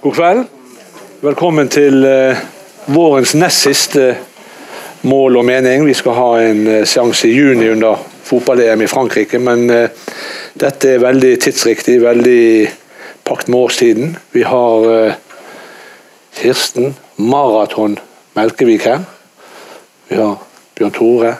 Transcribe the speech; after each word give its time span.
God 0.00 0.14
kveld. 0.16 0.44
Velkommen 1.20 1.68
til 1.68 2.06
uh, 2.08 2.38
vårens 2.88 3.34
nest 3.36 3.66
siste 3.66 4.14
mål 5.04 5.36
og 5.36 5.44
mening. 5.44 5.84
Vi 5.84 5.92
skal 5.92 6.16
ha 6.16 6.28
en 6.40 6.62
uh, 6.64 6.76
seanse 6.88 7.28
i 7.28 7.34
juni 7.36 7.66
under 7.68 8.00
fotball-EM 8.24 8.80
i 8.80 8.88
Frankrike, 8.88 9.36
men 9.44 9.66
dette 10.56 10.94
er 10.94 11.04
veldig 11.04 11.34
tidsriktig, 11.44 11.98
veldig 12.00 12.70
pakt 13.28 13.52
med 13.52 13.58
årstiden. 13.58 14.16
Vi 14.32 14.46
har 14.48 14.88
Kirsten 16.40 16.94
Maraton 17.16 17.98
Melkevik 18.38 18.88
her. 18.88 19.04
Vi 20.08 20.16
har 20.16 20.40
Bjørn 20.78 20.96
Tore. 20.96 21.36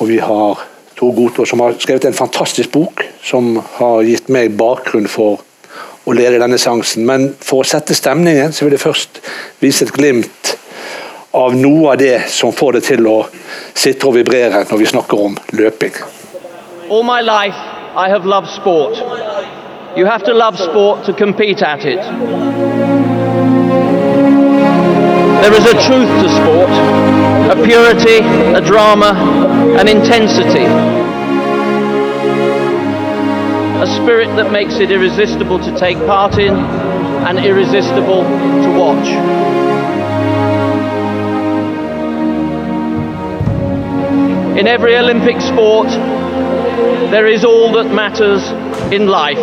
Og 0.00 0.10
vi 0.10 0.18
har 0.18 0.66
Tor 0.98 1.14
Gotaas, 1.14 1.54
som 1.54 1.62
har 1.62 1.78
skrevet 1.78 2.10
en 2.10 2.22
fantastisk 2.24 2.74
bok 2.74 3.06
som 3.22 3.60
har 3.78 4.02
gitt 4.02 4.32
meg 4.32 4.56
bakgrunn 4.58 5.06
for 5.06 5.44
å 6.04 6.12
lede 6.12 6.40
denne 6.42 6.58
seansen. 6.60 7.06
Men 7.06 7.30
for 7.40 7.62
å 7.62 7.68
sette 7.68 7.96
stemningen, 7.96 8.52
så 8.52 8.66
vil 8.66 8.76
jeg 8.76 8.84
først 8.84 9.20
vise 9.62 9.86
et 9.86 9.94
glimt 9.94 10.54
av 11.34 11.54
noe 11.58 11.92
av 11.92 11.98
det 11.98 12.28
som 12.30 12.52
får 12.54 12.76
det 12.76 12.84
til 12.86 13.06
å 13.10 13.18
sitte 13.74 14.06
og 14.06 14.14
vibrere 14.18 14.62
når 14.68 14.78
vi 14.80 14.90
snakker 14.90 15.24
om 15.28 15.38
løping. 15.58 15.96
All 16.90 17.02
my 17.02 17.20
life 17.24 17.58
I 17.96 18.08
have 18.10 18.26
loved 18.26 18.50
sport. 18.50 18.98
You 19.96 20.06
have 20.06 20.24
to 20.24 20.34
love 20.34 20.58
sport 20.58 21.04
to 21.06 21.12
compete 21.12 21.62
at 21.62 21.84
it. 21.84 22.02
There 25.42 25.52
is 25.52 25.66
a 25.66 25.74
truth 25.86 26.08
to 26.22 26.28
sport, 26.28 26.70
a 27.50 27.56
purity, 27.62 28.18
a 28.56 28.60
drama, 28.60 29.12
an 29.78 29.88
intensity. 29.88 30.66
A 33.82 33.86
spirit 33.86 34.28
that 34.36 34.52
makes 34.52 34.74
it 34.74 34.90
irresistible 34.90 35.58
to 35.58 35.78
take 35.78 35.98
part 36.06 36.38
in 36.38 36.54
and 36.54 37.38
irresistible 37.38 38.22
to 38.22 38.78
watch. 38.78 39.08
In 44.58 44.68
every 44.68 44.96
Olympic 44.96 45.40
sport, 45.40 45.88
there 47.10 47.26
is 47.26 47.44
all 47.44 47.72
that 47.72 47.92
matters 47.92 48.42
in 48.92 49.08
life. 49.08 49.38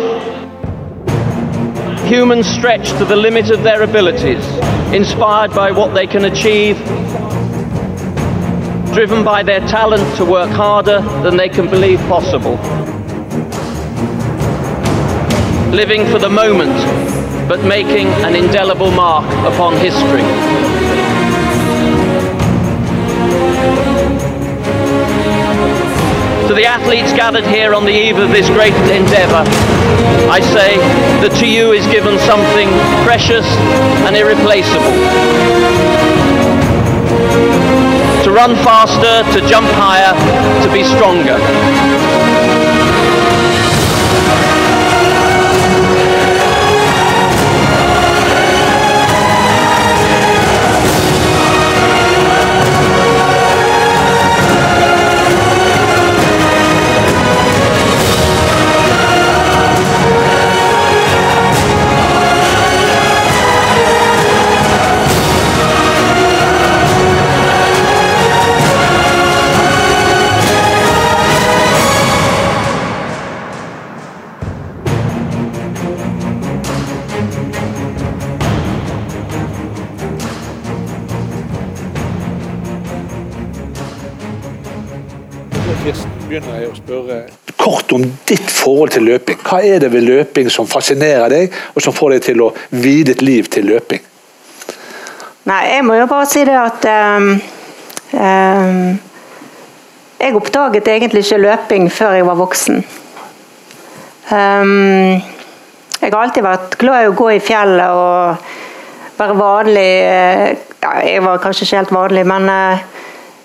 Humans 2.08 2.46
stretch 2.46 2.88
to 2.98 3.04
the 3.04 3.16
limit 3.16 3.50
of 3.50 3.62
their 3.62 3.82
abilities, 3.82 4.44
inspired 4.94 5.52
by 5.54 5.70
what 5.70 5.92
they 5.94 6.06
can 6.06 6.24
achieve, 6.24 6.76
driven 8.94 9.22
by 9.24 9.42
their 9.42 9.60
talent 9.60 10.16
to 10.16 10.24
work 10.24 10.50
harder 10.50 11.00
than 11.22 11.36
they 11.36 11.48
can 11.48 11.68
believe 11.68 11.98
possible. 12.08 12.58
Living 15.72 16.04
for 16.04 16.18
the 16.18 16.28
moment, 16.28 16.76
but 17.48 17.64
making 17.64 18.06
an 18.26 18.36
indelible 18.36 18.90
mark 18.90 19.24
upon 19.50 19.72
history. 19.78 20.20
To 26.46 26.54
the 26.54 26.66
athletes 26.66 27.12
gathered 27.14 27.46
here 27.46 27.74
on 27.74 27.86
the 27.86 27.90
eve 27.90 28.18
of 28.18 28.28
this 28.28 28.48
great 28.50 28.74
endeavour, 28.92 29.48
I 30.28 30.40
say 30.40 30.76
that 31.24 31.32
to 31.40 31.46
you 31.48 31.72
is 31.72 31.86
given 31.86 32.18
something 32.18 32.68
precious 33.08 33.46
and 34.04 34.14
irreplaceable. 34.14 34.92
To 38.24 38.30
run 38.30 38.54
faster, 38.56 39.24
to 39.40 39.48
jump 39.48 39.66
higher, 39.72 40.12
to 40.66 40.72
be 40.72 40.84
stronger. 40.84 42.01
Hva 89.52 89.58
er 89.68 89.82
det 89.82 89.90
ved 89.92 90.06
løping 90.06 90.46
som 90.48 90.64
fascinerer 90.64 91.28
deg, 91.28 91.56
og 91.76 91.84
som 91.84 91.92
får 91.92 92.14
deg 92.14 92.22
til 92.24 92.40
å 92.40 92.46
vie 92.72 93.04
ditt 93.04 93.20
liv 93.20 93.50
til 93.52 93.66
løping? 93.68 94.00
Nei, 95.44 95.58
jeg 95.74 95.82
må 95.84 95.98
jo 95.98 96.06
bare 96.08 96.28
si 96.30 96.44
det 96.48 96.54
at 96.56 96.86
um, 96.88 97.26
um, 98.16 98.78
Jeg 100.22 100.38
oppdaget 100.38 100.88
egentlig 100.88 101.24
ikke 101.26 101.40
løping 101.42 101.90
før 101.92 102.16
jeg 102.16 102.26
var 102.30 102.38
voksen. 102.38 102.80
Um, 104.30 105.20
jeg 106.00 106.08
har 106.08 106.18
alltid 106.22 106.46
vært 106.46 106.78
glad 106.80 107.02
i 107.02 107.12
å 107.12 107.18
gå 107.18 107.28
i 107.34 107.42
fjellet 107.44 107.92
og 107.92 109.20
være 109.20 109.36
vanlig 109.36 109.90
ja, 110.00 110.94
Jeg 111.04 111.26
var 111.26 111.42
kanskje 111.44 111.68
ikke 111.68 111.82
helt 111.82 111.96
vanlig, 111.98 112.26
men 112.32 112.50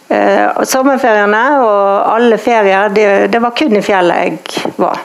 Uh, 0.07 0.63
sommerferiene 0.63 1.39
og 1.59 2.13
alle 2.13 2.37
ferier, 2.39 2.87
det, 2.95 3.07
det, 3.27 3.41
var 3.43 3.51
kun 3.59 3.75
i 3.75 3.81
fjellet 3.83 4.21
jeg 4.23 4.69
var. 4.79 5.01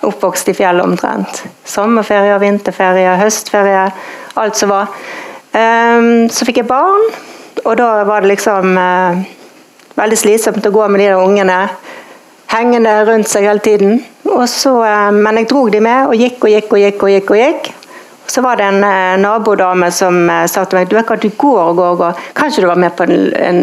Oppvokst 0.00 0.48
i 0.48 0.54
fjellet 0.54 0.84
omtrent. 0.84 1.42
Sommerferie, 1.66 2.36
vinterferie, 2.38 3.16
høstferie, 3.18 3.88
alt 4.38 4.58
som 4.58 4.70
var. 4.70 4.92
Um, 5.50 6.28
så 6.30 6.46
fikk 6.46 6.62
jeg 6.62 6.68
barn, 6.68 7.08
og 7.64 7.72
da 7.80 7.88
var 8.06 8.22
det 8.22 8.30
liksom 8.34 8.76
uh, 8.78 9.18
veldig 9.98 10.18
slitsomt 10.20 10.68
å 10.68 10.74
gå 10.74 10.84
med 10.92 11.02
de 11.02 11.08
ungene 11.18 11.56
hengende 12.52 12.92
rundt 13.08 13.30
seg 13.30 13.48
hele 13.48 13.64
tiden. 13.64 13.98
Så, 14.46 14.76
uh, 14.84 15.10
men 15.14 15.40
jeg 15.40 15.48
dro 15.50 15.64
de 15.72 15.82
med 15.82 16.12
og 16.12 16.14
gikk 16.20 16.46
og 16.46 16.54
gikk 16.54 16.70
og 16.70 16.84
gikk. 16.84 17.02
og 17.02 17.14
gikk 17.16 17.34
og 17.34 17.42
gikk. 17.42 17.72
Så 18.28 18.44
var 18.44 18.58
det 18.60 18.66
en 18.68 18.82
eh, 18.84 19.14
nabodame 19.16 19.86
som 19.88 20.18
eh, 20.28 20.42
sa 20.52 20.66
til 20.68 20.76
meg 20.76 20.90
du 20.90 20.98
du 21.00 21.30
går 21.32 21.62
og 21.70 21.78
går 21.78 21.94
og 21.94 22.00
går, 22.02 22.18
kanskje 22.36 22.60
du 22.60 22.66
var 22.68 22.76
med 22.76 22.92
på 22.92 23.06
en, 23.08 23.32
en 23.32 23.60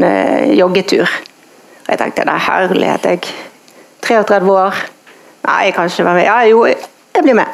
joggetur? 0.57 1.05
Og 1.05 1.89
Jeg 1.93 1.99
tenkte 2.01 2.25
det 2.25 2.33
er 2.33 2.47
herlighet, 2.47 3.05
jeg 3.05 3.19
33 4.01 4.51
år. 4.51 4.94
Nei, 5.45 5.65
jeg 5.67 5.75
kan 5.75 5.89
ikke 5.89 6.05
være 6.05 6.17
med. 6.17 6.25
Ja, 6.25 6.37
jo, 6.49 6.65
jeg 6.65 7.23
blir 7.23 7.37
med. 7.37 7.45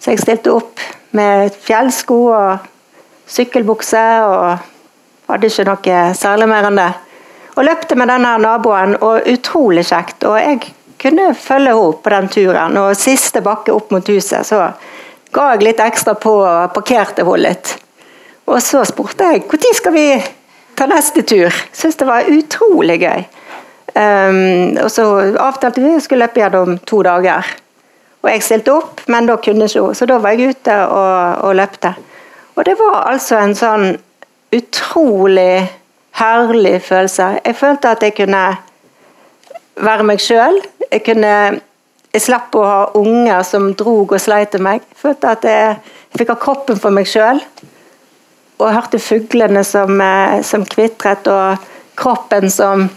Så 0.00 0.14
jeg 0.14 0.22
stilte 0.22 0.54
opp 0.56 0.82
med 1.14 1.54
fjellsko 1.62 2.18
og 2.32 2.66
sykkelbukse 3.30 4.02
og 4.26 5.30
hadde 5.30 5.50
ikke 5.50 5.66
noe 5.68 6.00
særlig 6.18 6.48
mer 6.50 6.66
enn 6.70 6.80
det. 6.80 6.90
Og 7.58 7.66
løpte 7.66 7.98
med 7.98 8.10
denne 8.10 8.36
naboen, 8.40 8.96
og 9.04 9.26
utrolig 9.28 9.84
kjekt. 9.86 10.24
Og 10.26 10.38
jeg 10.40 10.60
kunne 11.00 11.34
følge 11.34 11.74
henne 11.76 12.00
på 12.02 12.14
den 12.14 12.30
turen. 12.32 12.78
Og 12.80 12.96
siste 12.98 13.42
bakke 13.44 13.74
opp 13.74 13.92
mot 13.94 14.10
huset, 14.10 14.46
så 14.46 14.70
ga 15.34 15.46
jeg 15.52 15.66
litt 15.66 15.82
ekstra 15.84 16.16
på 16.18 16.34
og 16.40 16.74
parkerte 16.74 17.26
henne 17.26 17.44
litt. 17.44 17.74
Og 18.50 18.58
så 18.64 18.82
spurte 18.88 19.28
jeg 19.30 19.44
når 19.46 19.76
skal 19.78 19.94
vi 19.94 20.06
ta 20.74 20.88
neste 20.90 21.22
tur. 21.22 21.54
Syns 21.76 22.00
det 22.00 22.08
var 22.08 22.30
utrolig 22.30 22.98
gøy. 23.04 23.26
Um, 23.94 24.76
og 24.84 24.90
så 24.92 25.04
avtalte 25.42 25.82
vi 25.82 25.96
skulle 26.00 26.26
løpe 26.26 26.42
gjennom 26.42 26.78
to 26.86 27.02
dager. 27.02 27.46
Og 28.20 28.28
jeg 28.30 28.44
stilte 28.44 28.74
opp, 28.76 29.00
men 29.08 29.26
da 29.26 29.38
kunne 29.40 29.66
ikke 29.66 29.82
hun. 29.82 29.96
Så 29.96 30.06
da 30.06 30.18
var 30.20 30.36
jeg 30.36 30.54
ute 30.54 30.76
og, 30.86 31.44
og 31.48 31.56
løpte. 31.56 31.94
Og 32.54 32.66
det 32.68 32.76
var 32.78 33.06
altså 33.08 33.38
en 33.40 33.56
sånn 33.56 33.86
utrolig 34.52 35.64
herlig 36.20 36.80
følelse. 36.84 37.32
Jeg 37.46 37.56
følte 37.56 37.94
at 37.94 38.04
jeg 38.04 38.16
kunne 38.18 38.44
være 39.80 40.06
meg 40.06 40.20
sjøl. 40.22 40.60
Jeg 40.90 41.04
kunne 41.06 41.34
jeg 42.10 42.24
slapp 42.24 42.56
å 42.58 42.62
ha 42.66 42.78
unger 42.98 43.44
som 43.46 43.68
drog 43.78 44.16
og 44.16 44.22
sleit 44.22 44.50
til 44.50 44.64
meg. 44.66 44.82
Jeg 44.82 44.98
følte 44.98 45.30
at 45.30 45.44
jeg, 45.46 45.76
fikk 46.18 46.32
ha 46.34 46.38
kroppen 46.42 46.80
for 46.82 46.94
meg 46.94 47.06
sjøl. 47.06 47.38
Og 48.58 48.64
jeg 48.66 48.76
hørte 48.76 49.00
fuglene 49.00 49.62
som, 49.64 50.00
eh, 50.02 50.42
som 50.42 50.66
kvitret, 50.66 51.30
og 51.30 51.56
kroppen 51.96 52.50
som 52.50 52.88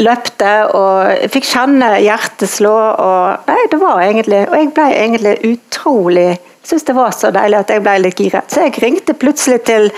løpte. 0.00 0.52
Og 0.74 1.30
fikk 1.34 1.48
kjenne 1.48 1.94
hjertet 2.02 2.50
slå. 2.50 2.74
Og, 2.74 3.46
nei, 3.50 3.62
det 3.70 3.80
var 3.82 4.02
egentlig, 4.02 4.42
og 4.48 4.58
jeg 4.58 4.74
ble 4.76 4.90
egentlig 4.96 5.38
utrolig 5.54 6.32
Syns 6.64 6.86
det 6.88 6.94
var 6.96 7.10
så 7.12 7.28
deilig 7.28 7.58
at 7.58 7.70
jeg 7.74 7.82
ble 7.84 7.92
litt 8.00 8.20
giret. 8.22 8.48
Så 8.48 8.62
jeg 8.64 8.78
ringte 8.80 9.12
plutselig 9.20 9.58
til 9.68 9.90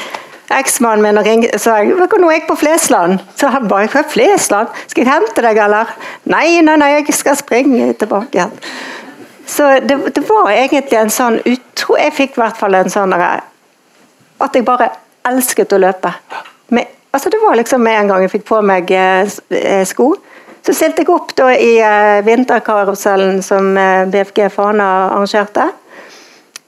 eksmannen 0.50 1.04
min 1.04 1.20
og 1.20 1.26
ringte, 1.26 1.58
sa 1.62 1.76
jeg, 1.78 1.92
nå 1.94 2.06
er 2.30 2.32
jeg 2.32 2.46
på 2.48 2.56
Flesland. 2.58 3.20
Så 3.38 3.52
han 3.54 3.68
bare 3.70 3.86
hva 3.92 4.02
Flesland? 4.10 4.72
Skal 4.90 5.04
jeg 5.04 5.12
hente 5.12 5.44
deg, 5.46 5.60
eller? 5.62 5.92
Nei, 6.26 6.58
nei, 6.66 6.74
nei, 6.82 6.90
jeg 6.96 7.14
skal 7.14 7.38
springe 7.38 7.92
tilbake 8.00 8.38
igjen. 8.38 8.54
Så 9.46 9.68
det, 9.86 9.98
det, 10.16 10.24
var 10.26 10.50
egentlig 10.50 10.98
en 10.98 11.12
sånn 11.12 11.36
utro 11.46 11.94
Jeg 12.00 12.16
fikk 12.16 12.34
i 12.34 12.40
hvert 12.40 12.56
fall 12.58 12.74
en 12.74 12.90
sånn 12.90 13.12
At 13.14 14.56
jeg 14.58 14.66
bare 14.66 14.88
elsket 15.26 15.70
å 15.70 15.78
løpe. 15.78 16.10
Med, 16.74 16.95
altså 17.16 17.32
det 17.32 17.40
var 17.42 17.56
liksom 17.56 17.82
med 17.82 18.00
en 18.00 18.12
gang 18.12 18.24
jeg 18.26 18.34
fikk 18.36 18.48
på 18.50 18.60
meg 18.64 18.90
eh, 18.92 19.84
sko. 19.88 20.12
Så 20.66 20.74
stilte 20.74 21.04
jeg 21.04 21.12
opp 21.14 21.30
da 21.38 21.52
i 21.54 21.76
eh, 21.78 22.20
vinterkarusellen 22.26 23.38
som 23.44 23.76
eh, 23.78 24.04
BFG 24.10 24.48
Fana 24.50 24.88
arrangerte. 25.12 25.68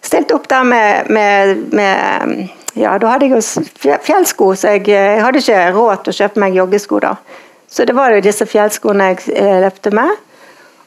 Stilte 0.01 0.37
opp 0.37 0.47
der 0.49 0.65
med, 0.65 1.11
med, 1.11 1.65
med 1.75 2.49
ja, 2.79 2.95
da 3.01 3.11
hadde 3.11 3.27
jeg 3.27 3.35
jo 3.35 3.97
fjellsko, 4.07 4.53
så 4.55 4.77
jeg, 4.77 4.87
jeg, 4.93 5.19
hadde 5.25 5.43
ikke 5.43 5.67
råd 5.75 6.05
til 6.05 6.15
å 6.15 6.19
kjøpe 6.21 6.45
meg 6.45 6.57
joggesko 6.61 7.03
da. 7.03 7.13
Så 7.69 7.85
det 7.85 7.97
var 7.99 8.15
jo 8.15 8.23
disse 8.25 8.47
fjellskoene 8.49 9.11
jeg 9.11 9.35
eh, 9.35 9.59
løpte 9.67 9.93
med. 9.99 10.15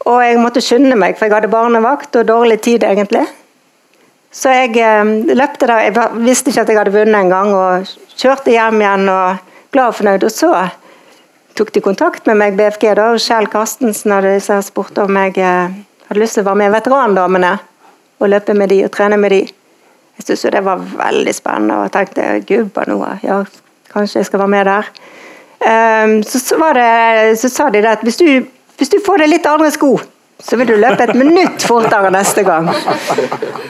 Og 0.08 0.18
jeg 0.24 0.40
måtte 0.42 0.64
skynde 0.64 0.96
meg, 0.98 1.20
for 1.20 1.28
jeg 1.28 1.36
hadde 1.36 1.52
barnevakt 1.52 2.16
og 2.18 2.30
dårlig 2.32 2.62
tid 2.66 2.88
egentlig. 2.88 3.28
Så 4.32 4.56
jeg 4.56 4.80
eh, 4.80 5.16
løpte 5.36 5.68
der, 5.68 5.90
jeg 5.90 6.24
visste 6.24 6.50
ikke 6.54 6.64
at 6.64 6.72
jeg 6.72 6.80
hadde 6.80 6.96
vunnet 6.96 7.20
engang, 7.26 7.52
og 7.52 8.16
kjørte 8.16 8.56
hjem 8.56 8.80
igjen 8.82 9.12
og 9.12 9.51
glad 9.72 9.92
og 9.92 9.98
fornøyd. 10.00 10.26
Og 10.28 10.34
så 10.34 10.52
tok 11.58 11.74
de 11.76 11.84
kontakt 11.84 12.28
med 12.30 12.40
meg, 12.40 12.60
BFG, 12.60 12.92
da, 13.00 13.12
og 13.14 13.24
Kjell 13.24 13.50
Karstensen 13.52 14.14
hadde 14.16 14.62
spurt 14.66 15.00
om 15.02 15.20
jeg 15.24 15.38
eh, 15.40 15.80
hadde 16.08 16.22
lyst 16.22 16.38
til 16.38 16.46
å 16.46 16.52
være 16.52 16.62
med 16.64 16.76
veterandamene 16.76 17.56
og 18.22 18.30
løpe 18.30 18.56
med 18.58 18.72
de 18.72 18.84
og 18.86 18.94
trene 18.94 19.18
med 19.20 19.34
de. 19.34 19.42
Jeg 20.18 20.26
syntes 20.28 20.54
det 20.54 20.64
var 20.66 20.82
veldig 20.82 21.34
spennende 21.34 21.82
og 21.82 21.92
tenkte 21.94 22.42
gubba 22.48 22.86
noe, 22.90 23.16
ja, 23.26 23.42
kanskje 23.94 24.22
jeg 24.22 24.30
skal 24.30 24.44
være 24.44 24.54
med 24.54 24.68
der. 24.70 24.90
Um, 25.62 26.16
så, 26.26 26.40
så, 26.42 26.58
det, 26.74 27.38
så, 27.38 27.50
sa 27.50 27.70
de 27.70 27.84
at 27.86 28.02
hvis 28.06 28.18
du, 28.18 28.26
hvis 28.78 28.90
du 28.90 28.98
får 29.06 29.22
deg 29.22 29.30
litt 29.30 29.50
andre 29.50 29.70
sko, 29.74 29.96
så 30.42 30.58
vil 30.58 30.72
du 30.72 30.76
løpe 30.80 31.06
et 31.06 31.16
minutt 31.18 31.64
fortere 31.64 32.12
neste 32.14 32.44
gang. 32.48 32.70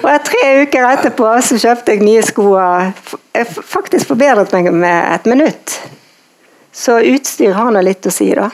Og 0.02 0.10
Tre 0.28 0.44
uker 0.64 0.88
etterpå 0.88 1.32
så 1.46 1.60
kjøpte 1.62 1.96
jeg 1.96 2.06
nye 2.06 2.24
sko 2.26 2.48
og 2.56 3.08
jeg 3.36 3.48
faktisk 3.48 4.12
forbedret 4.12 4.54
meg 4.56 4.72
med 4.74 5.16
et 5.16 5.30
minutt. 5.30 5.78
Så 6.72 7.02
utstyr 7.04 7.56
har 7.56 7.72
nå 7.72 7.84
litt 7.84 8.08
å 8.08 8.14
si, 8.14 8.30
da. 8.36 8.50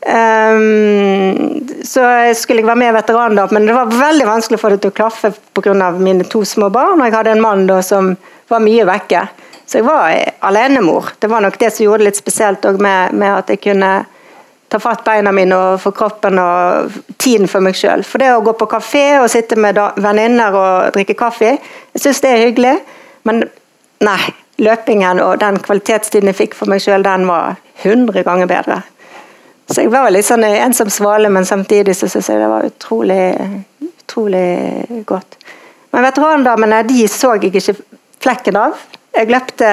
Um, 0.00 1.60
så 1.84 2.32
skulle 2.34 2.62
jeg 2.62 2.68
være 2.70 2.80
med 2.80 2.88
i 2.88 2.96
veterandag, 2.96 3.52
men 3.52 3.66
det 3.68 3.76
var 3.76 3.92
veldig 3.92 4.28
vanskelig 4.28 4.56
å 4.56 4.62
få 4.62 4.70
det 4.72 4.80
til 4.80 4.92
å 4.94 4.96
klaffe 4.96 5.32
pga. 5.52 5.90
mine 5.98 6.24
to 6.24 6.44
små 6.44 6.70
barn. 6.70 7.00
Og 7.00 7.06
jeg 7.06 7.14
hadde 7.14 7.36
en 7.36 7.44
mann 7.44 7.66
da 7.68 7.82
som 7.84 8.14
var 8.48 8.64
mye 8.64 8.86
vekke. 8.88 9.26
Så 9.66 9.78
jeg 9.78 9.86
var 9.86 10.16
alenemor. 10.40 11.12
Det 11.18 11.28
var 11.30 11.40
nok 11.40 11.58
det 11.58 11.70
som 11.70 11.84
gjorde 11.84 11.98
det 11.98 12.08
litt 12.10 12.16
spesielt 12.16 12.64
med, 12.80 13.12
med, 13.12 13.30
at 13.36 13.50
jeg 13.50 13.60
kunne 13.60 13.90
ta 14.70 14.78
fatt 14.78 15.02
beina 15.04 15.32
mine 15.34 15.56
og 15.56 15.80
få 15.82 15.90
kroppen 15.96 16.38
og 16.38 16.98
tiden 17.18 17.48
for 17.50 17.64
meg 17.64 17.78
sjøl. 17.78 18.04
For 18.06 18.22
det 18.22 18.30
å 18.34 18.42
gå 18.46 18.54
på 18.58 18.68
kafé 18.70 19.04
og 19.18 19.30
sitte 19.32 19.58
med 19.58 19.78
venninner 19.98 20.54
og 20.54 20.92
drikke 20.94 21.16
kaffe, 21.18 21.56
jeg 21.94 22.04
syns 22.04 22.22
det 22.22 22.30
er 22.30 22.44
hyggelig. 22.44 22.76
Men 23.26 23.42
nei, 24.06 24.20
løpingen 24.62 25.22
og 25.24 25.40
den 25.42 25.58
kvalitetstiden 25.64 26.30
jeg 26.30 26.38
fikk 26.38 26.56
for 26.58 26.70
meg 26.70 26.84
sjøl, 26.84 27.02
den 27.06 27.26
var 27.28 27.58
100 27.82 28.22
ganger 28.26 28.50
bedre. 28.50 28.80
Så 29.70 29.84
jeg 29.84 29.92
var 29.92 30.10
litt 30.10 30.26
sånn 30.26 30.44
ensom 30.46 30.90
svale, 30.90 31.30
men 31.30 31.46
samtidig 31.46 31.94
så 31.98 32.08
syns 32.10 32.30
jeg 32.30 32.40
det 32.42 32.50
var 32.50 32.66
utrolig, 32.66 33.22
utrolig 33.86 35.02
godt. 35.06 35.38
Men 35.90 36.06
veterandamene 36.06 36.82
de 36.86 37.04
så 37.10 37.34
jeg 37.36 37.50
ikke 37.50 37.76
flekken 38.22 38.58
av. 38.58 38.78
Jeg 39.10 39.26
løpte 39.26 39.68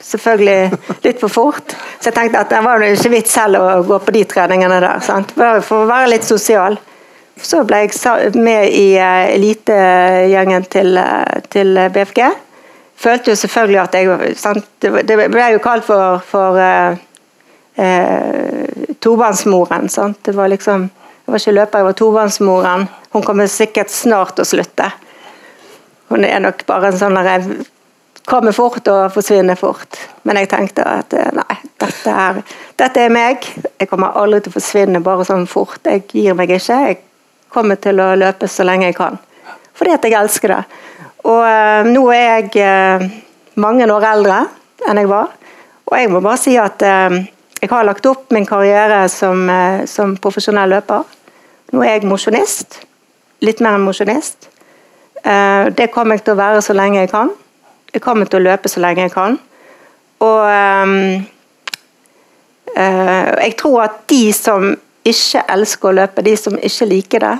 selvfølgelig 0.00 0.98
litt 1.04 1.18
for 1.20 1.32
fort, 1.32 1.74
så 1.98 2.10
jeg 2.10 2.16
tenkte 2.16 2.42
at 2.44 2.52
det 2.52 2.60
var 2.62 2.84
ikke 2.86 3.10
vits 3.16 3.32
selv 3.34 3.58
å 3.58 3.80
gå 3.86 3.98
på 4.04 4.14
de 4.14 4.22
treningene 4.30 4.78
der. 4.82 5.00
Sant? 5.02 5.34
For 5.36 5.82
å 5.82 5.88
være 5.90 6.12
litt 6.14 6.26
sosial. 6.26 6.78
Så 7.36 7.64
ble 7.68 7.82
jeg 7.84 8.30
med 8.40 8.70
i 8.72 8.94
eh, 8.96 9.34
elitegjengen 9.34 10.68
til, 10.72 10.94
eh, 10.96 11.42
til 11.52 11.76
BFG. 11.92 12.22
Følte 12.96 13.34
jo 13.34 13.40
selvfølgelig 13.42 13.80
at 13.82 13.98
jeg 13.98 14.36
sant? 14.40 14.70
Det 14.80 15.18
ble 15.18 15.50
jo 15.52 15.60
kalt 15.60 15.84
for, 15.84 16.22
for 16.24 16.56
eh, 16.56 16.96
uh, 17.76 18.86
tobarnsmoren. 19.04 19.90
Sant? 19.92 20.22
Det 20.24 20.32
var 20.36 20.48
liksom 20.48 20.88
jeg 21.26 21.32
var 21.34 21.42
ikke 21.42 21.52
løper, 21.56 21.78
jeg 21.78 21.86
var 21.88 21.94
tobarnsmoren. 21.98 22.82
Hun 23.10 23.22
kommer 23.26 23.48
sikkert 23.50 23.90
snart 23.90 24.38
å 24.38 24.44
slutte. 24.46 24.86
Hun 26.06 26.22
er 26.22 26.38
nok 26.38 26.62
bare 26.68 26.92
en 26.92 27.00
sånn 27.00 27.18
kommer 28.26 28.52
fort 28.52 28.88
og 28.90 29.12
forsvinner 29.14 29.58
fort. 29.58 29.98
Men 30.26 30.40
jeg 30.40 30.50
tenkte 30.50 30.84
at 30.86 31.14
eh, 31.14 31.30
nei, 31.36 31.58
dette 31.80 32.12
er, 32.12 32.40
dette 32.78 33.04
er 33.06 33.12
meg. 33.14 33.46
Jeg 33.78 33.88
kommer 33.90 34.18
aldri 34.18 34.42
til 34.42 34.52
å 34.52 34.56
forsvinne 34.58 35.02
bare 35.04 35.26
sånn 35.28 35.46
fort. 35.50 35.80
Jeg 35.86 36.04
gir 36.10 36.36
meg 36.38 36.50
ikke. 36.56 36.80
Jeg 36.90 36.98
kommer 37.54 37.78
til 37.80 38.02
å 38.02 38.10
løpe 38.18 38.50
så 38.50 38.66
lenge 38.66 38.90
jeg 38.90 38.98
kan. 38.98 39.20
Fordi 39.76 39.94
at 39.94 40.08
jeg 40.08 40.18
elsker 40.18 40.54
det. 40.56 40.60
Og 41.26 41.42
uh, 41.42 41.86
nå 41.86 42.02
er 42.14 42.26
jeg 42.26 42.66
uh, 42.66 43.06
mange 43.62 43.86
år 43.92 44.08
eldre 44.10 44.42
enn 44.86 45.00
jeg 45.00 45.10
var. 45.10 45.32
Og 45.86 45.96
jeg 45.98 46.10
må 46.10 46.22
bare 46.24 46.42
si 46.42 46.56
at 46.58 46.82
uh, 46.82 47.16
jeg 47.62 47.70
har 47.70 47.86
lagt 47.86 48.06
opp 48.10 48.34
min 48.34 48.46
karriere 48.46 49.06
som, 49.10 49.48
som 49.88 50.12
profesjonell 50.22 50.74
løper. 50.76 51.06
Nå 51.72 51.82
er 51.82 51.96
jeg 51.96 52.10
mosjonist. 52.10 52.82
Litt 53.42 53.62
mer 53.64 53.78
enn 53.78 53.86
mosjonist. 53.86 54.50
Det 55.24 55.86
kommer 55.90 56.14
jeg 56.18 56.26
til 56.26 56.36
å 56.36 56.38
være 56.38 56.60
så 56.62 56.76
lenge 56.76 57.00
jeg 57.00 57.10
kan. 57.10 57.32
Jeg 57.96 58.04
kommer 58.04 58.28
til 58.28 58.42
å 58.42 58.46
løpe 58.50 58.68
så 58.68 58.82
lenge 58.84 59.06
jeg 59.06 59.14
kan. 59.14 59.38
Og 60.24 60.40
um, 60.44 61.24
jeg 62.76 63.54
tror 63.56 63.86
at 63.86 64.02
de 64.12 64.22
som 64.36 64.68
ikke 65.06 65.44
elsker 65.54 65.88
å 65.88 65.96
løpe, 65.96 66.24
de 66.26 66.34
som 66.36 66.56
ikke 66.58 66.88
liker 66.90 67.22
det 67.22 67.36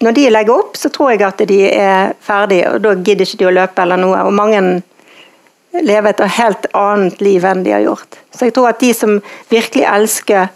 Når 0.00 0.14
de 0.16 0.22
legger 0.30 0.56
opp, 0.56 0.78
så 0.80 0.88
tror 0.88 1.10
jeg 1.12 1.22
at 1.26 1.42
de 1.44 1.58
er 1.68 2.14
ferdige, 2.24 2.70
og 2.72 2.80
da 2.80 2.94
gidder 2.96 3.26
ikke 3.26 3.40
de 3.42 3.48
å 3.50 3.52
løpe 3.52 3.82
eller 3.82 4.00
noe. 4.00 4.22
Og 4.24 4.32
mange 4.32 4.60
lever 5.76 6.14
et 6.14 6.22
helt 6.38 6.66
annet 6.72 7.20
liv 7.20 7.44
enn 7.44 7.60
de 7.66 7.74
har 7.74 7.84
gjort. 7.84 8.16
Så 8.32 8.48
jeg 8.48 8.54
tror 8.56 8.70
at 8.70 8.80
de 8.80 8.94
som 8.96 9.18
virkelig 9.52 9.84
elsker 9.84 10.48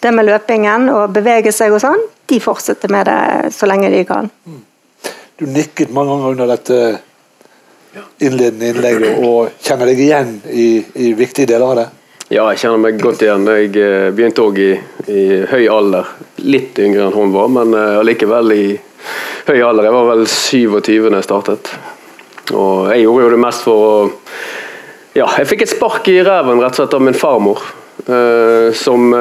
det 0.00 0.12
med 0.14 0.28
løpingen 0.28 0.86
og 0.92 1.10
bevege 1.16 1.50
seg 1.52 1.74
og 1.74 1.82
sånn, 1.82 2.06
de 2.30 2.38
fortsetter 2.40 2.92
med 2.92 3.10
det 3.10 3.50
så 3.56 3.66
lenge 3.66 3.90
de 3.92 4.04
kan. 4.08 4.30
Du 5.42 5.44
nikket 5.50 5.90
mange 5.90 6.14
ganger 6.14 6.36
under 6.36 6.52
dette 6.54 6.78
innledende 8.18 8.70
innlegg, 8.70 9.04
og 9.24 9.60
kjenner 9.62 9.90
deg 9.90 10.00
igjen 10.00 10.32
i, 10.50 10.68
i, 10.94 11.12
viktige 11.18 11.48
deler 11.50 11.66
av 11.66 11.78
det? 11.78 11.86
Ja, 12.32 12.46
jeg 12.50 12.62
kjenner 12.62 12.80
meg 12.80 12.98
godt 13.02 13.22
igjen. 13.22 13.46
Jeg 13.46 13.70
eh, 13.78 14.08
begynte 14.16 14.44
òg 14.46 14.58
i, 14.62 14.72
i, 15.06 15.22
høy 15.50 15.64
alder. 15.70 16.08
Litt 16.44 16.78
yngre 16.82 17.06
enn 17.06 17.16
hun 17.16 17.34
var, 17.34 17.50
men 17.52 17.76
eh, 17.76 18.00
allikevel 18.00 18.54
i 18.56 18.66
høy 19.48 19.58
alder. 19.60 19.88
Jeg 19.88 19.96
var 19.96 20.10
vel 20.10 20.26
27 20.30 21.10
da 21.10 21.20
jeg 21.20 21.28
startet. 21.28 21.72
Og 22.52 22.90
jeg 22.92 23.04
gjorde 23.04 23.26
jo 23.26 23.32
det 23.36 23.40
mest 23.44 23.64
for 23.64 23.86
å 23.86 23.96
Ja, 25.14 25.28
jeg 25.38 25.46
fikk 25.46 25.62
et 25.62 25.70
spark 25.70 26.08
i 26.10 26.18
ræven 26.26 26.58
rett 26.58 26.74
og 26.74 26.80
slett 26.80 26.96
av 26.96 27.04
min 27.04 27.16
farmor. 27.16 27.62
Uh, 28.04 28.74
som 28.74 29.14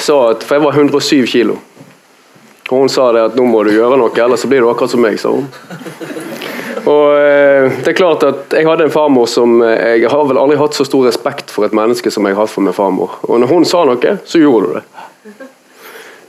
sa 0.00 0.14
at 0.32 0.42
For 0.42 0.56
jeg 0.56 0.62
var 0.64 0.78
107 0.80 1.26
kilo. 1.28 1.58
Og 2.70 2.80
hun 2.80 2.90
sa 2.90 3.10
det 3.14 3.26
at 3.28 3.36
nå 3.38 3.44
må 3.46 3.60
du 3.62 3.74
gjøre 3.74 3.98
noe, 4.00 4.10
ellers 4.10 4.42
så 4.42 4.48
blir 4.50 4.64
du 4.64 4.70
akkurat 4.70 4.90
som 4.90 5.04
meg, 5.04 5.20
sa 5.22 5.30
hun. 5.30 5.44
Og 6.86 7.04
uh, 7.12 7.78
det 7.82 7.90
er 7.90 7.98
klart 7.98 8.22
at 8.22 8.54
Jeg 8.54 8.68
hadde 8.68 8.86
en 8.86 8.94
farmor 8.94 9.26
som 9.26 9.58
Jeg 9.64 10.06
har 10.06 10.28
vel 10.28 10.38
aldri 10.38 10.58
hatt 10.60 10.76
så 10.76 10.86
stor 10.86 11.08
respekt 11.08 11.50
for 11.50 11.66
et 11.66 11.74
menneske 11.74 12.12
som 12.14 12.28
jeg 12.28 12.36
har 12.36 12.46
hatt 12.46 12.54
for 12.54 12.62
min 12.62 12.76
farmor. 12.76 13.18
Og 13.26 13.42
når 13.42 13.50
hun 13.50 13.66
sa 13.66 13.82
noe, 13.88 14.18
så 14.24 14.42
gjorde 14.42 14.70
du 14.70 14.78
det. 14.78 14.86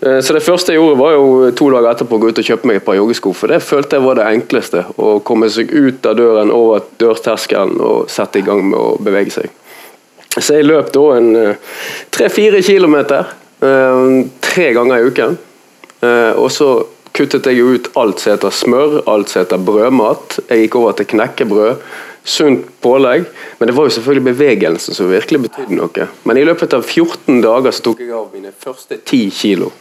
Eh, 0.01 0.19
så 0.19 0.33
det 0.33 0.43
første 0.45 0.73
jeg 0.73 0.81
gjorde 0.81 0.99
var 0.99 1.15
jo 1.15 1.51
to 1.57 1.69
dager 1.73 1.89
etterpå 1.91 2.17
å 2.17 2.21
gå 2.21 2.31
ut 2.31 2.41
og 2.41 2.49
kjøpe 2.49 2.69
meg 2.69 2.79
et 2.79 2.85
par 2.85 2.97
joggesko. 2.97 3.33
For 3.37 3.51
det 3.51 3.63
følte 3.65 3.97
jeg 3.97 4.05
var 4.05 4.19
det 4.19 4.27
enkleste. 4.29 4.83
Å 4.97 5.17
komme 5.25 5.49
seg 5.53 5.73
ut 5.73 6.05
av 6.05 6.17
døren, 6.19 6.53
over 6.53 6.85
dørterskelen 7.01 7.81
og 7.81 8.11
sette 8.13 8.41
i 8.41 8.45
gang 8.45 8.63
med 8.69 8.77
å 8.77 8.91
bevege 9.01 9.33
seg. 9.39 9.49
Så 10.37 10.59
jeg 10.59 10.67
løp 10.67 10.91
da 10.93 11.05
en 11.17 11.31
eh, 11.39 11.73
tre-fire 12.13 12.61
kilometer 12.65 13.33
eh, 13.65 14.05
tre 14.51 14.71
ganger 14.77 15.01
i 15.01 15.11
uken. 15.11 15.43
Og 15.97 16.51
så 16.53 16.67
kuttet 17.17 17.49
jeg 17.49 17.63
ut 17.63 17.89
alt 17.97 18.21
som 18.21 18.35
heter 18.35 18.53
smør, 18.53 19.01
alt 19.09 19.31
som 19.31 19.41
heter 19.41 19.61
brødmat. 19.69 20.37
Jeg 20.47 20.65
gikk 20.65 20.77
over 20.79 20.95
til 20.97 21.09
knekkebrød, 21.13 21.83
sunt 22.27 22.67
pålegg. 22.83 23.25
Men 23.57 23.69
det 23.69 23.75
var 23.77 23.87
jo 23.87 23.95
selvfølgelig 23.97 24.25
bevegelsen 24.29 24.97
som 24.97 25.09
virkelig 25.11 25.47
betydde 25.47 25.79
noe. 25.79 26.07
Men 26.27 26.39
i 26.39 26.45
løpet 26.47 26.75
av 26.77 26.85
14 26.85 27.41
dager 27.45 27.75
så 27.75 27.89
tok 27.89 28.03
jeg 28.03 28.13
av 28.15 28.29
mine 28.33 28.53
første 28.53 28.99
10 29.01 29.29
kilo. 29.33 29.71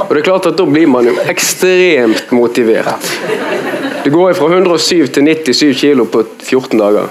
Og 0.00 0.10
det 0.10 0.20
er 0.20 0.26
klart 0.26 0.46
at 0.50 0.58
Da 0.58 0.66
blir 0.68 0.88
man 0.90 1.06
jo 1.08 1.14
ekstremt 1.30 2.32
motivert. 2.36 3.10
Du 4.04 4.10
går 4.12 4.34
fra 4.36 4.48
107 4.52 5.06
til 5.14 5.28
97 5.28 5.80
kilo 5.80 6.06
på 6.08 6.24
14 6.42 6.78
dager. 6.80 7.08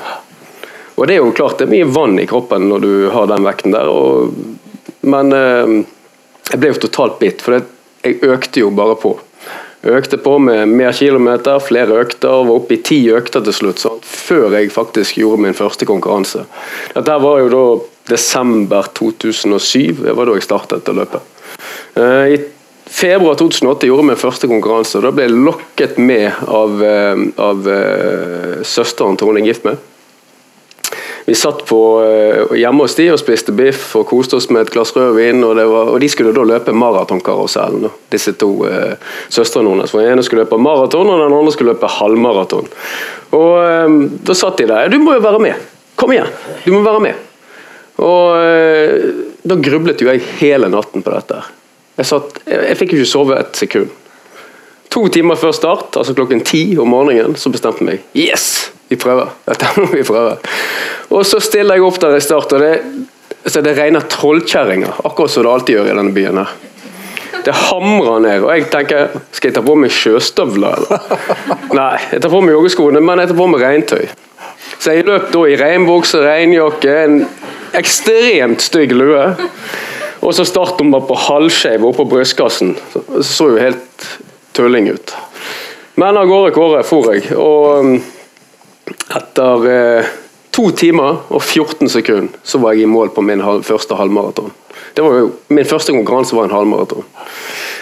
Og 0.99 1.07
Det 1.07 1.15
er 1.15 1.21
jo 1.23 1.31
klart 1.31 1.61
det 1.61 1.69
er 1.69 1.75
mye 1.77 1.87
vann 1.87 2.19
i 2.19 2.27
kroppen 2.27 2.67
når 2.69 2.79
du 2.83 2.93
har 3.13 3.29
den 3.31 3.45
vekten 3.47 3.75
der. 3.75 3.87
Og, 3.87 4.33
men 5.07 5.33
eh, 5.33 5.75
jeg 6.49 6.59
ble 6.59 6.71
jo 6.73 6.81
totalt 6.83 7.19
bitt, 7.21 7.43
for 7.45 7.61
jeg 8.03 8.21
økte 8.23 8.63
jo 8.63 8.69
bare 8.75 8.95
på. 8.99 9.17
Jeg 9.83 9.95
økte 9.95 10.17
på 10.19 10.33
med 10.43 10.67
mer 10.75 10.91
kilometer, 10.91 11.61
flere 11.63 12.01
økter, 12.01 12.41
var 12.43 12.57
oppe 12.59 12.75
i 12.75 12.81
ti 12.83 12.99
økter 13.15 13.43
til 13.45 13.55
slutt. 13.55 13.79
Sant? 13.79 14.09
før 14.29 14.53
jeg 14.57 14.71
faktisk 14.73 15.17
gjorde 15.17 15.41
min 15.41 15.57
første 15.57 15.87
konkurranse. 15.89 16.45
Dette 16.93 17.17
var 17.23 17.41
jo 17.41 17.49
da 17.53 17.65
desember 18.11 18.89
2007, 18.97 20.03
det 20.03 20.15
var 20.17 20.29
da 20.29 20.37
jeg 20.37 20.45
startet 20.45 20.89
å 20.89 20.97
løpe. 20.97 21.21
Eh, 21.97 22.35
I 22.35 22.37
februar 22.89 23.37
2008 23.39 23.89
gjorde 23.89 24.03
jeg 24.03 24.09
min 24.11 24.21
første 24.21 24.49
konkurranse. 24.51 24.97
og 24.97 25.07
Da 25.07 25.13
ble 25.15 25.27
jeg 25.27 25.37
lokket 25.37 25.97
med 26.01 26.27
av, 26.47 26.83
eh, 26.83 27.23
av 27.37 27.69
uh, 27.69 28.59
søsteren 28.65 29.17
til 29.17 29.29
hun 29.29 29.39
jeg 29.39 29.47
er 29.47 29.53
gift 29.53 29.67
med. 29.69 29.88
Vi 31.29 31.35
satt 31.37 31.65
på, 31.69 31.79
uh, 32.01 32.55
hjemme 32.57 32.87
hos 32.87 32.95
de 32.97 33.03
og 33.13 33.19
spiste 33.21 33.53
biff 33.53 33.91
og 33.99 34.07
koste 34.09 34.39
oss 34.39 34.47
med 34.49 34.63
et 34.63 34.71
glass 34.73 34.95
rødvin. 34.95 35.43
Og, 35.45 35.59
var, 35.59 35.91
og 35.93 35.99
de 36.01 36.07
skulle 36.09 36.31
da 36.33 36.41
løpe 36.41 36.73
maratonkarusellen, 36.73 37.85
disse 38.09 38.33
to 38.41 38.47
uh, 38.65 38.95
søstrene 39.29 39.75
hennes. 39.75 39.93
Den 39.93 40.09
ene 40.15 40.23
skulle 40.25 40.47
løpe 40.47 40.57
maraton, 40.57 41.05
og 41.05 41.21
den 41.21 41.35
andre 41.37 41.53
skulle 41.53 41.75
løpe 41.75 41.91
halvmaraton. 41.99 42.65
Og 43.37 44.17
Da 44.25 44.33
satt 44.33 44.57
de 44.57 44.65
der. 44.71 44.89
Du 44.89 44.97
må 45.03 45.13
jo 45.13 45.21
være 45.21 45.43
med! 45.43 45.69
Kom 46.01 46.15
igjen! 46.15 46.33
Du 46.65 46.73
må 46.73 46.81
være 46.81 47.03
med! 47.05 47.21
Og 48.01 49.45
Da 49.45 49.59
grublet 49.69 50.01
jo 50.01 50.09
jeg 50.09 50.25
hele 50.41 50.73
natten 50.73 51.05
på 51.05 51.13
dette. 51.13 51.43
Jeg, 51.99 52.09
satt, 52.09 52.41
jeg 52.49 52.81
fikk 52.81 52.97
ikke 52.97 53.13
sove 53.13 53.37
et 53.37 53.53
sekund. 53.61 53.93
To 54.89 55.05
timer 55.13 55.37
før 55.37 55.53
start, 55.53 55.93
altså 55.93 56.17
klokken 56.17 56.41
ti 56.41 56.63
om 56.81 56.89
morgenen, 56.89 57.37
så 57.37 57.53
bestemte 57.53 57.85
jeg 57.85 57.91
meg. 57.91 58.11
Yes! 58.17 58.71
Vi 58.89 58.97
prøver. 58.97 59.29
Dette 59.47 59.69
må 59.77 59.89
vi 59.93 60.03
prøve. 60.05 60.37
Og 61.09 61.25
så 61.25 61.41
stiller 61.43 61.77
jeg 61.77 61.85
opp 61.85 61.99
der 62.01 62.17
i 62.17 62.23
start, 62.23 62.53
og 62.53 62.63
det, 62.63 62.73
så 63.45 63.61
det 63.65 63.75
regner 63.77 64.05
trollkjerringer. 64.09 65.03
Akkurat 65.05 65.33
som 65.33 65.45
det 65.45 65.53
alltid 65.53 65.77
gjør 65.77 65.91
i 65.91 65.95
denne 65.97 66.15
byen 66.15 66.41
her. 66.41 66.55
Det 67.45 67.53
hamrer 67.55 68.19
ned, 68.19 68.43
og 68.43 68.49
jeg 68.51 68.65
tenker 68.73 69.13
Skal 69.31 69.49
jeg 69.49 69.55
ta 69.55 69.61
på 69.63 69.75
meg 69.79 69.93
sjøstøvler, 69.95 70.81
eller? 70.81 71.21
Nei, 71.77 71.93
jeg 72.11 72.23
tar 72.23 72.33
på 72.33 72.41
meg 72.43 72.57
joggeskoene, 72.57 73.01
men 73.05 73.21
jeg 73.23 73.31
tar 73.31 73.39
på 73.39 73.47
meg 73.53 73.63
regntøy. 73.63 74.09
Så 74.79 74.95
jeg 74.95 75.07
løp 75.07 75.29
da 75.33 75.45
i 75.47 75.55
regnbukse, 75.59 76.19
regnjakke, 76.23 76.95
en 77.05 77.21
ekstremt 77.77 78.63
stygg 78.63 78.93
lue. 78.97 79.23
Og 80.19 80.35
så 80.35 80.43
startnummer 80.47 81.03
på 81.07 81.15
halvskeiv 81.29 81.85
oppå 81.87 82.05
brystkassen. 82.09 82.75
Så, 82.91 83.03
så 83.23 83.49
jo 83.53 83.59
helt 83.61 84.07
tulling 84.57 84.89
ut. 84.91 85.15
Men 85.99 86.17
av 86.19 86.27
gårde 86.29 86.53
Kåre 86.55 86.83
for 86.87 87.11
jeg. 87.13 87.29
Og 87.35 87.85
um, 87.85 87.99
etter 89.15 89.69
eh, 89.73 90.09
to 90.55 90.69
timer 90.75 91.21
og 91.29 91.43
14 91.43 91.89
sekunder 91.91 92.39
så 92.43 92.61
var 92.61 92.75
jeg 92.75 92.87
i 92.87 92.91
mål 92.91 93.13
på 93.15 93.23
min 93.25 93.43
første 93.63 93.95
halvmaraton. 93.95 94.51
Det 94.95 95.05
var 95.05 95.19
jo, 95.21 95.31
Min 95.47 95.67
første 95.67 95.93
konkurranse 95.95 96.35
var 96.35 96.49
en 96.49 96.55
halvmaraton. 96.55 97.05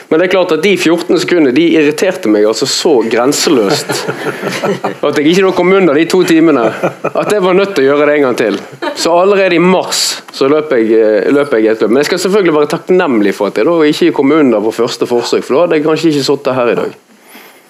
Men 0.07 0.21
det 0.21 0.27
er 0.27 0.31
klart 0.31 0.51
at 0.55 0.63
de 0.63 0.71
14 0.77 1.19
sekundene 1.19 1.51
de 1.55 1.65
irriterte 1.75 2.29
meg 2.31 2.45
altså 2.47 2.67
så 2.69 2.93
grenseløst. 3.11 3.89
At 5.07 5.17
jeg 5.19 5.33
ikke 5.33 5.51
kom 5.57 5.73
under 5.75 5.97
de 5.97 6.05
to 6.07 6.21
timene. 6.27 6.63
At 7.11 7.33
jeg 7.33 7.43
var 7.43 7.57
nødt 7.57 7.73
til 7.75 7.83
å 7.83 7.89
gjøre 7.89 8.07
det 8.07 8.15
en 8.15 8.27
gang 8.29 8.37
til. 8.39 8.59
Så 8.95 9.11
allerede 9.11 9.57
i 9.57 9.63
mars 9.63 10.05
så 10.31 10.47
løp 10.51 10.71
jeg, 10.77 10.93
eh, 10.95 11.27
løp 11.35 11.51
jeg 11.57 11.67
et 11.73 11.83
løp. 11.83 11.91
Men 11.91 12.05
jeg 12.05 12.11
skal 12.11 12.23
selvfølgelig 12.23 12.55
være 12.55 12.71
takknemlig 12.77 13.35
for 13.35 13.51
at 13.51 13.59
jeg 13.59 13.67
da 13.67 13.75
ikke 13.91 14.15
kom 14.21 14.31
under 14.37 14.63
på 14.63 14.77
første 14.79 15.09
forsøk, 15.09 15.43
for 15.43 15.57
da 15.57 15.65
hadde 15.65 15.81
jeg 15.81 15.87
kanskje 15.89 16.13
ikke 16.13 16.27
sittet 16.29 16.59
her 16.61 16.71
i 16.71 16.79
dag. 16.79 16.95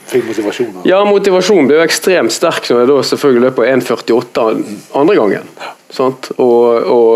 Fikk 0.08 0.30
motivasjon? 0.30 0.82
Ja, 0.88 1.02
motivasjonen 1.08 1.68
ble 1.70 1.82
jo 1.82 1.84
ekstremt 1.84 2.32
sterk 2.36 2.70
når 2.72 2.84
jeg 2.84 2.90
da 2.92 2.98
selvfølgelig 3.12 3.46
løp 3.48 3.58
på 3.60 3.68
1,48 3.68 4.48
andre 4.96 5.18
gangen. 5.20 5.54
Og, 5.98 6.32
og, 6.38 7.12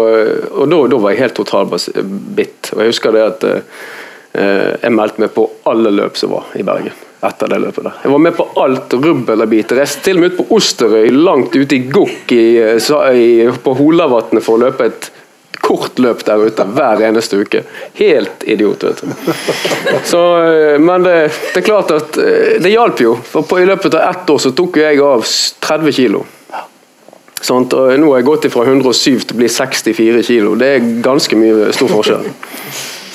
og 0.52 0.70
da, 0.72 0.80
da, 0.92 1.00
var 1.00 1.14
jeg 1.14 1.24
helt 1.26 1.38
totalbitt. 1.40 2.72
Og 2.76 2.84
jeg 2.84 2.94
husker 2.94 3.16
det 3.16 3.24
at 3.26 3.48
eh, 3.48 3.82
Eh, 4.32 4.76
jeg 4.80 4.96
meldte 4.96 5.26
meg 5.26 5.34
på 5.36 5.44
alle 5.68 5.92
løp 5.92 6.20
som 6.20 6.32
var 6.36 6.52
i 6.56 6.64
Bergen. 6.64 7.08
etter 7.22 7.46
det 7.52 7.60
løpet 7.62 7.84
der. 7.86 7.98
Jeg 8.02 8.12
var 8.12 8.22
med 8.26 8.34
på 8.34 8.46
alt 8.58 8.94
rubbel 8.98 9.44
og 9.44 9.50
bit. 9.52 9.72
Reiste 9.78 10.02
til 10.08 10.18
og 10.18 10.24
med 10.24 10.32
ut 10.32 10.38
på 10.40 10.56
Osterøy, 10.56 11.12
langt 11.14 11.54
ute 11.54 11.76
i 11.76 11.84
Gokk 11.86 12.32
på 13.62 13.74
Holavatnet 13.78 14.42
for 14.42 14.58
å 14.58 14.64
løpe 14.64 14.88
et 14.90 15.12
kort 15.60 16.00
løp 16.00 16.24
der 16.26 16.42
ute 16.48 16.66
hver 16.76 17.02
eneste 17.08 17.42
uke. 17.42 17.64
Helt 18.00 18.44
idiot, 18.44 18.84
vet 18.84 19.02
du. 19.02 19.34
Så, 20.04 20.22
eh, 20.44 20.78
men 20.80 21.04
det, 21.04 21.16
det, 21.54 21.62
er 21.62 21.66
klart 21.66 21.92
at 21.96 22.18
eh, 22.18 22.62
det 22.64 22.74
hjalp 22.74 23.02
jo. 23.04 23.16
For 23.34 23.48
på, 23.48 23.60
I 23.62 23.68
løpet 23.70 23.98
av 23.98 24.08
ett 24.10 24.30
år 24.30 24.40
så 24.42 24.54
tok 24.58 24.80
jeg 24.82 25.02
av 25.06 25.26
30 25.26 25.98
kilo. 25.98 26.24
Sånt, 27.42 27.74
og 27.74 27.90
nå 27.98 28.12
har 28.12 28.22
jeg 28.22 28.28
gått 28.28 28.48
fra 28.54 28.64
107 28.68 29.26
til 29.26 29.34
å 29.34 29.40
bli 29.40 29.50
64 29.50 30.24
kilo. 30.28 30.56
Det 30.62 30.74
er 30.76 30.90
ganske 31.02 31.38
mye 31.40 31.72
stor 31.74 31.90
forskjell. 31.90 32.28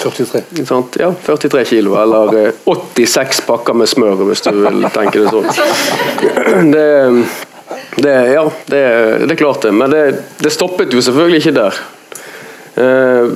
43. 0.03 0.43
Ja, 1.01 1.15
43 1.25 1.65
kilo, 1.65 1.95
eller 1.99 2.53
86 2.65 3.39
eh, 3.39 3.47
pakker 3.47 3.75
med 3.75 3.89
smør, 3.89 4.27
hvis 4.29 4.43
du 4.45 4.51
vil 4.61 4.87
tenke 4.95 5.23
det 5.23 5.31
sånn. 5.33 5.47
Det, 6.73 6.87
det 8.03 8.15
ja, 8.35 8.45
det, 8.67 8.83
det, 9.25 9.31
er 9.33 9.39
klart 9.41 9.63
det. 9.65 9.73
Men 9.73 9.91
det, 9.91 10.03
det, 10.43 10.53
stoppet 10.55 10.93
jo 10.95 11.03
selvfølgelig 11.03 11.41
ikke 11.43 11.55
der. 11.57 11.81
Eh, 12.77 13.29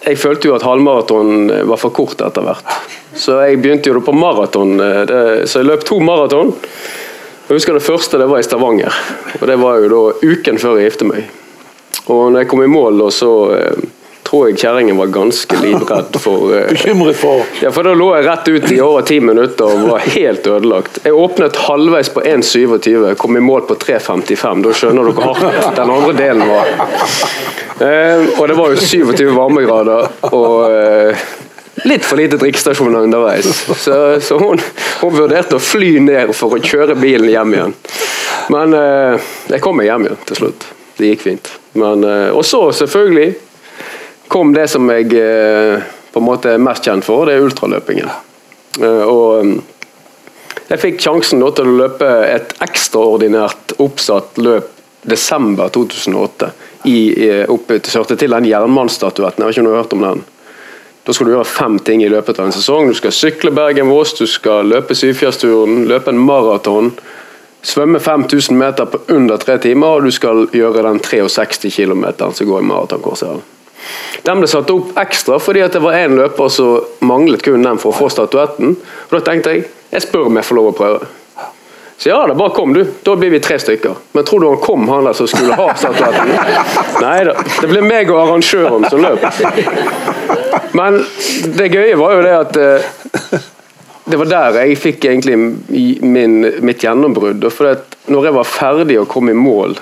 jeg 0.00 0.18
følte 0.18 0.48
jo 0.48 0.56
at 0.56 0.64
halvmaraton 0.64 1.50
var 1.68 1.80
for 1.80 1.92
kort 1.94 2.22
etter 2.24 2.44
hvert. 2.44 2.80
Så 3.16 3.36
jeg 3.44 3.60
begynte 3.60 3.92
jo 3.92 4.02
på 4.04 4.14
maraton. 4.16 4.76
Eh, 4.80 5.44
så 5.44 5.60
jeg 5.60 5.68
løp 5.68 5.84
to 5.88 6.00
maraton. 6.04 6.54
Jeg 7.48 7.58
husker 7.58 7.74
Det 7.74 7.82
første 7.82 8.18
det 8.18 8.28
var 8.30 8.38
i 8.38 8.46
Stavanger. 8.46 8.94
og 9.40 9.46
Det 9.46 9.58
var 9.58 9.80
jo 9.80 9.88
da 9.90 10.02
uken 10.22 10.58
før 10.58 10.78
jeg 10.78 10.90
giftet 10.90 11.10
meg. 11.10 11.30
Og 12.06 12.30
når 12.30 12.44
jeg 12.44 12.48
kom 12.48 12.62
i 12.62 12.70
mål, 12.70 13.02
så 13.12 13.32
tror 14.30 14.48
jeg 14.48 14.60
kjerringen 14.62 14.98
var 14.98 15.10
ganske 15.10 15.56
livredd 15.58 16.16
for 16.22 16.52
uh, 16.54 16.68
Bekymret 16.70 17.16
for 17.18 17.42
Ja, 17.64 17.72
for 17.74 17.86
da 17.86 17.94
lå 17.98 18.12
jeg 18.14 18.26
rett 18.28 18.48
ut 18.48 18.68
i 18.70 18.78
over 18.84 19.02
ti 19.06 19.18
minutter 19.20 19.66
og 19.66 19.88
var 19.90 20.06
helt 20.14 20.46
ødelagt. 20.46 21.00
Jeg 21.04 21.16
åpnet 21.16 21.58
halvveis 21.66 22.12
på 22.14 22.22
1,27, 22.22 23.14
kom 23.18 23.36
i 23.36 23.42
mål 23.42 23.66
på 23.66 23.76
3,55. 23.82 24.62
Da 24.66 24.76
skjønner 24.76 25.10
dere 25.10 25.26
hardt 25.26 25.76
den 25.80 25.92
andre 25.96 26.14
delen 26.14 26.46
var. 26.46 26.70
Uh, 27.80 28.30
og 28.38 28.46
det 28.46 28.58
var 28.60 28.74
jo 28.74 28.86
27 28.86 29.26
varmegrader 29.34 30.08
og 30.30 30.56
uh, 30.70 31.26
litt 31.88 32.06
for 32.06 32.20
lite 32.20 32.38
drikkestasjoner 32.38 33.08
underveis. 33.08 33.50
Så, 33.80 33.98
så 34.22 34.38
hun, 34.38 34.62
hun, 35.00 35.14
vurderte 35.16 35.58
å 35.58 35.64
fly 35.64 35.96
ned 36.06 36.34
for 36.36 36.54
å 36.54 36.62
kjøre 36.62 36.98
bilen 37.00 37.30
hjem 37.32 37.56
igjen. 37.56 37.78
Men 38.50 38.74
jeg 38.74 39.62
kom 39.62 39.78
meg 39.78 39.86
hjem 39.86 40.08
igjen 40.08 40.24
til 40.28 40.38
slutt. 40.42 40.66
Det 40.98 41.12
gikk 41.12 41.22
fint. 41.24 41.52
Men, 41.78 42.02
og 42.34 42.42
så 42.44 42.66
selvfølgelig 42.74 43.30
kom 44.30 44.54
det 44.54 44.68
som 44.70 44.86
jeg 44.92 45.10
eh, 45.18 45.82
på 46.10 46.22
en 46.22 46.26
måte 46.26 46.54
er 46.54 46.62
mest 46.62 46.86
kjent 46.86 47.06
for, 47.06 47.26
det 47.26 47.36
er 47.36 47.46
ultraløpingen. 47.46 48.10
Eh, 48.78 49.02
og 49.02 49.46
mm, 49.46 49.56
jeg 50.70 50.82
fikk 50.84 51.00
sjansen 51.02 51.42
til 51.42 51.66
å 51.66 51.78
løpe 51.82 52.10
et 52.30 52.54
ekstraordinært 52.62 53.74
oppsatt 53.82 54.38
løp 54.38 54.76
desember 55.02 55.72
2008. 55.74 56.50
I, 56.88 57.00
oppe 57.50 57.76
til, 57.84 58.04
til 58.16 58.32
den 58.32 58.46
jernmannstatuetten. 58.48 59.42
Jeg 59.42 59.48
vet 59.48 59.56
ikke 59.56 59.64
om 59.64 59.66
du 59.66 59.72
har 59.74 59.82
hørt 59.82 59.96
om 59.96 60.04
den? 60.06 60.22
Da 61.04 61.14
skal 61.16 61.26
du 61.26 61.32
gjøre 61.34 61.48
fem 61.48 61.78
ting 61.84 62.04
i 62.04 62.08
løpet 62.12 62.38
av 62.38 62.48
en 62.48 62.54
sesong. 62.54 62.88
Du 62.88 62.96
skal 62.96 63.12
sykle 63.12 63.52
Bergen-Voss, 63.56 64.14
du 64.20 64.26
skal 64.30 64.68
løpe 64.70 64.96
Syfjellsturen, 64.96 65.86
løpe 65.90 66.12
en 66.12 66.20
maraton, 66.22 66.92
svømme 67.66 68.00
5000 68.00 68.56
meter 68.56 68.88
på 68.88 69.02
under 69.16 69.40
tre 69.40 69.58
timer, 69.60 69.98
og 69.98 70.06
du 70.06 70.14
skal 70.14 70.46
gjøre 70.56 70.84
den 70.86 71.00
63 71.04 71.72
km 71.74 72.06
som 72.30 72.46
går 72.46 72.62
i 72.62 72.68
maratonkorset. 72.70 73.48
Den 74.26 74.42
ble 74.42 74.48
satt 74.50 74.70
opp 74.72 74.96
ekstra 75.00 75.38
fordi 75.40 75.62
det 75.72 75.82
var 75.82 75.96
én 75.98 76.18
løper 76.18 76.50
som 76.52 77.06
manglet 77.06 77.44
kun 77.46 77.62
den 77.64 77.80
for 77.80 77.94
å 77.94 77.98
få 78.02 78.10
statuetten. 78.12 78.76
Og 79.08 79.16
Da 79.16 79.24
tenkte 79.30 79.56
jeg 79.56 79.68
jeg 79.90 80.04
spør 80.04 80.28
om 80.28 80.36
jeg 80.38 80.46
får 80.46 80.56
lov 80.56 80.68
å 80.70 80.76
prøve. 80.76 81.06
Så 82.00 82.08
ja 82.08 82.20
da, 82.26 82.34
bare 82.34 82.54
kom 82.56 82.72
du. 82.72 82.84
Da 83.04 83.14
blir 83.18 83.32
vi 83.34 83.40
tre 83.44 83.58
stykker. 83.60 83.96
Men 84.16 84.24
tror 84.24 84.40
du 84.40 84.46
han 84.48 84.60
kom, 84.62 84.86
han 84.88 85.04
der 85.04 85.16
som 85.18 85.26
skulle 85.28 85.56
ha 85.58 85.74
statuetten? 85.76 86.30
Nei 87.04 87.16
da. 87.28 87.34
Det 87.60 87.68
ble 87.68 87.82
meg 87.84 88.08
og 88.12 88.22
arrangøren 88.22 88.86
som 88.88 89.02
løp. 89.02 89.26
Men 90.78 91.02
det 91.58 91.68
gøye 91.74 91.98
var 92.00 92.14
jo 92.16 92.22
det 92.24 92.36
at 92.38 92.60
eh, 92.62 93.42
det 94.10 94.18
var 94.22 94.30
der 94.30 94.60
jeg 94.62 94.78
fikk 94.80 95.04
egentlig 95.10 95.36
min, 95.36 96.38
mitt 96.64 96.86
gjennombrudd. 96.86 97.44
For 97.52 97.82
når 98.08 98.30
jeg 98.30 98.38
var 98.38 98.48
ferdig 98.48 99.00
og 99.02 99.10
kom 99.10 99.28
i 99.28 99.36
mål, 99.36 99.76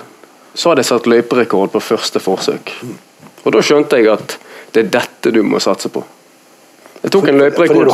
så 0.58 0.72
hadde 0.72 0.82
jeg 0.82 0.90
satt 0.90 1.06
løyperekord 1.06 1.70
på 1.76 1.84
første 1.92 2.22
forsøk. 2.24 2.74
Og 3.44 3.52
Da 3.54 3.64
skjønte 3.64 3.98
jeg 4.00 4.10
at 4.12 4.38
det 4.74 4.84
er 4.84 4.94
dette 4.98 5.32
du 5.32 5.42
må 5.46 5.60
satse 5.62 5.90
på. 5.92 6.02
Jeg 7.02 7.12
tok 7.14 7.28
en 7.30 7.38
løyperekord. 7.38 7.92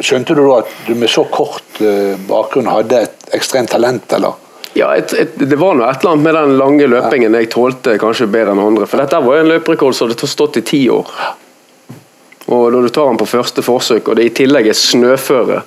Skjønte 0.00 0.34
du 0.34 0.42
da 0.46 0.60
at 0.62 0.70
du 0.86 0.94
med 0.98 1.10
så 1.12 1.26
kort 1.28 1.82
uh, 1.84 2.16
bakgrunn 2.28 2.70
hadde 2.70 3.04
et 3.04 3.34
ekstremt 3.36 3.70
talent, 3.70 4.12
eller? 4.16 4.38
Ja, 4.72 4.92
et, 4.96 5.12
et, 5.12 5.34
Det 5.36 5.58
var 5.58 5.74
noe 5.76 5.90
et 5.90 6.00
eller 6.00 6.14
annet 6.14 6.24
med 6.24 6.36
den 6.38 6.56
lange 6.58 6.86
løpingen 6.88 7.36
jeg 7.36 7.50
tålte 7.52 7.96
kanskje 8.00 8.30
bedre 8.30 8.54
enn 8.54 8.62
andre. 8.62 8.88
For 8.88 9.02
dette 9.02 9.20
var 9.22 9.36
jo 9.36 9.44
en 9.44 9.52
løperekord 9.52 9.96
som 9.96 10.08
hadde 10.08 10.30
stått 10.30 10.60
i 10.62 10.64
ti 10.66 10.82
år. 10.92 11.10
Og 12.50 12.72
Når 12.72 12.88
du 12.88 12.92
tar 12.94 13.10
den 13.10 13.20
på 13.20 13.28
første 13.30 13.62
forsøk, 13.62 14.08
og 14.08 14.16
det 14.18 14.26
i 14.26 14.34
tillegg 14.40 14.70
er 14.70 14.78
snøføre, 14.78 15.60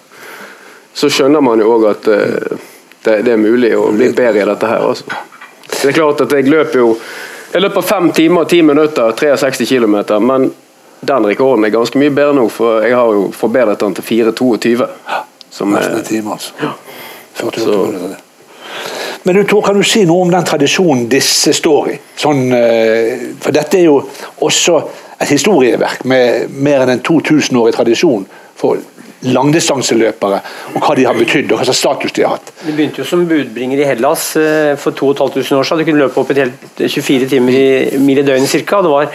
så 0.93 1.09
skjønner 1.09 1.41
man 1.45 1.61
jo 1.61 1.69
òg 1.75 1.85
at 1.91 2.09
uh, 2.09 2.57
det, 3.03 3.21
det, 3.27 3.35
er 3.35 3.39
mulig 3.41 3.73
å 3.77 3.91
bli 3.93 4.09
bedre 4.15 4.43
i 4.43 4.49
dette 4.49 4.71
her. 4.71 4.87
Altså. 4.89 5.21
Det 5.73 5.91
er 5.91 5.95
klart 5.99 6.25
at 6.25 6.33
jeg 6.33 6.49
løper 6.49 6.79
jo 6.79 6.89
jeg 7.53 7.61
løper 7.61 7.85
fem 7.85 8.11
timer 8.11 8.45
og 8.45 8.49
ti 8.49 8.61
minutter, 8.65 9.11
63 9.17 9.69
km. 9.69 9.95
Men 10.25 10.49
den 11.05 11.25
rekorden 11.27 11.65
er 11.65 11.73
ganske 11.73 11.99
mye 12.01 12.13
bedre 12.15 12.33
nå, 12.37 12.47
for 12.49 12.81
jeg 12.81 12.95
har 12.97 13.13
jo 13.13 13.27
forbedret 13.35 13.81
den 13.83 13.97
til 13.99 14.07
4,22. 14.33 14.87
Som 15.53 15.75
er 15.77 15.89
en 15.93 16.05
time, 16.07 16.33
altså. 16.33 16.53
Ja. 16.61 16.71
48 17.43 18.15
Men 19.23 19.35
du, 19.35 19.43
Tor, 19.43 19.61
kan 19.61 19.77
du 19.77 19.83
si 19.85 20.03
noe 20.05 20.25
om 20.25 20.31
den 20.33 20.45
tradisjonen 20.45 21.05
disse 21.09 21.53
står 21.53 21.89
i? 21.93 21.97
Sånn, 22.19 22.41
eh, 22.57 23.29
for 23.41 23.55
dette 23.55 23.79
er 23.79 23.85
jo 23.87 23.99
også 24.43 24.79
et 25.19 25.29
historieverk 25.29 26.03
med 26.09 26.51
mer 26.51 26.83
enn 26.83 26.97
en 26.97 27.03
2000-årig 27.05 27.75
tradisjon 27.77 28.25
for 28.59 28.81
langdistanseløpere, 29.23 30.39
og 30.73 30.83
hva 30.83 30.95
de 30.97 31.05
har 31.07 31.17
betydd 31.17 31.51
og 31.51 31.59
hva 31.59 31.67
slags 31.67 31.81
status 31.83 32.15
de 32.15 32.25
har 32.25 32.35
hatt. 32.35 32.51
Det 32.63 32.75
begynte 32.75 33.01
jo 33.01 33.07
som 33.07 33.25
budbringer 33.29 33.79
i 33.79 33.87
Hellas 33.87 34.25
eh, 34.39 34.73
for 34.79 34.95
2500 34.97 35.59
år 35.59 35.67
siden. 35.69 35.81
De 35.81 35.87
kunne 35.89 36.03
løpe 36.03 36.21
opp 36.21 36.33
et 36.33 36.41
helt 36.43 36.83
24 36.83 37.29
timer 37.31 37.57
i 37.57 38.01
mil 38.03 38.21
i 38.21 38.25
døgnet 38.27 38.51
ca. 38.67 38.81
Det 38.83 38.93
var 38.93 39.11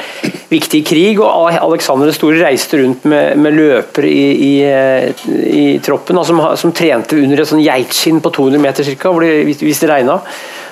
viktig 0.48 0.82
krig, 0.88 1.20
og 1.20 1.50
Alexander 1.52 2.08
den 2.08 2.16
store 2.16 2.40
reiste 2.42 2.80
rundt 2.80 3.04
med, 3.08 3.36
med 3.40 3.58
løpere 3.58 4.08
i, 4.08 4.28
i, 4.48 4.52
eh, 4.64 5.26
i 5.48 5.66
troppen 5.84 6.20
som, 6.24 6.40
som, 6.60 6.72
trente 6.72 7.18
under 7.18 7.42
et 7.42 7.50
sånn 7.50 7.64
geitskinn 7.64 8.22
på 8.24 8.32
200 8.38 8.64
meter 8.64 8.94
ca. 8.96 9.12
Hvis 9.18 9.84
det 9.84 9.92
regna. 9.92 10.20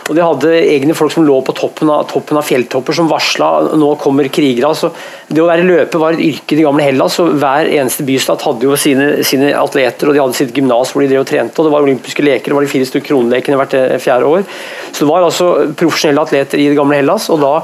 Og 0.06 0.14
De 0.14 0.22
hadde 0.22 0.52
egne 0.54 0.94
folk 0.94 1.10
som 1.10 1.25
lå 1.26 1.36
på 1.42 1.54
toppen 1.56 1.90
av, 1.90 2.04
toppen 2.10 2.38
av 2.38 2.46
fjelltopper 2.46 2.94
som 2.94 3.08
varsla 3.10 3.48
nå 3.75 3.88
kommer 3.98 4.28
krigere. 4.30 4.70
Altså, 4.70 4.92
det 5.26 5.42
å 5.42 5.48
være 5.48 5.66
løper 5.66 6.02
var 6.02 6.14
et 6.14 6.22
yrke 6.28 6.54
i 6.54 6.60
de 6.60 6.66
gamle 6.66 6.86
Hellas. 6.86 7.18
og 7.22 7.34
Hver 7.42 7.70
eneste 7.72 8.06
bystat 8.06 8.44
hadde 8.46 8.68
jo 8.68 8.78
sine, 8.78 9.25
sine 9.26 9.50
atleter 9.58 10.06
og 10.06 10.14
de 10.14 10.22
hadde 10.22 10.38
sitt 10.38 10.54
gymnas 10.54 10.94
hvor 10.94 11.02
de 11.02 11.10
drev 11.10 11.25
og 11.25 11.28
trente. 11.32 11.58
og 11.58 11.66
Det 11.66 11.75
var 11.75 11.88
olympiske 11.88 12.22
leker, 12.22 12.52
det 12.52 12.58
var 12.60 12.68
de 12.68 12.72
fire 12.76 12.88
stykker 12.92 13.10
kronelekene 13.10 13.58
hvert 13.58 13.76
eh, 13.80 13.98
fjerde 14.02 14.30
år. 14.30 14.46
Så 14.92 15.02
Det 15.02 15.10
var 15.10 15.26
altså 15.26 15.50
profesjonelle 15.75 16.26
atleter 16.28 16.62
i 16.62 16.70
det 16.70 16.78
gamle 16.78 17.02
Hellas. 17.02 17.30
og 17.34 17.42
da 17.42 17.54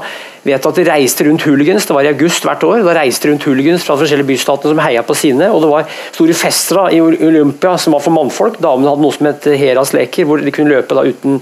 vet 0.43 0.65
at 0.67 0.75
de 0.75 0.83
reiste 0.83 1.23
rundt 1.23 1.45
hooligans, 1.47 1.85
det 1.87 1.95
var 1.95 2.03
i 2.03 2.11
august 2.11 2.43
hvert 2.43 2.63
år. 2.67 2.81
Da 2.83 2.95
reiste 2.97 3.29
rundt 3.29 3.45
hooligans 3.47 3.85
fra 3.85 3.95
de 3.95 4.03
forskjellige 4.03 4.31
bystatene 4.33 4.73
som 4.73 4.81
heia 4.83 5.03
på 5.07 5.15
sine. 5.15 5.47
og 5.47 5.63
Det 5.63 5.69
var 5.71 5.93
store 6.11 6.35
fester 6.35 6.81
da, 6.81 6.89
i 6.91 6.99
Olympia 6.99 7.77
som 7.79 7.95
var 7.95 8.03
for 8.03 8.15
mannfolk. 8.15 8.59
Damene 8.59 8.91
hadde 8.91 9.05
noe 9.05 9.15
som 9.15 9.29
het 9.31 9.47
Heras 9.47 9.93
leker, 9.95 10.27
hvor 10.27 10.43
de 10.43 10.51
kunne 10.51 10.75
løpe 10.75 10.97
da 10.97 11.07
uten 11.07 11.39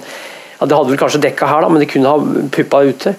ja, 0.62 0.68
Det 0.68 0.77
hadde 0.77 0.94
vel 0.94 1.01
kanskje 1.01 1.22
dekka 1.25 1.50
her, 1.50 1.65
da, 1.65 1.70
men 1.74 1.82
de 1.82 1.89
kunne 1.89 2.10
ha 2.10 2.48
puppa 2.53 2.84
ute. 2.86 3.15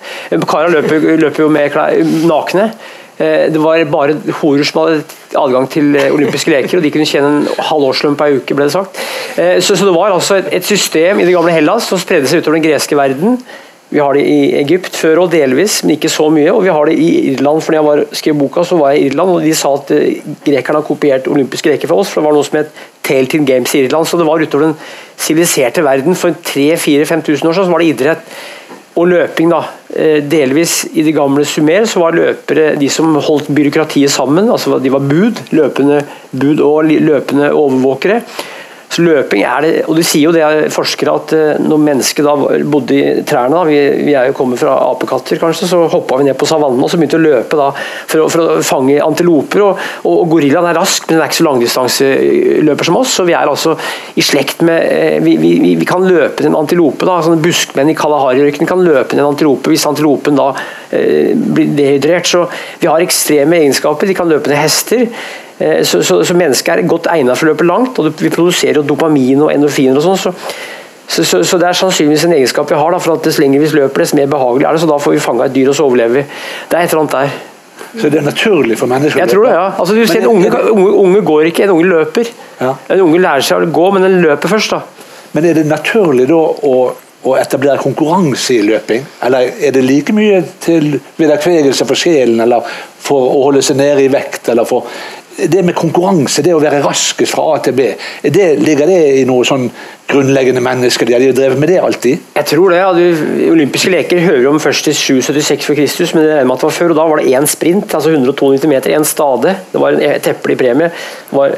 Kara 0.47 0.71
løper, 0.71 1.09
løper 1.19 1.43
jo 1.43 1.49
med 1.53 1.73
klær, 1.75 1.99
nakne. 2.31 2.71
Eh, 3.19 3.51
det 3.53 3.61
var 3.61 3.83
bare 3.91 4.15
horer 4.41 4.65
som 4.67 4.81
hadde 4.83 5.03
adgang 5.39 5.67
til 5.71 5.97
eh, 5.99 6.13
olympiske 6.15 6.51
leker, 6.55 6.79
og 6.79 6.87
de 6.87 6.93
kunne 6.95 7.09
tjene 7.09 7.33
en 7.33 7.67
halv 7.69 7.91
årslønn 7.91 8.17
per 8.19 8.39
uke, 8.39 8.55
ble 8.57 8.71
det 8.71 8.77
sagt. 8.77 9.03
Eh, 9.37 9.59
så, 9.61 9.77
så 9.77 9.89
det 9.89 9.97
var 9.97 10.15
altså 10.15 10.41
et 10.41 10.65
system 10.65 11.21
i 11.21 11.27
det 11.27 11.35
gamle 11.35 11.53
Hellas 11.55 11.91
som 11.91 12.01
spredde 12.01 12.31
seg 12.31 12.43
utover 12.43 12.61
den 12.61 12.71
greske 12.71 12.99
verden 12.99 13.37
vi 13.93 14.01
har 14.01 14.17
det 14.17 14.23
i 14.25 14.55
Egypt 14.57 14.95
før 14.97 15.27
og 15.27 15.33
delvis, 15.35 15.83
men 15.85 15.99
ikke 15.99 16.09
så 16.09 16.31
mye. 16.33 16.49
Og 16.49 16.63
vi 16.65 16.73
har 16.73 16.89
det 16.89 16.95
i 16.97 17.11
Irland. 17.35 17.61
for 17.61 17.75
da 17.75 17.81
jeg 17.81 17.85
var, 17.85 18.05
skrev 18.17 18.39
boka, 18.41 18.65
så 18.65 18.79
var 18.81 18.95
jeg 18.95 19.03
i 19.03 19.07
Irland, 19.11 19.35
og 19.35 19.45
de 19.45 19.53
sa 19.55 19.75
at 19.77 19.93
eh, 19.93 20.23
grekerne 20.47 20.81
har 20.81 20.87
kopiert 20.89 21.29
olympiske 21.29 21.69
leker 21.69 21.91
fra 21.91 21.99
oss. 22.01 22.09
For 22.09 22.23
det 22.23 22.29
var 22.31 22.39
noe 22.39 22.49
som 22.49 22.57
het 22.63 22.73
Tailteam 23.05 23.45
Games 23.45 23.75
i 23.77 23.85
Irland. 23.85 24.09
Så 24.09 24.17
det 24.17 24.29
var 24.29 24.41
utover 24.41 24.71
den 24.71 24.75
siviliserte 25.21 25.85
verden 25.85 26.17
for 26.17 26.33
3000-4000-5000 26.33 27.51
år 27.51 27.59
siden 27.59 27.69
så 27.69 27.75
var 27.75 27.85
det 27.85 27.93
idrett 27.93 28.35
og 28.97 29.09
løping. 29.13 29.53
da. 29.53 29.61
Eh, 29.93 30.23
delvis 30.25 30.87
i 30.97 31.05
det 31.05 31.13
gamle 31.13 31.45
Sumer 31.45 31.85
så 31.85 32.01
var 32.01 32.17
løpere 32.17 32.73
de 32.81 32.89
som 32.89 33.13
holdt 33.13 33.53
byråkratiet 33.53 34.11
sammen. 34.11 34.49
altså 34.49 34.81
De 34.81 34.93
var 34.93 35.05
bud, 35.05 35.45
løpende 35.53 36.01
bud 36.33 36.65
og 36.65 36.89
løpende 36.89 37.53
overvåkere. 37.53 38.23
Så 38.93 39.05
løping 39.05 39.45
er 39.49 39.65
det, 39.65 39.73
og 39.89 39.97
De 39.97 40.05
sier 40.05 40.27
jo 40.27 40.35
det 40.35 40.73
forskere 40.75 41.15
at 41.17 41.33
eh, 41.37 41.61
når 41.63 41.81
mennesket 41.81 42.27
da 42.27 42.35
bodde 42.69 42.97
i 42.97 43.23
trærne, 43.29 43.57
da, 43.57 43.63
vi, 43.69 43.79
vi, 44.05 44.13
er 44.19 44.29
jo 44.29 44.37
kommet 44.37 44.61
fra 44.61 44.75
apekatter 44.91 45.41
kanskje, 45.41 45.69
så 45.71 45.81
hoppa 45.93 46.19
vi 46.21 46.27
ned 46.29 46.37
på 46.39 46.49
savannen 46.49 46.83
og 46.83 46.91
så 46.93 47.01
begynte 47.01 47.21
å 47.21 47.23
løpe 47.23 47.59
da 47.59 47.71
for 47.73 48.29
for 48.33 48.43
å 48.43 48.59
fange 48.67 48.99
antiloper. 49.03 49.65
og, 49.65 49.81
og 50.09 50.27
Gorillaen 50.31 50.69
er 50.71 50.79
rask, 50.79 51.07
men 51.09 51.17
den 51.17 51.25
er 51.25 51.31
ikke 51.31 51.41
så 51.41 51.47
langdistanseløper 51.49 52.89
som 52.89 52.99
oss. 53.01 53.17
så 53.17 53.27
Vi 53.29 53.37
er 53.37 53.49
altså 53.49 53.77
i 54.19 54.25
slekt 54.25 54.63
med 54.67 54.85
eh, 54.93 55.19
Vi, 55.25 55.37
vi, 55.41 55.75
vi 55.79 55.89
kan 55.89 56.05
løpe 56.05 56.45
en 56.47 56.59
antilope. 56.59 57.07
da, 57.09 57.21
sånne 57.25 57.43
Buskmenn 57.43 57.93
i 57.93 57.97
Kalahari-ørkenen 57.99 58.69
kan 58.69 58.85
løpe 58.85 59.17
en 59.17 59.25
antilope 59.31 59.73
hvis 59.73 59.87
antilopen 59.89 60.37
da 60.39 60.51
eh, 60.91 61.33
blir 61.33 61.73
dehydrert. 61.79 62.29
Så 62.29 62.45
vi 62.83 62.91
har 62.91 63.03
ekstreme 63.05 63.63
egenskaper. 63.63 64.11
De 64.11 64.19
kan 64.19 64.31
løpe 64.31 64.53
ned 64.53 64.61
hester. 64.61 65.09
Eh, 65.59 65.83
så, 65.85 66.03
så, 66.03 66.23
så, 66.25 66.37
mennesket 66.39 66.75
er 66.75 66.89
godt 66.89 67.11
egnet 67.13 67.39
for 67.39 67.49
å 67.49 67.53
løpe 67.53 67.67
langt, 67.69 67.99
og 67.99 68.13
vi 68.21 68.33
produserer 68.33 68.81
jo 68.81 68.87
dopamin 68.87 69.45
og 69.45 69.53
endorfiner 69.55 70.01
og 70.01 70.07
sånn. 70.07 70.35
Så, 71.13 71.25
så, 71.25 71.43
så, 71.45 71.59
det 71.61 71.69
er 71.69 71.77
sannsynligvis 71.77 72.27
en 72.29 72.37
egenskap 72.39 72.71
vi 72.71 72.79
har, 72.79 72.95
da, 72.95 73.01
for 73.03 73.19
at 73.19 73.27
dess 73.27 73.41
lenger 73.43 73.61
vi 73.61 73.73
løper, 73.77 74.05
dess 74.05 74.15
mer 74.17 74.31
behagelig 74.33 74.69
er 74.69 74.77
det. 74.77 74.85
Så 74.85 74.91
da 74.91 75.01
får 75.03 75.17
vi 75.17 75.25
fanga 75.25 75.49
et 75.49 75.57
dyr, 75.57 75.73
og 75.73 75.77
så 75.77 75.88
overlever 75.88 76.23
vi. 76.23 76.27
Det 76.71 76.79
er 76.79 76.87
et 76.87 76.95
eller 76.95 77.05
annet 77.05 77.19
der. 77.19 77.41
Så 77.93 78.09
det 78.09 78.23
er 78.23 78.25
naturlig 78.25 78.79
for 78.81 78.88
mennesker 78.88 79.19
å 79.19 79.21
løpe? 79.21 79.27
Jeg 79.27 79.35
tror 79.35 79.45
det, 79.45 79.53
ja. 79.53 79.69
Altså, 79.83 79.97
du 79.99 80.07
ser, 80.09 80.23
en 80.23 80.31
unge, 80.33 80.51
unge, 80.73 80.91
unge, 81.03 81.23
går 81.29 81.51
ikke, 81.51 81.67
en 81.67 81.75
unge 81.75 81.88
løper. 81.91 82.31
Ja. 82.62 82.75
En 82.95 83.05
unge 83.05 83.21
lærer 83.21 83.45
seg 83.45 83.67
å 83.67 83.73
gå, 83.81 83.88
men 83.93 84.07
den 84.07 84.21
løper 84.25 84.53
først. 84.55 84.73
da. 84.73 85.09
Men 85.37 85.49
er 85.49 85.59
det 85.59 85.67
naturlig 85.69 86.29
da 86.31 86.38
å, 86.41 86.77
å 87.29 87.35
etablere 87.41 87.81
konkurranse 87.83 88.57
i 88.57 88.65
løping? 88.65 89.05
Eller 89.29 89.53
er 89.61 89.77
det 89.77 89.85
like 89.85 90.17
mye 90.17 90.41
til 90.65 90.97
vederkvegelse 91.21 91.88
for 91.88 92.01
sjelen, 92.01 92.41
eller 92.45 92.65
for 93.03 93.29
å 93.29 93.45
holde 93.49 93.65
seg 93.67 93.81
nede 93.81 94.07
i 94.07 94.12
vekt, 94.12 94.49
eller 94.53 94.69
for 94.69 94.88
det 95.37 95.62
med 95.64 95.77
konkurranse, 95.79 96.45
det 96.45 96.55
å 96.55 96.61
være 96.62 96.83
raskest 96.85 97.35
fra 97.35 97.55
A 97.55 97.59
til 97.64 97.77
B, 97.79 97.88
det, 98.23 98.47
ligger 98.61 98.90
det 98.90 99.01
i 99.23 99.27
noe 99.29 99.47
sånn 99.49 99.68
grunnleggende 100.12 100.61
mennesker? 100.64 101.09
De 101.09 101.14
har 101.16 101.37
drevet 101.37 101.61
med 101.61 101.71
det 101.73 101.79
alltid? 101.81 102.21
Jeg 102.37 102.49
tror 102.51 102.73
det. 102.73 102.81
ja, 102.81 102.90
de 102.92 103.49
Olympiske 103.53 103.92
leker 103.92 104.21
hører 104.27 104.49
om 104.51 104.61
først 104.61 104.87
til 104.88 104.97
776 104.97 105.68
for 105.68 105.79
Kristus, 105.79 106.12
men 106.14 106.25
det 106.25 106.33
regner 106.35 106.49
med 106.51 106.57
at 106.57 106.64
det 106.64 106.68
var 106.68 106.77
før. 106.77 106.92
og 106.92 106.99
Da 106.99 107.07
var 107.09 107.23
det 107.23 107.33
én 107.33 107.49
sprint, 107.49 107.95
altså 107.95 108.12
192 108.12 108.71
meter, 108.71 108.97
én 108.97 109.07
stade. 109.09 109.55
Det 109.73 109.81
var 109.81 109.97
en 109.97 110.21
teppelig 110.25 110.59
premie. 110.61 110.90
Var, 111.33 111.57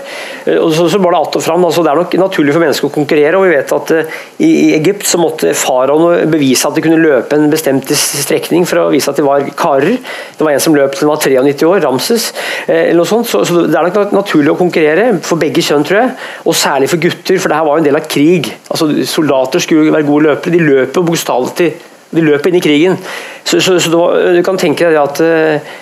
og 0.54 0.70
så, 0.74 0.88
så 0.88 1.00
var 1.02 1.16
det 1.16 1.18
att 1.18 1.36
og 1.36 1.42
fram. 1.42 1.64
altså 1.64 1.82
Det 1.82 1.90
er 1.90 2.02
nok 2.02 2.14
naturlig 2.14 2.54
for 2.54 2.64
mennesker 2.64 2.88
å 2.88 2.94
konkurrere. 2.94 3.36
og 3.36 3.46
vi 3.46 3.56
vet 3.56 3.72
at 3.72 3.90
uh, 3.90 4.20
i, 4.38 4.50
i, 4.50 4.74
Egypt 4.78 5.06
så 5.06 5.18
måtte 5.18 5.54
faraoen 5.54 6.30
bevise 6.30 6.68
at 6.68 6.76
de 6.76 6.84
kunne 6.84 7.00
løpe 7.02 7.36
en 7.36 7.50
bestemt 7.50 7.90
strekning 7.90 8.66
for 8.66 8.84
å 8.84 8.90
vise 8.92 9.10
at 9.10 9.18
de 9.18 9.26
var 9.26 9.48
karer. 9.58 9.98
Det 10.38 10.46
var 10.46 10.54
en 10.54 10.62
som 10.62 10.76
løp 10.76 10.94
til 10.94 11.08
han 11.08 11.14
var 11.14 11.22
93 11.24 11.68
år, 11.70 11.82
Ramses. 11.88 12.30
Uh, 12.68 12.76
eller 12.84 13.02
noe 13.02 13.10
sånt, 13.10 13.28
så, 13.30 13.42
så 13.48 13.63
det 13.70 13.78
er 13.78 13.88
nok 13.94 14.12
naturlig 14.14 14.52
å 14.52 14.58
konkurrere 14.58 15.08
for 15.24 15.40
begge 15.40 15.62
kjønn, 15.64 15.84
tror 15.86 16.00
jeg. 16.00 16.12
Og 16.44 16.56
særlig 16.58 16.90
for 16.92 17.02
gutter, 17.02 17.40
for 17.40 17.50
det 17.50 17.58
her 17.58 17.66
var 17.66 17.78
jo 17.78 17.84
en 17.84 17.88
del 17.88 17.98
av 17.98 18.06
krig. 18.10 18.52
Altså, 18.68 18.90
soldater 19.08 19.62
skulle 19.62 19.92
være 19.94 20.08
gode 20.08 20.28
løpere. 20.28 20.54
De 20.54 20.62
løper 20.64 21.06
bokstavelig 21.06 21.72
de 22.14 22.24
løper 22.24 22.50
inn 22.50 22.58
i 22.58 22.64
krigen. 22.64 22.98
Så, 23.44 23.60
så, 23.60 23.78
så 23.82 24.04
du 24.36 24.42
kan 24.46 24.58
tenke 24.60 24.88
deg 24.88 25.00
at 25.00 25.22
uh, 25.24 25.72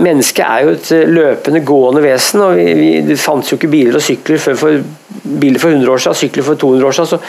mennesket 0.00 0.42
er 0.46 0.66
jo 0.66 0.74
et 0.74 0.90
løpende, 1.10 1.62
gående 1.66 2.04
vesen. 2.04 2.44
og 2.44 2.56
vi, 2.58 2.66
vi, 2.80 2.90
Det 3.10 3.18
fantes 3.20 3.52
jo 3.52 3.60
ikke 3.60 3.72
biler 3.72 4.00
og 4.00 4.04
sykler 4.04 4.42
før 4.42 4.58
for, 4.64 4.80
biler 5.24 5.62
for 5.62 5.76
100 5.76 5.92
år 5.94 6.04
siden, 6.04 6.20
sykler 6.24 6.48
for 6.48 6.60
200 6.60 6.88
år 6.88 6.98
siden. 6.98 7.12
Så, 7.12 7.20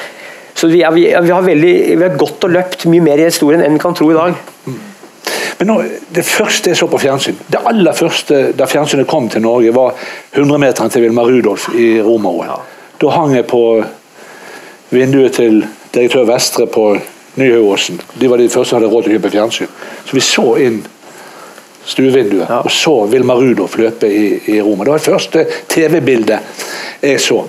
så 0.61 0.71
vi, 0.71 0.81
er, 0.83 0.95
vi, 0.95 1.07
vi, 1.09 1.35
har 1.35 1.43
veldig, 1.45 1.75
vi 1.95 2.05
har 2.07 2.17
gått 2.19 2.47
og 2.47 2.55
løpt 2.55 2.87
mye 2.91 3.03
mer 3.03 3.21
i 3.21 3.27
historien 3.29 3.63
enn 3.65 3.77
vi 3.77 3.83
kan 3.83 3.97
tro 3.97 4.09
i 4.11 4.17
dag. 4.17 4.39
Men 5.61 5.67
nå, 5.69 5.83
Det 6.09 6.23
første 6.25 6.71
jeg 6.71 6.77
så 6.79 6.87
på 6.89 6.97
fjernsyn, 6.97 7.35
det 7.53 7.59
aller 7.69 7.93
første 7.93 8.37
da 8.57 8.65
fjernsynet 8.65 9.05
kom 9.07 9.27
til 9.29 9.43
Norge, 9.45 9.69
var 9.75 9.93
100-meteren 10.33 10.89
til 10.89 11.03
Vilmar 11.05 11.29
Rudolf 11.29 11.67
i 11.77 11.99
Romaroen. 12.01 12.49
Ja. 12.49 12.55
Da 13.03 13.11
hang 13.13 13.35
jeg 13.35 13.45
på 13.45 13.61
vinduet 14.89 15.37
til 15.37 15.61
direktør 15.93 16.25
Vestre 16.25 16.65
på 16.65 16.95
Nyhauåsen. 17.37 18.01
De 18.17 18.31
var 18.31 18.41
de 18.41 18.49
første 18.49 18.71
som 18.71 18.81
hadde 18.81 18.89
råd 18.89 19.05
til 19.05 19.13
å 19.13 19.19
kjøpe 19.19 19.33
fjernsyn. 19.37 19.71
Så 20.01 20.17
vi 20.17 20.25
så 20.25 20.47
inn 20.65 20.81
stuevinduet 21.85 22.49
ja. 22.49 22.63
og 22.65 22.73
så 22.73 22.97
Vilmar 23.13 23.45
Rudolf 23.45 23.77
løpe 23.77 24.09
i, 24.09 24.25
i 24.55 24.59
Roma. 24.65 24.81
Det 24.81 24.95
var 24.95 25.05
det 25.05 25.11
første 25.11 25.47
TV-bildet 25.69 26.65
jeg 27.05 27.21
så. 27.21 27.43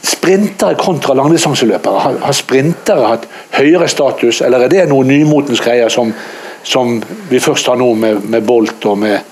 Sprintere 0.00 0.80
kontra 0.80 1.20
langdistanseløpere, 1.20 2.00
har, 2.08 2.20
har 2.24 2.36
sprintere 2.44 3.12
hatt 3.12 3.28
høyere 3.60 3.92
status, 3.92 4.40
eller 4.40 4.64
er 4.64 4.72
det 4.72 4.88
noen 4.88 5.12
nymotens 5.12 5.60
greier 5.60 5.92
som 5.92 6.16
som 6.62 7.02
vi 7.28 7.40
først 7.40 7.66
har 7.66 7.78
nå 7.80 7.92
med, 7.94 8.24
med 8.30 8.44
Bolt 8.46 8.84
og 8.86 8.98
med 8.98 9.29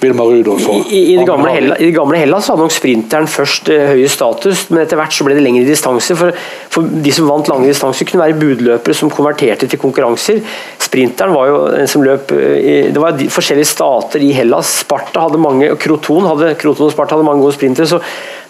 Vilma 0.00 0.24
Rudolf. 0.24 0.66
I, 0.88 1.00
i, 1.12 1.16
det 1.18 1.26
gamle 1.28 1.52
Hellas, 1.52 1.80
I 1.80 1.90
det 1.90 1.96
gamle 1.96 2.20
Hellas 2.20 2.48
hadde 2.48 2.64
nok 2.64 2.74
sprinteren 2.74 3.28
først 3.30 3.68
uh, 3.72 3.90
høye 3.92 4.08
status, 4.10 4.64
men 4.70 4.82
etter 4.84 5.00
hvert 5.00 5.14
så 5.14 5.26
ble 5.26 5.36
det 5.36 5.44
lengre 5.44 5.66
distanse. 5.68 6.16
For, 6.16 6.34
for, 6.72 6.88
de 7.04 7.14
som 7.14 7.28
vant 7.28 7.50
lange 7.52 7.68
distanser, 7.68 8.08
kunne 8.08 8.24
være 8.24 8.38
budløpere 8.40 8.96
som 8.96 9.12
konverterte 9.12 9.68
til 9.70 9.82
konkurranser. 9.82 10.40
Sprinteren 10.80 11.36
var 11.36 11.52
jo 11.52 11.62
den 11.76 11.90
som 11.90 12.04
løp 12.06 12.32
i, 12.32 12.90
Det 12.94 13.00
var 13.02 13.20
forskjellige 13.30 13.72
stater 13.74 14.24
i 14.24 14.32
Hellas. 14.36 14.80
Sparta 14.86 15.28
hadde 15.28 15.40
mange, 15.42 15.70
og 15.74 15.80
Kroton, 15.80 16.28
hadde, 16.32 16.54
Kroton 16.60 16.88
og 16.88 16.94
Sparta 16.94 17.18
hadde 17.18 17.28
mange 17.28 17.44
gode 17.44 17.58
sprintere. 17.58 17.88
så 17.90 18.00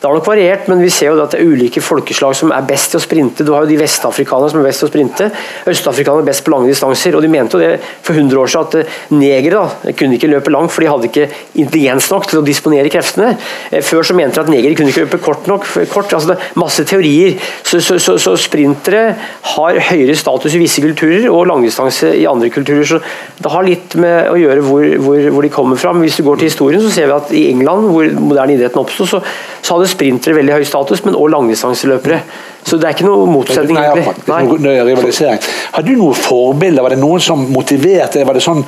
det 0.01 0.09
har 0.09 0.15
nok 0.17 0.29
variert, 0.31 0.69
men 0.71 0.81
vi 0.81 0.89
ser 0.89 1.11
jo 1.11 1.21
at 1.21 1.35
det 1.35 1.43
er 1.43 1.51
ulike 1.53 1.83
folkeslag 1.85 2.33
som 2.39 2.55
er 2.57 2.65
best 2.65 2.95
til 2.95 2.97
å 2.97 3.03
sprinte. 3.05 3.45
Du 3.45 3.51
har 3.53 3.67
jo 3.67 3.69
de 3.69 3.77
vestafrikanerne 3.83 4.49
som 4.49 4.63
er 4.63 4.69
best 4.71 4.81
til 4.81 4.89
å 4.89 4.93
sprinte. 4.95 5.27
Østafrikanerne 5.69 6.25
er 6.25 6.31
best 6.31 6.45
på 6.47 6.55
lange 6.55 6.71
distanser. 6.71 7.19
og 7.19 7.21
De 7.21 7.29
mente 7.29 7.59
jo 7.59 7.61
det 7.61 7.75
for 8.01 8.17
100 8.17 8.41
år 8.41 8.49
siden 8.49 8.65
at 8.65 8.79
eh, 8.81 8.95
negere 9.13 9.61
da, 9.61 9.93
kunne 10.01 10.17
ikke 10.17 10.31
løpe 10.33 10.55
langt, 10.55 10.73
for 10.73 10.81
de 10.81 10.89
hadde 10.89 11.11
ikke 11.11 11.29
intelligens 11.59 12.09
nok 12.12 12.29
til 12.31 12.40
å 12.40 12.44
disponere 12.46 12.90
kreftene. 12.92 13.35
Eh, 13.70 13.83
før 13.85 14.07
så 14.07 14.16
mente 14.16 14.38
de 14.38 14.44
at 14.44 14.53
negere 14.53 14.76
kunne 14.79 14.92
ikke 14.92 15.07
løpe 15.07 15.20
kort 15.22 15.48
nok. 15.50 15.66
kort, 15.92 16.12
altså 16.12 16.33
det 16.33 16.37
er 16.38 16.59
Masse 16.61 16.85
teorier. 16.85 17.37
Så, 17.64 17.81
så, 17.85 17.98
så, 18.03 18.16
så 18.20 18.35
sprintere 18.38 19.14
har 19.55 19.81
høyere 19.90 20.16
status 20.18 20.55
i 20.55 20.61
visse 20.62 20.83
kulturer 20.85 21.29
og 21.31 21.48
langdistanse 21.50 22.12
i 22.18 22.26
andre 22.31 22.50
kulturer. 22.53 22.85
så 22.85 23.00
Det 23.40 23.53
har 23.53 23.66
litt 23.66 23.96
med 24.00 24.31
å 24.33 24.37
gjøre 24.40 24.66
hvor, 24.66 24.87
hvor, 25.07 25.31
hvor 25.37 25.46
de 25.46 25.53
kommer 25.55 25.81
fra. 25.81 25.94
Men 25.94 26.07
hvis 26.07 26.20
du 26.20 26.24
går 26.26 26.40
til 26.40 26.50
historien, 26.50 26.83
så 26.85 26.92
ser 26.92 27.11
vi 27.11 27.16
at 27.16 27.35
i 27.37 27.46
England, 27.53 27.90
hvor 27.94 28.11
moderne 28.20 28.57
idretten 28.57 28.83
oppsto, 28.83 29.09
så, 29.09 29.22
hadde 29.70 29.90
sprintere 29.90 30.35
veldig 30.35 30.59
høy 30.59 30.64
status, 30.66 31.05
men 31.07 31.14
også 31.14 31.35
langdistanseløpere. 31.37 32.22
Så 32.62 32.77
det 32.77 32.87
er 32.88 32.94
ikke 32.94 33.07
noe 33.09 33.27
motsetning. 33.27 33.77
Nei, 33.79 33.85
egentlig. 33.88 34.14
Ikke 34.29 34.64
noe 34.66 34.83
rivalisering. 34.87 35.38
Har 35.75 35.87
du 35.87 35.92
noen 35.96 36.18
forbilder? 36.18 36.85
Var 36.85 36.94
det 36.94 37.01
noen 37.01 37.23
som 37.25 37.46
motiverte 37.55 38.20
deg? 38.20 38.27
Var 38.29 38.37
det 38.37 38.42
sånn 38.44 38.61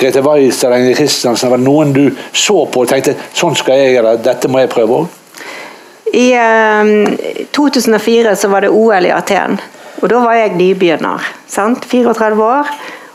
Grete 0.00 0.22
Weiss 0.24 0.62
eller 0.64 0.80
Ingrid 0.84 1.00
Kristiansen? 1.00 1.50
Var 1.50 1.60
det 1.60 1.66
noen 1.66 1.92
du 1.96 2.04
så 2.32 2.62
på 2.70 2.84
og 2.84 2.92
tenkte 2.92 3.16
sånn 3.36 3.58
skal 3.58 3.80
jeg, 3.82 3.98
eller 4.00 4.20
dette 4.22 4.48
må 4.48 4.62
jeg 4.62 4.70
prøve 4.72 5.02
òg? 5.02 5.18
I 6.14 6.28
eh, 6.34 7.44
2004 7.54 8.36
så 8.38 8.48
var 8.50 8.64
det 8.66 8.70
OL 8.74 9.06
i 9.06 9.12
Aten, 9.14 9.58
og 10.00 10.08
da 10.10 10.22
var 10.24 10.38
jeg 10.38 10.56
nybegynner. 10.58 11.28
Sant? 11.50 11.84
34 11.90 12.40
år. 12.46 12.70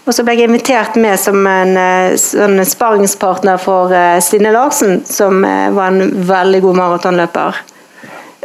Og 0.06 0.14
så 0.14 0.22
ble 0.22 0.36
jeg 0.38 0.46
invitert 0.52 1.00
med 1.02 1.18
som 1.18 1.40
en 1.50 1.74
eh, 1.82 2.12
sånn 2.22 2.60
sparringspartner 2.70 3.58
for 3.58 3.90
eh, 3.96 4.20
Stine 4.22 4.52
Larsen, 4.54 5.00
som 5.10 5.42
eh, 5.48 5.72
var 5.74 5.90
en 5.96 6.12
veldig 6.28 6.62
god 6.68 6.78
maratonløper. 6.84 7.64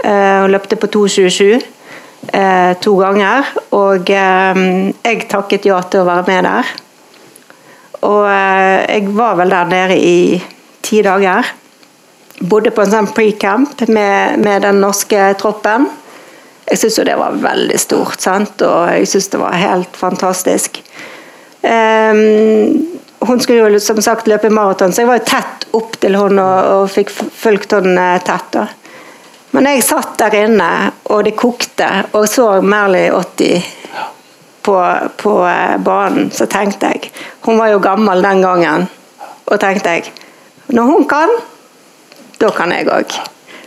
Eh, 0.00 0.38
Hun 0.40 0.55
løpte 0.55 0.79
på 0.81 0.88
2.27 0.96 1.61
eh, 2.28 2.72
to 2.83 2.94
ganger, 3.00 3.48
og 3.76 4.11
eh, 4.11 4.61
jeg 5.04 5.26
takket 5.30 5.68
ja 5.70 5.80
til 5.88 6.02
å 6.02 6.09
være 6.09 6.26
med 6.28 6.46
der. 6.48 6.74
Og 8.09 8.26
eh, 8.28 8.96
jeg 8.96 9.14
var 9.16 9.38
vel 9.40 9.52
der 9.52 9.72
nede 9.72 9.96
i 9.96 10.20
ti 10.85 11.02
dager. 11.04 11.48
Bodde 12.40 12.72
på 12.72 12.85
en 12.85 12.92
sånn 12.94 13.11
pre-camp 13.12 13.83
med, 13.88 14.40
med 14.40 14.64
den 14.64 14.80
norske 14.80 15.33
troppen. 15.40 15.88
Jeg 16.70 16.78
syns 16.80 17.00
jo 17.00 17.04
det 17.04 17.18
var 17.18 17.37
veldig 17.42 17.78
stort, 17.83 18.20
sant? 18.22 18.62
og 18.62 18.92
jeg 18.94 19.09
syns 19.11 19.28
det 19.33 19.40
var 19.42 19.59
helt 19.59 19.96
fantastisk. 19.98 20.78
Ehm, 21.66 22.87
hun 23.26 23.40
skulle 23.42 23.74
jo 23.74 23.80
som 23.83 23.98
sagt 24.02 24.30
løpe 24.30 24.48
maraton, 24.54 24.94
så 24.94 25.02
jeg 25.02 25.11
var 25.11 25.18
jo 25.18 25.26
tett 25.28 25.66
opp 25.76 25.98
til 26.00 26.16
hun 26.16 26.38
og, 26.40 26.68
og 26.76 26.92
fikk 26.94 27.11
fulgt 27.12 27.74
henne 27.76 28.06
tett. 28.24 28.54
da. 28.54 28.68
Men 29.51 29.67
jeg 29.67 29.83
satt 29.83 30.15
der 30.21 30.37
inne, 30.45 30.71
og 31.11 31.25
det 31.27 31.35
kokte, 31.39 31.89
og 32.15 32.29
så 32.31 32.61
Merly 32.63 33.09
80 33.11 33.71
på, 34.63 34.77
på 35.17 35.35
eh, 35.49 35.77
banen, 35.83 36.31
så 36.31 36.47
tenkte 36.47 36.93
jeg 36.93 37.11
Hun 37.47 37.59
var 37.59 37.73
jo 37.73 37.81
gammel 37.83 38.23
den 38.23 38.43
gangen. 38.45 38.87
Og 39.47 39.61
tenkte 39.61 39.97
jeg 39.97 40.13
Når 40.69 40.91
hun 40.93 41.07
kan, 41.09 41.33
da 42.39 42.51
kan 42.55 42.73
jeg 42.73 42.89
òg. 42.93 43.17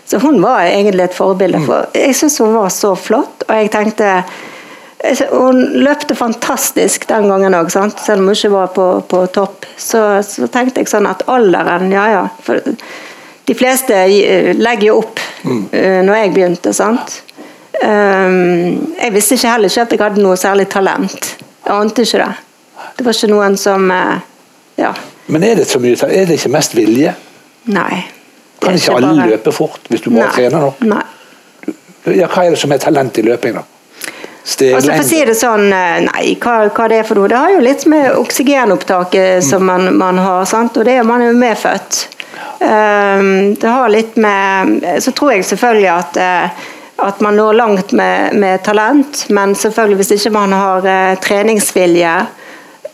Så 0.05 0.19
hun 0.19 0.41
var 0.41 0.63
egentlig 0.63 1.03
et 1.03 1.15
forbilde. 1.15 1.59
For 1.65 1.89
jeg 1.97 2.15
syns 2.15 2.39
hun 2.43 2.55
var 2.55 2.69
så 2.73 2.93
flott, 2.95 3.45
og 3.47 3.55
jeg 3.55 3.71
tenkte 3.73 4.23
Hun 5.31 5.57
løpte 5.83 6.15
fantastisk 6.15 7.09
den 7.09 7.27
gangen 7.27 7.55
òg, 7.57 7.71
selv 7.73 8.21
om 8.21 8.29
hun 8.29 8.37
ikke 8.37 8.53
var 8.53 8.69
på, 8.75 8.85
på 9.09 9.25
topp. 9.35 9.65
Så, 9.75 9.99
så, 10.23 10.47
tenkte 10.47 10.79
jeg 10.79 10.91
sånn 10.91 11.09
at 11.09 11.25
alderen, 11.27 11.91
ja 11.91 12.05
ja. 12.13 12.21
For 12.45 12.61
de 13.47 13.55
fleste 13.57 13.97
eh, 14.05 14.51
legger 14.55 14.87
jo 14.89 14.97
opp 15.01 15.21
mm. 15.43 15.63
når 16.07 16.19
jeg 16.19 16.33
begynte. 16.35 16.73
sant? 16.73 17.21
Um, 17.83 18.93
jeg 18.95 19.11
visste 19.11 19.35
ikke 19.35 19.51
heller 19.51 19.71
ikke 19.71 19.83
at 19.83 19.95
jeg 19.95 20.01
hadde 20.03 20.23
noe 20.23 20.37
særlig 20.39 20.67
talent. 20.71 21.33
Jeg 21.65 21.73
ante 21.75 22.05
ikke 22.05 22.21
det. 22.23 22.31
Det 22.97 23.05
var 23.05 23.17
ikke 23.17 23.31
noen 23.33 23.57
som 23.59 23.91
ja. 24.79 24.93
Men 25.27 25.43
er 25.47 25.55
det 25.59 25.67
så 25.69 25.79
mye 25.79 25.95
Er 26.09 26.27
det 26.27 26.37
ikke 26.37 26.51
mest 26.51 26.75
vilje? 26.75 27.13
Nei. 27.71 28.03
Kan 28.63 28.75
ikke 28.75 28.95
alle 28.95 29.11
bare... 29.15 29.27
løpe 29.33 29.51
fort 29.55 29.91
hvis 29.91 30.03
du 30.03 30.09
bare 30.09 30.27
Nei. 30.27 30.33
trener 30.35 30.65
nok? 30.67 30.81
Nei. 30.87 31.03
Ja, 32.17 32.27
hva 32.27 32.43
er 32.45 32.55
det 32.55 32.59
som 32.59 32.71
er 32.75 32.81
talent 32.83 33.17
i 33.19 33.23
løping, 33.23 33.55
da? 33.55 33.63
Altså 34.43 34.89
for 34.91 34.99
å 34.99 35.07
si 35.07 35.21
det 35.23 35.37
sånn, 35.39 35.69
Nei, 35.71 36.23
hva, 36.43 36.65
hva, 36.67 36.87
det 36.91 36.97
er 36.99 37.05
for 37.07 37.15
noe? 37.15 37.29
Det 37.31 37.37
har 37.39 37.53
jo 37.53 37.61
litt 37.63 37.85
med 37.87 38.09
oksygenopptaket 38.19 39.39
mm. 39.39 39.45
som 39.47 39.63
man, 39.63 39.87
man, 39.95 40.19
har, 40.19 40.43
sant? 40.49 40.75
og 40.75 40.83
det 40.87 40.97
er 40.99 41.07
man 41.07 41.23
jo 41.23 41.31
medfødt. 41.37 42.01
Um, 42.59 43.55
det 43.59 43.67
har 43.67 43.89
litt 43.89 44.15
med 44.21 44.83
Så 45.01 45.11
tror 45.11 45.33
jeg 45.33 45.45
selvfølgelig 45.45 45.89
at 45.91 46.19
uh, 46.21 46.63
at 47.03 47.21
man 47.25 47.35
når 47.35 47.53
langt 47.53 47.91
med, 47.91 48.35
med, 48.37 48.61
talent, 48.63 49.25
men 49.29 49.55
selvfølgelig 49.55 49.97
hvis 49.99 50.11
ikke 50.11 50.29
man 50.35 50.53
har 50.55 50.85
uh, 50.85 51.19
treningsvilje 51.19 52.13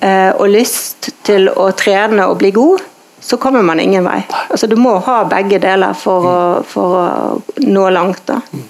uh, 0.01 0.31
og 0.39 0.47
lyst 0.49 1.11
til 1.27 1.49
å 1.51 1.69
trene 1.77 2.25
og 2.25 2.39
bli 2.39 2.51
god, 2.55 2.85
så 3.21 3.37
kommer 3.37 3.61
man 3.61 3.79
ingen 3.79 4.05
vei. 4.07 4.21
Altså, 4.47 4.67
du 4.67 4.77
må 4.79 4.95
ha 5.05 5.19
begge 5.29 5.59
deler 5.61 5.93
for, 5.93 6.25
mm. 6.25 6.29
å, 6.31 6.63
for 6.65 6.97
å, 6.97 7.63
nå 7.67 7.89
langt. 7.93 8.23
Da. 8.25 8.39
Mm. 8.53 8.67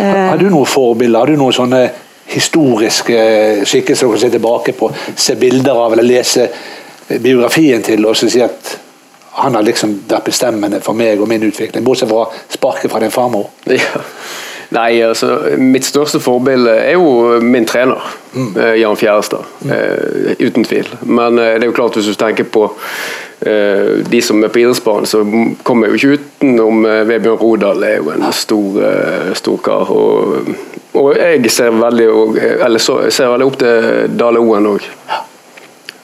Har 0.00 0.40
du 0.40 0.48
noen 0.48 0.66
forbilder? 0.66 1.18
Har 1.20 1.30
du 1.30 1.38
noen 1.38 1.54
sånne 1.54 1.82
historiske 2.32 3.18
skikkelser 3.68 4.08
du 4.08 4.14
kan 4.14 4.22
se 4.24 4.30
tilbake 4.32 4.74
på, 4.78 4.88
se 5.14 5.36
bilder 5.36 5.76
av 5.76 5.92
eller 5.92 6.08
lese 6.08 6.48
biografien 7.20 7.82
til 7.84 8.06
og 8.08 8.16
så 8.16 8.30
si 8.32 8.40
at 8.42 8.72
han 9.32 9.54
har 9.54 9.64
liksom 9.64 9.94
vært 10.08 10.28
bestemmende 10.28 10.80
for 10.84 10.96
meg 10.98 11.20
og 11.20 11.28
min 11.30 11.44
utvikling, 11.48 11.84
bortsett 11.84 12.10
fra 12.10 12.26
sparket 12.52 12.92
fra 12.92 13.02
din 13.04 13.14
farmor? 13.14 13.50
Ja. 13.72 14.02
Nei, 14.72 15.02
altså, 15.04 15.36
Mitt 15.60 15.84
største 15.84 16.20
forbilde 16.22 16.72
er 16.72 16.94
jo 16.96 17.40
min 17.44 17.66
trener, 17.68 18.00
mm. 18.32 18.52
Eh, 18.56 18.76
Jan 18.80 18.96
Fjærestad. 18.96 19.44
Mm. 19.60 19.70
Uh, 19.70 20.46
uten 20.46 20.64
tvil. 20.64 20.88
Men 21.02 21.38
uh, 21.38 21.44
det 21.44 21.66
er 21.66 21.68
jo 21.68 21.76
klart, 21.76 21.98
hvis 21.98 22.08
du 22.08 22.16
tenker 22.16 22.48
på 22.48 22.62
uh, 22.70 23.98
de 24.12 24.22
som 24.24 24.40
er 24.44 24.52
på 24.52 24.62
idrettsbanen, 24.62 25.08
så 25.08 25.20
kommer 25.62 25.88
jeg 25.88 25.92
jo 25.92 25.98
ikke 25.98 26.22
utenom 26.22 26.86
Vebjørn 27.08 27.40
Rodal. 27.42 27.84
er 27.84 27.98
jo 27.98 28.14
en 28.14 28.24
stor, 28.32 28.80
stor 29.36 29.60
kar. 29.64 29.92
Og, 29.92 30.54
og, 30.94 31.12
jeg 31.18 31.50
ser 31.52 31.76
veldig, 31.76 32.08
eller 32.64 32.80
så, 32.80 33.02
ser 33.10 33.32
veldig 33.34 33.50
opp 33.50 33.60
til 33.60 34.16
Dale 34.16 34.40
Oen 34.40 34.72
òg. 34.72 34.88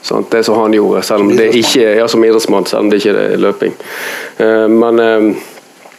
Sånn, 0.08 0.24
det 0.32 0.40
som 0.46 0.56
han 0.56 0.72
gjorde, 0.72 1.02
selv 1.04 1.26
om 1.26 1.36
det 1.36 1.50
ikke 1.58 1.84
ja, 1.98 2.08
som 2.08 2.22
idrettsmann, 2.24 2.66
selv 2.68 2.86
om 2.86 2.90
det 2.92 3.02
ikke 3.02 3.12
er 3.12 3.40
løping. 3.42 3.74
Uh, 4.38 4.64
men 4.72 5.02
uh, 5.02 5.48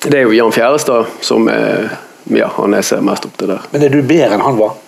det 0.07 0.21
er 0.21 0.23
jo 0.25 0.33
Jan 0.33 0.53
Fjærestad 0.55 1.11
som 1.21 1.49
er, 1.51 1.91
ja, 2.33 2.47
han 2.55 2.73
jeg 2.79 2.87
ser 2.87 3.03
mest 3.05 3.27
opp 3.29 3.35
til 3.37 3.51
der. 3.51 3.67
Men 3.73 3.85
er 3.85 3.93
du 3.93 3.99
bedre 4.01 4.39
enn 4.39 4.45
han 4.45 4.57
var? 4.57 4.79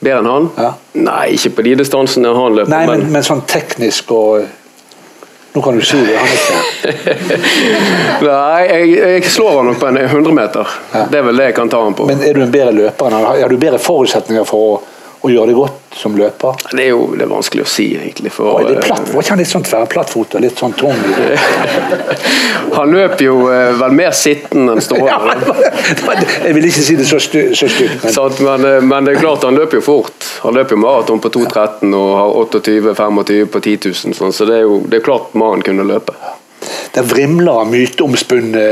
Bedre 0.00 0.22
enn 0.22 0.30
han? 0.30 0.48
Ja. 0.56 0.70
Nei, 0.96 1.26
ikke 1.36 1.58
på 1.58 1.66
de 1.66 1.76
distansene 1.82 2.32
han 2.36 2.56
løper. 2.56 2.72
Nei, 2.72 2.86
men, 2.88 3.04
men, 3.04 3.18
men 3.18 3.26
sånn 3.26 3.44
teknisk 3.50 4.14
og 4.16 4.48
nå 5.52 5.62
kan 5.62 5.74
du 5.74 5.82
si 5.82 5.98
det, 6.06 6.14
han 6.14 6.28
ikke 6.30 6.58
Nei, 8.28 8.60
jeg, 8.68 8.90
jeg, 8.94 9.24
slår 9.34 9.56
han 9.56 9.66
nok 9.72 9.80
på 9.80 9.88
en 9.88 9.98
100 9.98 10.34
meter. 10.36 10.74
Ja. 10.92 11.02
Det 11.10 11.18
er 11.18 11.24
vel 11.26 11.40
det 11.42 11.48
jeg 11.48 11.56
kan 11.56 11.72
ta 11.72 11.80
han 11.82 11.96
på. 11.98 12.06
Men 12.06 12.22
er 12.22 12.38
du 12.38 12.44
en 12.44 12.52
bedre 12.54 12.74
løper 12.76 13.08
enn 13.10 13.16
han? 13.18 13.26
Har 13.42 13.50
du 13.50 13.58
bedre 13.58 13.80
forutsetninger 13.82 14.46
for 14.46 14.68
å 14.68 14.76
og 15.20 15.32
gjør 15.32 15.50
det 15.50 15.54
godt 15.56 15.96
som 16.00 16.14
løper? 16.16 16.62
Det 16.70 16.84
er 16.84 16.90
jo 16.94 17.02
det 17.12 17.26
er 17.26 17.30
vanskelig 17.30 17.64
å 17.66 17.68
si, 17.68 17.86
egentlig. 17.98 18.32
For, 18.32 18.60
Oi, 18.60 18.70
det 18.70 18.84
platt, 18.86 19.10
var 19.12 19.24
ikke 19.24 19.34
han 19.34 19.42
litt 19.42 19.50
sånn 19.50 19.66
tverrplattfot 19.66 20.36
og 20.38 20.44
litt 20.44 20.62
sånn 20.62 20.74
tung? 20.78 20.96
han 22.78 22.94
løper 22.94 23.24
jo 23.26 23.36
eh, 23.52 23.74
vel 23.82 23.96
mer 23.98 24.16
sittende 24.16 24.78
enn 24.78 24.84
stående. 24.84 25.10
ja, 25.12 26.16
jeg 26.46 26.56
vil 26.56 26.70
ikke 26.70 26.86
si 26.86 26.96
det 26.96 27.08
så, 27.10 27.20
stygt. 27.20 27.60
Men... 27.60 28.40
men, 28.48 28.68
eh, 28.70 28.80
men, 28.80 29.08
det 29.08 29.16
er 29.16 29.22
klart 29.26 29.44
han 29.48 29.60
løper 29.60 29.80
jo 29.80 29.86
fort. 29.90 30.30
Han 30.46 30.56
løper 30.56 30.78
jo 30.78 30.84
maraton 30.86 31.20
på 31.20 31.32
2.13 31.36 31.96
og 32.00 32.12
har 32.16 32.36
28-25 32.46 33.50
på 33.50 33.64
10 33.66 33.80
000, 33.92 34.20
sånn, 34.22 34.36
så 34.36 34.48
det 34.48 34.62
er 34.62 34.68
jo 34.68 34.80
det 34.88 35.00
er 35.02 35.10
klart 35.10 35.34
mannen 35.36 35.64
kunne 35.66 35.84
løpe 35.84 36.16
det 36.94 37.04
vrimler 37.10 37.62
av 37.62 37.70
myteomspunne 37.70 38.64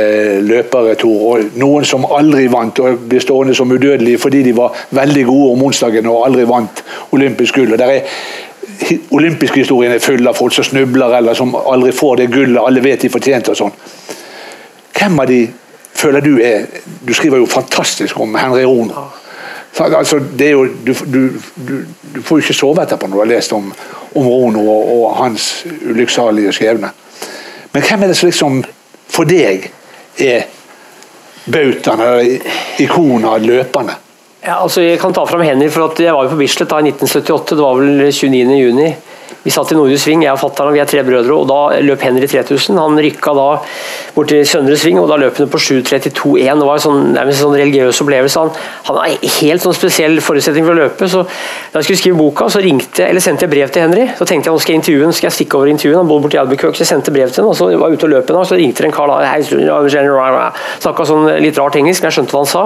løpere, 0.47 0.97
Tor. 0.99 1.23
Og 1.31 1.57
noen 1.61 1.87
som 1.87 2.07
aldri 2.07 2.49
vant 2.53 2.81
og 2.83 3.07
blir 3.09 3.23
stående 3.23 3.55
som 3.55 3.71
udødelige 3.71 4.19
fordi 4.19 4.43
de 4.49 4.57
var 4.57 4.77
veldig 4.97 5.25
gode 5.29 5.55
om 5.55 5.65
onsdagen 5.69 6.11
og 6.11 6.27
aldri 6.27 6.47
vant 6.49 6.85
olympisk 7.17 7.61
gull. 7.61 7.73
Og 7.73 7.79
der 7.79 7.99
er 7.99 8.21
Olympiske 9.11 9.59
historien 9.59 9.93
er 9.93 9.99
full 9.99 10.27
av 10.29 10.37
folk 10.39 10.55
som 10.55 10.65
snubler 10.65 11.17
eller 11.17 11.35
som 11.35 11.51
aldri 11.57 11.91
får 11.93 12.21
det 12.21 12.29
gullet 12.31 12.63
alle 12.63 12.83
vet 12.85 13.03
de 13.03 13.11
fortjente. 13.11 13.51
og 13.51 13.59
sånn. 13.59 13.73
Hvem 14.95 15.19
av 15.19 15.27
de 15.27 15.41
føler 15.99 16.23
du 16.23 16.39
er 16.43 16.67
Du 17.07 17.15
skriver 17.15 17.39
jo 17.39 17.47
fantastisk 17.47 18.21
om 18.21 18.35
Henry 18.35 18.65
Rohn. 18.65 18.93
Altså, 19.79 20.21
jo, 20.39 20.65
du, 20.87 20.93
du, 20.93 21.31
du, 21.57 21.85
du, 22.15 22.23
får 22.23 22.39
jo 22.39 22.45
ikke 22.45 22.55
sove 22.55 22.83
etterpå 22.83 23.07
når 23.07 23.17
du 23.17 23.21
har 23.21 23.31
lest 23.31 23.53
om, 23.53 23.69
om 24.15 24.27
Rono 24.27 24.65
og, 24.65 24.89
og 24.95 25.17
hans 25.17 25.67
ulykksalige 25.87 26.53
skjebne. 26.53 26.91
Men 27.79 27.85
hvem 27.87 28.03
er 28.03 28.09
det 28.11 28.15
som 28.19 28.27
liksom 28.27 28.55
for 29.07 29.29
deg 29.31 29.69
er 30.19 30.49
bautaen 31.47 32.01
eller 32.03 32.81
ikona 32.83 33.37
løpende? 33.39 33.95
Ja, 34.43 34.57
altså 34.57 34.83
jeg 34.83 34.99
kan 34.99 35.15
ta 35.15 35.23
fram 35.31 35.45
Henry, 35.47 35.69
for 35.71 35.95
jeg 36.03 36.11
var 36.11 36.27
jo 36.27 36.33
på 36.33 36.41
Bislett 36.41 36.73
da 36.73 36.81
i 36.83 36.89
1978. 36.91 37.55
Det 37.55 37.63
var 37.63 37.79
vel 37.79 38.03
29. 38.11 38.89
Vi 39.45 39.53
satt 39.55 39.73
i 39.73 39.77
Nordre 39.79 39.99
Sving, 40.01 40.25
jeg 40.27 40.35
og 40.35 40.41
fatter'n, 40.41 40.73
vi 40.75 40.81
er 40.83 40.89
tre 40.91 41.05
brødre, 41.07 41.35
og 41.37 41.47
da 41.49 41.81
løp 41.85 42.03
Henry 42.03 42.27
3000. 42.27 42.79
Han 42.79 42.99
rykka 42.99 43.33
da 43.39 43.47
bort 44.17 44.33
til 44.33 44.43
Søndre 44.49 44.77
Sving, 44.79 44.99
og 45.01 45.09
da 45.11 45.19
løp 45.21 45.39
han 45.39 45.51
på 45.53 45.61
7.32,1. 45.63 46.59
Det 46.59 46.67
var 46.69 46.75
en 46.75 46.85
sånn, 46.85 47.05
nærmest 47.15 47.39
en 47.39 47.47
sånn 47.47 47.59
religiøs 47.61 48.03
opplevelse. 48.03 48.43
Han, 48.43 48.51
han 48.89 48.99
har 48.99 49.29
helt 49.39 49.65
sånn 49.65 49.77
spesiell 49.77 50.19
forutsetning 50.25 50.67
for 50.67 50.75
å 50.75 50.81
løpe. 50.83 51.09
så 51.09 51.23
Da 51.25 51.79
jeg 51.81 51.89
skulle 51.89 52.03
skrive 52.03 52.19
boka, 52.19 52.49
så 52.51 52.63
ringte, 52.65 53.07
eller 53.07 53.23
sendte 53.23 53.47
jeg 53.47 53.55
brev 53.55 53.73
til 53.73 53.87
Henry. 53.87 54.09
Så 54.19 54.27
tenkte 54.29 54.51
jeg 54.51 54.57
nå 54.57 54.65
skal 54.65 54.75
jeg 54.75 54.83
intervjue 54.83 55.13
skal 55.19 55.31
jeg 55.31 55.37
stikke 55.39 55.61
over 55.61 55.71
intervjuen. 55.71 56.01
Han 56.03 56.11
bodde 56.11 56.27
borti 56.27 56.41
Albuquerque, 56.41 56.77
så 56.77 56.85
jeg 56.85 56.93
sendte 56.93 57.15
brev 57.15 57.31
til 57.33 57.45
ham, 57.45 57.53
og 57.53 57.59
så 57.59 57.71
var 57.71 57.93
jeg 57.93 58.01
ute 58.01 58.09
og 58.09 58.15
løp 58.17 58.33
en 58.33 58.41
dag, 58.41 58.49
så 58.51 58.59
ringte 58.59 58.85
det 58.85 58.91
en 58.91 58.97
kar 58.99 59.13
da, 59.13 60.51
snakka 60.83 61.07
sånn 61.09 61.29
litt 61.43 61.59
rart 61.61 61.79
engelsk, 61.79 62.03
men 62.03 62.11
jeg 62.11 62.19
skjønte 62.19 62.35
hva 62.35 62.43
han 62.43 62.51
sa. 62.51 62.65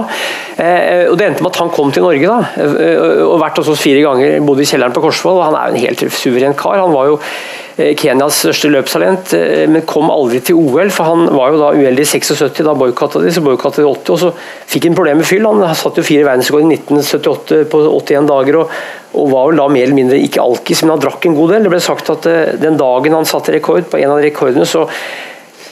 Eh, 0.57 1.05
og 1.11 1.17
Det 1.21 1.29
endte 1.29 1.45
med 1.45 1.53
at 1.53 1.61
han 1.63 1.73
kom 1.75 1.93
til 1.95 2.07
Norge, 2.07 2.27
da, 2.27 2.65
eh, 2.65 3.23
og 3.27 3.39
vært 3.43 3.61
hos 3.61 3.71
oss 3.73 3.83
fire 3.83 4.03
ganger. 4.05 4.41
Bodde 4.47 4.65
i 4.65 4.69
kjelleren 4.69 4.95
på 4.97 5.05
Korsvoll, 5.05 5.41
og 5.41 5.47
han 5.51 5.59
er 5.59 5.69
jo 5.69 5.77
en 5.77 5.85
helt 5.87 6.05
suveren 6.17 6.57
kar. 6.63 6.81
Han 6.81 6.95
var 6.95 7.11
jo 7.11 7.17
eh, 7.19 7.93
Kenyas 7.99 8.39
største 8.45 8.71
løpstalent, 8.73 9.35
men 9.73 9.87
kom 9.89 10.11
aldri 10.13 10.43
til 10.47 10.61
OL. 10.61 10.93
for 10.95 11.11
Han 11.11 11.27
var 11.35 11.53
jo 11.53 11.61
da 11.61 11.73
uheldig 11.77 12.07
i 12.07 12.11
76, 12.15 12.63
da 12.63 12.77
boikotta 12.79 13.23
de, 13.23 13.33
så 13.35 13.45
boikotta 13.45 13.83
de 13.83 13.89
80, 13.91 14.15
og 14.15 14.23
så 14.23 14.33
fikk 14.75 14.89
han 14.89 14.99
problemer 14.99 15.23
med 15.23 15.29
fyll. 15.29 15.49
Han 15.49 15.77
satt 15.79 15.99
jo 16.01 16.07
fire 16.07 16.29
verdensrekord 16.29 16.67
i 16.69 16.79
1978 16.79 17.65
på 17.73 17.83
81 17.89 18.31
dager, 18.31 18.63
og, 18.63 18.79
og, 19.17 19.27
var 19.35 19.51
vel 19.51 19.61
da 19.65 19.69
mer 19.73 19.89
eller 19.89 19.99
mindre 19.99 20.23
ikke 20.23 20.45
alkis, 20.45 20.85
men 20.85 20.95
han 20.95 21.05
drakk 21.05 21.29
en 21.29 21.37
god 21.39 21.57
del. 21.57 21.67
Det 21.67 21.75
ble 21.75 21.83
sagt 21.85 22.15
at 22.15 22.31
den 22.63 22.81
dagen 22.81 23.21
han 23.21 23.29
satte 23.29 23.55
rekord, 23.57 23.85
på 23.91 24.01
en 24.01 24.15
av 24.15 24.23
rekordene, 24.25 24.69
så 24.69 24.87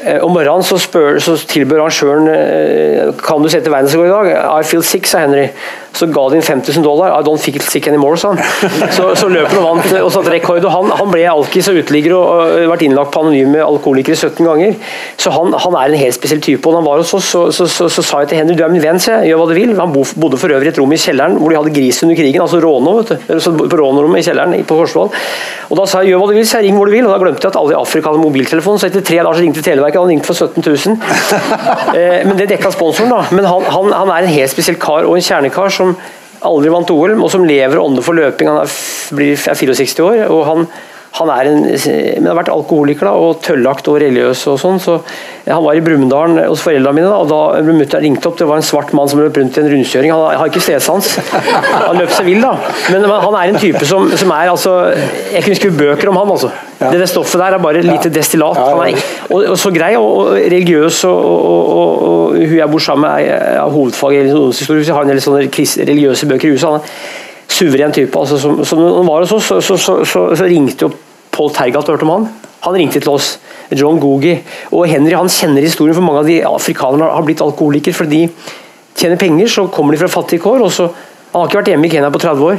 Eh, 0.00 0.16
om 0.24 0.32
morgenen 0.32 0.64
så, 0.64 0.78
spør, 0.80 1.18
så 1.20 1.34
tilbør 1.48 1.82
arrangøren 1.84 2.28
eh, 2.32 3.10
kan 3.20 3.42
du 3.42 3.50
sette 3.52 3.72
verdensrekord 3.72 4.08
i 4.08 4.12
dag. 4.14 4.30
I 4.62 4.68
feel 4.68 4.84
sick, 4.86 5.08
sa 5.08 5.26
Henry. 5.26 5.50
Så 5.96 6.06
ga 6.12 6.24
de 6.30 6.38
inn 6.38 6.44
5000 6.46 6.84
dollar. 6.84 7.12
I 7.18 7.24
don't 7.26 7.40
feel 7.42 7.60
sick 7.60 7.88
anymore, 7.90 8.18
sa 8.20 8.32
han. 8.32 8.40
Så, 8.94 9.10
så 9.18 9.28
løp 9.30 9.50
han 9.50 9.60
og 9.60 9.66
vant 9.66 9.96
og 10.00 10.10
satte 10.14 10.32
rekord. 10.32 10.64
og 10.64 10.72
Han, 10.74 10.92
han 11.00 11.10
ble 11.12 11.24
alkis 11.28 11.68
og 11.72 11.80
uteligger 11.80 12.14
og, 12.16 12.28
og 12.30 12.70
vært 12.72 12.84
innlagt 12.86 13.12
på 13.14 13.24
anonyme 13.24 13.60
alkoholikere 13.64 14.16
17 14.16 14.46
ganger. 14.46 14.76
Så 15.20 15.32
han, 15.34 15.52
han, 15.64 15.78
er 15.80 15.92
en 15.92 16.02
helt 16.04 16.16
spesiell 16.16 16.42
type. 16.44 16.62
og 16.64 16.76
da 16.76 16.82
han 16.82 16.88
var 16.88 17.02
hos 17.02 17.14
oss, 17.18 17.30
så, 17.34 17.44
så, 17.54 17.66
så, 17.70 17.88
så, 17.90 18.04
sa 18.06 18.22
jeg 18.24 18.32
til 18.32 18.42
Henry 18.42 18.56
du 18.58 18.64
er 18.64 18.72
min 18.72 18.84
venn, 18.84 19.00
se, 19.02 19.18
gjør 19.26 19.42
hva 19.42 19.48
du 19.50 19.56
vil. 19.58 19.74
Han 19.80 19.92
bodde 19.94 20.40
for 20.40 20.54
øvrig 20.54 20.70
i 20.70 20.72
et 20.74 20.80
rom 20.80 20.94
i 20.94 21.00
kjelleren 21.00 21.38
hvor 21.40 21.52
de 21.52 21.60
hadde 21.60 21.74
gris 21.76 22.02
under 22.06 22.18
krigen, 22.18 22.42
altså 22.44 22.62
råno. 22.62 22.96
vet 23.00 23.14
du, 23.28 23.50
på 23.60 23.80
rånorommet 23.82 24.22
i 24.22 24.28
kjelleren 24.30 24.56
på 24.66 24.78
Korsvoll. 24.80 25.12
Og 25.70 25.78
da 25.78 25.86
sa 25.86 26.02
jeg 26.02 26.14
gjør 26.14 26.24
hva 26.24 26.30
du 26.30 26.36
vil, 26.38 26.48
så 26.48 26.58
jeg 26.58 26.70
ring 26.70 26.80
hvor 26.80 26.88
du 26.88 26.94
vil. 26.94 27.06
og 27.06 27.14
Da 27.14 27.20
glemte 27.22 27.46
jeg 27.46 27.52
at 27.52 27.60
alle 27.60 27.76
i 27.76 27.78
Afrika 27.78 28.10
hadde 28.10 28.22
mobiltelefon, 28.24 28.80
så 28.80 28.88
etter 28.88 29.04
tre 29.06 29.20
dager 29.20 29.38
så 29.38 29.44
ringte 29.44 29.62
Televerket 29.62 29.80
Televerket, 29.80 30.00
han 30.00 30.10
ringte 30.10 30.26
for 30.26 30.34
17 30.34 30.62
000. 30.66 30.98
Eh, 31.90 32.22
men 32.26 32.36
det 32.38 32.46
dekka 32.50 32.70
sponsoren, 32.70 33.10
da. 33.10 33.24
Men 33.34 33.46
han, 33.48 33.64
han, 33.72 33.88
han, 33.92 34.10
er 34.14 34.24
en 34.24 34.30
helt 34.30 34.52
spesiell 34.52 34.76
kar, 34.80 35.06
og 35.08 35.16
en 35.16 35.24
kjernekar 35.24 35.72
som 35.80 35.96
aldri 36.46 36.72
vant 36.72 36.94
OL, 36.94 37.16
og 37.18 37.32
som 37.32 37.44
lever 37.48 37.80
ånde 37.80 38.04
for 38.04 38.16
løping. 38.16 38.52
Han 38.52 38.62
er, 38.62 38.78
blir, 39.16 39.34
er 39.34 39.60
64 39.64 40.06
år. 40.06 40.24
og 40.30 40.46
han 40.48 40.70
han 41.18 41.30
en, 41.34 41.64
men 42.22 42.28
har 42.30 42.36
vært 42.38 42.52
alkoholiker 42.54 43.08
da, 43.08 43.12
og 43.18 43.40
tøllagt 43.42 43.88
og 43.90 43.98
religiøs. 43.98 44.44
og 44.52 44.60
sånn, 44.62 44.78
så 44.78 45.00
Han 45.48 45.64
var 45.64 45.74
i 45.74 45.82
Brumunddal 45.82 46.36
hos 46.46 46.62
foreldrene 46.62 47.00
mine, 47.00 47.10
og 47.10 47.26
da 47.26 47.62
mutter'n 47.66 48.04
ringte 48.04 48.28
opp, 48.28 48.38
det 48.38 48.46
var 48.46 48.60
en 48.60 48.66
svart 48.66 48.92
mann 48.94 49.10
som 49.10 49.18
løp 49.18 49.36
rundt 49.40 49.58
i 49.58 49.62
en 49.64 49.70
rundkjøring. 49.72 50.12
Han 50.14 50.38
har 50.38 50.52
ikke 50.52 50.62
stedsans. 50.62 51.16
Han 51.88 51.98
løp 51.98 52.14
seg 52.14 52.28
vill, 52.28 52.44
da. 52.44 52.54
Men 52.92 53.08
han 53.10 53.38
er 53.40 53.50
en 53.50 53.58
type 53.58 53.82
som, 53.88 54.06
som 54.14 54.30
er 54.36 54.52
altså 54.52 54.76
Jeg 55.32 55.42
kunne 55.42 55.58
skrive 55.58 55.80
bøker 55.80 56.12
om 56.12 56.20
han, 56.20 56.30
altså. 56.36 56.52
Ja. 56.80 56.90
Det, 56.94 57.08
stoffet 57.10 57.40
der 57.42 57.54
er 57.56 57.60
bare 57.60 57.82
lite 57.84 58.08
destillat. 58.08 58.56
Er 58.56 59.00
og, 59.28 59.42
og 59.52 59.58
så 59.60 59.68
grei 59.74 59.90
og, 59.98 60.06
og 60.16 60.30
religiøs, 60.32 61.02
og, 61.04 61.24
og, 61.76 62.36
hun 62.40 62.56
jeg 62.56 62.70
bor 62.72 62.80
sammen 62.80 63.04
med, 63.04 63.26
er 63.28 63.66
hovedfag 63.68 64.14
i 64.16 64.22
jeg 64.22 64.94
Har 64.94 65.02
en 65.02 65.12
del 65.12 65.20
sånne 65.20 65.42
religiøse 65.44 66.28
bøker 66.30 66.48
i 66.48 66.54
huset. 66.54 66.70
Han 66.70 66.80
er 66.80 67.50
suveren 67.50 67.92
type. 67.92 68.18
Altså, 68.18 68.38
som, 68.38 68.64
som 68.64 68.80
han 68.80 69.06
var 69.08 69.26
så, 69.28 69.40
så, 69.40 69.60
så, 69.60 70.04
så, 70.04 70.24
ringte 70.40 70.86
jo 70.86 70.92
Paul 71.30 71.52
Tergat, 71.54 71.88
hørte 71.88 72.08
om 72.08 72.14
han? 72.14 72.28
Han 72.64 72.74
ringte 72.74 73.00
til 73.00 73.12
oss. 73.12 73.34
John 73.70 74.00
Googie. 74.02 74.40
Og 74.72 74.88
Henry 74.90 75.14
han 75.14 75.30
kjenner 75.30 75.62
historien, 75.62 75.94
for 75.94 76.02
mange 76.02 76.24
av 76.24 76.30
de 76.30 76.40
afrikanerne 76.48 77.12
har 77.12 77.26
blitt 77.26 77.42
alkoholikere 77.44 77.94
fordi 77.94 78.24
de 78.24 78.98
tjener 78.98 79.20
penger, 79.20 79.52
så 79.52 79.68
kommer 79.70 79.94
de 79.94 80.00
fra 80.00 80.10
fattige 80.10 80.42
kår. 80.42 80.64
og 80.64 80.72
så 80.72 80.88
Han 81.30 81.42
har 81.42 81.46
ikke 81.46 81.60
vært 81.60 81.68
hjemme 81.70 81.86
i 81.86 81.90
Kenya 81.92 82.10
på 82.10 82.18
30 82.18 82.42
år. 82.42 82.56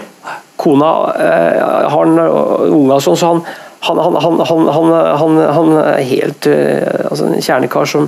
Kona 0.62 0.92
eh, 1.20 1.90
har 1.92 2.06
en 2.08 2.20
unge 2.22 2.96
og 2.96 3.02
sånn, 3.04 3.18
så 3.20 3.32
han, 3.34 3.42
han, 3.82 4.00
han, 4.00 4.40
han, 4.70 5.38
han, 5.58 5.74
er 5.82 6.04
helt 6.06 6.48
uh, 6.48 7.10
altså 7.10 7.28
en 7.28 7.42
kjernekar 7.42 7.90
som, 7.90 8.08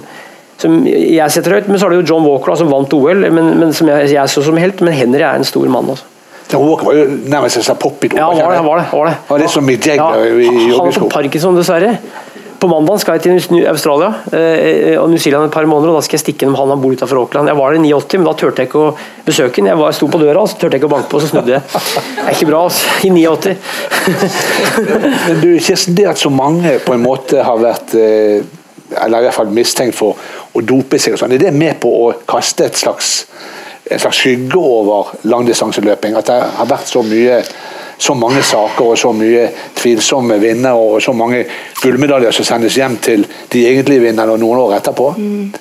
som 0.62 0.76
jeg 0.86 1.34
setter 1.34 1.58
høyt. 1.58 1.70
Men 1.72 1.82
så 1.82 1.88
er 1.88 1.96
det 1.96 2.02
jo 2.04 2.10
John 2.14 2.28
Walker 2.28 2.54
da, 2.54 2.58
som 2.62 2.72
vant 2.72 2.94
OL, 2.94 3.26
men, 3.34 3.54
men 3.62 3.74
som 3.74 3.90
jeg, 3.90 4.12
jeg 4.14 4.34
så 4.34 4.46
som 4.46 4.60
helt. 4.62 4.84
Men 4.86 4.94
Henry 4.98 5.24
er 5.24 5.40
en 5.40 5.48
stor 5.48 5.66
mann. 5.74 5.90
altså. 5.90 6.10
Walker 6.54 6.86
var 6.86 6.98
jo 6.98 7.06
nærmest 7.32 7.58
en 7.58 7.66
sånn 7.66 7.80
popidol. 7.82 8.20
Ja, 8.20 8.28
var 8.30 8.54
det, 8.54 8.62
var 8.66 8.82
det, 8.82 8.86
var 8.92 9.10
det. 9.10 9.16
Han 9.30 9.42
litt 9.42 9.54
som 9.54 9.66
Mick 9.66 9.88
Jagger 9.88 10.22
ja, 10.22 10.36
i 10.38 10.52
Han 10.76 10.86
har 10.86 10.96
fått 11.00 11.14
parkinson, 11.14 11.58
dessverre. 11.58 11.96
På 12.64 12.68
mandag 12.72 13.02
skal 13.04 13.18
jeg 13.18 13.24
til 13.26 13.66
Australia 13.68 14.08
eh, 14.32 14.94
og 14.96 15.10
New 15.12 15.20
Zealand 15.20 15.50
et 15.50 15.52
par 15.52 15.66
måneder, 15.68 15.92
og 15.92 15.98
da 16.00 16.06
skal 16.06 16.16
jeg 16.16 16.22
stikke 16.22 16.46
innom 16.46 16.56
han 16.62 16.70
han 16.72 16.80
bor 16.80 16.94
utenfor 16.96 17.20
Auckland. 17.20 17.50
Jeg 17.52 17.60
var 17.60 17.74
der 17.74 17.84
i 17.84 17.90
89, 17.92 18.22
men 18.22 18.28
da 18.30 18.34
turte 18.40 18.64
jeg 18.64 18.70
ikke 18.70 18.80
å 18.80 18.94
besøke 19.26 19.60
ham. 19.60 19.68
Jeg 19.68 19.80
var, 19.82 19.96
sto 19.98 20.08
på 20.08 20.22
døra, 20.22 20.46
så 20.48 20.62
turte 20.62 20.80
ikke 20.80 20.88
å 20.88 20.94
banke 20.94 21.12
på, 21.12 21.20
så 21.20 21.28
snudde 21.34 21.58
jeg. 21.58 21.66
Det 21.74 22.24
er 22.24 22.38
ikke 22.38 22.48
bra, 22.48 22.62
altså. 22.70 22.94
I 23.04 23.12
89. 23.12 23.58
men 25.28 25.44
du, 25.44 25.50
Kirsten, 25.68 25.98
det 26.00 26.08
at 26.14 26.24
så 26.24 26.32
mange 26.32 26.78
på 26.86 26.96
en 26.96 27.04
måte 27.04 27.44
har 27.44 27.60
vært 27.60 27.98
eh, 28.00 28.48
eller 28.94 29.26
i 29.26 29.28
hvert 29.28 29.40
fall 29.42 29.52
mistenkt 29.52 30.00
for 30.00 30.16
å 30.56 30.64
dope 30.64 31.02
seg, 31.04 31.18
og 31.18 31.20
sånn, 31.20 31.36
er 31.36 31.44
det 31.44 31.52
med 31.58 31.82
på 31.84 31.92
å 32.06 32.10
kaste 32.30 32.70
et 32.70 32.80
slags 32.80 33.18
en 33.92 34.00
slags 34.00 34.24
skygge 34.24 34.56
over 34.56 35.12
langdistanseløping. 35.28 36.16
At 36.16 36.32
det 36.32 36.40
har 36.56 36.70
vært 36.70 36.88
så 36.88 37.04
mye 37.04 37.42
så 37.98 38.14
mange 38.18 38.44
saker 38.44 38.94
og 38.94 38.98
så 38.98 39.12
mye 39.16 39.48
tvilsomme 39.78 40.40
vinnere 40.42 40.74
og 40.74 41.02
så 41.02 41.14
mange 41.14 41.44
gullmedaljer 41.82 42.36
som 42.36 42.48
sendes 42.48 42.78
hjem 42.78 42.98
til 43.04 43.28
de 43.54 43.66
egentlige 43.70 44.08
vinnerne 44.08 44.38
noen 44.40 44.64
år 44.66 44.78
etterpå. 44.80 45.14
Mm. 45.18 45.54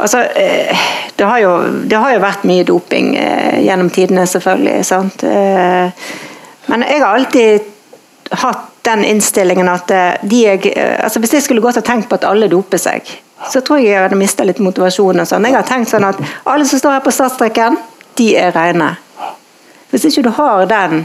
Altså, 0.00 0.22
eh, 0.36 0.76
det 1.16 1.24
har, 1.24 1.38
jo, 1.38 1.56
det 1.84 1.96
har, 1.96 2.14
jo, 2.14 2.20
vært 2.22 2.44
mye 2.48 2.64
doping 2.64 3.12
eh, 3.20 3.60
gjennom 3.66 3.90
tidene, 3.92 4.24
selvfølgelig. 4.26 4.84
Sant? 4.88 5.24
Eh, 5.28 6.06
men 6.72 6.84
jeg 6.88 7.02
har 7.02 7.18
alltid 7.18 7.68
hatt 8.40 8.66
den 8.86 9.04
innstillingen 9.04 9.68
at 9.68 9.90
de 10.24 10.38
jeg, 10.40 10.70
altså 11.02 11.20
hvis 11.20 11.34
jeg 11.34 11.44
skulle 11.44 11.60
gått 11.60 11.76
og 11.76 11.84
tenkt 11.84 12.08
på 12.08 12.16
at 12.16 12.24
alle 12.24 12.48
doper 12.48 12.80
seg, 12.80 13.10
så 13.52 13.60
tror 13.60 13.80
jeg 13.80 13.90
jeg 13.90 14.04
hadde 14.06 14.16
mista 14.16 14.44
litt 14.46 14.60
motivasjon. 14.62 15.20
sånn. 15.26 15.44
Jeg 15.48 15.58
har 15.58 15.68
tenkt 15.68 15.90
sånn 15.92 16.06
at 16.08 16.20
alle 16.48 16.64
som 16.64 16.80
står 16.80 16.96
her 16.96 17.04
på 17.04 17.12
startstreken, 17.12 17.76
de 18.16 18.30
er 18.40 18.54
rene. 18.56 18.94
Hvis 19.90 20.06
ikke 20.08 20.24
du 20.28 20.30
har 20.36 20.64
den 20.70 21.04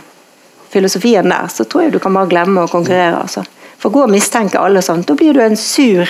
filosofien 0.76 1.32
der, 1.32 1.50
så 1.52 1.66
tror 1.66 1.86
jeg 1.86 1.96
du 1.96 2.02
kan 2.04 2.16
bare 2.16 2.30
glemme 2.32 2.66
å 2.66 2.72
konkurrere. 2.72 3.24
altså. 3.24 3.46
For 3.82 3.94
gå 3.94 4.06
og 4.06 4.14
mistenke 4.14 4.62
alle 4.62 4.84
sånn, 4.86 5.04
da 5.08 5.16
blir 5.18 5.36
du 5.36 5.42
en 5.44 5.58
sur 5.60 6.10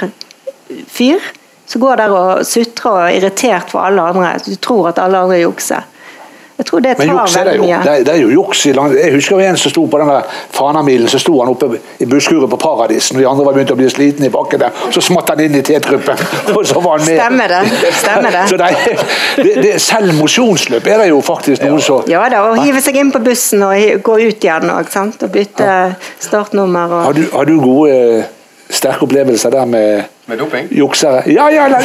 fyr 0.92 1.34
som 1.66 1.82
går 1.82 2.00
der 2.02 2.14
og 2.14 2.46
sutrer 2.46 2.92
og 2.92 3.02
er 3.04 3.18
irritert 3.20 3.72
for 3.74 3.86
alle 3.86 4.04
andre. 4.12 4.36
Du 4.46 4.56
tror 4.62 4.92
at 4.92 5.02
alle 5.02 5.24
andre 5.26 5.42
jukser. 5.42 5.86
Jeg 6.58 6.66
tror 6.66 6.80
det 6.80 6.92
tar 6.96 7.06
Men 7.06 7.18
juks 7.18 7.36
er 7.36 7.44
det 7.50 7.56
jo. 7.58 7.64
Det 7.64 7.92
er, 7.92 8.04
det 8.08 8.12
er 8.14 8.22
jo 8.22 8.30
juks 8.32 8.66
i 8.66 8.72
land. 8.72 8.94
Jeg 8.96 9.12
husker 9.14 9.42
en 9.44 9.58
som 9.60 9.72
sto 9.74 9.86
på 9.92 10.00
den 10.00 10.12
Fanamilen, 10.56 11.08
så 11.12 11.20
sto 11.20 11.34
han 11.42 11.52
oppe 11.52 11.68
i 12.00 12.08
busskuret 12.08 12.50
på 12.50 12.60
Paradis 12.62 13.12
når 13.14 13.20
de 13.20 13.28
andre 13.28 13.48
var 13.48 13.58
begynt 13.58 13.74
å 13.76 13.78
bli 13.80 13.90
slitne 13.92 14.30
i 14.30 14.32
bakken 14.32 14.64
der. 14.64 14.86
Så 14.96 15.04
smatt 15.04 15.34
han 15.34 15.44
inn 15.44 15.58
i 15.60 15.64
T-truppen, 15.68 16.24
og 16.56 16.62
så 16.68 16.80
var 16.80 17.02
han 17.02 17.10
med. 17.10 17.20
Stemmer 17.20 17.56
det. 17.56 17.92
Stemmer 18.00 18.38
det. 18.38 18.46
så 18.54 18.62
det, 18.62 18.72
det, 19.42 19.58
det 19.68 19.76
selv 19.84 20.16
mosjonsløp 20.16 20.88
er 20.88 21.04
det 21.04 21.12
jo 21.12 21.20
faktisk 21.26 21.68
noe 21.68 21.84
som 21.84 22.08
Ja 22.12 22.24
da, 22.32 22.46
å 22.48 22.56
hive 22.62 22.80
seg 22.84 23.02
inn 23.04 23.12
på 23.12 23.20
bussen 23.26 23.68
og 23.68 24.02
gå 24.06 24.18
ut 24.24 24.48
igjen 24.48 24.72
og, 24.72 24.96
og 24.96 25.30
bytte 25.36 25.70
startnummer. 26.24 26.88
Og... 26.88 27.06
Har, 27.10 27.20
du, 27.20 27.24
har 27.36 27.52
du 27.52 27.56
gode 27.60 28.00
sterke 28.72 29.04
opplevelser 29.04 29.52
der 29.54 29.68
med 29.68 30.12
med 30.26 30.40
doping? 30.42 30.68
Juksere. 30.72 31.22
Ja, 31.30 31.50
ja, 31.54 31.68
ja, 31.70 31.80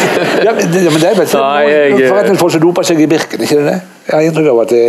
ja, 0.45 0.53
men 0.53 0.73
det 0.73 1.11
er 1.11 1.17
vel 1.19 1.29
forretningsfolk 1.29 2.55
som 2.55 2.63
doper 2.63 2.87
seg 2.89 3.03
i 3.05 3.09
Birken, 3.11 3.43
ikke 3.45 3.59
det? 3.67 3.75
Jeg 4.11 4.16
har 4.16 4.27
inntrykk 4.27 4.49
av 4.51 4.62
at 4.64 4.73
det 4.75 4.87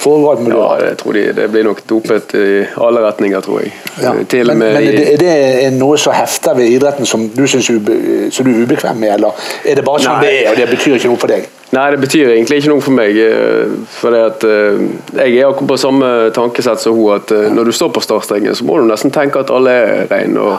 foregår 0.00 0.32
alt 0.32 0.42
mulig. 0.46 0.56
Ja, 0.56 0.68
jeg 0.88 0.98
tror 1.02 1.16
de, 1.18 1.24
det 1.36 1.46
blir 1.52 1.66
nok 1.66 1.82
dopet 1.90 2.34
i 2.38 2.48
alle 2.80 3.04
retninger, 3.04 3.44
tror 3.44 3.60
jeg. 3.64 3.72
Ja. 4.00 4.14
men, 4.14 4.58
men 4.62 4.80
er 4.80 5.16
det 5.20 5.32
er 5.66 5.74
noe 5.76 5.98
som 6.00 6.14
hefter 6.16 6.56
ved 6.56 6.72
idretten 6.72 7.08
som 7.08 7.28
du 7.34 7.46
syns 7.50 7.68
du 7.68 7.90
er 7.90 8.52
ubekvem 8.64 9.02
med, 9.02 9.16
eller 9.18 9.48
er 9.64 9.80
det 9.80 9.84
bare 9.84 10.04
sånn 10.06 10.22
det 10.24 10.36
er, 10.38 10.52
og 10.52 10.60
det 10.60 10.68
betyr 10.70 10.96
ikke 10.96 11.10
noe 11.10 11.20
for 11.20 11.34
deg? 11.34 11.48
Nei, 11.70 11.84
det 11.94 12.00
betyr 12.02 12.32
egentlig 12.32 12.56
ikke 12.58 12.70
noe 12.72 12.82
for 12.82 12.96
meg. 12.96 13.18
Eh, 13.22 13.74
for 13.94 14.16
at 14.18 14.42
eh, 14.46 14.80
Jeg 15.20 15.36
er 15.36 15.46
akkurat 15.46 15.68
på 15.70 15.76
samme 15.78 16.08
tankesett 16.34 16.82
som 16.82 16.96
hun, 16.98 17.12
at 17.14 17.30
eh, 17.34 17.46
når 17.54 17.70
du 17.70 17.74
står 17.76 17.92
på 17.94 18.02
startstrengen, 18.02 18.56
så 18.58 18.66
må 18.66 18.80
du 18.80 18.88
nesten 18.88 19.14
tenke 19.14 19.44
at 19.44 19.52
alle 19.54 19.76
er 19.76 20.08
rene. 20.10 20.56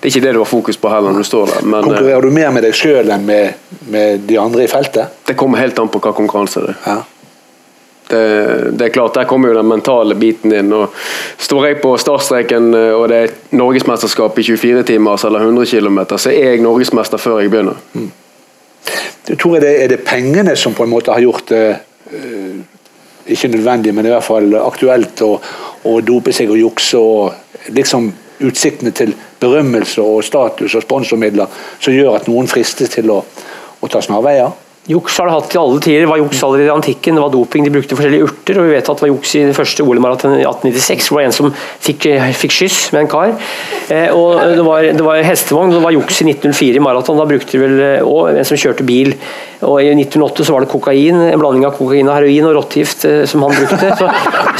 Det 0.00 0.08
er 0.08 0.14
ikke 0.14 0.24
det 0.24 0.32
du 0.32 0.40
har 0.40 0.48
fokus 0.48 0.80
på 0.80 0.92
heller 0.92 1.12
når 1.12 1.26
du 1.26 1.28
står 1.28 1.52
der. 1.52 1.66
Men, 1.66 1.90
Konkurrerer 1.90 2.24
du 2.24 2.32
mer 2.32 2.54
med 2.56 2.64
deg 2.64 2.78
sjøl 2.78 3.12
enn 3.12 3.28
med, 3.28 3.68
med, 3.92 4.24
de 4.30 4.40
andre 4.40 4.64
i 4.64 4.70
feltet? 4.72 5.20
Det 5.28 5.36
kommer 5.36 5.60
helt 5.60 5.76
an 5.82 5.92
på 5.92 6.00
hva 6.00 6.14
konkurranse 6.16 6.64
det 6.64 6.72
er. 6.72 6.80
Ja. 6.86 6.96
Det, 8.06 8.78
det, 8.78 8.84
er 8.84 8.92
klart, 8.94 9.14
Der 9.14 9.24
kommer 9.26 9.50
jo 9.50 9.56
den 9.56 9.66
mentale 9.66 10.14
biten 10.14 10.52
inn. 10.54 10.72
og 10.72 10.94
Står 11.38 11.66
jeg 11.66 11.80
på 11.82 11.96
startstreken 11.98 12.68
og 12.74 13.08
det 13.10 13.16
er 13.16 13.34
norgesmesterskap 13.58 14.38
i 14.38 14.44
24 14.46 14.84
timer 14.86 15.26
eller 15.26 15.42
100 15.42 15.66
km, 15.66 15.98
så 16.16 16.30
er 16.30 16.54
jeg 16.54 16.62
norgesmester 16.62 17.18
før 17.18 17.40
jeg 17.40 17.50
begynner. 17.50 17.80
Mm. 17.94 18.12
Jeg 19.28 19.38
tror 19.42 19.58
det 19.58 19.72
er 19.82 19.90
det 19.90 20.04
pengene 20.06 20.54
som 20.56 20.74
på 20.74 20.86
en 20.86 20.92
måte 20.92 21.10
har 21.10 21.20
gjort 21.24 21.48
det 21.50 21.64
uh, 22.12 22.60
ikke 23.26 23.48
nødvendig, 23.48 23.94
men 23.94 24.06
i 24.06 24.12
hvert 24.12 24.24
fall 24.24 24.54
aktuelt 24.60 25.22
å, 25.26 25.32
å 25.90 25.96
dope 26.06 26.32
seg 26.32 26.52
og 26.52 26.60
jukse 26.60 27.00
og 27.00 27.72
liksom 27.74 28.12
utsiktene 28.46 28.92
til 28.94 29.14
berømmelse 29.40 30.02
og 30.02 30.24
status 30.24 30.76
og 30.76 30.84
sponsormidler 30.84 31.50
som 31.80 31.94
gjør 31.94 32.20
at 32.20 32.28
noen 32.30 32.48
fristes 32.50 32.92
til 32.92 33.10
å, 33.10 33.22
å 33.80 33.90
ta 33.90 34.02
snarveier? 34.04 34.52
Juks 34.86 35.16
har 35.18 35.26
det 35.26 35.34
hatt 35.34 35.54
i 35.54 35.58
alle 35.58 35.80
tider. 35.82 36.04
Det 36.04 36.10
var 36.12 36.20
juks 36.20 36.42
allerede 36.46 36.68
i 36.68 36.74
antikken, 36.74 37.16
det 37.18 37.22
var 37.24 37.32
doping. 37.32 37.64
De 37.66 37.72
brukte 37.74 37.96
forskjellige 37.98 38.28
urter. 38.28 38.60
og 38.60 38.68
Vi 38.68 38.74
vet 38.76 38.90
at 38.90 39.00
det 39.00 39.02
var 39.02 39.10
juks 39.10 39.32
i 39.34 39.42
det 39.48 39.56
første 39.56 39.82
OL-maratonet 39.82 40.44
i 40.44 40.46
1896. 40.46 41.08
hvor 41.08 41.18
Det 41.18 41.24
var 41.24 41.26
en 41.26 41.34
som 41.34 41.50
fikk, 41.88 42.06
fikk 42.38 42.54
skyss 42.54 42.78
med 42.94 43.02
en 43.02 43.10
kar. 43.10 43.34
Eh, 43.90 44.14
og 44.14 44.38
Det 44.54 44.66
var, 44.68 44.86
det 45.00 45.08
var 45.08 45.26
hestevogn, 45.26 45.74
det 45.74 45.82
var 45.82 45.96
juks 45.96 46.22
i 46.22 46.28
1904 46.30 46.78
i 46.78 46.84
maraton. 46.86 47.18
Da 47.18 47.26
brukte 47.26 47.58
de 47.58 47.64
vel 47.64 47.82
òg 48.06 48.38
en 48.38 48.46
som 48.46 48.62
kjørte 48.62 48.86
bil. 48.86 49.16
Og 49.64 49.78
I 49.80 49.92
1908 49.94 50.44
så 50.44 50.52
var 50.52 50.64
det 50.64 50.68
kokain, 50.68 51.16
en 51.30 51.40
blanding 51.40 51.64
av 51.64 51.76
kokain 51.78 52.08
og 52.10 52.18
heroin 52.18 52.44
og 52.48 52.56
rottegift 52.58 53.06
eh, 53.08 53.22
som 53.28 53.44
han 53.46 53.54
brukte. 53.56 53.92
Så, 53.96 54.08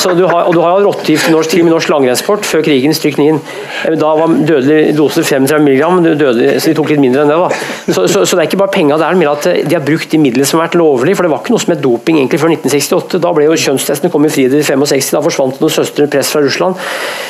så 0.00 0.12
du 0.16 0.22
har, 0.24 0.46
og 0.48 0.54
du 0.56 0.62
har 0.64 0.80
rottegift 0.80 1.28
i 1.28 1.34
norsk, 1.34 1.52
til 1.52 1.68
norsk 1.68 1.90
langrennssport 1.92 2.46
før 2.48 2.64
krigen, 2.64 2.94
stryknin. 2.96 3.40
Eh, 3.84 3.96
da 4.00 4.14
var 4.16 4.32
dødelig 4.32 4.94
dose 4.96 5.24
35 5.26 5.66
mg, 5.66 5.82
så 6.22 6.70
de 6.70 6.76
tok 6.78 6.94
litt 6.94 7.02
mindre 7.02 7.26
enn 7.26 7.32
det. 7.32 7.36
da. 7.42 7.92
Så, 7.92 8.06
så, 8.08 8.24
så 8.24 8.38
det 8.38 8.46
er 8.46 8.48
ikke 8.48 8.62
bare 8.62 8.72
penga, 8.72 8.96
det 9.00 9.10
er 9.10 9.20
mer 9.20 9.34
at 9.34 9.50
de 9.68 9.76
har 9.76 9.84
brukt 9.84 10.10
de 10.12 10.20
midlene 10.22 10.48
som 10.48 10.60
har 10.60 10.70
vært 10.70 10.78
lovlige. 10.80 11.18
For 11.18 11.28
det 11.28 11.32
var 11.34 11.44
ikke 11.44 11.56
noe 11.56 11.64
som 11.66 11.74
het 11.74 11.84
doping 11.84 12.20
egentlig 12.22 12.40
før 12.40 12.54
1968. 12.56 13.22
Da 13.26 13.34
ble 13.36 13.50
jo 13.50 13.60
kjønnstestene 13.66 14.12
kom 14.14 14.24
i 14.24 14.32
friidrett 14.32 14.64
i 14.64 14.68
65, 14.70 15.12
da 15.12 15.22
forsvant 15.26 15.60
noen 15.60 15.76
søstre 15.76 16.08
press 16.10 16.32
fra 16.32 16.42
Russland. 16.44 16.80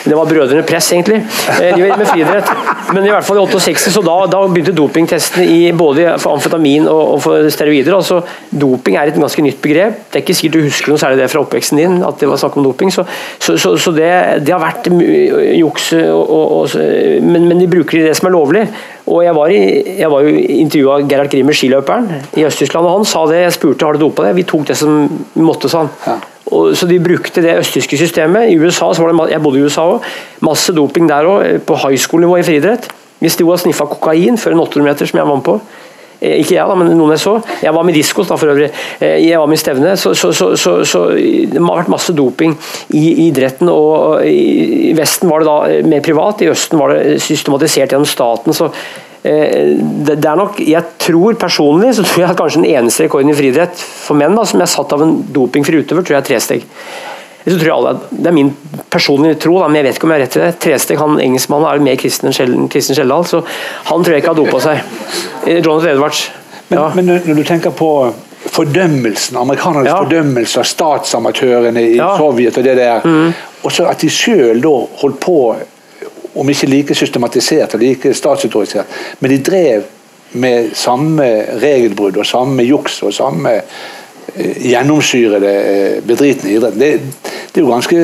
Det 0.06 0.14
var 0.14 0.30
brødrene 0.30 0.62
Press, 0.66 0.88
egentlig, 0.92 1.20
de 1.58 1.82
var 1.82 1.98
med 1.98 2.08
friidrett. 2.08 2.48
Men 2.94 3.06
i 3.06 3.10
hvert 3.10 3.26
fall 3.26 3.38
i 3.38 3.44
68, 3.46 3.90
så 3.94 4.02
da, 4.06 4.16
da 4.30 4.40
begynte 4.50 4.74
dopingtestene 4.76 5.46
i 5.46 5.72
både 5.76 6.16
for 6.22 6.36
amfetamin 6.36 6.86
og, 6.90 7.02
og 7.16 7.20
for 7.22 7.50
steroider. 7.56 7.96
altså 7.96 8.20
Doping 8.52 8.96
er 8.96 9.10
et 9.10 9.18
ganske 9.18 9.44
nytt 9.44 9.60
begrep. 9.64 10.02
Det 10.10 10.20
er 10.20 10.24
ikke 10.24 10.36
sikkert 10.36 10.58
du 10.58 10.66
husker 10.68 10.92
noe 10.92 11.00
særlig 11.02 11.22
det 11.22 11.30
fra 11.32 11.42
oppveksten 11.42 11.80
din, 11.80 11.96
at 12.06 12.20
det 12.20 12.28
var 12.30 12.40
snakk 12.40 12.58
om 12.60 12.66
doping. 12.68 12.92
Så, 12.94 13.06
så, 13.38 13.56
så, 13.58 13.74
så 13.80 13.94
det, 13.96 14.10
det, 14.46 14.52
har 14.54 14.62
vært 14.62 14.90
juks, 15.56 15.90
men, 17.24 17.48
men, 17.48 17.58
de 17.60 17.70
bruker 17.70 18.06
det 18.06 18.14
som 18.18 18.30
er 18.30 18.36
lovlig. 18.36 18.66
Og 19.06 19.22
Jeg 19.22 19.34
var, 19.36 19.52
i, 19.54 19.60
jeg 20.00 20.10
var 20.10 20.24
jo 20.26 20.46
intervjua 20.60 21.00
Gerhard 21.06 21.30
Grimmer, 21.30 21.54
skiløperen 21.56 22.08
i 22.36 22.46
Øst-Tyskland, 22.46 22.86
og 22.86 22.98
han 22.98 23.08
sa 23.08 23.26
det. 23.30 23.44
Jeg 23.44 23.58
spurte 23.58 23.86
har 23.86 23.94
du 23.94 24.06
dopa 24.06 24.26
det. 24.26 24.36
Vi 24.40 24.46
tok 24.48 24.66
det 24.70 24.78
som 24.78 25.04
vi 25.06 25.44
måtte, 25.46 25.70
sa 25.70 25.84
han. 25.84 25.92
Ja. 26.06 26.16
Og, 26.46 26.76
så 26.78 26.86
De 26.86 26.98
brukte 27.02 27.42
det 27.42 27.56
østtyske 27.60 27.98
systemet. 27.98 28.50
I 28.50 28.58
USA, 28.58 28.92
så 28.94 29.02
var 29.02 29.12
det, 29.12 29.32
jeg 29.32 29.42
bodde 29.42 29.58
i 29.58 29.66
USA 29.66 29.86
òg, 29.96 30.06
masse 30.46 30.74
doping 30.74 31.08
der 31.10 31.26
òg, 31.26 31.58
på 31.66 31.78
high 31.82 31.98
school-nivå 31.98 32.38
i 32.40 32.46
friidrett. 32.46 32.88
Vi 33.18 33.30
sto 33.32 33.46
og 33.48 33.58
sniffa 33.60 33.86
kokain 33.88 34.36
før 34.38 34.54
en 34.54 34.62
800 34.66 34.84
meter, 34.84 35.08
som 35.08 35.18
jeg 35.18 35.26
var 35.26 35.38
med 35.38 35.46
på. 35.46 35.60
Eh, 36.26 36.40
ikke 36.42 36.56
jeg, 36.56 36.66
da, 36.66 36.76
men 36.78 36.92
noen 36.96 37.14
jeg 37.14 37.22
så. 37.22 37.36
Jeg 37.62 37.74
var 37.76 37.86
med 37.86 37.96
diskos 37.96 38.30
da, 38.30 38.38
for 38.40 38.52
øvrig. 38.52 38.68
Eh, 38.98 39.18
jeg 39.26 39.40
var 39.40 39.50
med 39.50 39.58
i 39.58 39.62
stevne. 39.62 39.94
Så, 40.00 40.14
så, 40.18 40.32
så, 40.34 40.52
så, 40.56 41.06
det 41.14 41.60
har 41.60 41.82
vært 41.82 41.92
masse 41.92 42.14
doping 42.16 42.56
i, 42.90 43.06
i 43.06 43.28
idretten. 43.28 43.70
og 43.72 44.22
I 44.26 44.92
Vesten 44.98 45.30
var 45.30 45.42
det 45.42 45.50
da 45.50 45.88
mer 45.90 46.04
privat, 46.04 46.42
i 46.42 46.52
Østen 46.52 46.80
var 46.80 46.94
det 46.94 47.18
systematisert 47.24 47.94
gjennom 47.94 48.08
staten. 48.08 48.56
så 48.56 48.70
eh, 49.22 49.74
det, 50.06 50.18
er 50.18 50.38
nok, 50.38 50.60
Jeg 50.60 50.98
tror 51.02 51.38
personlig 51.40 51.96
så 51.98 52.06
tror 52.06 52.24
jeg 52.24 52.30
at 52.32 52.40
kanskje 52.40 52.62
den 52.64 52.72
eneste 52.74 53.06
rekorden 53.06 53.32
i 53.32 53.38
friidrett 53.38 53.76
for 53.76 54.18
menn 54.18 54.36
da, 54.38 54.46
som 54.48 54.62
er 54.62 54.72
satt 54.72 54.96
av 54.96 55.04
en 55.06 55.18
dopingfri 55.34 55.82
utøver, 55.82 56.06
tror 56.06 56.18
jeg 56.18 56.24
er 56.24 56.30
tresteg. 56.32 56.66
Så 57.46 57.58
tror 57.58 57.72
alle, 57.72 57.98
Det 58.10 58.26
er 58.26 58.34
min 58.34 58.56
personlige 58.90 59.34
tro, 59.34 59.60
da, 59.60 59.68
men 59.68 59.78
jeg 59.78 59.86
vet 59.86 59.98
ikke 59.98 60.06
om 60.08 60.12
jeg 60.14 60.18
har 60.18 60.24
rett 60.26 60.36
i 60.36 60.40
det. 60.42 60.52
Tresteg, 60.64 60.98
han 60.98 61.20
engelskmannen, 61.22 61.68
er 61.70 61.84
mer 61.86 61.98
kristen 62.00 62.32
enn 62.32 62.68
Kristen 62.72 62.98
Skjelldal, 62.98 63.26
så 63.28 63.42
han 63.86 64.02
tror 64.02 64.16
jeg 64.16 64.24
ikke 64.24 64.32
har 64.32 64.40
dopa 64.40 64.62
seg. 64.64 64.80
Ronald 65.46 65.86
Edwards. 65.92 66.24
Ja. 66.72 66.88
Men, 66.96 67.06
men, 67.06 67.20
når 67.28 67.38
du 67.38 67.44
tenker 67.46 67.70
på 67.70 67.90
fordømmelsen, 68.50 69.38
amerikanernes 69.38 69.92
ja. 69.92 70.00
fordømmelse 70.02 70.62
av 70.62 70.66
statsamatørene 70.70 71.82
i 71.82 71.96
ja. 72.00 72.12
Sovjet 72.18 72.58
og 72.58 72.66
det 72.66 72.76
der, 72.80 73.06
mm. 73.06 73.32
og 73.62 73.74
så 73.74 73.86
at 73.90 74.02
de 74.02 74.10
sjøl 74.10 74.62
da 74.62 74.74
holdt 75.02 75.20
på, 75.22 75.38
om 76.36 76.50
ikke 76.52 76.68
like 76.68 76.94
systematisert 76.98 77.78
og 77.78 77.82
like 77.82 78.10
statsautorisert, 78.14 78.90
men 79.20 79.32
de 79.32 79.38
drev 79.46 79.86
med 80.36 80.74
samme 80.76 81.24
regelbrudd 81.62 82.18
og 82.18 82.26
samme 82.26 82.66
juks 82.66 82.98
og 83.06 83.14
samme 83.14 83.54
gjennomsyrede, 84.36 85.50
eh, 85.50 86.02
bedritne 86.04 86.50
idretten. 86.50 86.80
Det, 86.80 87.32
det, 87.52 87.60
er 87.60 87.64
jo 87.64 87.70
ganske 87.72 88.00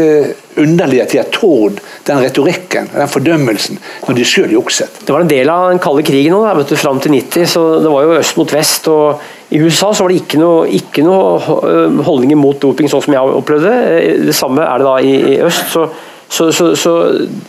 underlig 0.62 1.02
at 1.02 1.12
de 1.12 1.20
har 1.20 1.30
tålt 1.32 1.80
den 2.06 2.22
retorikken 2.22 2.88
den 2.92 3.10
fordømmelsen 3.10 3.80
når 4.06 4.16
de 4.16 4.26
sjøl 4.28 4.54
jukset. 4.56 5.02
Det 5.04 5.12
var 5.12 5.24
en 5.24 5.32
del 5.32 5.52
av 5.52 5.68
den 5.70 5.82
kalde 5.82 6.04
krigen 6.06 6.34
nå, 6.34 6.42
vet 6.58 6.72
du, 6.72 6.78
fram 6.80 7.00
til 7.02 7.14
90, 7.16 7.48
så 7.52 7.64
det 7.84 7.92
var 7.92 8.06
jo 8.06 8.18
øst 8.20 8.40
mot 8.40 8.54
vest. 8.56 8.88
og 8.88 9.52
i 9.52 9.60
USA 9.60 9.92
så 9.92 10.04
var 10.04 10.12
det 10.12 10.22
ikke 10.22 10.40
noe, 10.40 10.64
ikke 10.72 11.04
noe 11.04 12.00
holdninger 12.06 12.40
mot 12.40 12.60
doping, 12.60 12.88
sånn 12.88 13.04
som 13.04 13.16
jeg 13.16 13.36
opplevde 13.42 13.68
det. 13.68 13.98
Eh, 13.98 14.24
det 14.30 14.36
samme 14.36 14.64
er 14.64 14.80
det 14.80 14.88
da 14.88 14.96
i, 15.00 15.14
i 15.34 15.38
øst. 15.44 15.68
så 15.74 15.88
så, 16.32 16.48
så, 16.52 16.70
så 16.78 16.92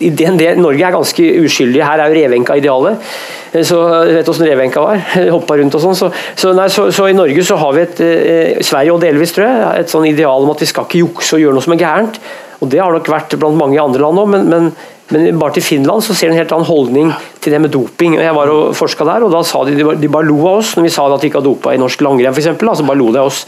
ideen, 0.03 0.35
det, 0.39 0.57
Norge 0.59 0.83
er 0.83 0.91
ganske 0.91 1.27
uskyldige. 1.45 1.85
Her 1.87 2.03
er 2.03 2.11
jo 2.11 2.19
Revenka 2.19 2.57
idealet. 2.59 3.13
Så 3.53 3.77
vet 3.79 4.15
vet 4.17 4.31
åssen 4.33 4.47
Revenka 4.49 4.83
var. 4.83 5.03
Hoppa 5.35 5.55
rundt 5.59 5.77
og 5.77 5.83
sånn. 5.85 5.95
Så, 5.95 6.09
så, 6.91 7.05
i 7.07 7.15
Norge 7.15 7.45
så 7.47 7.59
har 7.61 7.75
vi 7.77 7.83
et 7.85 8.01
eh, 8.03 8.63
Sverige 8.65 8.95
og 8.95 9.03
delvis, 9.03 9.35
tror 9.35 9.47
jeg, 9.47 9.83
et 9.83 9.93
sånn 9.93 10.09
ideal 10.09 10.43
om 10.43 10.51
at 10.51 10.63
vi 10.63 10.67
skal 10.67 10.89
ikke 10.89 11.03
jukse 11.05 11.37
og 11.37 11.45
gjøre 11.45 11.55
noe 11.55 11.65
som 11.65 11.77
er 11.77 11.83
gærent. 11.85 12.19
Og 12.59 12.67
Det 12.71 12.81
har 12.81 12.91
nok 12.95 13.07
vært 13.11 13.37
blant 13.39 13.59
mange 13.59 13.79
andre 13.79 14.03
land 14.03 14.19
òg, 14.19 14.27
men, 14.33 14.51
men, 14.51 14.67
men, 15.13 15.39
bare 15.39 15.55
til 15.57 15.65
Finland 15.67 16.03
så 16.03 16.15
ser 16.15 16.31
du 16.31 16.35
en 16.35 16.41
helt 16.41 16.51
annen 16.55 16.67
holdning 16.67 17.15
til 17.43 17.55
det 17.55 17.63
med 17.63 17.71
doping. 17.75 18.19
Jeg 18.19 18.35
var 18.35 18.51
og 18.51 18.75
forska 18.75 19.07
der, 19.07 19.23
og 19.23 19.31
da 19.31 19.45
sa 19.47 19.63
de 19.67 19.79
de 19.79 20.11
bare 20.11 20.27
lo 20.27 20.41
av 20.43 20.59
oss 20.61 20.75
når 20.75 20.89
vi 20.89 20.93
sa 20.95 21.07
at 21.07 21.23
de 21.23 21.31
ikke 21.31 21.39
har 21.39 21.47
dopa 21.47 21.75
i 21.75 21.79
norsk 21.79 22.03
langrenn 22.03 22.35
f.eks. 22.35 22.51
Altså 22.59 22.87
bare 22.87 22.99
lo 22.99 23.11
de 23.15 23.23
av 23.23 23.31
oss. 23.31 23.43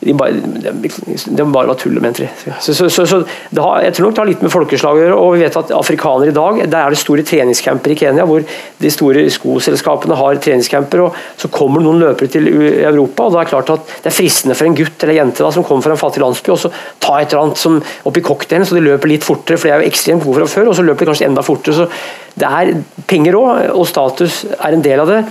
De 0.00 0.12
bare, 0.14 0.36
de 0.36 1.44
bare 1.52 1.70
var 1.70 1.78
tull, 1.80 1.96
mente 2.02 2.26
de. 2.26 2.52
Så, 2.60 2.74
så, 2.76 2.88
så, 2.92 3.06
så 3.08 3.22
har, 3.56 3.80
jeg 3.86 3.94
tror 3.96 4.06
nok 4.06 4.16
det 4.16 4.22
har 4.22 4.28
litt 4.28 4.42
med 4.44 4.52
folkeslag 4.52 4.98
å 4.98 5.02
gjøre. 5.02 5.16
og 5.16 5.36
Vi 5.36 5.44
vet 5.44 5.58
at 5.60 5.72
afrikanere 5.76 6.32
i 6.32 6.36
dag, 6.36 6.60
der 6.66 6.78
er 6.82 6.92
det 6.92 7.00
store 7.00 7.24
treningscamper 7.26 7.94
i 7.94 7.98
Kenya, 7.98 8.26
hvor 8.28 8.44
de 8.44 8.92
store 8.92 9.24
skoselskapene 9.32 10.18
har 10.20 10.42
treningscamper. 10.44 11.06
og 11.06 11.40
Så 11.40 11.50
kommer 11.54 11.84
noen 11.84 12.02
løpere 12.02 12.30
til 12.32 12.50
Europa, 12.50 13.26
og 13.26 13.34
da 13.34 13.40
er 13.40 13.48
det 13.48 13.54
klart 13.54 13.74
at 13.74 13.96
det 14.04 14.12
er 14.12 14.18
fristende 14.18 14.58
for 14.58 14.68
en 14.68 14.78
gutt 14.78 15.06
eller 15.06 15.20
jente 15.20 15.44
da, 15.44 15.50
som 15.54 15.66
kommer 15.66 15.88
fra 15.88 15.96
en 15.96 16.02
fattig 16.04 16.22
landsby, 16.22 16.52
og 16.54 16.62
så 16.66 16.72
ta 17.02 17.18
et 17.20 17.32
eller 17.32 17.48
annet 17.48 17.64
som 17.64 17.80
oppi 18.06 18.24
cocktailen, 18.26 18.68
så 18.68 18.76
de 18.76 18.84
løper 18.84 19.14
litt 19.14 19.26
fortere, 19.26 19.58
for 19.58 19.70
de 19.70 19.76
er 19.76 19.84
jo 19.84 19.90
ekstremt 19.90 20.24
gode 20.26 20.42
fra 20.42 20.52
før, 20.58 20.70
og 20.70 20.78
så 20.78 20.86
løper 20.86 21.06
de 21.06 21.12
kanskje 21.12 21.30
enda 21.30 21.46
fortere. 21.46 21.76
så 21.80 22.24
det 22.36 22.48
er 22.52 22.74
Penger 23.08 23.36
òg, 23.38 23.70
og 23.72 23.86
status 23.88 24.42
er 24.58 24.74
en 24.76 24.82
del 24.84 25.00
av 25.00 25.08
det. 25.08 25.22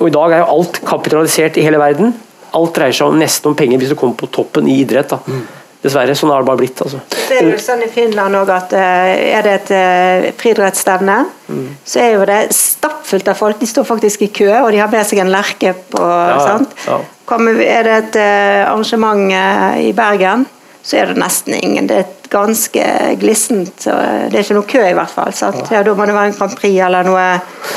og 0.00 0.08
I 0.08 0.14
dag 0.14 0.32
er 0.32 0.40
jo 0.42 0.56
alt 0.56 0.80
kapitalisert 0.86 1.58
i 1.60 1.62
hele 1.62 1.78
verden. 1.78 2.16
Alt 2.56 2.76
dreier 2.78 2.96
seg 2.96 3.10
om 3.10 3.18
nesten 3.20 3.50
om 3.50 3.56
penger 3.58 3.80
hvis 3.80 3.92
du 3.92 3.98
kommer 3.98 4.16
på 4.18 4.30
toppen 4.32 4.68
i 4.70 4.80
idrett. 4.82 5.10
da. 5.12 5.20
Mm. 5.26 5.46
Dessverre. 5.78 6.14
Sånn 6.18 6.32
har 6.32 6.42
det 6.42 6.48
bare 6.48 6.58
blitt. 6.58 6.80
altså. 6.82 6.98
Det 7.14 7.36
er 7.38 7.52
jo 7.52 7.58
sånn 7.62 7.84
i 7.86 7.90
Finland 7.92 8.34
òg 8.34 8.50
at 8.50 8.74
uh, 8.74 9.12
er 9.14 9.46
det 9.46 9.54
et 9.60 9.70
uh, 9.70 10.26
friidrettsstevne, 10.40 11.18
mm. 11.46 11.68
så 11.86 12.02
er 12.02 12.16
jo 12.16 12.26
det 12.26 12.38
stappfullt 12.56 13.30
av 13.30 13.38
folk. 13.38 13.60
De 13.60 13.68
står 13.70 13.86
faktisk 13.86 14.26
i 14.26 14.30
kø, 14.40 14.50
og 14.64 14.72
de 14.74 14.82
har 14.82 14.90
med 14.90 15.06
seg 15.06 15.22
en 15.22 15.30
lerke 15.30 15.76
på. 15.92 16.02
Ja? 16.02 16.56
Ja. 16.88 17.00
Kommer, 17.28 17.60
er 17.62 17.86
det 17.86 17.98
et 18.00 18.18
uh, 18.18 18.72
arrangement 18.72 19.30
i 19.78 19.92
Bergen, 19.94 20.48
så 20.82 20.98
er 20.98 21.12
det 21.12 21.22
nesten 21.22 21.54
ingen. 21.60 21.86
Det 21.86 22.00
er 22.02 22.32
ganske 22.32 22.88
glissent. 23.20 23.86
Det 23.86 24.34
er 24.34 24.42
ikke 24.42 24.56
noe 24.58 24.68
kø, 24.68 24.82
i 24.82 24.96
hvert 24.98 25.14
fall. 25.14 25.30
Ja, 25.70 25.84
Da 25.84 25.94
må 25.94 26.08
det 26.08 26.16
være 26.16 26.32
en 26.32 26.36
Grand 26.40 26.58
Prix 26.58 26.82
eller 26.88 27.06
noe 27.06 27.28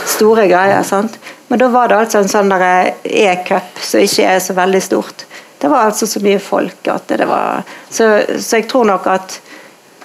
store 0.09 0.47
greier. 0.49 0.81
sant? 0.87 1.19
Men 1.51 1.59
da 1.59 1.67
var 1.67 1.89
det 1.91 1.97
altså 1.99 2.21
en 2.21 2.29
sånn 2.31 2.51
e-cup 2.55 3.79
som 3.83 3.99
ikke 3.99 4.23
er 4.23 4.37
så 4.39 4.53
veldig 4.55 4.79
stort. 4.85 5.25
Det 5.59 5.67
var 5.67 5.89
altså 5.89 6.07
så 6.07 6.21
mye 6.23 6.39
folk 6.39 6.87
at 6.87 7.11
det 7.11 7.27
var 7.27 7.65
Så, 7.89 8.05
så 8.39 8.61
jeg 8.61 8.69
tror 8.71 8.87
nok 8.87 9.09
at, 9.11 9.35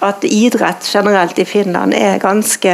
at 0.03 0.25
idrett 0.27 0.83
generelt 0.91 1.39
i 1.39 1.45
Finland 1.47 1.95
er 1.95 2.19
ganske 2.19 2.73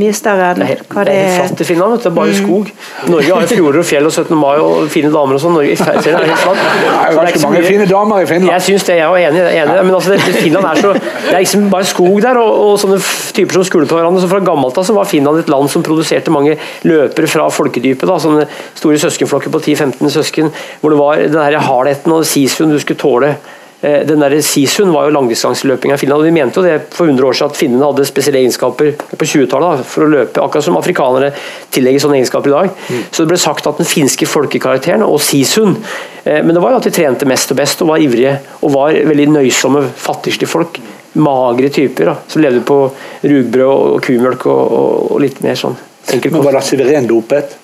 mye 0.00 0.14
større 0.16 0.50
enn 0.54 0.62
hva 0.90 1.04
det 1.06 1.14
er. 1.14 1.26
Det 1.28 1.34
er 1.34 1.46
flott 1.46 1.62
i 1.62 1.66
Finland, 1.68 1.96
det 2.00 2.08
er 2.10 2.14
bare 2.16 2.32
mm. 2.32 2.38
skog. 2.40 2.70
Norge 3.10 3.34
har 3.34 3.44
jo 3.44 3.58
fjorder 3.60 3.82
og 3.82 3.86
fjell 3.86 4.08
og 4.08 4.14
17. 4.14 4.38
mai 4.40 4.54
og 4.60 4.88
fine 4.92 5.12
damer 5.14 5.36
og 5.36 5.42
sånn. 5.44 5.56
Norge 5.58 5.76
er 5.76 5.78
helt 5.78 6.42
flatt. 6.44 6.64
Det 6.80 6.94
er 6.96 7.18
ganske 7.18 7.42
mange 7.44 7.62
fine 7.66 7.86
damer 7.90 8.24
i 8.24 8.28
Finland. 8.30 8.52
Jeg 8.54 8.66
syns 8.68 8.88
det, 8.88 8.96
jeg 9.00 9.06
er 9.06 9.28
enig, 9.30 9.44
enig. 9.60 9.76
Men 9.84 9.94
altså, 9.98 10.16
det, 10.16 10.34
Finland 10.40 10.70
er 10.70 10.82
så 10.82 10.94
Det 10.96 11.34
er 11.34 11.38
liksom 11.38 11.68
bare 11.72 11.88
skog 11.90 12.18
der, 12.24 12.40
og, 12.40 12.58
og 12.64 12.74
sånne 12.82 12.98
typer 13.36 13.60
som 13.60 13.68
skuler 13.68 13.90
på 13.90 14.00
hverandre. 14.00 14.24
Så 14.24 14.32
fra 14.32 14.42
gammelt 14.50 14.80
av 14.80 14.88
så 14.88 14.96
var 14.96 15.08
Finland 15.10 15.44
et 15.44 15.52
land 15.52 15.70
som 15.72 15.84
produserte 15.86 16.34
mange 16.34 16.56
løpere 16.88 17.30
fra 17.30 17.48
folkedypet. 17.52 18.08
da, 18.08 18.18
Sånne 18.20 18.48
store 18.74 19.00
søskenflokker 19.04 19.52
på 19.54 19.62
10-15 19.62 20.16
søsken, 20.16 20.52
hvor 20.80 20.94
det 20.94 21.00
var 21.00 21.24
den 21.24 21.40
her 21.40 21.60
hardheten 21.64 22.16
og 22.16 22.26
sisuen 22.28 22.72
du 22.72 22.80
skulle 22.82 23.00
tåle. 23.00 23.34
Eh, 23.82 24.06
den 24.06 24.20
der 24.20 24.34
Sisun 24.44 24.92
var 24.92 25.06
jo 25.06 25.14
langdistanseløpinga 25.14 25.94
i 25.96 25.98
Finland, 25.98 26.20
og 26.20 26.28
de 26.28 26.34
mente 26.36 26.60
jo 26.60 26.64
det 26.66 26.92
for 26.92 27.08
100 27.08 27.26
år 27.26 27.36
siden 27.38 27.48
at 27.48 27.56
finnene 27.56 27.86
hadde 27.88 28.04
spesielle 28.04 28.42
egenskaper 28.42 28.90
på 29.16 29.28
20-tallet 29.32 29.86
for 29.88 30.04
å 30.04 30.10
løpe, 30.12 30.42
akkurat 30.44 30.66
som 30.66 30.76
afrikanere 30.76 31.30
tillegger 31.72 32.04
sånne 32.04 32.18
egenskaper 32.18 32.52
i 32.52 32.56
dag. 32.58 32.74
Mm. 32.76 33.06
Så 33.08 33.24
det 33.24 33.32
ble 33.32 33.40
sagt 33.40 33.70
at 33.70 33.80
den 33.80 33.88
finske 33.88 34.28
folkekarakteren 34.28 35.06
og 35.06 35.16
Sisun 35.24 35.72
eh, 35.78 36.42
Men 36.44 36.52
det 36.52 36.60
var 36.60 36.74
jo 36.74 36.82
at 36.82 36.90
de 36.90 36.94
trente 36.98 37.28
mest 37.28 37.54
og 37.54 37.60
best 37.62 37.80
og 37.80 37.92
var 37.94 38.04
ivrige 38.04 38.36
og 38.60 38.76
var 38.76 39.00
veldig 39.14 39.30
nøysomme, 39.38 39.86
fattigste 39.96 40.50
folk. 40.50 40.76
Magre 41.16 41.72
typer 41.72 42.12
da, 42.12 42.18
som 42.28 42.44
levde 42.44 42.60
på 42.62 42.82
rugbrød 43.24 43.66
og 43.96 44.00
kumjølk 44.04 44.44
og, 44.46 44.60
og, 44.60 45.12
og 45.14 45.24
litt 45.24 45.40
mer 45.42 45.56
sånn 45.58 45.80
enkelt. 46.12 46.34
Men 46.36 46.44
var 46.44 46.60
det 46.60 46.66
Siveren 46.68 47.08
dopet? 47.08 47.56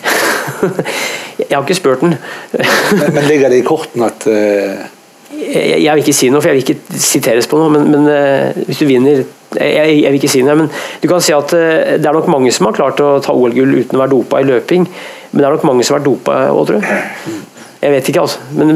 jeg 1.40 1.54
har 1.54 1.62
ikke 1.62 1.78
spurt 1.78 2.02
den. 2.02 2.18
men, 2.58 3.12
men 3.14 3.28
ligger 3.30 3.52
det 3.52 3.62
i 3.62 3.68
kortene 3.68 4.10
at 4.10 4.26
uh 4.26 4.88
jeg, 5.40 5.82
jeg, 5.82 5.90
vil 5.94 6.04
ikke 6.04 6.16
si 6.16 6.30
noe, 6.30 6.42
for 6.42 6.50
jeg 6.50 6.60
vil 6.60 6.64
ikke 6.66 7.00
siteres 7.00 7.48
på 7.50 7.60
noe, 7.60 7.72
men, 7.74 7.90
men 7.92 8.08
uh, 8.08 8.64
hvis 8.66 8.82
du 8.82 8.86
vinner 8.88 9.22
jeg, 9.58 10.02
jeg, 10.02 10.10
vil 10.12 10.18
ikke 10.20 10.30
si 10.30 10.42
noe, 10.46 10.56
men 10.60 10.68
du 11.02 11.08
kan 11.10 11.22
si 11.24 11.34
at 11.34 11.54
eh, 11.58 11.96
det 11.98 12.06
er 12.06 12.14
nok 12.14 12.28
mange 12.30 12.52
som 12.54 12.68
har 12.68 12.76
klart 12.76 13.00
å 13.02 13.16
ta 13.24 13.34
OL-gull 13.34 13.80
uten 13.80 13.98
å 13.98 14.02
være 14.04 14.12
dopa 14.12 14.42
i 14.42 14.46
løping. 14.46 14.84
Men 15.30 15.40
det 15.40 15.48
er 15.48 15.56
nok 15.56 15.66
mange 15.66 15.86
som 15.86 15.96
har 15.96 16.00
vært 16.00 16.06
dopa 16.06 16.36
òg, 16.52 16.60
tror 16.68 16.86
jeg. 16.86 17.40
Jeg 17.80 17.94
vet 17.96 18.10
ikke, 18.12 18.22
altså. 18.22 18.44
Men 18.54 18.70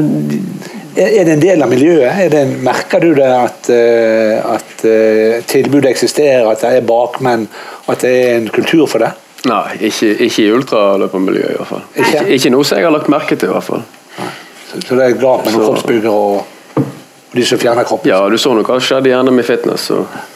er 0.95 1.27
det 1.27 1.33
en 1.35 1.43
del 1.43 1.63
av 1.63 1.71
miljøet? 1.71 2.31
Det, 2.31 2.41
merker 2.63 3.03
du 3.03 3.13
det 3.17 3.27
at, 3.27 3.69
eh, 3.71 4.39
at 4.39 4.85
eh, 4.87 5.43
tilbudet 5.47 5.91
eksisterer, 5.91 6.47
at 6.49 6.63
det 6.63 6.81
er 6.81 6.87
bakmenn, 6.87 7.47
at 7.91 8.03
det 8.03 8.11
er 8.23 8.39
en 8.39 8.49
kultur 8.53 8.87
for 8.87 9.03
det? 9.03 9.11
Nei, 9.45 9.77
ikke, 9.91 10.09
ikke 10.25 10.41
i 10.41 10.51
ultraløpermiljøet 10.55 11.53
i 11.53 11.57
hvert 11.59 11.69
fall. 11.69 11.85
Ikke? 12.01 12.25
ikke 12.33 12.51
noe 12.55 12.65
som 12.65 12.79
jeg 12.79 12.87
har 12.87 12.95
lagt 12.95 13.11
merke 13.13 13.37
til 13.37 13.51
i 13.51 13.53
hvert 13.53 13.67
fall. 13.67 13.83
Så, 14.15 14.81
så, 14.81 14.97
det 14.97 15.05
er 15.05 15.19
galt 15.21 15.45
med 15.45 15.53
noen 15.53 15.67
kroppsbyggere 15.67 16.13
og 16.15 16.54
de 17.35 17.45
som 17.45 17.61
fjerner 17.61 17.87
kroppen? 17.87 18.09
Ja, 18.09 18.21
du 18.29 18.37
så 18.41 18.53
nok 18.57 18.69
hva 18.71 18.79
skjedde 18.83 19.11
gjerne 19.11 19.33
med 19.35 19.47
fitness. 19.47 19.89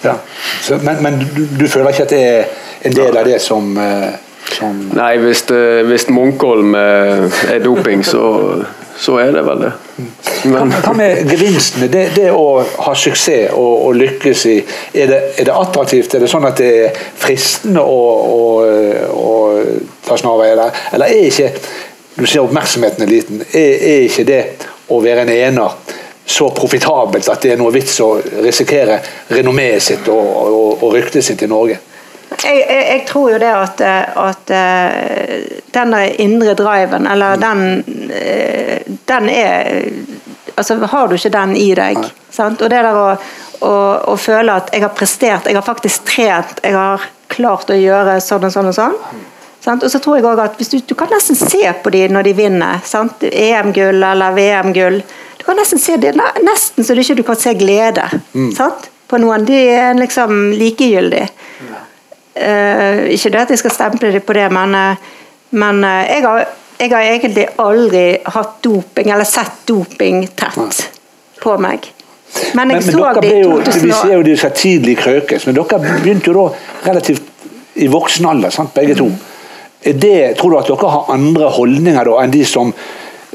Ja. 0.03 0.17
Så, 0.61 0.79
men, 0.83 1.03
men 1.05 1.21
du, 1.23 1.45
du, 1.45 1.67
føler 1.67 1.93
ikke 1.93 2.07
at 2.09 2.15
det 2.15 2.23
er 2.25 2.65
en 2.89 2.97
del 2.97 3.21
av 3.21 3.29
det 3.29 3.39
som, 3.43 3.71
eh, 3.79 4.11
som 4.55 4.83
Nei, 4.97 5.13
hvis, 5.23 5.45
hvis 5.89 6.09
Munkholm 6.13 6.75
er 6.75 7.63
doping, 7.63 8.05
så 8.05 8.25
så 8.99 9.15
er 9.17 9.31
det 9.31 9.41
vel 9.47 9.61
det. 9.63 9.71
Men... 10.51 10.71
Hva 10.83 10.91
med 10.97 11.29
gevinstene? 11.29 11.87
Det, 11.91 12.01
det, 12.17 12.25
å 12.35 12.59
ha 12.83 12.95
suksess 12.97 13.53
og, 13.55 13.85
og 13.87 13.95
lykkes 13.95 14.41
i 14.51 14.55
er 14.59 15.07
det, 15.07 15.19
er 15.39 15.47
det, 15.47 15.55
attraktivt? 15.55 16.15
Er 16.15 16.25
det 16.25 16.31
sånn 16.31 16.47
at 16.49 16.59
det 16.59 16.71
er 16.81 16.99
fristende 17.21 17.83
å, 17.83 18.01
å, 18.35 18.49
å 19.15 19.29
ta 20.07 20.19
snarveier 20.19 20.59
der? 20.59 20.83
Eller 20.97 21.15
er 21.15 21.29
ikke 21.29 21.53
Du 22.19 22.25
ser 22.27 22.43
oppmerksomheten 22.43 23.05
er 23.05 23.11
liten. 23.13 23.39
Er, 23.55 23.71
er 23.93 24.05
ikke 24.09 24.27
det 24.27 24.41
å 24.91 24.99
være 24.99 25.23
en 25.23 25.31
ener 25.31 25.95
så 26.29 26.49
profitabelt 26.53 27.29
at 27.29 27.41
det 27.41 27.55
er 27.55 27.57
noe 27.57 27.73
vits 27.73 27.95
å 28.05 28.11
risikere 28.45 28.99
renommeet 29.33 29.81
sitt 29.81 30.09
og, 30.13 30.27
og, 30.45 30.83
og 30.83 30.93
ryktet 30.93 31.25
sitt 31.25 31.41
i 31.41 31.49
Norge? 31.49 31.79
Jeg, 32.29 32.59
jeg, 32.61 32.83
jeg, 32.85 33.01
tror 33.09 33.31
jo 33.33 33.39
det 33.41 33.49
at, 33.49 33.81
at 34.21 34.51
den 34.53 35.95
den 35.95 35.95
indre 36.21 36.53
driven, 36.53 37.07
eller 37.09 37.41
den, 37.41 37.63
uh, 38.13 38.93
den 39.09 39.29
er 39.29 39.89
altså 40.55 40.75
Har 40.75 41.07
du 41.07 41.15
ikke 41.15 41.31
den 41.33 41.55
i 41.55 41.69
deg, 41.75 41.97
sant? 42.29 42.61
og 42.61 42.69
det 42.69 42.81
der 42.83 42.97
å, 42.99 43.09
å, 43.63 43.73
å, 44.11 44.15
føle 44.19 44.57
at 44.59 44.73
jeg 44.75 44.83
har 44.83 44.91
prestert, 44.95 45.47
jeg 45.47 45.55
har 45.55 45.65
faktisk 45.65 46.05
trent, 46.09 46.59
jeg 46.63 46.75
har 46.75 47.05
klart 47.31 47.71
å 47.71 47.77
gjøre 47.77 48.17
sånn 48.21 48.43
og 48.43 48.51
sånn 48.51 48.67
og 48.71 48.75
sånn. 48.75 48.97
Sant? 49.63 49.85
Og 49.85 49.91
så 49.91 50.01
tror 50.03 50.17
jeg 50.17 50.25
også 50.27 50.45
at 50.45 50.59
du, 50.59 50.77
du 50.91 50.95
kan 50.99 51.11
nesten 51.13 51.37
se 51.39 51.63
på 51.83 51.93
dem 51.95 52.11
når 52.15 52.27
de 52.27 52.35
vinner. 52.35 52.83
EM-gull 53.29 54.03
eller 54.03 54.35
VM-gull. 54.35 55.01
Kan 55.49 55.57
nesten 55.57 55.79
se 55.81 55.95
det 55.97 56.11
nesten 56.45 56.85
så 56.85 56.93
du 56.93 57.01
ikke 57.01 57.23
kan 57.31 57.37
se 57.41 57.55
glede 57.57 58.03
mm. 58.35 58.51
på 59.09 59.17
noen. 59.17 59.45
De 59.47 59.55
er 59.73 59.95
liksom 59.97 60.51
likegyldige. 60.53 61.25
Uh, 62.37 63.09
ikke 63.09 63.31
det 63.33 63.39
at 63.41 63.53
jeg 63.55 63.61
skal 63.63 63.73
stemple 63.73 64.11
dem 64.13 64.21
på 64.27 64.35
det, 64.37 64.45
men, 64.53 64.75
uh, 64.77 65.17
men 65.57 65.81
uh, 65.81 66.03
jeg, 66.05 66.21
har, 66.27 66.45
jeg, 66.77 66.91
har, 66.93 67.07
egentlig 67.15 67.47
aldri 67.65 68.03
hatt 68.35 68.61
doping, 68.63 69.09
eller 69.09 69.25
sett 69.25 69.65
doping 69.67 70.21
tett 70.37 70.85
på 71.41 71.57
meg. 71.57 71.89
Men 72.53 72.75
jeg 72.75 72.85
men, 72.85 72.87
så 72.91 73.01
men 73.01 73.19
det 73.25 73.33
i 73.33 73.43
2000 73.49 73.89
Vi 73.89 73.91
ser 73.97 74.15
jo 74.19 74.23
de 74.29 74.37
skal 74.37 74.55
tidlig 74.61 74.97
krøkes, 75.01 75.49
men 75.49 75.57
dere 75.57 75.81
begynte 75.89 76.29
jo 76.29 76.37
da 76.37 76.47
relativt 76.91 77.25
i 77.81 77.89
voksen 77.89 78.29
alder, 78.29 78.53
sant, 78.53 78.77
begge 78.77 79.01
to. 79.01 79.09
Mm. 79.09 79.97
Det, 79.97 80.15
tror 80.37 80.53
du 80.53 80.61
at 80.61 80.69
dere 80.69 80.95
har 80.99 81.13
andre 81.17 81.49
holdninger 81.57 82.13
da 82.13 82.21
enn 82.21 82.37
de 82.37 82.45
som 82.45 82.75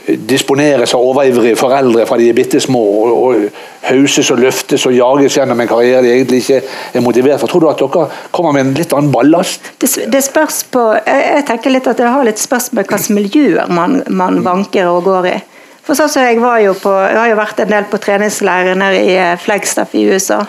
disponeres 0.07 0.93
av 0.95 1.01
overivrige 1.01 1.57
foreldre 1.57 2.05
fra 2.09 2.19
de 2.21 2.29
er 2.29 2.37
bitte 2.37 2.61
små, 2.61 2.83
og, 2.83 3.15
og 3.25 3.89
hauses 3.89 4.31
og 4.35 4.43
løftes 4.43 4.85
og 4.89 4.93
jages 4.97 5.39
gjennom 5.39 5.61
en 5.61 5.71
karriere 5.71 6.03
de 6.05 6.13
egentlig 6.13 6.43
ikke 6.45 6.61
er 6.95 7.05
motivert 7.05 7.41
for. 7.41 7.51
Tror 7.51 7.65
du 7.65 7.71
at 7.71 7.81
dere 7.81 8.07
kommer 8.35 8.57
med 8.57 8.67
en 8.67 8.77
litt 8.77 8.93
annen 8.97 9.13
ballast? 9.15 9.73
Det, 9.81 9.91
det 10.13 10.23
spørs 10.27 10.63
på, 10.73 10.85
jeg 11.07 11.47
tenker 11.49 11.73
litt 11.73 11.89
at 11.91 12.01
det 12.01 12.13
har 12.13 12.29
litt 12.29 12.43
spørsmål 12.43 12.85
hvilke 12.85 13.17
miljøer 13.17 13.73
man, 13.73 14.03
man, 14.13 14.43
vanker 14.45 14.93
og 14.93 15.05
går 15.09 15.33
i. 15.33 15.37
For 15.85 15.97
sånn 15.97 16.09
som 16.09 16.25
Jeg 16.25 16.41
var 16.41 16.63
jo 16.65 16.73
på, 16.81 16.93
jeg 16.93 17.19
har 17.19 17.29
jo 17.29 17.41
vært 17.41 17.61
en 17.61 17.75
del 17.75 17.91
på 17.91 18.01
treningsleirer 18.01 18.79
nede 18.81 19.03
i 19.05 19.19
eh, 19.21 19.37
Flagstaff 19.41 19.93
i 19.97 20.07
USA. 20.09 20.41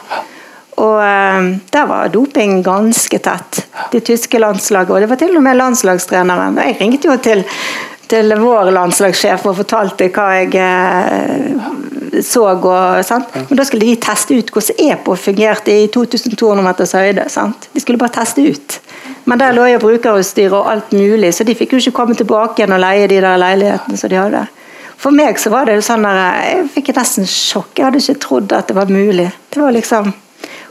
Og 0.75 0.99
um, 0.99 1.49
Der 1.71 1.87
var 1.87 2.11
doping 2.11 2.61
ganske 2.63 3.19
tett. 3.19 3.61
Det 3.91 4.03
tyske 4.07 4.39
landslaget. 4.39 4.91
Og 4.91 5.03
det 5.03 5.09
var 5.11 5.19
til 5.19 5.35
og 5.35 5.43
med 5.43 5.59
landslagstreneren. 5.59 6.57
Jeg 6.59 6.77
ringte 6.79 7.11
jo 7.11 7.17
til 7.23 7.43
til 8.11 8.33
vår 8.39 8.71
landslagssjef 8.75 9.45
og 9.49 9.57
fortalte 9.59 10.09
hva 10.13 10.25
jeg 10.39 10.55
eh, 10.61 12.21
så. 12.23 12.45
Og, 12.53 13.05
sant? 13.07 13.35
Men 13.49 13.59
da 13.59 13.65
skulle 13.67 13.87
de 13.87 13.99
teste 14.01 14.37
ut 14.37 14.51
hvordan 14.53 14.81
EPO 14.89 15.15
fungerte 15.19 15.75
i 15.75 15.87
2200 15.93 16.65
meters 16.65 16.95
høyde. 16.97 17.27
Sant? 17.31 17.69
De 17.73 17.83
skulle 17.83 18.01
bare 18.01 18.17
teste 18.19 18.45
ut. 18.45 18.79
Men 19.25 19.41
der 19.41 19.55
lå 19.57 19.65
jo 19.71 19.81
brukerutstyr 19.81 20.53
og 20.53 20.69
alt 20.71 20.91
mulig, 20.93 21.33
så 21.33 21.45
de 21.47 21.55
fikk 21.57 21.73
jo 21.73 21.81
ikke 21.81 21.95
komme 21.97 22.17
tilbake 22.17 22.61
igjen 22.61 22.75
og 22.75 22.83
leie 22.83 23.07
de 23.09 23.21
der 23.23 23.41
leilighetene 23.41 23.97
som 23.97 24.11
de 24.11 24.21
hadde. 24.21 24.43
For 25.01 25.13
meg 25.13 25.39
så 25.41 25.51
var 25.51 25.67
det 25.67 25.79
jo 25.79 25.85
sånn 25.85 26.05
der, 26.05 26.21
jeg 26.45 26.67
fikk 26.77 26.93
nesten 26.95 27.27
sjokk. 27.29 27.73
Jeg 27.75 27.87
hadde 27.87 28.03
ikke 28.03 28.21
trodd 28.21 28.53
at 28.55 28.69
det 28.69 28.77
var 28.77 28.93
mulig. 28.93 29.27
Det 29.51 29.61
var 29.61 29.73
liksom 29.75 30.13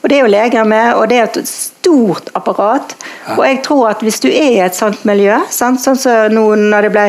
og 0.05 0.11
Det 0.11 0.19
er 0.19 0.21
jo 0.21 0.33
leger 0.35 0.65
med, 0.69 0.95
og 0.95 1.09
det 1.09 1.17
er 1.17 1.31
et 1.31 1.49
stort 1.49 2.29
apparat. 2.37 2.91
Ja. 3.25 3.39
Og 3.39 3.47
jeg 3.47 3.63
tror 3.65 3.87
at 3.89 4.03
hvis 4.05 4.21
du 4.21 4.29
er 4.29 4.51
i 4.51 4.61
et 4.61 4.77
sånt 4.77 5.07
miljø, 5.09 5.39
sant? 5.49 5.81
sånn 5.81 5.97
som 5.97 6.35
nå 6.35 6.43
når 6.61 6.85
det 6.85 6.91
ble 6.93 7.07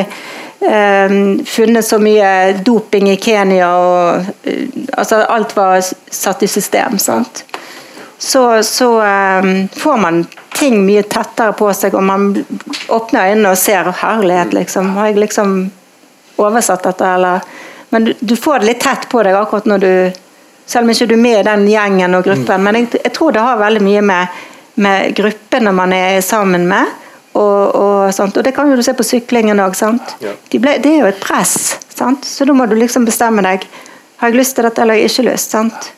eh, 0.64 1.18
funnet 1.44 1.84
så 1.84 2.00
mye 2.00 2.32
doping 2.64 3.12
i 3.12 3.18
Kenya 3.20 3.74
og 3.76 4.32
eh, 4.48 4.72
altså 4.96 5.26
Alt 5.28 5.58
var 5.60 5.84
satt 5.84 6.48
i 6.48 6.48
system. 6.48 6.96
sant? 6.96 7.44
Så, 8.18 8.64
så 8.64 8.90
eh, 9.04 9.52
får 9.76 9.98
man 10.00 10.24
ting 10.56 10.80
mye 10.88 11.04
tettere 11.04 11.52
på 11.52 11.68
seg, 11.76 12.00
og 12.00 12.08
man 12.08 12.30
åpner 12.88 13.34
øynene 13.34 13.52
og 13.52 13.60
ser 13.60 13.92
herlighet, 13.92 14.56
liksom. 14.56 14.94
Har 14.96 15.12
jeg 15.12 15.20
liksom 15.20 15.58
oversatt 16.40 16.88
dette, 16.88 17.16
eller 17.18 17.44
Men 17.90 18.06
du, 18.06 18.14
du 18.20 18.36
får 18.36 18.60
det 18.60 18.68
litt 18.68 18.80
tett 18.84 19.10
på 19.12 19.22
deg 19.24 19.36
akkurat 19.36 19.68
når 19.70 19.84
du 19.84 19.92
selv 20.66 20.86
om 20.86 20.94
ikke 20.94 21.08
du 21.10 21.16
er 21.16 21.22
med 21.22 21.40
i 21.40 21.48
den 21.48 21.66
gjengen 21.70 22.18
og 22.18 22.26
gruppen. 22.26 22.62
Mm. 22.62 22.68
Men 22.68 22.80
jeg, 22.80 22.92
jeg, 23.04 23.14
tror 23.14 23.34
det 23.36 23.44
har 23.46 23.60
veldig 23.62 23.82
mye 23.86 24.04
med, 24.06 24.38
med 24.82 25.16
gruppene 25.18 25.74
man 25.76 25.94
er 25.94 26.22
sammen 26.26 26.68
med. 26.70 26.94
Og, 27.36 27.76
og, 27.76 28.14
og, 28.20 28.44
det 28.44 28.54
kan 28.56 28.70
jo 28.72 28.78
du 28.80 28.84
se 28.84 28.94
på 28.96 29.04
syklingen 29.04 29.60
òg. 29.60 29.76
Ja. 30.24 30.32
De 30.52 30.60
det 30.60 30.92
er 30.92 31.02
jo 31.04 31.10
et 31.12 31.20
press. 31.20 31.76
Sant? 31.96 32.26
Så 32.26 32.46
da 32.46 32.54
må 32.56 32.66
du 32.66 32.76
liksom 32.80 33.06
bestemme 33.06 33.44
deg. 33.44 33.68
Har 34.18 34.32
jeg 34.32 34.40
lyst 34.40 34.56
til 34.56 34.68
dette 34.68 34.82
eller 34.82 34.96
har 34.96 35.04
jeg 35.04 35.12
ikke 35.12 35.30
lyst? 35.30 35.52
Sant? 35.52 35.92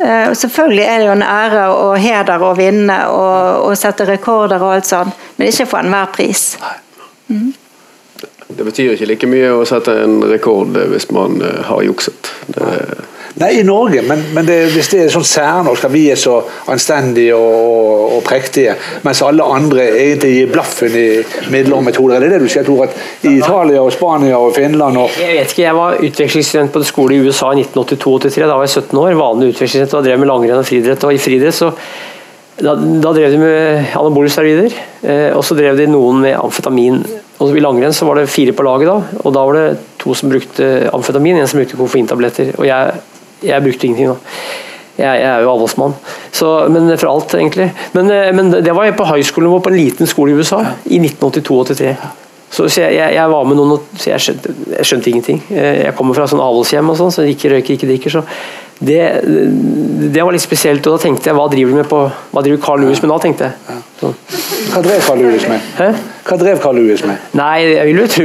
Uh, 0.00 0.32
selvfølgelig 0.32 0.84
er 0.84 0.98
det 0.98 1.08
jo 1.10 1.12
en 1.12 1.26
ære 1.26 1.64
og 1.76 1.96
heder 2.00 2.44
å 2.46 2.54
vinne 2.56 2.96
og, 3.12 3.66
og 3.66 3.74
sette 3.76 4.06
rekorder 4.08 4.62
og 4.62 4.78
alt 4.78 4.88
sånt, 4.88 5.26
men 5.36 5.50
ikke 5.50 5.66
for 5.68 5.84
enhver 5.84 6.08
pris. 6.14 6.44
Mm. 7.28 7.50
Det 8.48 8.64
betyr 8.64 8.94
ikke 8.94 9.10
like 9.10 9.28
mye 9.28 9.50
å 9.52 9.66
sette 9.68 9.92
en 10.06 10.22
rekord 10.30 10.78
hvis 10.88 11.10
man 11.12 11.42
uh, 11.44 11.60
har 11.68 11.82
jukset. 11.84 12.30
Det, 12.46 12.70
Nei, 13.38 13.60
i 13.60 13.62
Norge, 13.62 14.02
men, 14.02 14.24
men 14.34 14.46
det, 14.46 14.56
hvis 14.74 14.88
det 14.90 15.04
er 15.04 15.12
sånn 15.12 15.26
særnorsk 15.26 15.84
at 15.86 15.92
vi 15.92 16.02
er 16.10 16.18
så 16.18 16.40
anstendige 16.72 17.36
og, 17.38 18.16
og, 18.16 18.18
prektige, 18.26 18.74
mens 19.06 19.22
alle 19.22 19.46
andre 19.46 19.86
egentlig 19.86 20.32
gir 20.34 20.50
blaffen 20.50 20.96
i 20.98 21.06
midler 21.52 21.78
og 21.78 21.86
metoder. 21.86 22.16
Er 22.18 22.26
det 22.26 22.32
det 22.34 22.40
du 22.42 22.50
sier, 22.50 22.66
Tor? 22.66 22.88
At 22.88 23.28
i 23.28 23.36
Italia 23.38 23.84
og 23.84 23.94
Spania 23.94 24.38
og 24.40 24.50
Finland 24.58 24.98
og 24.98 25.14
Jeg 25.20 25.38
vet 25.38 25.54
ikke, 25.54 25.62
jeg 25.62 25.78
var 25.78 26.02
utvekslingsstudent 26.10 26.74
på 26.74 26.82
en 26.82 26.90
skole 26.90 27.16
i 27.16 27.22
USA 27.22 27.52
i 27.54 27.62
1982-83. 27.62 28.42
Da 28.42 28.56
var 28.56 28.66
jeg 28.66 28.74
17 28.82 29.02
år. 29.04 29.18
Vanlig 29.20 29.52
utvekslingsstudent 29.54 29.98
og 30.00 30.08
drev 30.08 30.22
med 30.24 30.30
langrenn 30.32 30.62
og 30.64 30.66
friidrett. 30.66 31.06
Og 31.06 31.14
i 31.14 31.22
friidrett 31.22 31.60
så 31.60 31.70
da, 32.60 32.74
da, 32.74 33.12
drev 33.16 33.30
de 33.32 33.38
med 33.40 33.94
anabole 33.96 34.28
steroider, 34.32 34.74
eh, 35.00 35.30
og 35.32 35.44
så 35.46 35.56
drev 35.56 35.78
de 35.78 35.86
noen 35.88 36.20
med 36.26 36.36
amfetamin. 36.36 36.98
Og 37.40 37.56
I 37.56 37.62
langrenn 37.62 37.94
så 37.96 38.04
var 38.04 38.20
det 38.20 38.28
fire 38.28 38.52
på 38.52 38.66
laget, 38.66 38.90
da, 38.90 39.22
og 39.22 39.32
da 39.32 39.44
var 39.48 39.56
det 39.56 39.94
to 40.02 40.12
som 40.18 40.28
brukte 40.32 40.66
amfetamin, 40.92 41.38
en 41.40 41.48
som 41.48 41.62
brukte 41.62 41.78
koffeintabletter. 41.78 42.52
Og 42.58 42.66
jeg 42.68 42.98
jeg 43.42 43.64
brukte 43.64 43.86
ingenting, 43.86 44.12
da. 44.12 44.16
Jeg, 45.00 45.20
jeg 45.22 45.28
er 45.30 45.44
jo 45.44 45.52
avholdsmann. 45.54 45.94
Men 46.74 46.90
for 46.98 47.10
alt, 47.10 47.34
egentlig. 47.34 47.70
Men, 47.96 48.10
eh, 48.10 48.32
men, 48.36 48.50
det 48.52 48.74
var 48.76 48.88
jeg 48.88 48.96
på 48.98 49.08
high 49.08 49.24
school, 49.24 49.48
på 49.60 49.72
en 49.72 49.78
liten 49.78 50.06
skole 50.06 50.32
i 50.32 50.40
USA 50.40 50.60
i 50.84 51.00
1982-83. 51.00 51.94
Så, 52.50 52.66
så 52.68 52.82
jeg, 52.82 53.14
jeg, 53.14 53.30
var 53.30 53.44
med 53.46 53.60
noen, 53.60 53.78
så 53.96 54.10
jeg 54.10 54.24
skjønte, 54.24 54.54
jeg 54.74 54.88
skjønte, 54.88 55.10
ingenting. 55.12 55.44
Eh, 55.54 55.84
jeg 55.86 55.94
kommer 55.98 56.18
fra 56.18 56.26
sånn 56.28 56.42
avholdshjem, 56.42 56.90
og 56.90 56.98
sånn, 56.98 57.14
så 57.14 57.26
ikke 57.30 57.54
røyker, 57.54 57.78
ikke 57.78 57.90
drikker. 57.92 58.18
så 58.18 58.24
det, 58.80 59.20
det, 60.08 60.22
var 60.24 60.32
litt 60.32 60.42
spesielt, 60.42 60.86
og 60.88 60.96
da 60.96 61.02
tenkte 61.02 61.28
jeg 61.28 61.36
hva 61.36 61.44
driver 61.52 61.74
du 61.74 61.78
med 61.82 61.88
på 61.90 61.98
Hva 62.32 62.40
driver 62.40 62.62
Carl 62.64 62.80
Lewis 62.80 63.02
med 63.04 63.10
da, 63.12 63.18
tenkte 63.20 63.50
jeg. 63.50 63.76
Så. 64.00 64.12
Hva 64.72 64.80
drev 64.86 65.04
Carl 65.04 65.20
Lewis 65.20 65.44
med? 65.50 65.66
Hæ? 65.76 65.88
Hva 66.24 66.38
drev 66.40 66.62
Carl 66.62 66.80
Lewis 66.80 67.04
med? 67.04 67.26
Nei, 67.36 67.58
jeg 67.74 67.90
vil 67.90 68.00
jo 68.00 68.06
tro 68.14 68.24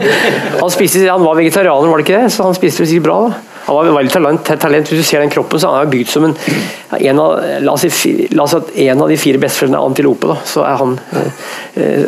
han, 0.62 0.70
spiste, 0.70 1.02
han 1.10 1.26
var 1.26 1.40
vegetarianer, 1.40 1.90
var 1.90 1.98
det 1.98 2.06
ikke 2.06 2.22
det? 2.22 2.30
Så 2.36 2.46
han 2.46 2.54
spiste 2.54 2.84
jo 2.84 2.90
sikkert 2.92 3.08
bra, 3.08 3.18
da. 3.26 3.49
Han 3.70 3.76
var 3.78 3.96
veldig 4.00 4.12
talent, 4.12 4.48
talent. 4.58 4.88
Hvis 4.90 5.04
du 5.04 5.06
ser 5.06 5.22
den 5.22 5.30
kroppen, 5.30 5.60
så 5.62 5.70
han 5.70 5.84
er 5.84 5.90
bygd 5.92 6.10
som 6.10 6.24
en, 6.26 6.34
en 6.98 7.20
av, 7.22 7.36
la 7.62 7.74
oss 7.76 7.86
si, 7.94 8.12
la 8.34 8.42
oss 8.42 8.56
si 8.56 8.58
at 8.58 8.72
en 8.90 9.04
av 9.04 9.12
de 9.12 9.18
fire 9.20 9.38
besteforeldrene 9.38 9.78
er 9.78 9.92
antilope. 9.92 10.32
Da. 10.32 10.36
Så 10.50 10.64
er 10.66 10.80
han, 10.80 10.96
eh, 11.14 11.46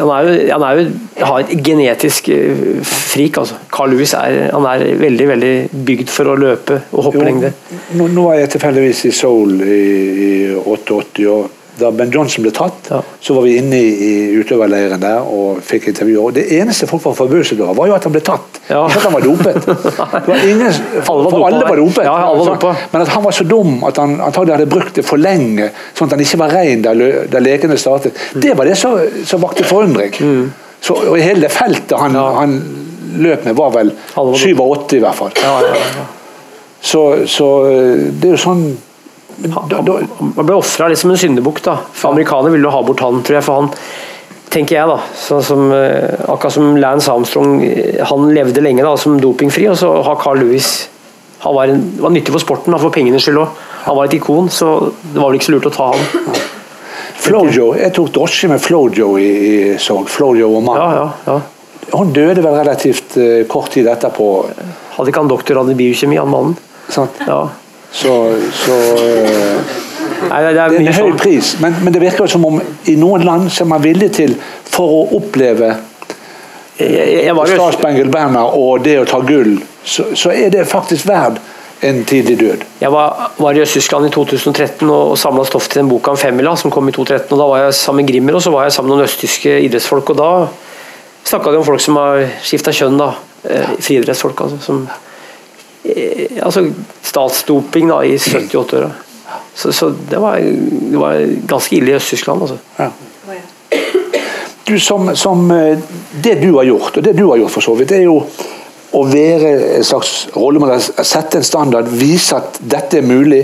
han, 0.01 0.11
er 0.11 0.27
jo, 0.27 0.35
han 0.51 0.67
er 0.67 0.81
jo, 0.81 0.89
har 1.23 1.45
et 1.45 1.55
genetisk 1.71 2.33
eh, 2.35 2.67
frik. 2.89 3.39
Altså. 3.39 3.61
Carl 3.71 3.95
Lewis 3.95 4.17
er, 4.19 4.49
han 4.51 4.67
er 4.73 4.89
veldig 5.05 5.31
veldig 5.31 5.55
bygd 5.87 6.11
for 6.11 6.33
å 6.33 6.37
løpe 6.43 6.83
og 6.91 7.11
hoppe 7.13 7.23
lengde. 7.23 7.55
Nå, 7.95 8.11
nå 8.11 8.29
er 8.33 8.43
jeg 8.43 8.57
tilfeldigvis 8.57 9.07
i 9.07 9.17
Seoul 9.23 9.63
i, 9.63 9.83
i 10.27 10.31
88. 10.59 11.29
og 11.31 11.62
da 11.81 11.91
Ben 11.97 12.11
Johnson 12.13 12.45
ble 12.45 12.53
tatt, 12.53 12.89
Ja. 12.91 12.99
så 13.21 13.35
var 13.35 13.43
vi 13.47 13.55
inne 13.57 13.79
i, 13.81 13.93
i 14.07 14.41
utøverleiren 14.43 15.01
der 15.01 15.23
og 15.25 15.63
fikk 15.65 15.89
intervjuer. 15.93 16.27
Og 16.27 16.35
Det 16.37 16.45
eneste 16.59 16.87
folk 16.91 17.05
var 17.05 17.15
forbauset 17.17 17.61
over, 17.61 17.75
var 17.79 17.89
jo 17.89 17.95
at 17.97 18.05
han 18.09 18.13
ble 18.13 18.21
tatt. 18.27 18.61
Ja. 18.69 18.83
Ikke 18.87 19.01
at 19.01 19.07
han 19.09 19.17
var 19.17 19.25
dopet. 19.25 19.69
Det 20.27 20.29
var 20.29 20.45
ingen, 20.49 20.73
for 21.07 21.23
dopet 21.25 21.47
alle 21.49 21.65
var 21.69 21.81
dopet. 21.81 22.05
Ja, 22.05 22.15
alle 22.29 22.45
var 22.45 22.61
dopet. 22.61 22.85
Men 22.93 23.07
at 23.07 23.15
han 23.17 23.25
var 23.25 23.37
så 23.39 23.45
dum 23.49 23.79
at 23.89 23.97
han 24.03 24.19
antagelig 24.21 24.57
hadde 24.59 24.69
brukt 24.75 24.95
det 25.01 25.07
for 25.09 25.23
lenge, 25.23 25.71
sånn 25.95 26.11
at 26.11 26.17
han 26.19 26.25
ikke 26.27 26.43
var 26.45 26.55
rein 26.59 26.85
da, 26.85 26.93
lekene 27.41 27.79
startet. 27.81 28.21
Det 28.35 28.55
var 28.59 28.69
det 28.69 28.77
som 28.79 29.43
vakte 29.43 29.65
forundring. 29.65 30.13
Mm. 30.21 30.47
Så, 30.83 30.97
og 30.99 31.17
hele 31.23 31.47
det 31.47 31.53
feltet 31.55 31.97
han, 31.99 32.17
han 32.19 32.57
løp 33.23 33.45
med, 33.47 33.55
var 33.57 33.71
vel 33.75 33.93
Alle 34.19 34.33
var 34.33 34.39
87 34.39 34.97
i 34.99 35.03
hvert 35.05 35.19
fall. 35.19 35.33
Ja, 35.41 35.59
ja, 35.63 35.75
ja. 35.79 36.07
Så, 36.83 37.03
så 37.31 37.49
det 38.11 38.27
er 38.27 38.35
jo 38.35 38.41
sånn 38.43 38.65
Han 39.53 40.47
ble 40.47 40.57
ofra 40.57 40.89
litt 40.91 41.01
som 41.01 41.13
en 41.13 41.21
syndebukk. 41.21 41.63
da. 41.65 41.79
For 41.93 42.13
Amerikanerne 42.13 42.53
ville 42.55 42.69
jo 42.69 42.75
ha 42.75 42.83
bort 42.87 43.01
han, 43.05 43.23
tror 43.23 43.39
jeg. 43.39 43.45
for 43.47 43.61
han 43.61 43.71
tenker 44.53 44.77
jeg 44.77 44.89
da, 44.89 44.99
som, 45.17 45.73
eh, 45.73 46.15
Akkurat 46.29 46.53
som 46.53 46.77
Lance 46.77 47.11
Armstrong, 47.13 47.63
eh, 47.65 48.05
han 48.05 48.35
levde 48.35 48.61
lenge 48.61 48.85
da, 48.85 48.97
som 48.97 49.21
dopingfri, 49.21 49.69
og 49.71 49.79
så 49.81 50.03
har 50.05 50.21
Carl 50.21 50.43
Lewis 50.43 50.89
han 51.43 51.55
var, 51.55 51.69
en, 51.73 51.81
var 51.99 52.13
nyttig 52.15 52.31
for 52.31 52.39
sporten, 52.39 52.75
for 52.79 52.95
pengenes 52.95 53.25
skyld 53.27 53.41
òg. 53.43 53.63
Han 53.89 53.97
var 53.99 54.07
et 54.07 54.15
ikon, 54.15 54.47
så 54.47 54.93
det 55.03 55.19
var 55.19 55.33
vel 55.33 55.41
ikke 55.41 55.49
så 55.49 55.55
lurt 55.57 55.67
å 55.67 55.73
ta 55.75 55.89
han. 55.91 56.37
Flojo, 57.23 57.73
Jeg 57.79 57.95
tok 57.97 58.13
drosje 58.15 58.51
med 58.51 58.63
Flojo 58.63 59.09
i, 59.19 59.27
i 59.27 59.55
Sogn. 59.79 60.07
Flojo 60.11 60.53
og 60.55 60.63
mann. 60.63 60.79
Ja, 60.79 61.01
ja, 61.01 61.09
ja. 61.27 61.41
Hun 61.93 62.13
døde 62.15 62.45
vel 62.45 62.55
relativt 62.61 63.17
eh, 63.19 63.43
kort 63.51 63.73
tid 63.75 63.91
etterpå. 63.91 64.29
Hadde 64.95 65.11
ikke 65.11 65.25
han 65.25 65.33
doktorgrad 65.33 65.73
i 65.75 65.77
biokjemi, 65.79 66.21
han 66.21 66.31
mannen? 66.31 66.55
Sant? 66.93 67.19
Ja. 67.27 67.41
Så, 67.93 68.13
så 68.57 68.77
eh, 69.05 69.79
Nei, 70.31 70.43
det, 70.47 70.61
er 70.63 70.77
en 70.79 70.87
høy 70.87 70.97
sånn. 70.97 71.17
pris, 71.21 71.55
men, 71.61 71.75
men 71.85 71.95
det 71.95 72.01
virker 72.03 72.31
som 72.31 72.45
om 72.49 72.61
i 72.89 72.95
noen 72.97 73.25
land 73.27 73.51
så 73.53 73.65
er 73.65 73.73
man 73.75 73.83
villig 73.85 74.13
til, 74.17 74.37
for 74.73 75.01
å 75.01 75.01
oppleve 75.19 75.75
Statsbengel 76.83 78.09
Banner 78.11 78.55
og 78.57 78.85
det 78.87 78.97
å 79.03 79.09
ta 79.09 79.21
gull, 79.27 79.59
så, 79.85 80.09
så 80.19 80.33
er 80.33 80.49
det 80.55 80.65
faktisk 80.71 81.07
verd 81.11 81.37
en 81.83 82.05
tidlig 82.07 82.37
død. 82.39 82.65
Jeg 82.81 82.95
var, 82.95 83.33
var 83.43 83.59
i 83.59 83.63
Øst-Tyskland 83.65 84.07
i 84.07 84.11
2013 84.15 84.87
og, 84.87 85.13
og 85.13 85.19
samla 85.19 85.45
stoff 85.47 85.67
til 85.69 85.83
den 85.83 85.91
boka 85.91 86.15
om 86.15 86.19
femmila 86.19 86.55
som 86.57 86.71
kom 86.71 86.89
i 86.89 86.95
2013. 86.95 87.33
og 87.35 87.41
Da 87.41 87.49
var 87.51 87.65
jeg 87.65 87.75
sammen 87.75 88.05
med 88.05 88.13
Grimmer 88.13 88.39
og 88.39 88.45
så 88.45 88.53
var 88.55 88.69
jeg 88.69 88.77
sammen 88.77 88.93
med 88.93 89.01
noen 89.01 89.11
østtyske 89.11 89.57
idrettsfolk. 89.67 90.13
og 90.15 90.21
Da 90.21 90.31
snakka 91.27 91.51
de 91.51 91.59
om 91.59 91.67
folk 91.67 91.83
som 91.83 91.99
har 91.99 92.23
skifta 92.47 92.75
kjønn. 92.77 93.01
da, 93.03 93.09
eh, 93.51 93.75
Friidrettsfolk. 93.81 94.45
Altså, 94.47 94.61
som, 94.63 94.85
altså 95.83 96.67
statsdoping 97.03 97.89
da, 97.91 98.03
i 98.07 98.17
78-åra. 98.23 98.91
Så, 99.55 99.73
så 99.73 99.91
det, 100.11 100.19
var, 100.19 100.39
det 100.93 100.99
var 100.99 101.23
ganske 101.51 101.77
ille 101.77 101.93
i 101.93 101.95
Øst-Tyskland. 101.95 102.43
altså. 102.43 102.59
Ja. 102.79 102.91
Du, 104.65 104.81
som, 104.81 105.17
som 105.17 105.51
eh, 105.51 105.79
Det 106.25 106.35
du 106.35 106.53
har 106.55 106.65
gjort, 106.65 106.97
og 106.97 107.05
det 107.05 107.13
du 107.13 107.27
har 107.29 107.37
gjort 107.37 107.51
for 107.51 107.65
så 107.65 107.75
vidt, 107.75 107.93
er 107.93 108.07
jo 108.07 108.21
å 108.93 109.03
være 109.09 109.53
en 109.79 109.85
slags 109.85 110.29
rollemodell, 110.37 110.83
sette 111.05 111.41
en 111.41 111.47
standard, 111.47 111.89
vise 111.89 112.37
at 112.37 112.61
dette 112.61 113.01
er 113.01 113.07
mulig. 113.09 113.41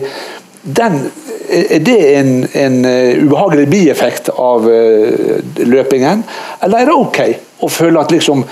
Den, 0.62 1.00
er 1.48 1.80
det 1.80 1.98
en, 2.18 2.32
en 2.52 2.78
eh, 2.84 3.22
ubehagelig 3.24 3.66
bieffekt 3.72 4.28
av 4.30 4.68
eh, 4.70 5.40
løpingen, 5.64 6.24
eller 6.60 6.82
er 6.84 6.90
det 6.90 6.98
ok 6.98 7.20
å 7.64 7.70
føle 7.72 8.02
at 8.02 8.12
liksom 8.12 8.44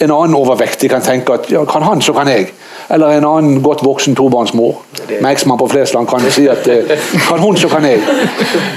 en 0.00 0.10
annen 0.10 0.36
overvektig 0.36 0.90
kan 0.90 1.04
tenke 1.04 1.36
at 1.36 1.50
ja, 1.52 1.62
kan 1.68 1.84
han, 1.86 2.02
så 2.02 2.14
kan 2.16 2.28
jeg. 2.28 2.50
Eller 2.90 3.12
en 3.18 3.24
annen 3.24 3.62
godt 3.62 3.84
voksen 3.86 4.14
tobarnsmor 4.18 4.80
med 5.20 5.30
eksmann 5.30 5.58
på 5.60 5.68
Flesland 5.70 6.08
kan 6.10 6.24
si 6.30 6.48
at 6.50 6.66
eh, 6.68 6.90
kan 7.28 7.38
hun, 7.38 7.56
så 7.56 7.68
kan 7.70 7.84
jeg. 7.86 8.00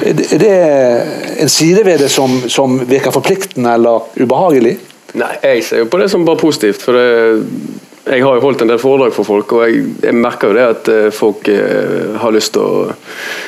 Det- 0.03 0.43
Er 0.43 1.01
en 1.41 1.49
side 1.49 1.86
ved 1.86 1.97
det 1.99 2.11
som, 2.11 2.41
som 2.47 2.80
virker 2.89 3.11
forpliktende 3.11 3.74
eller 3.74 4.05
ubehagelig? 4.22 4.78
Nei, 5.14 5.32
jeg 5.43 5.64
ser 5.64 5.78
jo 5.84 5.86
på 5.86 5.97
det 6.01 6.09
som 6.11 6.26
bare 6.26 6.38
positivt. 6.41 6.82
For 6.82 6.91
det, 6.97 7.45
jeg 8.04 8.20
har 8.20 8.36
jo 8.36 8.41
holdt 8.43 8.60
en 8.66 8.68
del 8.68 8.80
foredrag 8.82 9.14
for 9.16 9.24
folk, 9.24 9.54
og 9.56 9.62
jeg, 9.64 9.86
jeg 10.04 10.16
merker 10.20 10.51
jo 10.51 10.56
det 10.58 10.64
at 10.74 10.89
eh, 10.91 11.06
folk 11.16 11.47
eh, 11.47 12.18
har 12.20 12.34
lyst 12.36 12.51
til 12.58 12.64
å 12.64 12.91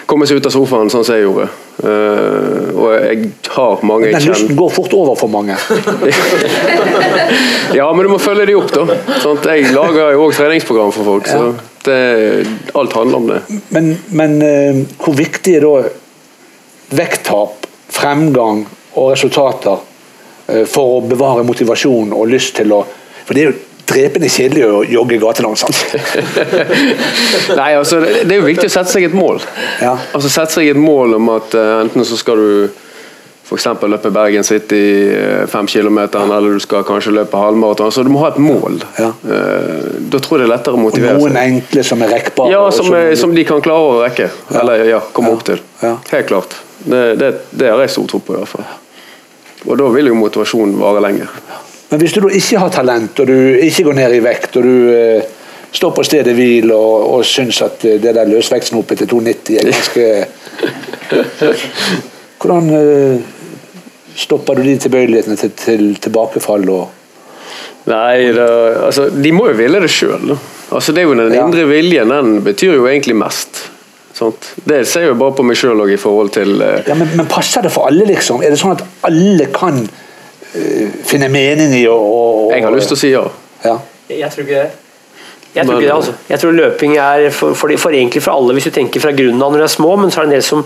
komme 0.07 0.23
seg 0.29 0.39
ut 0.39 0.47
av 0.47 0.53
sofaen, 0.55 0.87
sånn 0.91 1.03
som 1.03 1.17
jeg 1.17 1.25
gjorde. 1.25 1.49
Uh, 1.75 2.71
og 2.71 2.93
jeg 2.93 3.25
har 3.51 3.81
mange 3.83 4.13
Den 4.13 4.23
lysten 4.29 4.55
går 4.55 4.69
fort 4.71 4.93
over 4.95 5.17
for 5.19 5.27
mange. 5.27 5.57
Ja, 7.75 7.89
men 7.91 8.05
du 8.05 8.09
må 8.13 8.19
følge 8.21 8.45
de 8.47 8.55
opp, 8.55 8.71
da. 8.71 8.95
Sånn, 9.19 9.41
Jeg 9.43 9.73
lager 9.75 10.13
jo 10.15 10.29
òg 10.29 10.37
treningsprogram 10.37 10.93
for 10.95 11.03
folk, 11.09 11.27
så 11.27 11.51
det, 11.83 11.99
alt 12.79 12.95
handler 12.95 13.19
om 13.19 13.27
det. 13.33 13.41
Men, 13.75 13.91
men 14.15 14.39
uh, 14.39 14.79
hvor 15.03 15.19
viktig 15.19 15.59
er 15.59 15.67
da 15.67 15.91
vekttap, 16.95 17.67
fremgang 17.91 18.63
og 18.95 19.11
resultater 19.11 19.83
uh, 19.83 20.63
for 20.63 21.01
å 21.01 21.03
bevare 21.03 21.43
motivasjon 21.43 22.15
og 22.15 22.31
lyst 22.31 22.55
til 22.61 22.71
å 22.71 22.85
For 23.25 23.35
det 23.35 23.41
er 23.41 23.49
jo 23.49 23.57
drepende 23.89 24.29
kjedelig 24.31 24.63
å 24.67 24.79
jogge 24.89 25.17
gatelangs. 25.21 25.65
Nei, 27.55 27.71
altså, 27.77 27.99
det 28.01 28.31
er 28.31 28.39
jo 28.39 28.47
viktig 28.47 28.69
å 28.69 28.73
sette 28.73 28.91
seg 28.95 29.09
et 29.09 29.15
mål. 29.17 29.41
Ja. 29.83 29.95
Altså 30.15 30.31
Sette 30.31 30.57
seg 30.57 30.71
et 30.73 30.79
mål 30.79 31.17
om 31.19 31.29
at 31.35 31.55
uh, 31.57 31.81
enten 31.83 32.05
så 32.07 32.17
skal 32.19 32.41
du 32.41 32.49
f.eks. 33.45 33.67
løpe 33.85 34.09
Bergen 34.09 34.41
City 34.43 34.79
eh, 35.13 35.43
fem 35.45 35.67
km, 35.69 35.99
eller 36.17 36.55
du 36.55 36.63
skal 36.63 36.81
kanskje 36.87 37.11
løpe 37.13 37.37
halvmaraton. 37.37 37.91
Så 37.93 38.01
du 38.01 38.09
må 38.09 38.23
ha 38.23 38.31
et 38.31 38.39
mål. 38.41 38.79
Ja. 38.97 39.11
Uh, 39.21 39.91
da 40.09 40.17
tror 40.17 40.41
jeg 40.41 40.47
det 40.47 40.49
er 40.49 40.53
lettere 40.55 40.79
å 40.79 40.87
Og 40.87 40.95
seg. 40.97 41.05
noen 41.19 41.37
enkle 41.37 41.83
som 41.85 42.01
er 42.01 42.09
rekkbare. 42.15 42.55
Ja, 42.55 42.63
som, 42.73 42.89
er, 42.97 43.11
som 43.21 43.35
de 43.37 43.43
kan 43.45 43.61
klare 43.61 43.91
å 43.91 43.99
rekke. 44.01 44.31
Eller 44.49 44.87
ja, 44.89 45.03
komme 45.13 45.29
Ja. 45.29 45.37
opp 45.37 45.45
til. 45.45 45.61
Ja. 45.83 45.93
Helt 46.15 46.31
klart. 46.31 46.57
Det, 46.85 47.03
det, 47.21 47.29
det 47.53 47.69
har 47.69 47.85
jeg 47.85 47.93
stor 47.93 48.09
tro 48.15 48.23
på, 48.25 48.33
i 48.33 48.41
hvert 48.41 48.49
fall. 48.55 48.65
Og 49.65 49.77
da 49.77 49.91
vil 49.93 50.09
jo 50.09 50.17
motivasjonen 50.17 50.75
vare 50.81 51.05
lenger. 51.05 51.29
Men 51.89 52.01
hvis 52.01 52.13
du 52.15 52.21
da 52.23 52.31
ikke 52.33 52.59
har 52.63 52.71
talent, 52.73 53.19
og 53.21 53.27
du 53.29 53.35
ikke 53.61 53.83
går 53.89 53.97
ned 53.99 54.15
i 54.17 54.23
vekt, 54.25 54.57
og 54.57 54.63
du 54.65 54.89
eh, 54.95 55.21
står 55.75 55.91
på 55.95 56.03
stedet 56.07 56.33
hvil 56.37 56.71
og, 56.73 57.05
og 57.17 57.25
syns 57.27 57.61
at 57.65 57.85
eh, 57.85 57.99
det 58.01 58.15
der 58.17 58.29
løsvektsnopet 58.31 59.03
til 59.03 59.11
290 59.11 59.59
er 59.59 59.71
ganske 59.71 60.05
Hvordan 62.41 62.69
eh, 62.77 63.19
stopper 64.15 64.59
du 64.59 64.65
de 64.67 64.75
tilbøyelighetene 64.85 65.37
til, 65.39 65.51
til 65.59 65.87
tilbakefall 66.03 66.69
og 66.73 66.85
Nei, 67.85 68.31
da, 68.33 68.45
altså, 68.87 69.11
de 69.13 69.29
må 69.35 69.43
jo 69.51 69.57
ville 69.59 69.77
det 69.83 69.91
sjøl. 69.93 70.31
Altså, 70.73 70.89
det 70.95 71.03
er 71.03 71.05
jo 71.05 71.13
den 71.19 71.35
Ja. 71.35 71.43
indre 71.45 71.67
viljen, 71.69 72.09
den 72.09 72.39
betyr 72.41 72.79
jo 72.79 72.87
egentlig 72.89 73.13
mest. 73.19 73.59
Sånt. 74.15 74.47
Det 74.65 74.79
ser 74.89 75.03
jeg 75.03 75.11
jo 75.11 75.17
bare 75.19 75.35
på 75.37 75.43
meg 75.45 75.59
sjøl 75.59 75.83
i 75.93 75.97
forhold 76.01 76.31
til 76.33 76.55
eh, 76.65 76.79
ja, 76.87 76.95
men, 76.97 77.11
men 77.19 77.27
passer 77.29 77.61
det 77.61 77.69
for 77.75 77.85
alle, 77.91 78.07
liksom? 78.09 78.41
Er 78.41 78.49
det 78.55 78.57
sånn 78.57 78.73
at 78.73 78.81
alle 79.05 79.45
kan 79.53 79.83
finne 81.05 81.29
mening 81.31 81.73
i 81.77 81.85
og, 81.91 82.01
og, 82.01 82.49
Jeg 82.55 82.63
har 82.65 82.75
lyst 82.75 82.91
til 82.91 82.97
å 82.97 83.01
si 83.01 83.11
ja. 83.13 83.23
ja. 83.65 83.77
Jeg 84.09 84.31
tror 84.33 84.45
ikke 84.45 84.59
det. 84.63 84.71
Jeg 85.55 85.65
tror 85.65 85.79
ikke 85.79 85.87
det, 85.87 85.95
altså. 85.95 86.13
Jeg 86.29 86.39
tror 86.41 86.51
løping 86.51 86.97
er 86.99 87.29
for, 87.31 87.55
for, 87.55 87.71
for 87.79 87.95
egentlig 87.95 88.23
for 88.23 88.35
alle, 88.35 88.53
hvis 88.53 88.67
du 88.67 88.75
tenker 88.75 89.03
fra 89.03 89.13
grunnen 89.15 89.41
av 89.41 89.53
når 89.53 89.63
du 89.63 89.67
er 89.69 89.71
små, 89.71 89.95
men 89.95 90.11
så 90.11 90.21
er 90.21 90.27
det 90.27 90.33
en 90.33 90.35
del 90.35 90.45
som 90.45 90.65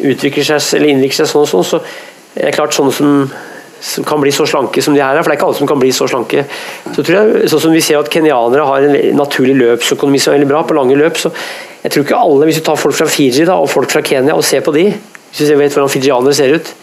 utvikler 0.00 0.46
seg 0.48 0.78
eller 0.78 0.94
innvikler 0.94 1.20
seg 1.20 1.28
sånn 1.28 1.44
og 1.44 1.50
sånn, 1.50 1.66
så 1.68 1.80
er 2.38 2.48
det 2.48 2.54
klart 2.56 2.76
sånne 2.76 2.94
som, 2.96 3.10
som 3.84 4.06
kan 4.08 4.22
bli 4.22 4.32
så 4.32 4.46
slanke 4.48 4.82
som 4.84 4.96
de 4.96 5.02
her 5.04 5.12
er, 5.12 5.20
for 5.20 5.28
det 5.28 5.36
er 5.36 5.40
ikke 5.42 5.50
alle 5.50 5.60
som 5.60 5.68
kan 5.68 5.82
bli 5.82 5.92
så 5.92 6.08
slanke. 6.08 6.46
Så 6.88 7.04
tror 7.04 7.18
jeg, 7.18 7.50
sånn 7.52 7.64
som 7.66 7.76
vi 7.76 7.84
ser 7.84 8.00
at 8.00 8.08
kenyanere 8.12 8.64
har 8.70 8.88
en 8.88 8.96
naturlig 9.18 9.58
løpsøkonomi 9.60 10.22
som 10.22 10.32
er 10.32 10.40
veldig 10.40 10.50
bra, 10.54 10.64
på 10.64 10.78
lange 10.78 10.96
løp, 10.96 11.20
så 11.20 11.34
jeg 11.84 11.92
tror 11.92 12.06
ikke 12.06 12.24
alle, 12.24 12.48
hvis 12.48 12.60
du 12.60 12.64
tar 12.64 12.80
folk 12.80 12.96
fra 12.96 13.08
Fiji 13.08 13.44
da, 13.48 13.60
og 13.60 13.68
folk 13.72 13.92
fra 13.92 14.02
Kenya 14.04 14.36
og 14.36 14.44
ser 14.44 14.64
på 14.64 14.72
de, 14.76 14.88
hvis 15.30 15.48
du 15.48 15.56
vet 15.56 15.72
hvordan 15.72 15.92
fijianere 15.92 16.36
ser 16.36 16.56
ut, 16.56 16.72
eh, 16.72 16.79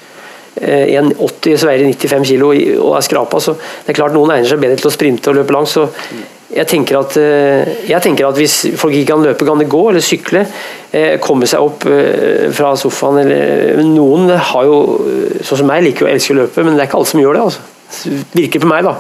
1,80 0.62 1.58
så 1.58 1.70
veier 1.70 1.86
de 1.86 1.94
95 1.94 2.26
kilo 2.32 2.54
og 2.54 2.96
er 2.98 3.06
skrapa, 3.06 3.40
så 3.44 3.54
det 3.58 3.94
er 3.94 4.00
klart 4.00 4.16
noen 4.16 4.34
egner 4.36 4.50
seg 4.50 4.64
bedre 4.64 4.80
til 4.82 4.90
å 4.90 4.96
sprinte 4.96 5.32
og 5.32 5.40
løpe 5.40 5.56
langt, 5.56 5.72
så 5.72 5.88
jeg 6.48 6.68
tenker, 6.72 6.98
at, 6.98 7.16
eh, 7.20 7.72
jeg 7.90 8.02
tenker 8.02 8.26
at 8.30 8.38
hvis 8.40 8.56
folk 8.80 8.96
ikke 8.96 9.12
kan 9.12 9.24
løpe, 9.26 9.46
kan 9.46 9.60
de 9.60 9.68
gå 9.68 9.82
eller 9.90 10.04
sykle. 10.04 10.46
eh, 10.96 11.18
Komme 11.20 11.46
seg 11.46 11.60
opp 11.60 11.86
eh, 11.86 12.48
fra 12.56 12.72
sofaen. 12.80 13.20
Eller, 13.20 13.82
noen 13.84 14.32
har 14.32 14.64
jo, 14.64 14.78
sånn 15.44 15.60
som 15.62 15.68
meg, 15.68 15.84
liker 15.84 16.08
å 16.08 16.12
elske 16.14 16.34
å 16.34 16.40
løpe, 16.40 16.64
men 16.64 16.78
det 16.78 16.86
er 16.86 16.90
ikke 16.90 17.02
alle 17.02 17.12
som 17.12 17.20
gjør 17.22 17.36
det. 17.38 17.44
altså. 17.50 18.16
Virker 18.34 18.64
på 18.64 18.72
meg, 18.72 18.88
da. 18.88 18.96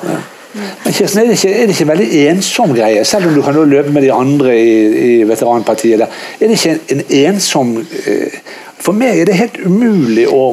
Men 0.58 0.93
Kirsten, 0.93 1.22
er 1.22 1.28
det, 1.30 1.38
ikke, 1.38 1.53
er 1.53 1.68
det 1.68 1.76
ikke 1.76 1.89
veldig 1.91 2.22
ensom 2.32 2.72
greie, 2.76 3.03
selv 3.05 3.30
om 3.30 3.36
du 3.36 3.41
kan 3.45 3.58
løpe 3.70 3.93
med 3.93 4.03
de 4.03 4.12
andre 4.14 4.55
i, 4.58 4.78
i 5.22 5.24
veteranpartiet? 5.28 5.99
der, 5.99 6.08
Er 6.39 6.51
det 6.51 6.58
ikke 6.58 6.76
en, 6.76 6.82
en 6.97 7.03
ensom 7.24 7.76
eh, 7.80 8.39
For 8.78 8.93
meg 8.93 9.21
er 9.21 9.30
det 9.30 9.36
helt 9.39 9.57
umulig 9.65 10.28
å, 10.30 10.51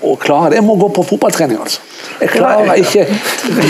å 0.00 0.14
klare 0.20 0.52
det. 0.54 0.60
Jeg 0.60 0.66
må 0.66 0.78
gå 0.80 0.88
på 0.96 1.04
fotballtrening, 1.10 1.58
altså. 1.60 1.82
Jeg 2.18 2.30
klarer 2.32 2.80
ikke 2.80 3.04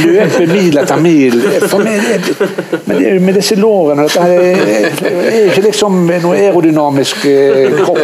løpe 0.06 0.44
mil 0.48 0.78
etter 0.80 1.00
mil. 1.02 1.34
For 1.68 1.82
meg 1.84 2.04
er 2.14 2.22
det, 2.22 2.48
men 2.86 3.00
det, 3.02 3.10
med 3.24 3.36
disse 3.36 3.58
lårene 3.58 4.06
Dette 4.06 4.24
er, 4.24 5.48
ikke 5.50 5.64
liksom 5.66 5.98
noe 6.08 6.36
aerodynamisk 6.38 7.26
eh, 7.28 7.74
kropp. 7.76 8.00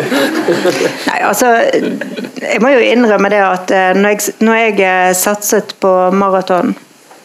Nei, 1.09 1.21
altså 1.25 1.55
Jeg 1.63 2.61
må 2.61 2.75
jo 2.75 2.83
innrømme 2.85 3.31
det 3.33 3.41
at 3.45 3.73
eh, 3.73 3.93
når 3.97 4.17
jeg, 4.17 4.35
når 4.45 4.61
jeg 4.61 4.77
eh, 4.85 5.13
satset 5.17 5.77
på 5.81 5.93
maraton 6.13 6.75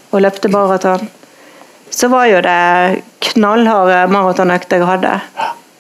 og 0.09 0.23
løpte 0.23 0.51
maraton, 0.53 1.09
så 1.89 2.07
var 2.13 2.29
jo 2.29 2.39
det 2.45 3.01
knallharde 3.33 4.05
maratonøkter 4.13 4.79
jeg 4.79 4.87
hadde. 4.87 5.11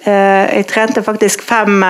Jeg 0.05 0.65
trente 0.69 1.01
faktisk 1.05 1.41
fem, 1.45 1.81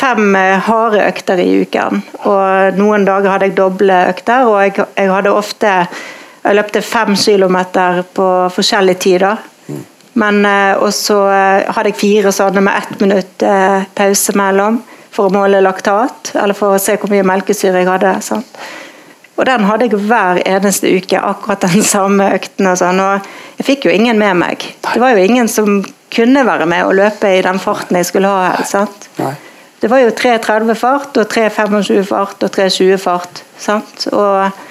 fem 0.00 0.34
eh, 0.36 0.58
harde 0.66 1.02
økter 1.04 1.40
i 1.42 1.48
uken. 1.64 2.02
Og 2.28 2.78
noen 2.80 3.06
dager 3.08 3.34
hadde 3.34 3.50
jeg 3.50 3.58
doble 3.58 4.00
økter, 4.10 4.48
og 4.48 4.60
jeg, 4.64 4.88
jeg 4.96 5.12
hadde 5.12 5.36
ofte 5.36 5.76
Jeg 6.40 6.56
løpte 6.56 6.80
fem 6.80 7.10
kilometer 7.20 7.98
på 8.16 8.26
forskjellige 8.54 9.00
tider. 9.02 9.42
Men 10.20 10.44
eh, 10.48 10.72
og 10.80 10.92
så 10.96 11.18
eh, 11.28 11.66
hadde 11.68 11.92
jeg 11.92 12.00
fire 12.00 12.32
sånne 12.32 12.62
med 12.64 12.78
ett 12.78 13.00
minutt 13.00 13.44
pause 13.94 14.36
mellom 14.38 14.80
for 15.10 15.28
å 15.28 15.34
måle 15.34 15.60
laktat, 15.60 16.32
eller 16.38 16.56
for 16.56 16.76
å 16.76 16.80
se 16.80 16.94
hvor 16.96 17.10
mye 17.12 17.26
melkesyre 17.26 17.82
jeg 17.82 17.90
hadde. 17.90 18.14
Sant? 18.24 18.62
Og 19.36 19.46
den 19.48 19.64
hadde 19.64 19.88
jeg 19.88 20.00
hver 20.06 20.40
eneste 20.46 20.88
uke, 20.96 21.20
akkurat 21.20 21.66
den 21.66 21.84
samme 21.94 22.30
økten. 22.38 22.70
Og 22.70 22.80
sånn, 22.80 23.02
og 23.04 23.28
jeg 23.58 23.68
fikk 23.68 23.88
jo 23.90 23.94
ingen 23.94 24.20
med 24.20 24.40
meg. 24.40 24.64
Det 24.86 25.02
var 25.02 25.12
jo 25.12 25.28
ingen 25.28 25.48
som 25.50 25.82
kunne 26.14 26.46
være 26.46 26.66
med 26.70 26.88
og 26.88 26.96
løpe 26.98 27.36
i 27.36 27.44
den 27.44 27.60
farten 27.62 28.00
jeg 28.00 28.08
skulle 28.08 28.32
ha. 28.32 28.64
sant? 28.64 29.10
Nei. 29.20 29.36
Det 29.80 29.88
var 29.88 30.02
jo 30.02 30.10
3.30 30.12 30.74
fart, 30.76 31.16
og 31.16 31.30
3.25 31.32 32.02
fart 32.04 32.42
og 32.44 32.50
3.20 32.52 32.98
fart. 33.00 33.40
Sant? 33.60 34.04
Og, 34.12 34.66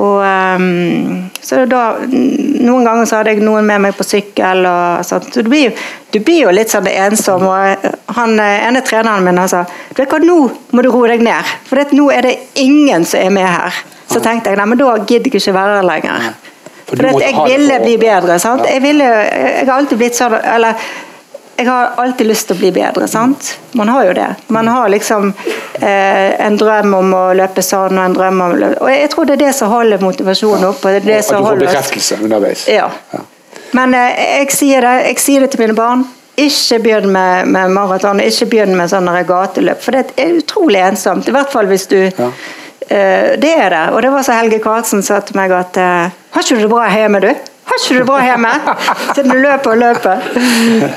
og 0.00 0.22
ehm, 0.24 1.26
så 1.44 1.64
da, 1.68 1.82
Noen 2.08 2.86
ganger 2.86 3.04
så 3.06 3.20
hadde 3.20 3.34
jeg 3.34 3.44
noen 3.44 3.68
med 3.68 3.84
meg 3.84 3.98
på 3.98 4.06
sykkel. 4.06 4.64
og 4.64 5.04
sånt. 5.04 5.28
Så 5.34 5.44
du 5.44 5.50
blir, 5.52 5.68
jo, 5.68 5.74
du 6.14 6.20
blir 6.24 6.46
jo 6.46 6.54
litt 6.56 6.72
sånn 6.72 6.88
ensom. 6.88 7.44
og 7.44 8.16
han 8.16 8.40
eh, 8.40 8.64
ene 8.68 8.80
treneren 8.80 9.28
min 9.28 9.38
han 9.38 9.52
sa 9.52 9.66
du 9.66 10.00
vet 10.00 10.12
hva, 10.12 10.22
nå 10.24 10.38
må 10.72 10.84
du 10.84 10.88
roe 10.88 11.12
deg 11.12 11.24
ned, 11.26 11.54
for 11.68 11.80
det, 11.80 11.92
nå 11.96 12.08
er 12.14 12.30
det 12.30 12.34
ingen 12.62 13.04
som 13.04 13.20
er 13.20 13.32
med 13.36 13.48
her. 13.48 13.84
Så 14.08 14.22
tenkte 14.24 14.52
jeg 14.52 14.60
nei, 14.60 14.68
men 14.70 14.80
da 14.80 14.92
gidder 15.02 15.28
jeg 15.28 15.42
ikke 15.42 15.56
være 15.56 15.80
her 15.80 15.86
lenger. 15.86 16.30
For 16.86 16.96
For 16.96 17.08
at 17.10 17.24
jeg 17.24 17.44
ville 17.50 17.80
bli 17.82 17.96
bedre. 17.98 18.38
sant? 18.38 18.64
Jeg, 18.70 18.80
ville, 18.82 19.04
jeg 19.04 19.66
har 19.66 19.74
alltid 19.76 19.98
blitt 19.98 20.16
sånn 20.16 20.36
eller 20.38 20.78
jeg 21.56 21.66
har 21.68 21.92
alltid 21.96 22.26
lyst 22.26 22.48
til 22.48 22.56
å 22.56 22.58
bli 22.60 22.70
bedre. 22.72 23.06
sant? 23.08 23.54
Man 23.72 23.88
har 23.88 24.04
jo 24.06 24.12
det. 24.12 24.26
Man 24.52 24.68
har 24.68 24.88
liksom 24.92 25.30
eh, 25.80 26.40
en 26.46 26.56
drøm 26.60 26.94
om 26.94 27.14
å 27.16 27.22
løpe 27.38 27.62
sånn 27.64 27.96
og 27.98 28.04
en 28.04 28.16
drøm 28.16 28.40
om 28.44 28.52
å 28.52 28.58
løpe 28.60 28.82
Og 28.84 28.90
jeg 28.92 29.08
tror 29.14 29.24
det 29.30 29.38
er 29.38 29.42
det 29.46 29.54
som 29.56 29.72
holder 29.72 30.04
motivasjonen 30.04 30.68
oppe. 30.68 30.92
Det 30.98 31.04
det 31.06 31.16
At 31.22 31.30
du 31.32 31.46
får 31.48 31.62
bekreftelse 31.64 32.18
underveis. 32.22 32.66
Ja. 32.68 32.90
Men 33.72 33.94
eh, 33.94 34.20
jeg, 34.42 34.52
sier 34.52 34.84
det, 34.84 34.94
jeg 35.08 35.18
sier 35.24 35.40
det 35.46 35.50
til 35.54 35.64
mine 35.64 35.78
barn. 35.78 36.04
Ikke 36.36 36.78
begynn 36.84 37.08
med, 37.12 37.48
med 37.48 37.70
maraton, 37.72 38.20
ikke 38.20 38.46
begynn 38.52 38.76
med 38.76 38.90
sånne 38.92 39.22
gateløp. 39.24 39.80
For 39.80 39.96
det 39.96 40.12
er 40.20 40.36
utrolig 40.36 40.82
ensomt. 40.84 41.28
I 41.28 41.32
hvert 41.36 41.52
fall 41.52 41.66
hvis 41.72 41.88
du 41.88 41.98
Ja. 42.04 42.30
eh, 42.88 43.32
Det 43.40 43.54
er 43.56 43.70
det. 43.72 43.84
Og 43.96 44.02
det 44.02 44.12
var 44.12 44.22
så 44.22 44.36
Helge 44.36 44.60
Karlsen 44.60 45.02
sa 45.02 45.20
til 45.24 45.36
meg 45.40 45.50
at 45.56 45.76
eh, 45.80 46.10
Har 46.36 46.42
ikke 46.44 46.58
du 46.60 46.66
det 46.66 46.70
bra 46.70 46.88
hjemme, 46.92 47.20
du? 47.24 47.32
Har 47.76 47.82
ikke 47.84 47.94
du 47.94 47.98
det 47.98 48.06
bra 48.06 48.20
hjemme? 48.24 48.48
Siden 49.14 49.30
du 49.30 49.36
løper 49.36 49.70
og 49.70 49.78
løper. 49.78 50.16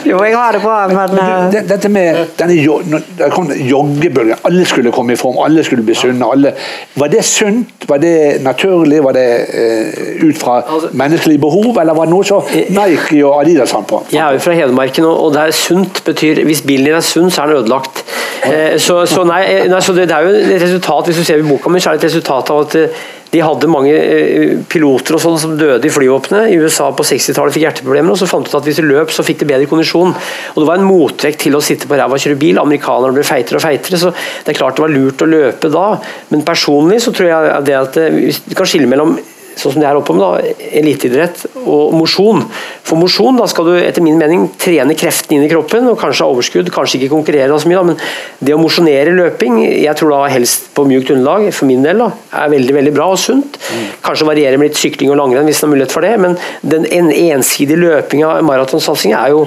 Jo, 0.09 0.23
jeg 0.23 0.35
har 0.37 0.51
det 0.55 0.61
bra, 0.61 0.87
men 0.87 1.17
eh, 1.19 1.51
det- 1.51 1.63
dette 1.69 1.89
med 1.89 2.25
denne 2.39 2.53
jo- 2.63 2.81
det 3.17 3.31
kom 3.33 3.49
joggebølgen, 3.51 4.35
alle 4.45 4.65
skulle 4.65 4.91
komme 4.91 5.13
i 5.13 5.15
form, 5.15 5.35
alle 5.45 5.63
skulle 5.63 5.83
bli 5.83 5.93
sunne. 5.95 6.25
Alle. 6.31 6.53
Var 6.95 7.07
det 7.07 7.25
sunt? 7.25 7.85
Var 7.89 7.97
det 7.97 8.41
naturlig? 8.43 9.03
Var 9.03 9.11
det 9.11 9.27
uh, 9.53 10.27
ut 10.29 10.37
fra 10.37 10.55
Altså- 10.61 10.89
menneskelige 10.93 11.39
behov, 11.41 11.77
eller 11.81 11.93
var 11.93 12.05
det 12.05 12.13
noe 12.13 12.23
som 12.23 12.43
Nike 12.69 13.25
og 13.25 13.41
Adidas 13.41 13.71
fant 13.71 13.87
på? 13.87 14.03
Jeg 14.13 14.23
er 14.27 14.31
jo 14.33 14.39
fra 14.39 14.51
Hedmarken, 14.53 15.05
og 15.05 15.33
der 15.33 15.41
er 15.41 15.51
sunt 15.51 16.03
betyr 16.05 16.43
Hvis 16.45 16.61
bilen 16.61 16.85
din 16.85 16.95
er 16.95 17.01
sunn, 17.01 17.29
så 17.31 17.41
er 17.41 17.45
den 17.47 17.55
ødelagt. 17.57 18.03
Uh, 18.45 18.77
Så, 18.79 19.05
så, 19.05 19.23
nei, 19.23 19.43
eh, 19.47 19.67
nei, 19.69 19.79
så 19.81 19.93
det, 19.93 20.07
det 20.09 20.15
er 20.15 20.21
jo 20.21 20.29
et 20.55 20.61
resultat, 20.61 21.05
hvis 21.05 21.17
du 21.17 21.23
ser 21.23 21.37
i 21.37 21.41
boka 21.41 21.69
mi, 21.69 21.79
så 21.79 21.89
er 21.91 21.97
det 21.97 22.03
et 22.03 22.09
resultat 22.09 22.49
av 22.51 22.59
at 22.61 22.75
eh, 22.75 22.87
de 23.29 23.41
hadde 23.45 23.69
mange 23.69 23.93
eh, 23.93 24.53
piloter 24.71 25.15
og 25.15 25.21
sånn 25.21 25.37
som 25.41 25.55
døde 25.57 25.85
i 25.85 25.93
flyvåpenet. 25.93 26.49
I 26.49 26.57
USA 26.61 26.87
på 26.95 27.05
60-tallet 27.05 27.53
fikk 27.55 27.65
hjerteproblemer, 27.67 28.15
og 28.15 28.21
så 28.21 28.29
fant 28.29 28.47
de 28.47 28.49
ut 28.49 28.57
at 28.57 28.69
hvis 28.69 28.81
de 28.81 28.87
løp, 28.87 29.13
så 29.13 29.25
fikk 29.25 29.43
de 29.43 29.49
bedre 29.51 29.69
kondisjon. 29.69 30.15
Og 30.55 30.59
Det 30.59 30.67
var 30.69 30.81
en 30.81 30.89
motvekt 30.89 31.43
til 31.45 31.57
å 31.57 31.63
sitte 31.63 31.89
på 31.89 31.99
ræva 31.99 32.17
og 32.17 32.23
kjøre 32.23 32.39
bil. 32.41 32.61
Amerikanerne 32.61 33.13
ble 33.13 33.25
feitere 33.27 33.61
og 33.61 33.65
feitere, 33.65 34.01
så 34.01 34.13
det 34.13 34.53
er 34.53 34.59
klart 34.61 34.79
det 34.79 34.85
var 34.87 34.95
lurt 34.95 35.21
å 35.21 35.29
løpe 35.29 35.69
da. 35.73 35.89
Men 36.33 36.45
personlig 36.47 37.03
så 37.05 37.13
tror 37.13 37.29
jeg 37.29 37.67
det 37.69 37.77
at 37.77 38.01
vi 38.17 38.57
kan 38.57 38.69
skille 38.69 38.89
mellom 38.89 39.19
sånn 39.59 39.75
som 39.75 39.83
det 39.83 39.89
er 39.89 39.99
oppe 39.99 40.15
med 40.15 40.23
da, 40.23 40.65
eliteidrett 40.79 41.43
og 41.61 41.93
mosjon. 41.97 42.43
For 42.87 42.99
mosjon, 42.99 43.37
da 43.39 43.47
skal 43.51 43.67
du 43.67 43.73
etter 43.77 44.03
min 44.05 44.17
mening 44.19 44.47
trene 44.59 44.95
kreftene 44.97 45.39
inn 45.39 45.47
i 45.47 45.51
kroppen, 45.51 45.87
og 45.91 45.99
kanskje 46.01 46.25
ha 46.25 46.33
overskudd, 46.33 46.71
kanskje 46.73 47.01
ikke 47.01 47.13
konkurrere 47.13 47.59
så 47.59 47.69
mye, 47.69 47.79
da, 47.79 47.85
men 47.91 48.45
det 48.47 48.55
å 48.55 48.61
mosjonere 48.61 49.15
løping, 49.15 49.61
jeg 49.67 49.95
tror 49.99 50.15
da 50.15 50.21
helst 50.33 50.69
på 50.77 50.87
mjukt 50.89 51.13
underlag, 51.15 51.49
for 51.55 51.69
min 51.69 51.85
del, 51.85 52.03
da, 52.05 52.11
er 52.43 52.53
veldig 52.55 52.77
veldig 52.79 52.95
bra 52.95 53.09
og 53.13 53.19
sunt. 53.21 53.59
Kanskje 54.05 54.29
variere 54.29 54.59
med 54.59 54.71
litt 54.71 54.79
sykling 54.79 55.13
og 55.13 55.19
langrenn 55.19 55.49
hvis 55.49 55.61
det 55.61 55.67
er 55.67 55.73
mulighet 55.75 55.95
for 55.95 56.07
det, 56.07 56.15
men 56.23 56.37
den 56.75 56.87
en 56.89 57.11
ensidige 57.11 57.79
løpinga, 57.83 58.39
maratonsatsing, 58.47 59.15
er 59.17 59.35
jo 59.35 59.45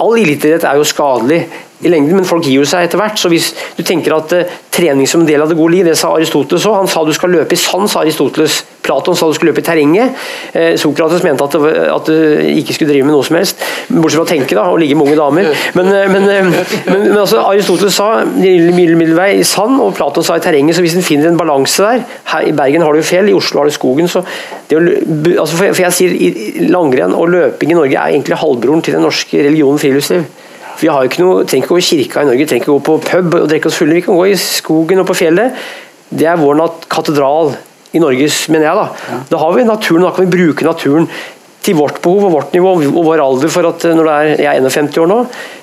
All 0.00 0.16
eliteidrett 0.16 0.64
er 0.64 0.78
jo 0.80 0.84
skadelig 0.88 1.42
i 1.84 1.90
lengden, 1.92 2.16
men 2.16 2.26
folk 2.26 2.46
gir 2.46 2.62
jo 2.62 2.68
seg 2.68 2.86
etter 2.86 3.00
hvert. 3.00 3.18
Så 3.20 3.28
hvis 3.32 3.50
du 3.76 3.82
tenker 3.84 4.14
at 4.16 4.32
uh, 4.32 4.52
trening 4.74 5.08
som 5.10 5.22
en 5.22 5.28
del 5.28 5.42
av 5.42 5.50
det 5.50 5.58
gode 5.58 5.74
liv, 5.76 5.84
det 5.86 5.96
sa 6.00 6.14
Aristoteles 6.14 6.64
òg. 6.70 6.78
Han 6.78 6.88
sa 6.90 7.02
du 7.04 7.12
skal 7.14 7.34
løpe 7.34 7.56
i 7.56 7.60
sand, 7.60 7.90
sa 7.90 8.00
Aristoteles. 8.00 8.62
Platon 8.84 9.16
sa 9.16 9.28
du 9.28 9.36
skulle 9.36 9.52
løpe 9.52 9.62
i 9.62 9.66
terrenget. 9.66 10.16
Uh, 10.54 10.72
Sokrates 10.80 11.24
mente 11.26 11.44
at, 11.44 11.56
det, 11.58 11.84
at 11.92 12.08
du 12.08 12.56
ikke 12.62 12.78
skulle 12.78 12.94
drive 12.94 13.08
med 13.08 13.16
noe 13.16 13.26
som 13.26 13.36
helst, 13.36 13.60
bortsett 13.90 14.20
fra 14.20 14.24
å 14.24 14.30
tenke 14.32 14.56
da, 14.56 14.66
og 14.72 14.80
ligge 14.80 14.96
med 14.96 15.10
unge 15.10 15.20
damer. 15.20 15.52
Men, 15.76 15.92
uh, 15.92 16.00
men, 16.14 16.28
eh, 16.32 16.50
men, 16.88 17.06
men 17.10 17.20
altså, 17.20 17.42
Aristoteles 17.44 18.00
sa 18.00 18.10
middel- 18.24 18.96
middelvei 18.96 19.30
i 19.42 19.46
sand, 19.48 19.76
og 19.84 19.92
Platon 19.98 20.24
sa 20.24 20.38
i 20.40 20.44
terrenget. 20.44 20.78
Så 20.78 20.84
hvis 20.86 20.96
en 20.96 21.04
finner 21.04 21.28
en 21.28 21.40
balanse 21.40 21.84
der 21.84 22.04
Her 22.32 22.48
i 22.48 22.56
Bergen 22.56 22.82
har 22.86 22.94
du 22.94 23.02
jo 23.02 23.08
fjell, 23.10 23.28
i 23.28 23.36
Oslo 23.36 23.60
har 23.60 23.68
du 23.68 23.76
skogen. 23.76 24.08
så 24.08 24.24
det 24.70 24.78
altså 25.38 25.58
for, 25.58 25.74
for 25.76 25.82
jeg 25.84 25.92
sier 25.92 26.68
Langrenn 26.72 27.12
og 27.16 27.28
løping 27.32 27.74
i 27.74 27.76
Norge 27.76 27.98
er 27.98 28.14
egentlig 28.14 28.38
halvbroren 28.40 28.82
til 28.84 28.96
den 28.96 29.04
norske 29.04 29.42
religionen 29.44 29.73
friluftsliv. 29.82 30.24
Vi 30.80 30.90
har 30.90 31.02
jo 31.02 31.10
ikke 31.10 31.22
noe, 31.22 31.44
trenger 31.44 31.64
ikke 31.64 31.74
gå 31.74 31.80
i 31.80 31.86
kirka 31.88 32.22
i 32.22 32.28
Norge, 32.28 32.46
trenger 32.50 32.64
ikke 32.64 32.72
gå 32.72 32.80
på 32.88 32.96
pub 33.04 33.36
og 33.38 33.46
drikke 33.50 33.70
oss 33.70 33.78
fulle. 33.78 33.94
Vi 33.94 34.04
kan 34.06 34.18
gå 34.18 34.26
i 34.32 34.38
skogen 34.40 35.02
og 35.02 35.06
på 35.08 35.16
fjellet. 35.18 35.54
Det 36.10 36.26
er 36.30 36.40
vår 36.40 36.64
katedral 36.90 37.54
i 37.94 38.02
Norges, 38.02 38.48
mener 38.50 38.68
jeg. 38.68 38.76
Da 38.76 39.22
Da 39.30 39.38
har 39.38 39.54
vi 39.54 39.64
naturen, 39.64 40.02
da 40.02 40.10
kan 40.10 40.26
vi 40.26 40.36
bruke 40.36 40.66
naturen 40.66 41.08
til 41.64 41.74
vårt 41.78 41.96
behov 42.04 42.26
og 42.28 42.32
vårt 42.34 42.52
nivå 42.54 42.72
og 42.76 43.04
vår 43.06 43.20
alder. 43.24 43.48
for 43.48 43.64
at 43.70 43.84
når 43.96 44.04
du 44.04 44.10
er, 44.12 44.26
Jeg 44.44 44.46
er 44.50 44.60
51 44.60 44.98
år 45.00 45.06
nå. 45.08 45.18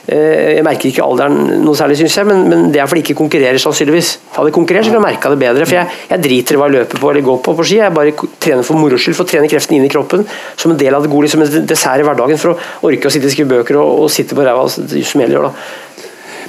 eh, 0.08 0.56
Jeg 0.58 0.64
merker 0.66 0.89
ikke 0.89 1.04
alderen 1.06 1.36
noe 1.64 1.78
særlig, 1.78 1.97
syns 1.99 2.16
jeg, 2.18 2.26
men, 2.26 2.41
men 2.49 2.72
det 2.74 2.82
er 2.82 2.88
fordi 2.89 3.04
jeg 3.04 3.10
ikke 3.12 3.20
konkurrerer, 3.22 3.60
sannsynligvis. 3.62 4.10
Hadde 4.34 4.49
jeg 4.49 4.56
konkurrert, 4.58 4.86
så 4.88 4.91
ville 4.91 5.02
jeg 5.02 5.08
merka 5.14 5.30
det 5.30 5.39
bedre. 5.43 5.68
For 5.70 5.78
jeg, 5.78 5.88
jeg 6.10 6.24
driter 6.26 6.58
i 6.58 6.62
hva 6.62 6.70
jeg 6.72 6.76
løper 6.80 7.04
på 7.04 7.12
eller 7.12 7.22
går 7.30 7.38
på 7.45 7.54
på 7.60 7.68
ski. 7.70 7.78
Jeg 7.84 7.93
bare 7.93 8.16
trener 8.41 8.64
for 8.66 8.82
moro 8.82 8.97
skyld, 8.97 9.16
for 9.20 9.28
å 9.28 9.32
trene 9.32 9.52
kreftene 9.52 9.78
inn 9.78 9.86
i 9.86 9.93
kroppen 9.93 10.26
som 10.58 10.74
en 10.74 10.82
del 10.82 10.97
av 10.97 11.06
det 11.06 11.12
gode, 11.14 11.30
som 11.30 11.45
en 11.45 11.66
dessert 11.70 12.02
i 12.02 12.08
hverdagen. 12.10 12.41
For 12.41 12.56
å 12.56 12.89
orke 12.89 13.08
å 13.08 13.14
sitte 13.14 13.30
og 13.30 13.36
skrive 13.38 13.54
bøker 13.60 13.78
og, 13.82 14.06
og 14.08 14.12
sitte 14.12 14.36
på 14.36 14.43
ræva 14.47 14.66
som 14.74 15.22
gjelder. 15.22 15.47
da. 15.47 15.54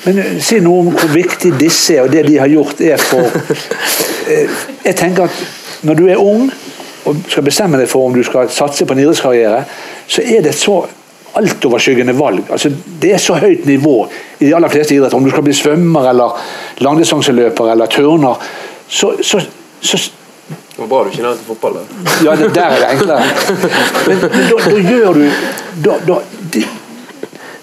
Men 0.07 0.19
eh, 0.19 0.33
si 0.43 0.59
noe 0.65 0.81
om 0.83 0.89
hvor 0.97 1.13
viktig 1.15 1.53
disse 1.61 2.01
og 2.03 2.09
det 2.11 2.25
de 2.27 2.41
har 2.41 2.49
gjort 2.51 2.81
er 2.83 2.97
for 2.99 3.29
Eh, 4.33 4.47
Jeg 4.87 4.95
tenker 4.97 5.25
at 5.27 5.39
når 5.83 5.97
du 5.99 6.05
er 6.09 6.21
ung 6.23 6.45
og 7.05 7.23
skal 7.29 7.45
bestemme 7.47 7.79
deg 7.81 7.91
for 7.91 8.07
om 8.07 8.15
du 8.15 8.23
skal 8.27 8.51
satse 8.53 8.87
på 8.87 8.95
en 8.95 9.03
idrettskarriere, 9.03 9.63
så 10.07 10.23
er 10.23 10.45
det 10.45 10.53
et 10.53 10.61
så 10.61 10.83
altoverskyggende 11.39 12.13
valg. 12.19 12.45
Altså, 12.53 12.71
det 13.03 13.15
er 13.15 13.23
så 13.23 13.39
høyt 13.41 13.65
nivå 13.67 13.97
i 14.39 14.47
de 14.47 14.55
aller 14.57 14.73
fleste 14.73 14.95
idretter. 14.95 15.17
Om 15.17 15.25
du 15.25 15.33
skal 15.33 15.47
bli 15.47 15.55
svømmer 15.57 16.11
eller 16.11 16.37
langdistanseløper 16.85 17.73
eller 17.73 17.87
turner, 17.87 18.43
så, 18.89 19.15
så, 19.23 19.41
så 19.81 20.03
Det 20.73 20.81
var 20.81 20.87
bra 20.89 21.03
du 21.05 21.11
ikke 21.11 21.23
nevnte 21.23 21.45
fotball. 21.47 21.75
Da. 21.81 22.13
ja, 22.25 22.37
det, 22.37 22.55
der 22.55 22.77
er 22.77 22.79
det 22.81 22.93
enklere. 22.93 23.25
Men, 24.07 24.21
men 24.21 24.47
da, 24.51 24.61
da 24.65 24.79
gjør 24.91 25.19
du 25.19 25.27
da, 25.85 25.97
da, 26.09 26.19
det, 26.53 26.65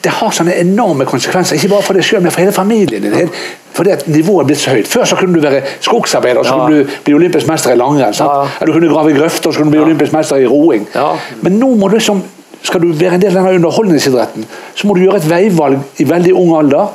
det 0.03 0.13
har 0.15 0.31
sånne 0.33 0.55
enorme 0.61 1.05
konsekvenser, 1.05 1.57
ikke 1.59 1.73
bare 1.73 1.85
for 1.85 1.97
deg 1.97 2.05
selv, 2.07 2.23
men 2.23 2.33
for 2.33 2.45
hele 2.45 2.55
familien 2.55 3.03
din. 3.03 3.33
Fordi 3.79 3.93
at 3.95 4.01
nivået 4.11 4.43
er 4.43 4.47
blitt 4.49 4.59
så 4.59 4.73
høyt. 4.75 4.87
Før 4.91 5.05
så 5.07 5.15
kunne 5.15 5.37
du 5.39 5.45
være 5.45 5.61
skogsarbeider, 5.79 6.43
så 6.43 6.51
Ja. 6.55 6.65
kunne 6.65 6.81
du 6.83 6.97
bli 7.05 7.13
olympisk 7.15 7.47
mester 7.47 7.71
i 7.71 7.77
langrenn. 7.79 8.13
Ja. 8.19 8.41
Eller 8.59 8.73
du 8.73 8.79
kunne 8.79 8.89
grave 8.91 9.13
grøfter, 9.15 9.51
så 9.51 9.57
kunne 9.61 9.71
du 9.71 9.77
bli 9.77 9.85
olympisk 9.85 10.11
mester 10.13 10.35
i 10.35 10.45
roing. 10.45 10.87
Ja. 10.95 11.13
Men 11.41 11.59
nå 11.61 11.69
må 11.79 11.87
du 11.87 11.95
liksom 11.95 12.21
skal 12.63 12.81
du 12.83 12.89
være 12.91 13.15
en 13.15 13.21
del 13.21 13.37
av 13.37 13.45
denne 13.45 13.55
underholdningsidretten, 13.61 14.45
så 14.75 14.87
må 14.87 14.95
du 14.97 15.05
gjøre 15.05 15.21
et 15.21 15.29
veivalg 15.29 16.01
i 16.03 16.03
veldig 16.09 16.33
ung 16.35 16.57
alder. 16.59 16.89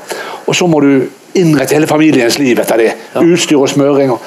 Og 0.46 0.54
så 0.54 0.66
må 0.68 0.80
du 0.84 1.06
innrette 1.40 1.72
hele 1.74 1.88
familiens 1.88 2.36
liv 2.38 2.60
etter 2.60 2.76
det. 2.82 2.90
Utstyr 3.16 3.56
og 3.62 3.68
smøring. 3.72 4.12
Og 4.12 4.20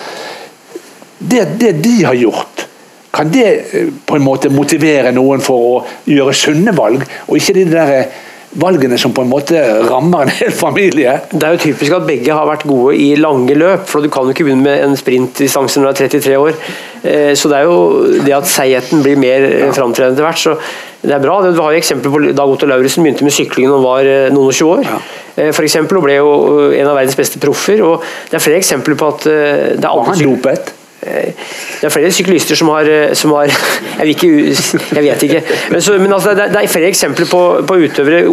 det, 1.20 1.44
det 1.62 1.76
de 1.84 2.04
har 2.06 2.18
gjort, 2.18 2.66
kan 3.14 3.30
det 3.34 3.46
eh, 3.74 3.92
på 4.06 4.18
en 4.18 4.26
måte 4.26 4.50
motivere 4.54 5.12
noen 5.16 5.42
for 5.42 5.70
å 5.70 5.86
gjøre 6.10 6.34
sunne 6.38 6.74
valg, 6.78 7.06
og 7.28 7.38
ikke 7.38 7.54
de 7.54 7.68
der 7.70 7.94
eh, 8.00 8.18
valgene 8.56 8.98
som 8.98 9.12
på 9.14 9.24
en 9.26 9.30
måte 9.30 9.60
rammer 9.90 10.26
en 10.26 10.32
hel 10.32 10.52
familie. 10.56 11.18
Det 11.32 11.44
er 11.44 11.56
jo 11.56 11.64
typisk 11.68 11.98
at 11.98 12.08
begge 12.08 12.34
har 12.34 12.48
vært 12.48 12.66
gode 12.68 12.96
i 12.96 13.10
lange 13.20 13.56
løp, 13.58 13.84
for 13.90 14.04
du 14.04 14.10
kan 14.14 14.28
jo 14.28 14.36
ikke 14.36 14.48
begynne 14.48 14.66
med 14.66 14.84
en 14.86 14.96
sprintdistanse 14.98 15.82
når 15.82 15.92
du 15.92 16.04
er 16.06 16.14
33 16.16 16.38
år. 16.40 16.62
Eh, 17.04 17.34
så 17.38 17.52
det 17.52 17.60
er 17.60 17.68
jo 17.68 18.22
det 18.24 18.36
at 18.38 18.50
seigheten 18.50 19.04
blir 19.06 19.20
mer 19.20 19.46
ja. 19.52 19.72
framtredende 19.76 20.16
etter 20.16 20.30
hvert. 20.30 20.44
så 20.44 21.04
det 21.08 21.14
er 21.14 21.22
bra. 21.22 21.38
Du 21.46 21.62
har 21.62 21.76
jo 21.76 21.82
eksempler 21.82 22.14
på 22.14 22.24
Dag 22.36 22.50
Otto 22.50 22.68
Lauritzen 22.68 23.06
begynte 23.06 23.28
med 23.28 23.36
sykling 23.36 23.70
da 23.70 23.78
han 23.78 23.86
var 23.86 24.08
eh, 24.10 24.32
noen 24.34 24.50
og 24.50 24.56
20 24.56 24.74
år. 24.78 24.88
Ja. 24.88 25.52
For 25.54 25.62
eksempel, 25.62 26.00
og 26.00 26.08
ble 26.08 26.16
jo 26.18 26.32
en 26.74 26.88
av 26.90 26.96
verdens 26.98 27.20
beste 27.20 27.38
proffer. 27.38 27.84
og 27.86 28.02
Det 28.32 28.40
er 28.40 28.42
flere 28.42 28.64
eksempler 28.64 28.98
på 28.98 29.12
at 29.14 29.28
det 29.28 29.84
er 29.84 29.92
alle 29.92 30.08
Han 30.10 30.24
dopet? 30.24 30.72
Det 30.98 31.86
er 31.86 31.94
flere 31.94 32.10
syklister 32.12 32.58
som 32.58 32.72
har, 32.74 32.88
eh, 32.90 33.12
som 33.18 33.32
har 33.36 33.52
jeg, 34.00 34.02
vil 34.02 34.14
ikke, 34.16 34.30
jeg 34.98 35.04
vet 35.06 35.26
ikke. 35.28 35.42
Men, 35.72 35.82
så, 35.82 35.98
men 36.02 36.14
altså, 36.14 36.34
det, 36.38 36.48
er 36.50 36.72
flere 36.72 36.90
eksempler 36.90 37.30
på, 37.30 37.42
på 37.70 37.78
utøvere. 37.84 38.24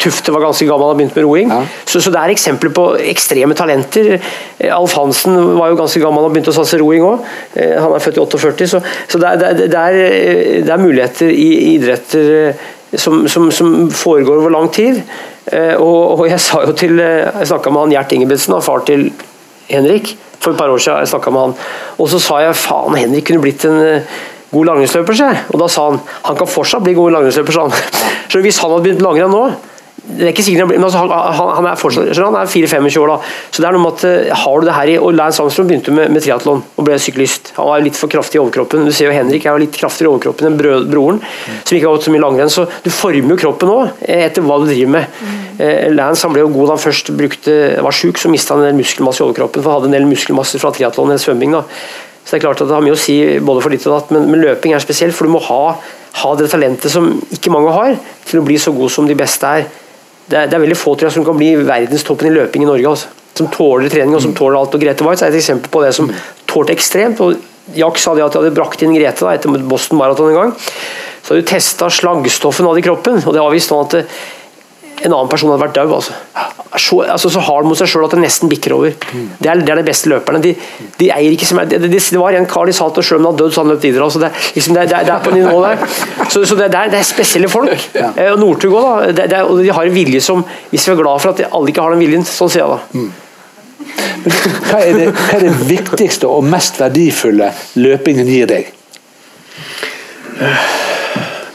Tufte 0.00 0.32
var 0.32 0.46
ganske 0.46 0.68
gammel 0.68 0.88
og 0.88 0.96
begynte 0.96 1.18
med 1.18 1.26
roing. 1.28 1.52
Ja. 1.52 1.60
Så, 1.84 2.00
så, 2.00 2.12
det 2.14 2.22
er 2.22 2.32
eksempler 2.32 2.72
på 2.74 2.86
ekstreme 3.12 3.56
talenter. 3.58 4.16
Alf 4.72 4.96
Hansen 4.96 5.36
var 5.58 5.72
jo 5.72 5.78
ganske 5.80 6.00
gammel 6.02 6.24
og 6.24 6.32
begynte 6.32 6.54
å 6.54 6.56
satse 6.56 6.80
roing 6.80 7.04
òg. 7.04 7.26
Eh, 7.54 7.76
han 7.76 7.92
er 7.92 8.04
født 8.04 8.20
i 8.20 8.24
48, 8.24 8.70
så, 8.72 8.80
så 9.08 9.20
det, 9.20 9.32
er, 9.34 9.58
det, 9.60 9.68
er, 9.68 9.98
det, 10.64 10.72
er, 10.72 10.82
muligheter 10.82 11.32
i 11.32 11.48
idretter 11.74 12.30
eh, 12.38 12.68
som, 12.96 13.26
som, 13.28 13.50
som 13.52 13.90
foregår 13.92 14.40
over 14.40 14.54
lang 14.56 14.72
tid. 14.72 15.02
Og, 15.48 16.20
og 16.20 16.26
jeg 16.28 16.42
sa 16.44 16.58
jo 16.60 16.74
til 16.76 16.98
Jeg 17.00 17.46
snakka 17.48 17.70
med 17.72 17.86
han 17.86 17.92
Gjert 17.94 18.10
Ingebrigtsen, 18.12 18.58
far 18.60 18.82
til 18.84 19.06
Henrik 19.70 20.10
for 20.40 20.52
et 20.52 20.58
par 20.58 20.72
år 20.72 20.82
siden. 20.82 20.98
Jeg 21.02 21.12
snakka 21.12 21.32
med 21.34 21.46
han. 21.46 21.54
Og 21.98 22.10
så 22.12 22.20
sa 22.22 22.42
jeg 22.42 22.58
faen, 22.58 22.98
Henrik 22.98 23.28
kunne 23.28 23.44
blitt 23.44 23.64
en 23.68 23.78
uh, 23.78 24.18
god 24.52 24.70
langrennsløper. 24.70 25.24
Og 25.52 25.58
da 25.62 25.68
sa 25.72 25.88
han 25.90 26.00
han 26.28 26.38
kan 26.38 26.50
fortsatt 26.50 26.84
bli 26.86 26.96
god 26.98 27.16
langrennsløper. 27.16 27.58
Så 28.32 28.42
hvis 28.44 28.58
han 28.60 28.72
hadde 28.72 28.84
begynt 28.84 29.04
langrenn 29.04 29.32
nå, 29.32 29.44
det 30.08 30.24
er 30.24 30.30
ikke 30.32 30.44
sikkert, 30.46 30.70
men 30.70 30.84
altså, 30.86 31.02
han, 31.04 31.10
han, 31.36 31.66
er 31.68 31.76
fortsatt 31.76 32.16
han 32.16 32.36
er 32.40 32.48
4-25 32.48 32.96
år 33.02 33.10
da. 33.12 33.16
Så 33.52 33.60
det 33.60 33.68
er 33.68 33.76
noe 33.76 33.82
med 33.84 33.98
at 33.98 34.04
eh, 34.08 34.30
har 34.40 34.60
du 34.60 34.64
det 34.64 34.76
her 34.76 34.92
i 34.94 34.96
og 34.96 35.12
Lance 35.12 35.42
Armstrong 35.42 35.68
begynte 35.68 35.92
med, 35.92 36.08
med 36.14 36.24
triatlon 36.24 36.62
og 36.64 36.86
ble 36.86 36.96
syklist. 37.02 37.52
Han 37.58 37.68
var 37.68 37.82
litt 37.84 37.98
for 37.98 38.08
kraftig 38.12 38.38
i 38.38 38.40
overkroppen. 38.40 38.86
Du 38.88 38.94
ser 38.96 39.10
jo 39.10 39.16
Henrik 39.16 39.44
er 39.44 39.52
jo 39.52 39.62
litt 39.66 39.76
kraftigere 39.76 40.08
i 40.08 40.12
overkroppen 40.14 40.48
enn 40.48 40.56
broren, 40.88 41.20
som 41.60 41.76
ikke 41.76 41.84
har 41.84 41.98
gått 41.98 42.08
så 42.08 42.14
mye 42.14 42.24
langrenn. 42.24 42.52
Så 42.52 42.64
du 42.84 42.88
former 42.94 43.34
jo 43.34 43.38
kroppen 43.44 43.72
òg 43.74 44.02
eh, 44.08 44.24
etter 44.30 44.46
hva 44.46 44.56
du 44.62 44.66
driver 44.70 44.94
med. 44.96 45.20
Mm. 45.20 45.36
Lance 45.98 46.24
han 46.24 46.32
ble 46.32 46.44
jo 46.44 46.52
god 46.54 46.70
da 46.70 46.76
han 46.78 46.84
først 46.86 47.12
brukte, 47.18 47.54
var 47.84 47.96
sjuk, 48.00 48.20
så 48.22 48.30
mista 48.32 48.56
han 48.56 48.64
en 48.64 48.70
del 48.70 48.78
muskelmasse 48.80 49.20
i 49.20 49.26
overkroppen. 49.26 49.60
For 49.60 49.74
han 49.74 49.82
hadde 49.82 49.90
en 49.92 49.98
del 49.98 50.08
muskelmasse 50.08 50.60
fra 50.62 50.70
triatlon 50.72 51.12
eller 51.12 51.20
svømming. 51.20 51.58
da. 51.58 51.64
Så 52.22 52.32
det 52.32 52.38
er 52.38 52.46
klart 52.46 52.62
at 52.64 52.70
det 52.70 52.76
har 52.78 52.84
mye 52.84 52.96
å 52.96 53.00
si 53.00 53.18
både 53.44 53.64
for 53.64 53.74
ditt 53.74 53.84
og 53.90 53.98
datt, 53.98 54.14
men, 54.14 54.30
men 54.32 54.40
løping 54.40 54.72
er 54.76 54.84
spesielt. 54.84 55.16
For 55.16 55.28
du 55.28 55.34
må 55.36 55.42
ha, 55.50 55.76
ha 56.22 56.32
det 56.38 56.48
talentet 56.52 56.92
som 56.92 57.10
ikke 57.34 57.52
mange 57.52 57.76
har, 57.76 57.98
til 58.28 58.40
å 58.40 58.46
bli 58.48 58.56
så 58.60 58.72
god 58.76 58.94
som 58.94 59.08
de 59.08 59.18
beste 59.18 59.52
er 59.58 59.68
det 60.28 60.36
er, 60.36 60.48
det 60.48 60.56
er, 60.56 60.62
veldig 60.64 60.76
få 60.76 60.94
tror 60.94 61.08
jeg, 61.08 61.16
som 61.16 61.24
kan 61.24 61.38
bli 61.38 61.54
verdenstoppen 61.64 62.28
i 62.28 62.34
løping 62.34 62.64
i 62.64 62.68
Norge. 62.68 62.94
Altså. 62.94 63.12
Som 63.38 63.48
tåler 63.54 63.92
trening 63.92 64.16
og 64.16 64.24
som 64.24 64.34
tåler 64.36 64.58
alt. 64.58 64.74
og 64.76 64.82
Grete 64.82 65.06
Waitz 65.06 65.22
er 65.24 65.32
et 65.32 65.40
eksempel 65.40 65.72
på 65.72 65.82
det 65.84 65.94
som 65.96 66.10
tålte 66.50 66.74
ekstremt. 66.74 67.20
og 67.24 67.38
Jack 67.76 68.00
sa 68.00 68.14
det 68.16 68.24
at 68.24 68.34
de 68.34 68.42
hadde 68.42 68.56
brakt 68.56 68.82
inn 68.84 68.96
Grete 68.96 69.24
da, 69.24 69.36
etter 69.36 69.68
Boston 69.70 70.00
Marathon 70.00 70.32
en 70.32 70.40
gang. 70.40 70.52
Så 71.22 71.32
hadde 71.32 71.44
de 71.44 71.50
testa 71.50 71.88
slagstoffen 71.92 72.68
av 72.68 72.80
i 72.80 72.84
kroppen, 72.84 73.22
og 73.24 73.34
det 73.34 73.42
har 73.42 73.54
vist 73.54 73.72
nå 73.72 73.80
at 73.86 73.96
en 75.04 75.12
annen 75.12 75.30
person 75.30 75.50
hadde 75.52 75.62
vært 75.62 75.76
død. 75.76 75.92
Altså. 75.94 76.16
Så, 76.78 76.98
altså, 77.04 77.30
så 77.32 77.42
hard 77.42 77.66
mot 77.68 77.78
seg 77.78 77.90
sjøl 77.90 78.06
at 78.06 78.14
det 78.14 78.20
nesten 78.22 78.50
bikker 78.50 78.74
over. 78.76 78.94
Det 79.38 79.50
er, 79.50 79.60
det 79.62 79.72
er 79.72 79.80
de 79.80 79.84
beste 79.86 80.10
løperne. 80.10 80.40
De, 80.44 80.54
de 80.98 81.10
eier 81.14 81.34
ikke 81.34 81.48
som 81.48 81.60
er, 81.62 81.68
det, 81.70 81.80
det, 81.92 82.00
var 82.18 82.36
en 82.36 82.48
kar 82.50 82.68
de 82.68 82.74
sa 82.76 82.88
til 82.94 83.06
sjøl 83.06 83.20
om 83.20 83.28
han 83.28 83.36
hadde 83.36 83.44
dødd, 83.44 83.54
så 83.54 83.64
han 83.64 83.72
løp 83.72 83.86
videre. 83.86 84.08
Altså, 84.08 84.22
det, 84.24 84.32
liksom, 84.56 84.76
det, 84.76 84.88
det, 84.90 85.14
er 85.14 85.22
på 85.24 85.34
nivå 85.34 85.54
der. 85.64 85.86
Så, 86.28 86.42
så 86.42 86.58
det, 86.58 86.68
er, 86.68 86.90
det, 86.92 87.00
er, 87.00 87.06
spesielle 87.08 87.50
folk. 87.52 87.88
Ja. 87.96 88.10
Eh, 88.16 88.34
Northug 88.40 88.76
òg, 88.78 89.14
da. 89.16 89.44
og 89.46 89.62
de 89.62 89.72
har 89.74 89.88
en 89.88 89.94
vilje 89.94 90.20
som 90.24 90.44
Hvis 90.70 90.84
vi 90.86 90.92
er 90.92 90.98
glad 91.00 91.22
for 91.22 91.32
at 91.32 91.46
alle 91.46 91.72
ikke 91.72 91.84
har 91.84 91.94
den 91.94 92.02
viljen, 92.02 92.26
sånn 92.26 92.52
sier 92.52 92.64
jeg 92.64 92.74
da. 92.74 92.78
Mm. 92.98 93.08
Hva 94.68 94.82
er, 94.82 95.00
hva 95.14 95.38
er 95.38 95.44
det 95.46 95.54
viktigste 95.68 96.28
og 96.28 96.44
mest 96.44 96.80
verdifulle 96.82 97.52
løpingen 97.78 98.28
gir 98.28 98.50
deg? 98.50 98.72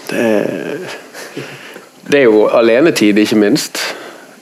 Det 0.09 0.27
det 2.13 2.21
er 2.21 2.29
jo 2.29 2.45
alenetid, 2.53 3.17
ikke 3.17 3.39
minst. 3.41 3.81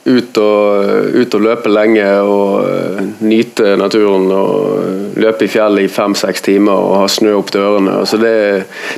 Ut 0.02 0.36
og, 0.42 1.14
ut 1.14 1.34
og 1.38 1.44
løpe 1.44 1.70
lenge 1.70 2.04
og 2.26 2.66
uh, 2.66 3.02
nyte 3.22 3.76
naturen. 3.80 4.28
og 4.34 5.16
Løpe 5.22 5.46
i 5.46 5.52
fjellet 5.52 5.86
i 5.86 5.92
fem-seks 5.92 6.44
timer 6.44 6.74
og 6.74 6.98
ha 7.00 7.08
snø 7.10 7.36
opp 7.38 7.52
dørene. 7.54 8.00
Altså 8.02 8.18
det, 8.20 8.34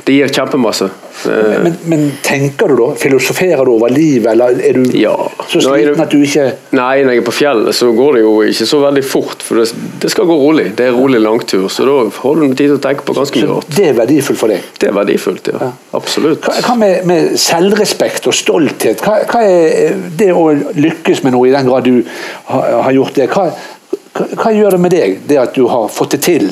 det 0.07 0.17
gir 0.17 0.33
kjempemasse. 0.33 0.89
Men, 1.25 1.75
men, 1.89 2.03
tenker 2.21 2.67
du 2.67 2.75
da? 2.77 2.87
Filosoferer 2.99 3.65
du 3.65 3.71
over 3.71 3.89
livet, 3.93 4.31
eller 4.33 4.59
er 4.61 4.77
du 4.77 4.97
ja. 4.99 5.15
så 5.49 5.61
sliten 5.63 6.01
at 6.03 6.11
du 6.11 6.19
ikke 6.21 6.45
Nei, 6.75 7.03
når 7.05 7.15
jeg 7.15 7.21
er 7.21 7.25
på 7.25 7.33
fjellet 7.33 7.75
så 7.75 7.87
går 7.95 8.17
det 8.17 8.23
jo 8.25 8.33
ikke 8.45 8.67
så 8.69 8.79
veldig 8.83 9.03
fort. 9.07 9.45
For 9.45 9.61
det, 9.61 9.69
det 10.03 10.11
skal 10.13 10.27
gå 10.29 10.35
rolig. 10.39 10.67
Det 10.77 10.89
er 10.89 10.95
rolig 10.95 11.21
langtur, 11.23 11.67
så 11.71 11.87
da 11.87 11.95
har 12.17 12.41
du 12.41 12.45
tid 12.47 12.65
til 12.65 12.75
å 12.77 12.81
tenke 12.83 13.05
på 13.07 13.15
ganske 13.17 13.41
mye 13.41 13.51
rart. 13.51 13.71
Det 13.77 13.87
er 13.89 13.97
verdifullt 13.97 14.41
for 14.41 14.53
deg? 14.53 14.67
Det 14.81 14.89
er 14.89 14.97
verdifullt, 14.97 15.51
ja. 15.53 15.61
ja. 15.67 15.71
Absolutt. 15.97 16.45
Hva, 16.45 16.57
hva 16.67 16.75
med, 16.81 17.07
med, 17.09 17.31
selvrespekt 17.41 18.29
og 18.29 18.35
stolthet? 18.35 19.03
Hva, 19.05 19.21
hva, 19.31 19.41
er 19.45 19.95
det 20.19 20.31
å 20.35 20.49
lykkes 20.75 21.23
med 21.25 21.35
noe, 21.35 21.49
i 21.49 21.55
den 21.55 21.69
grad 21.69 21.87
du 21.87 22.01
har, 22.51 22.69
har 22.89 22.95
gjort 22.95 23.17
det? 23.17 23.29
Hva, 23.31 23.49
hva 24.35 24.53
gjør 24.55 24.77
det 24.77 24.83
med 24.83 24.95
deg, 24.95 25.17
det 25.29 25.41
at 25.41 25.57
du 25.57 25.65
har 25.71 25.89
fått 25.91 26.17
det 26.17 26.23
til? 26.27 26.51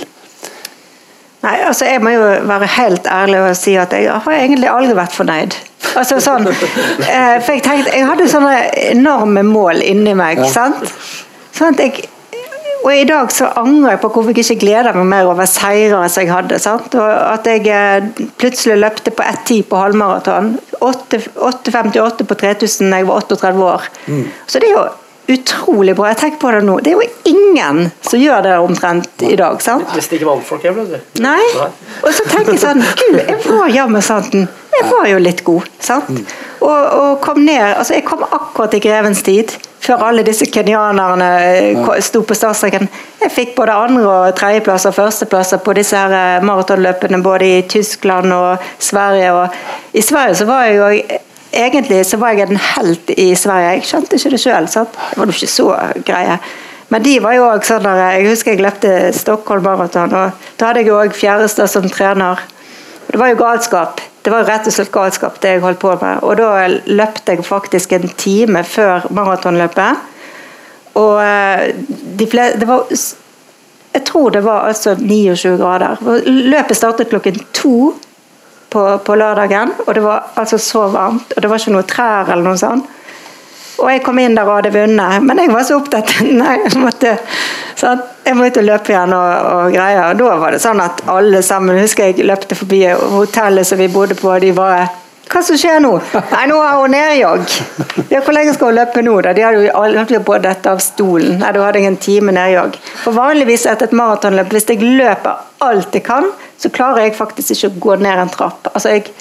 Nei, 1.43 1.57
altså 1.67 1.85
Jeg 1.89 1.99
må 2.03 2.13
jo 2.13 2.23
være 2.47 2.69
helt 2.77 3.07
ærlig 3.11 3.41
og 3.43 3.57
si 3.59 3.75
at 3.79 3.93
jeg 3.95 4.07
har 4.07 4.39
egentlig 4.39 4.71
aldri 4.71 4.95
vært 4.97 5.15
fornøyd. 5.17 5.59
Altså 5.99 6.17
sånn, 6.23 6.47
eh, 7.11 7.37
for 7.43 7.53
Jeg 7.57 7.65
tenkte, 7.65 7.91
jeg 7.91 8.07
hadde 8.07 8.31
sånne 8.31 8.55
enorme 8.89 9.43
mål 9.47 9.83
inni 9.83 10.15
meg. 10.17 10.39
Ja. 10.39 10.49
sant? 10.53 10.87
Sånn 11.53 11.75
at 11.75 11.83
jeg, 11.83 12.07
og 12.83 12.89
I 12.95 13.03
dag 13.07 13.29
så 13.31 13.49
angrer 13.59 13.93
jeg 13.93 14.01
på 14.03 14.09
hvorfor 14.15 14.33
jeg 14.33 14.43
ikke 14.43 14.65
gleder 14.65 14.97
meg 14.97 15.11
mer 15.11 15.29
over 15.31 15.47
seirene 15.47 16.09
som 16.11 16.23
jeg 16.23 16.33
hadde. 16.33 16.59
sant? 16.63 16.95
Og 16.95 17.11
At 17.11 17.47
jeg 17.47 17.67
eh, 17.67 18.09
plutselig 18.39 18.79
løpte 18.79 19.13
på 19.15 19.27
1,10 19.27 19.61
på 19.69 19.83
halvmaraton. 19.83 20.55
8,58 20.83 22.27
på 22.27 22.39
3000 22.39 22.91
da 22.91 22.99
jeg 23.03 23.07
var 23.11 23.23
38 23.23 23.67
år. 23.67 23.87
Mm. 24.07 24.27
Så 24.47 24.63
det 24.63 24.71
er 24.71 24.77
jo 24.79 24.89
utrolig 25.27 25.95
bra. 25.95 26.09
Jeg 26.11 26.19
tenker 26.19 26.39
på 26.41 26.51
det 26.51 26.61
nå. 26.67 26.77
Det 26.83 26.93
er 26.93 26.99
jo 26.99 27.31
ingen 27.31 27.85
som 28.03 28.19
gjør 28.19 28.43
det 28.45 28.55
omtrent 28.59 29.23
i 29.23 29.35
dag. 29.39 29.61
sant? 29.63 29.87
Nesten 29.95 30.19
ikke 30.19 30.29
vannfolk, 30.29 30.65
jeg, 30.67 30.75
ble 30.75 31.01
Nei. 31.23 31.41
Og 32.03 32.09
så 32.11 32.25
tenker 32.27 32.55
jeg 32.55 32.63
sånn 32.63 32.83
Gud, 32.83 33.19
jeg 33.21 33.39
var 33.47 33.71
jammen 33.71 34.03
santen. 34.03 34.49
Jeg 34.73 34.89
var 34.89 35.07
jo 35.07 35.21
litt 35.21 35.43
god. 35.45 35.69
sant? 35.79 36.09
Mm. 36.09 36.25
Og, 36.63 36.69
og, 36.71 37.19
kom 37.21 37.43
ned 37.43 37.75
Altså, 37.75 37.97
jeg 37.97 38.05
kom 38.07 38.23
akkurat 38.23 38.73
i 38.73 38.81
grevens 38.83 39.23
tid. 39.23 39.51
Før 39.83 40.05
alle 40.07 40.23
disse 40.23 40.47
kenyanerne 40.47 41.29
eh, 41.43 41.89
sto 41.99 42.21
på 42.23 42.35
startstreken. 42.37 42.87
Jeg 43.19 43.33
fikk 43.35 43.51
både 43.57 43.75
andre- 43.75 44.05
og 44.07 44.37
tredjeplasser 44.39 44.93
og 44.93 44.95
førsteplasser 44.95 45.59
på 45.63 45.75
disse 45.75 45.99
her 45.99 46.15
eh, 46.15 46.45
maratonløpene 46.47 47.19
både 47.23 47.49
i 47.57 47.61
Tyskland 47.67 48.31
og 48.31 48.63
Sverige. 48.79 49.33
Og 49.35 49.99
I 49.99 50.01
Sverige 50.01 50.39
så 50.39 50.47
var 50.47 50.69
jeg 50.69 50.79
jo 50.79 51.19
egentlig 51.53 52.03
så 52.09 52.17
var 52.17 52.33
jeg 52.33 52.49
en 52.49 52.57
helt 52.57 53.09
i 53.17 53.33
Sverige. 53.35 53.73
Jeg 53.77 53.89
skjønte 53.89 54.19
ikke 54.19 54.33
det 54.33 54.39
sjøl. 54.43 54.69
Det 54.69 55.17
var 55.17 55.25
jo 55.29 55.35
ikke 55.35 55.51
så 55.51 55.67
greie. 56.05 56.37
Men 56.93 57.03
de 57.03 57.13
var 57.23 57.33
jo 57.33 57.45
òg 57.49 57.63
sånn 57.65 57.85
der, 57.85 58.01
Jeg 58.19 58.29
husker 58.29 58.53
jeg 58.53 58.61
løpte 58.61 58.89
Stockholm 59.17 59.63
Marathon, 59.65 60.13
og 60.13 60.49
da 60.59 60.67
hadde 60.67 60.83
jeg 60.83 60.91
jo 60.91 60.99
òg 60.99 61.15
Fjærestad 61.17 61.71
som 61.71 61.87
trener. 61.89 62.41
Det 63.07 63.19
var 63.19 63.31
jo 63.31 63.39
galskap. 63.39 64.01
Det 64.23 64.31
var 64.31 64.43
jo 64.43 64.47
rett 64.47 64.67
og 64.69 64.75
slett 64.75 64.91
galskap, 64.93 65.39
det 65.41 65.55
jeg 65.55 65.63
holdt 65.63 65.81
på 65.81 65.95
med. 66.01 66.21
Og 66.23 66.37
da 66.39 66.67
løpte 66.85 67.33
jeg 67.33 67.45
faktisk 67.45 67.95
en 67.97 68.07
time 68.17 68.63
før 68.63 69.07
maratonløpet. 69.11 70.09
Og 71.01 71.17
eh, 71.23 71.73
de 72.19 72.27
flere, 72.29 72.59
det 72.59 72.69
var 72.69 72.85
Jeg 73.93 74.03
tror 74.05 74.29
det 74.29 74.43
var 74.43 74.67
altså 74.67 74.95
29 74.95 75.57
grader. 75.57 75.97
Løpet 76.25 76.77
startet 76.77 77.09
klokken 77.09 77.41
to 77.53 77.93
på, 78.73 78.83
på, 79.05 79.15
lørdagen, 79.19 79.71
og 79.85 79.93
det 79.95 80.03
var 80.03 80.33
altså 80.41 80.59
så 80.61 80.87
varmt. 80.93 81.35
Og 81.35 81.41
det 81.43 81.51
var 81.51 81.61
ikke 81.61 81.75
noe 81.75 81.87
trær 81.89 82.33
eller 82.33 82.49
noe 82.49 82.59
sånt. 82.59 82.89
Og 83.83 83.89
jeg 83.89 84.03
kom 84.05 84.19
inn 84.21 84.35
der 84.37 84.47
og 84.47 84.59
hadde 84.59 84.71
vunnet, 84.73 85.23
men 85.25 85.41
jeg 85.41 85.51
var 85.51 85.63
så 85.67 85.79
opptatt 85.79 86.11
Nei, 86.23 86.57
jeg 86.63 86.79
måtte, 86.79 87.15
sånn, 87.79 88.03
jeg 88.23 88.37
måtte 88.37 88.63
løpe 88.63 88.93
igjen 88.93 89.15
og, 89.17 89.47
og 89.53 89.75
greier. 89.75 90.03
Og 90.09 90.19
da 90.21 90.35
var 90.41 90.55
det 90.55 90.61
sånn 90.63 90.81
at 90.83 91.03
alle 91.11 91.41
sammen 91.45 91.81
husker 91.81 92.11
jeg 92.11 92.27
løpte 92.27 92.57
forbi 92.57 92.83
hotellet 93.15 93.67
som 93.67 93.81
vi 93.81 93.89
bodde 93.91 94.17
på, 94.19 94.31
de 94.43 94.53
var 94.55 94.85
hva 95.31 95.41
som 95.41 95.57
skjer 95.57 95.79
nå? 95.81 95.91
Nei, 96.13 96.43
nå 96.51 96.57
har 96.61 96.81
hun 96.81 96.91
nedjogg. 96.93 97.53
Ja, 98.11 98.19
hvor 98.21 98.35
lenge 98.35 98.53
skal 98.53 98.69
hun 98.69 98.77
løpe 98.77 99.01
nå? 99.05 99.15
da? 99.25 99.31
De 99.33 99.45
hadde 99.45 99.63
jo 99.65 99.75
aldri 99.79 100.19
på 100.27 100.37
dette 100.43 100.71
av 100.73 100.81
stolen. 100.83 101.37
Nei, 101.41 101.51
Da 101.55 101.63
hadde 101.63 101.81
jeg 101.81 101.89
en 101.89 101.99
time 102.01 102.35
nedjogg. 102.35 102.77
For 103.05 103.15
vanligvis 103.15 103.65
etter 103.71 103.89
et 103.89 103.95
maratonløp, 103.97 104.51
hvis 104.53 104.67
jeg 104.69 104.83
løper 104.83 105.45
alt 105.63 105.95
jeg 105.95 106.05
kan, 106.05 106.27
så 106.59 106.69
klarer 106.73 107.07
jeg 107.07 107.15
faktisk 107.17 107.55
ikke 107.55 107.71
å 107.71 107.83
gå 107.87 107.99
ned 108.03 108.25
en 108.25 108.33
trapp. 108.33 108.67
Altså, 108.73 108.93
jeg, 108.97 109.13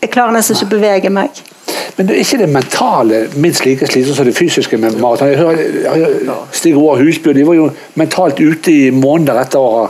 jeg 0.00 0.12
klarer 0.14 0.36
nesten 0.38 0.56
ikke 0.56 0.70
å 0.70 0.74
bevege 0.78 1.12
meg. 1.12 1.42
Men 1.98 2.08
det 2.08 2.16
er 2.16 2.24
ikke 2.24 2.40
det 2.40 2.50
mentale 2.54 3.24
minst 3.36 3.66
like 3.66 3.86
slitsomt 3.90 4.16
som 4.16 4.28
det 4.30 4.36
fysiske 4.38 4.78
med 4.80 4.96
maraton? 5.02 5.34
Stig 6.54 6.78
Roar 6.78 7.02
Husby 7.02 7.34
de 7.36 7.44
var 7.46 7.58
jo 7.58 7.66
mentalt 8.00 8.40
ute 8.40 8.72
i 8.72 8.94
måneder 8.94 9.42
etter 9.42 9.60
å 9.60 9.74
ha 9.74 9.84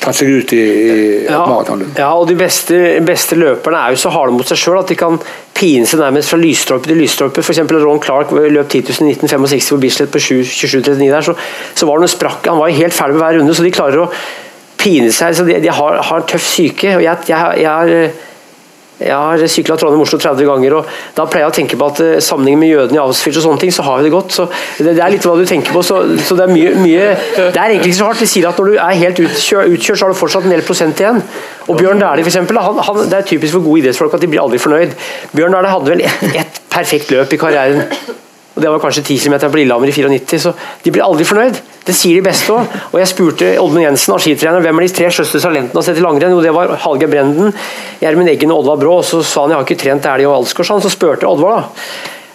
tatt 0.00 0.18
seg 0.18 0.30
ut 0.30 0.52
i, 0.56 0.60
i 0.60 0.96
ja, 1.26 1.40
maratonløp. 1.46 1.98
Ja, 2.00 2.10
og 2.18 2.28
de 2.30 2.36
beste, 2.38 2.78
beste, 3.06 3.38
løperne 3.40 3.80
er 3.80 3.94
jo 3.94 4.00
så 4.04 4.12
harde 4.14 4.34
mot 4.36 4.48
seg 4.48 4.60
sjøl 4.60 4.80
at 4.80 4.92
de 4.92 4.98
kan 4.98 5.18
pine 5.54 5.86
seg 5.88 6.02
nærmest 6.02 6.32
fra 6.32 6.40
lysstolpe 6.40 6.90
til 6.90 7.00
lysstolpe. 7.00 7.44
F.eks. 7.44 7.62
Ron 7.84 8.02
Clark 8.02 8.34
løp 8.34 8.68
10 8.68 8.84
000 8.90 9.10
i 9.10 9.16
1965 9.16 9.70
på 9.74 9.80
Bislett 9.84 10.14
på 10.14 10.22
27,39 10.22 11.08
der, 11.08 11.26
så, 11.26 11.36
så 11.74 11.88
var 11.88 11.98
det 11.98 12.06
noe 12.08 12.14
sprakk. 12.16 12.50
Han 12.50 12.60
var 12.60 12.72
jo 12.72 12.80
helt 12.82 12.96
ferdig 12.96 13.18
med 13.18 13.24
hver 13.24 13.38
runde, 13.40 13.56
så 13.56 13.66
de 13.66 13.74
klarer 13.74 14.04
å 14.04 14.10
pine 14.80 15.10
seg. 15.14 15.36
så 15.38 15.46
De, 15.48 15.58
de 15.62 15.72
har, 15.72 15.98
har 16.10 16.22
en 16.22 16.30
tøff 16.34 16.46
syke. 16.46 16.96
og 16.98 17.04
jeg, 17.04 17.28
jeg, 17.30 17.60
jeg 17.62 17.70
har 17.70 18.32
jeg 19.00 19.14
har 19.14 19.42
sykla 19.50 19.76
Trondheim-Oslo 19.80 20.20
30 20.22 20.46
ganger, 20.46 20.76
og 20.78 20.90
da 21.16 21.24
pleier 21.26 21.48
jeg 21.48 21.52
å 21.52 21.56
tenke 21.56 21.78
på 21.80 21.88
at 21.90 22.02
sammenhengen 22.22 22.60
med 22.62 22.70
jødene 22.70 23.00
i 23.00 23.02
Auschwitz 23.02 23.40
og 23.40 23.46
sånne 23.48 23.62
ting, 23.64 23.72
så 23.74 23.82
har 23.86 23.98
vi 23.98 24.06
det 24.06 24.12
godt. 24.14 24.32
så 24.36 24.46
Det, 24.78 24.94
det 24.94 25.02
er 25.02 25.10
litt 25.10 25.26
hva 25.26 25.34
du 25.38 25.42
tenker 25.48 25.74
på. 25.74 25.82
Så, 25.82 25.98
så, 26.22 26.36
det 26.38 26.46
er 26.46 26.52
mye, 26.54 26.74
mye 26.78 27.08
Det 27.36 27.58
er 27.58 27.74
egentlig 27.74 27.90
ikke 27.90 27.98
så 27.98 28.10
hardt. 28.10 28.22
De 28.22 28.30
sier 28.30 28.46
at 28.48 28.60
når 28.60 28.70
du 28.70 28.78
er 28.78 29.00
helt 29.02 29.22
utkjørt, 29.26 29.74
utkjør, 29.74 29.98
så 29.98 30.06
har 30.06 30.14
du 30.14 30.20
fortsatt 30.20 30.46
en 30.46 30.54
del 30.54 30.62
prosent 30.66 31.02
igjen. 31.02 31.22
Og 31.66 31.78
Bjørn 31.80 32.02
Dæhlie, 32.02 32.22
f.eks. 32.22 32.38
Det 33.10 33.18
er 33.18 33.26
typisk 33.26 33.58
for 33.58 33.66
gode 33.66 33.82
idrettsfolk 33.82 34.14
at 34.14 34.22
de 34.22 34.30
blir 34.30 34.44
aldri 34.44 34.62
fornøyd. 34.62 34.94
Bjørn 35.34 35.58
Dæhlie 35.58 35.74
hadde 35.74 35.94
vel 35.94 36.04
ett 36.06 36.34
et 36.44 36.60
perfekt 36.70 37.10
løp 37.10 37.32
i 37.32 37.40
karrieren. 37.40 37.82
Og 38.54 38.62
Det 38.62 38.70
var 38.70 38.78
kanskje 38.78 39.02
10 39.02 39.18
km 39.18 39.50
på 39.50 39.56
Lillehammer 39.56 39.88
i 39.88 39.92
94, 39.92 40.42
så 40.42 40.52
de 40.84 40.90
blir 40.94 41.02
aldri 41.02 41.26
fornøyd. 41.26 41.58
Det 41.84 41.92
sier 41.96 42.16
de 42.16 42.24
beste 42.24 42.54
òg. 42.54 42.70
Og 42.92 42.96
jeg 43.00 43.10
spurte 43.10 43.50
Oddmund 43.60 43.84
Jensen, 43.84 44.16
skitrener, 44.24 44.64
hvem 44.64 44.80
er 44.80 44.86
de 44.86 44.94
tre 44.96 45.10
største 45.12 45.42
talentene 45.42 45.80
å 45.80 45.84
sett 45.84 46.00
i 46.00 46.04
langrenn. 46.04 46.32
Jo, 46.32 46.40
det 46.44 46.54
var 46.56 46.72
Hallgeir 46.86 47.12
Brenden, 47.12 47.52
Gjermund 48.00 48.32
Eggen 48.32 48.54
og 48.54 48.62
Oddvar 48.62 48.80
Brå. 48.80 48.98
Og 49.02 49.08
så 49.08 49.20
sa 49.26 49.44
han 49.44 49.52
jeg 49.52 49.60
har 49.60 49.68
ikke 49.68 49.80
trent 49.82 50.04
Dæhlie 50.06 50.30
og 50.30 50.38
Alsgaard, 50.40 50.84
så 50.84 50.92
spurte 50.92 51.28
Oddvar 51.28 51.58
da. 51.58 51.64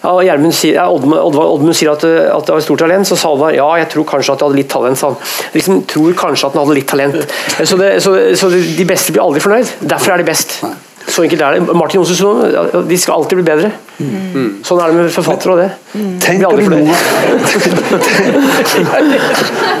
Ja, 0.00 0.14
Oddmund 0.16 0.54
sier 0.56 1.90
at, 1.92 2.04
at, 2.06 2.46
det 2.46 2.54
var 2.54 2.62
stort 2.64 2.80
talent, 2.80 3.08
så 3.08 3.18
sa 3.20 3.34
Oddvar 3.34 3.56
ja, 3.56 3.66
jeg 3.82 3.90
tror 3.92 4.06
kanskje 4.08 4.36
at 4.36 4.40
jeg 4.40 4.48
hadde 4.48 4.60
litt 4.62 4.70
talent. 4.72 5.00
sa 5.00 5.10
han. 5.10 5.18
Liksom, 5.56 5.82
tror 5.90 6.14
kanskje 6.22 6.46
at 6.46 6.56
han 6.56 6.64
hadde 6.64 6.78
litt 6.78 6.88
talent. 6.88 7.34
Så, 7.58 7.76
det, 7.80 7.90
så, 8.06 8.14
så 8.38 8.52
de 8.54 8.86
beste 8.88 9.12
blir 9.16 9.26
aldri 9.26 9.42
fornøyd. 9.44 9.74
Derfor 9.82 10.14
er 10.14 10.22
de 10.22 10.30
best. 10.30 10.60
Så 11.08 11.22
enkelt 11.24 11.42
er 11.42 11.56
det. 11.56 11.74
Martin 11.74 12.00
Jonsson, 12.00 12.86
de 12.88 12.98
skal 12.98 13.14
alltid 13.14 13.40
bli 13.40 13.44
bedre. 13.46 13.70
Mm. 14.00 14.60
Sånn 14.64 14.80
er 14.80 14.92
det 14.92 14.96
med 14.98 15.12
forfattere 15.12 15.54
og 15.54 15.58
det. 15.60 15.68
Mm. 15.94 16.12
Tenk 16.22 16.38
du 16.40 16.46
noe 16.46 16.96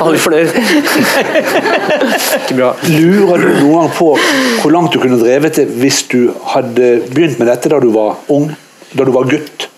Aldri 0.00 0.20
fornøyd. 0.24 0.48
Ikke 2.40 2.56
bra. 2.58 2.70
Lurer 2.88 3.44
du 3.44 3.50
noen 3.60 3.74
gang 3.76 3.92
på 3.96 4.12
hvor 4.62 4.74
langt 4.74 4.92
du 4.94 5.00
kunne 5.02 5.20
drevet 5.20 5.60
det 5.60 5.66
hvis 5.80 6.02
du 6.10 6.20
hadde 6.54 6.86
begynt 7.12 7.38
med 7.40 7.48
dette 7.52 7.72
da 7.72 7.80
du 7.82 7.90
var 7.94 8.10
ung? 8.32 8.50
Da 8.96 9.06
du 9.06 9.12
var 9.14 9.28
gutt? 9.30 9.68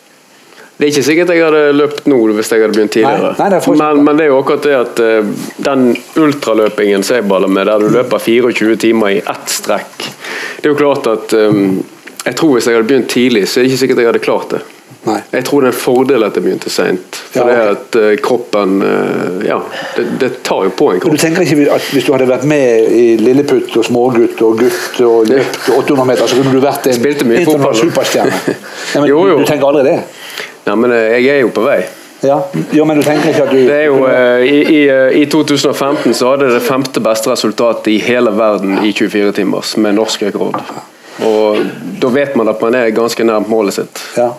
Det 0.82 0.88
er 0.88 0.90
ikke 0.96 1.06
sikkert 1.06 1.30
jeg 1.30 1.44
hadde 1.44 1.66
løpt 1.76 2.08
nå 2.10 2.16
hvis 2.32 2.48
jeg 2.50 2.64
hadde 2.64 2.74
begynt 2.74 2.94
tidligere. 2.96 3.34
Nei, 3.38 3.48
nei, 3.52 3.58
det 3.60 3.76
men, 3.78 4.00
men, 4.06 4.16
det 4.18 4.24
er 4.24 4.32
jo 4.32 4.38
akkurat 4.40 4.64
det 4.66 4.72
at 4.74 5.02
uh, 5.04 5.28
den 5.68 5.92
ultraløpingen 6.18 7.04
som 7.06 7.20
jeg 7.20 7.28
baller 7.30 7.50
med, 7.52 7.68
der 7.70 7.84
du 7.84 7.92
løper 7.92 8.22
24 8.22 8.78
timer 8.82 9.14
i 9.14 9.20
ett 9.20 9.52
strekk 9.52 10.08
Det 10.60 10.68
er 10.68 10.72
jo 10.74 10.78
klart 10.78 11.08
at 11.10 11.34
um, 11.38 11.82
jeg 12.22 12.36
tror 12.38 12.52
Hvis 12.54 12.68
jeg 12.68 12.76
hadde 12.76 12.86
begynt 12.86 13.10
tidlig, 13.10 13.48
så 13.48 13.58
er 13.58 13.64
det 13.64 13.72
ikke 13.72 13.80
sikkert 13.80 13.98
jeg 13.98 14.12
hadde 14.12 14.22
klart 14.22 14.54
det. 14.54 14.60
Nei. 15.02 15.16
Jeg 15.32 15.44
tror 15.48 15.64
det 15.64 15.72
er 15.72 15.74
en 15.74 15.80
fordel 15.82 16.22
at 16.22 16.36
jeg 16.38 16.44
begynte 16.44 16.70
seint. 16.70 17.16
For 17.32 17.40
ja, 17.40 17.46
okay. 17.46 17.56
det 17.58 17.70
at 17.72 17.96
uh, 17.98 18.10
kroppen 18.22 18.76
uh, 18.84 19.40
Ja, 19.42 19.56
det, 19.96 20.04
det, 20.20 20.28
tar 20.46 20.68
jo 20.68 20.74
på 20.78 20.92
en 20.92 21.00
kropp. 21.02 21.16
Du 21.16 21.22
tenker 21.22 21.42
ikke 21.42 21.66
at 21.74 21.88
Hvis 21.90 22.06
du 22.06 22.12
hadde 22.14 22.28
vært 22.30 22.46
med 22.46 22.92
i 22.94 23.06
Lilleputt 23.18 23.74
og 23.80 23.88
smågutt 23.88 24.44
og 24.46 24.62
gutt 24.62 25.00
og 25.02 25.32
løpt 25.32 25.72
800 25.72 26.06
meter, 26.12 26.30
så 26.30 26.38
kunne 26.38 26.54
du 26.54 26.62
vært 26.62 26.86
en 26.92 27.08
internasjonal 27.08 27.80
superstjerne? 27.80 28.56
Jo, 29.10 29.24
jo. 29.32 29.40
Du 29.40 29.48
tenker 29.48 29.66
aldri 29.72 29.88
det? 29.88 29.98
Ja, 30.66 30.76
men 30.78 30.92
eh, 30.94 31.16
jeg 31.18 31.40
er 31.40 31.42
jo 31.42 31.50
på 31.54 31.64
vei. 31.64 31.80
Ja, 32.22 32.38
jo, 32.70 32.84
men 32.86 33.00
du 33.00 33.02
tenker 33.02 33.32
ikke 33.32 33.42
at 33.48 33.50
du 33.50 33.58
Det 33.58 33.74
er 33.74 33.88
jo, 33.88 33.98
uh, 34.06 34.44
i, 34.46 34.60
i, 34.62 34.82
i, 35.22 35.24
2015 35.26 36.14
så 36.14 36.32
hadde 36.32 36.52
det 36.52 36.62
femte 36.62 37.02
beste 37.02 37.32
resultatet 37.32 37.90
i 37.90 37.98
hele 38.02 38.30
verden 38.36 38.78
i 38.86 38.92
24 38.94 39.32
timers, 39.40 39.74
med 39.76 39.98
norsk 39.98 40.22
rekord. 40.28 40.60
Og 41.26 41.58
da 42.02 42.10
vet 42.14 42.36
man 42.38 42.48
at 42.52 42.62
man 42.62 42.78
er 42.78 42.94
ganske 42.94 43.26
nær 43.26 43.42
målet 43.50 43.80
sitt. 43.80 44.04
Ja. 44.16 44.30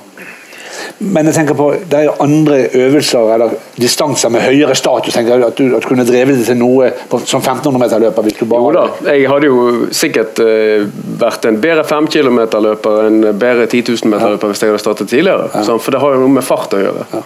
Men 0.97 1.27
jeg 1.29 1.36
tenker 1.36 1.57
på, 1.57 1.69
det 1.89 1.99
er 1.99 2.21
andre 2.23 2.59
øvelser 2.77 3.34
eller 3.36 3.55
distanser 3.79 4.31
med 4.34 4.43
høyere 4.45 4.75
status. 4.75 5.13
tenker 5.13 5.36
jeg, 5.36 5.47
At 5.47 5.57
du, 5.57 5.75
at 5.75 5.84
du 5.84 5.88
kunne 5.88 6.05
drevet 6.07 6.39
det 6.39 6.47
til 6.47 6.57
noe 6.59 6.91
på, 7.09 7.19
som 7.25 7.41
1500-meterløper? 7.41 8.23
hvis 8.27 8.39
du 8.39 8.45
bare... 8.45 8.63
Jo 8.63 8.71
da, 8.75 9.13
jeg 9.13 9.29
hadde 9.29 9.49
jo 9.49 9.89
sikkert 9.95 10.41
uh, 10.43 10.88
vært 11.19 11.47
en 11.49 11.59
bedre 11.63 11.86
5 11.88 12.09
km-løper 12.13 12.99
enn 13.07 13.21
bedre 13.31 13.67
10 13.67 13.84
000-meterløper 13.91 14.47
ja. 14.47 14.53
hvis 14.53 14.63
jeg 14.63 14.73
hadde 14.73 14.84
startet 14.84 15.11
tidligere. 15.11 15.49
Ja. 15.53 15.63
Sånn, 15.67 15.81
for 15.84 15.95
det 15.95 16.03
har 16.03 16.15
jo 16.15 16.23
noe 16.23 16.36
med 16.38 16.47
fart 16.47 16.75
å 16.77 16.81
gjøre. 16.84 17.07
Ja. 17.13 17.23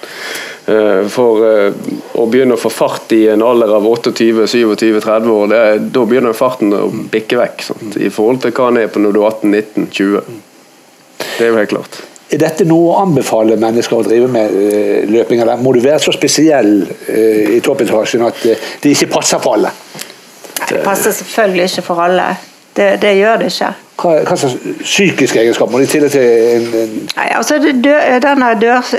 Uh, 0.68 1.03
for 1.12 1.45
uh, 1.45 1.93
å 2.20 2.28
begynne 2.28 2.58
å 2.58 2.62
få 2.62 2.72
fart 2.74 3.14
i 3.16 3.24
en 3.32 3.45
alder 3.45 3.72
av 3.78 3.88
28-27-30 3.88 5.32
år, 5.32 5.47
det, 5.53 5.64
da 5.95 6.03
begynner 6.10 6.36
farten 6.38 6.76
å 6.76 6.89
bikke 7.14 7.39
vekk. 7.39 7.66
Sant? 7.72 7.97
I 8.01 8.12
forhold 8.14 8.43
til 8.43 8.55
hva 8.58 8.72
den 8.72 8.84
er 8.84 8.91
på 8.91 9.03
når 9.03 9.16
du 9.16 9.24
er 9.24 9.32
18-19-20. 9.32 10.45
Det 11.38 11.45
er 11.45 11.51
jo 11.53 11.60
helt 11.62 11.72
klart. 11.74 11.99
Er 12.28 12.42
dette 12.42 12.66
noe 12.68 12.92
å 12.92 12.98
anbefale 13.06 13.56
mennesker 13.60 13.96
å 13.96 14.04
drive 14.04 14.28
med 14.32 14.52
uh, 14.52 15.08
løping? 15.08 15.42
Eller 15.44 15.62
må 15.64 15.72
du 15.76 15.80
være 15.84 16.02
så 16.04 16.14
spesiell 16.16 16.82
uh, 16.84 17.56
i 17.56 17.62
toppetasjen 17.64 18.26
at 18.28 18.42
uh, 18.44 18.70
det 18.84 18.94
ikke 18.96 19.10
passer 19.16 19.42
for 19.44 19.60
alle? 19.60 19.72
Det 20.68 20.82
passer 20.84 21.16
selvfølgelig 21.16 21.70
ikke 21.72 21.86
for 21.86 22.04
alle. 22.04 22.32
Det, 22.78 22.90
det 23.02 23.14
gjør 23.18 23.40
det 23.42 23.52
ikke. 23.54 23.70
Hva, 23.98 24.18
hva 24.28 24.36
slags 24.38 24.58
psykiske 24.84 25.40
egenskaper 25.42 25.74
må 25.74 25.80
de 25.82 25.88
til 25.90 26.04
til 26.14 26.26
en, 26.26 26.68
en 26.84 26.92
Nei, 27.16 27.30
altså 27.34 27.58
Denne 27.64 28.52
dør, 28.62 28.92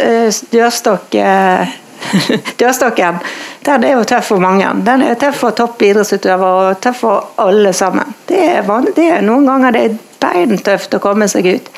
dørstokk 0.51 1.15
Dørstokken 2.59 3.21
den 3.69 3.85
er 3.85 3.97
jo 3.99 4.05
tøff 4.09 4.31
for 4.33 4.41
mange. 4.43 4.69
Den 4.87 5.03
er 5.05 5.17
tøff 5.21 5.43
for 5.43 5.57
topp 5.57 5.83
idrettsutøvere 5.85 6.69
og 6.71 6.81
tøff 6.83 7.03
for 7.05 7.33
alle 7.45 7.73
sammen. 7.77 8.15
Det 8.29 8.39
er, 8.55 8.71
det 8.97 9.09
er 9.13 9.25
Noen 9.27 9.49
ganger 9.49 9.75
det 9.75 9.83
er 9.85 9.97
beintøft 10.23 10.95
å 10.95 11.03
komme 11.03 11.29
seg 11.31 11.47
ut. 11.47 11.69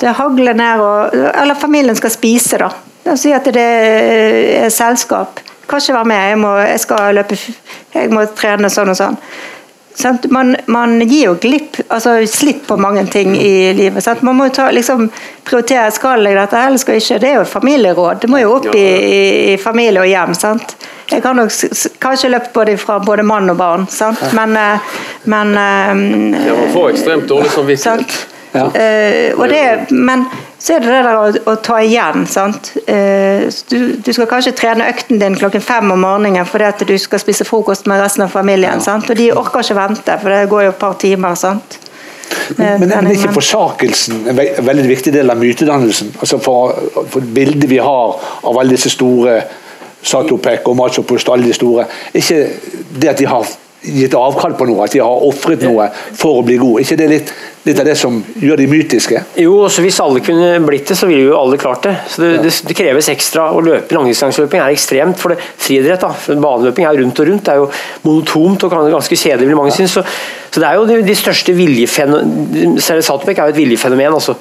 Det 0.00 0.14
hagler 0.18 0.56
ned 0.58 0.82
og 0.82 1.14
Eller 1.14 1.58
familien 1.58 1.96
skal 1.96 2.10
spise, 2.10 2.58
da. 2.58 2.70
og 3.06 3.18
si 3.18 3.32
at 3.34 3.46
det 3.54 3.62
er 3.62 4.68
selskap. 4.70 5.40
Kan 5.68 5.80
ikke 5.80 5.94
være 5.94 6.10
med, 6.10 6.28
jeg, 6.28 6.38
må, 6.38 6.56
jeg 6.58 6.80
skal 6.80 7.14
løpe 7.14 7.38
Jeg 7.94 8.10
må 8.12 8.24
trene 8.36 8.70
sånn 8.70 8.92
og 8.92 8.98
sånn. 8.98 9.18
Man, 10.32 10.56
man, 10.66 11.00
gir 11.00 11.26
jo 11.26 11.34
glipp, 11.40 11.76
altså 11.88 12.14
slipp 12.26 12.66
på 12.66 12.76
mange 12.80 13.04
ting 13.12 13.34
i 13.36 13.72
livet. 13.76 14.02
Sant? 14.04 14.22
Man 14.22 14.38
må 14.38 14.48
ta, 14.54 14.70
liksom, 14.72 15.10
prioritere 15.44 15.90
skal 15.92 16.24
jeg 16.26 16.38
dette 16.38 16.58
eller 16.58 16.80
skal 16.80 16.96
jeg 16.96 17.04
ikke. 17.04 17.20
Det 17.22 17.30
er 17.30 17.38
jo 17.40 17.44
familieråd. 17.48 18.22
Det 18.22 18.30
må 18.32 18.40
jo 18.42 18.56
opp 18.56 18.70
i, 18.74 18.86
i 19.52 19.56
familie 19.60 20.02
og 20.02 20.08
hjem. 20.10 20.34
sant? 20.38 20.76
Jeg 21.12 21.22
kan 21.22 21.36
nok 21.36 21.52
kanskje 22.00 22.32
løpt 22.32 22.52
både 22.54 22.76
fra 22.80 22.98
både 23.04 23.24
mann 23.26 23.52
og 23.52 23.58
barn, 23.60 23.86
sant? 23.90 24.22
men, 24.32 24.56
eh, 24.56 24.92
men 25.24 25.56
Ja, 25.56 26.54
man 26.56 26.70
får 26.72 26.94
ekstremt 26.94 27.28
dårlig 27.28 27.50
samvittighet. 27.52 28.20
Ja. 28.52 28.66
Uh, 28.68 29.44
det, 29.48 29.86
men 29.90 30.26
så 30.62 30.76
er 30.76 30.82
det 30.84 30.92
det 30.92 30.98
der 31.02 31.16
å, 31.18 31.30
å 31.50 31.56
ta 31.58 31.80
igjen. 31.82 32.26
sant? 32.30 32.72
du, 32.86 33.78
du, 33.98 34.10
skal 34.14 34.28
kanskje 34.30 34.54
trene 34.54 34.86
økten 34.92 35.18
din 35.18 35.34
klokken 35.38 35.64
fem 35.64 35.90
om 35.90 36.04
morgenen 36.04 36.46
fordi 36.46 36.68
at 36.68 36.84
du 36.86 36.92
skal 37.02 37.18
spise 37.18 37.46
frokost 37.48 37.88
med 37.90 37.98
resten 38.02 38.22
av 38.28 38.30
familien. 38.30 38.78
Ja. 38.78 38.94
Og 39.00 39.16
de 39.18 39.32
orker 39.34 39.64
ikke 39.64 39.78
vente, 39.80 40.18
for 40.22 40.30
det 40.30 40.44
går 40.52 40.68
jo 40.68 40.74
et 40.74 40.78
par 40.84 40.94
timer. 41.02 41.34
sant? 41.34 41.78
Men, 42.56 42.80
men 42.80 42.92
er 42.94 43.10
ikke 43.10 43.34
forsakelsen 43.34 44.30
en 44.30 44.38
veldig 44.38 44.86
viktig 44.88 45.12
del 45.14 45.34
av 45.34 45.40
mytedannelsen? 45.40 46.14
Altså 46.20 46.38
for, 46.42 46.78
for 47.10 47.34
bildet 47.34 47.66
vi 47.70 47.80
har 47.82 48.22
av 48.46 48.62
alle 48.62 48.76
disse 48.76 48.92
store 48.94 49.40
Satopek 50.02 50.66
og 50.70 50.78
Machopost, 50.78 51.28
alle 51.30 51.46
de 51.50 51.54
store. 51.54 51.84
Ikke 52.14 52.38
det 53.02 53.10
at 53.12 53.18
de 53.18 53.26
har 53.30 53.50
gitt 53.82 54.14
avkall 54.14 54.54
på 54.58 54.66
noe, 54.68 54.84
at 54.86 54.94
de 54.94 55.00
har 55.02 55.24
ofret 55.26 55.62
noe 55.66 55.88
for 56.14 56.40
å 56.40 56.44
bli 56.46 56.58
gode. 56.60 56.84
ikke 56.84 56.96
det 57.00 57.08
litt, 57.10 57.32
litt 57.66 57.80
av 57.82 57.88
det 57.88 57.96
som 57.98 58.20
gjør 58.38 58.60
de 58.62 58.66
mytiske? 58.70 59.22
Jo, 59.42 59.56
også 59.66 59.82
hvis 59.84 59.98
alle 60.04 60.22
kunne 60.24 60.50
blitt 60.66 60.92
det, 60.92 60.96
så 60.98 61.08
ville 61.10 61.26
jo 61.26 61.38
alle 61.38 61.58
klart 61.60 61.88
det. 61.88 61.94
Så 62.08 62.22
Det, 62.22 62.30
ja. 62.36 62.42
det, 62.44 62.52
det 62.68 62.76
kreves 62.78 63.10
ekstra. 63.12 63.48
Å 63.52 63.62
løpe 63.64 63.96
langdistanseløping 63.96 64.62
er 64.62 64.76
ekstremt. 64.76 65.18
For 65.18 65.34
det, 65.34 65.40
friidrett, 65.66 66.06
baneløping 66.30 66.86
er 66.86 67.00
rundt 67.02 67.24
og 67.24 67.30
rundt. 67.30 67.44
Det 67.48 67.56
er 67.56 67.62
jo 67.62 67.70
monotont 68.06 68.68
og 68.68 68.76
ganske 68.76 69.18
kjedelig, 69.18 69.50
vil 69.50 69.58
mange 69.58 69.74
synes. 69.74 69.98
Så, 69.98 70.04
så, 70.48 70.62
det 70.62 70.68
er 70.68 70.78
jo 70.78 70.86
de, 70.90 71.00
de 71.06 71.18
største 71.18 71.56
viljefenomen 71.56 72.78
Satopek 72.82 73.38
er 73.38 73.50
jo 73.50 73.56
et 73.56 73.62
viljefenomen. 73.64 74.20
altså. 74.20 74.38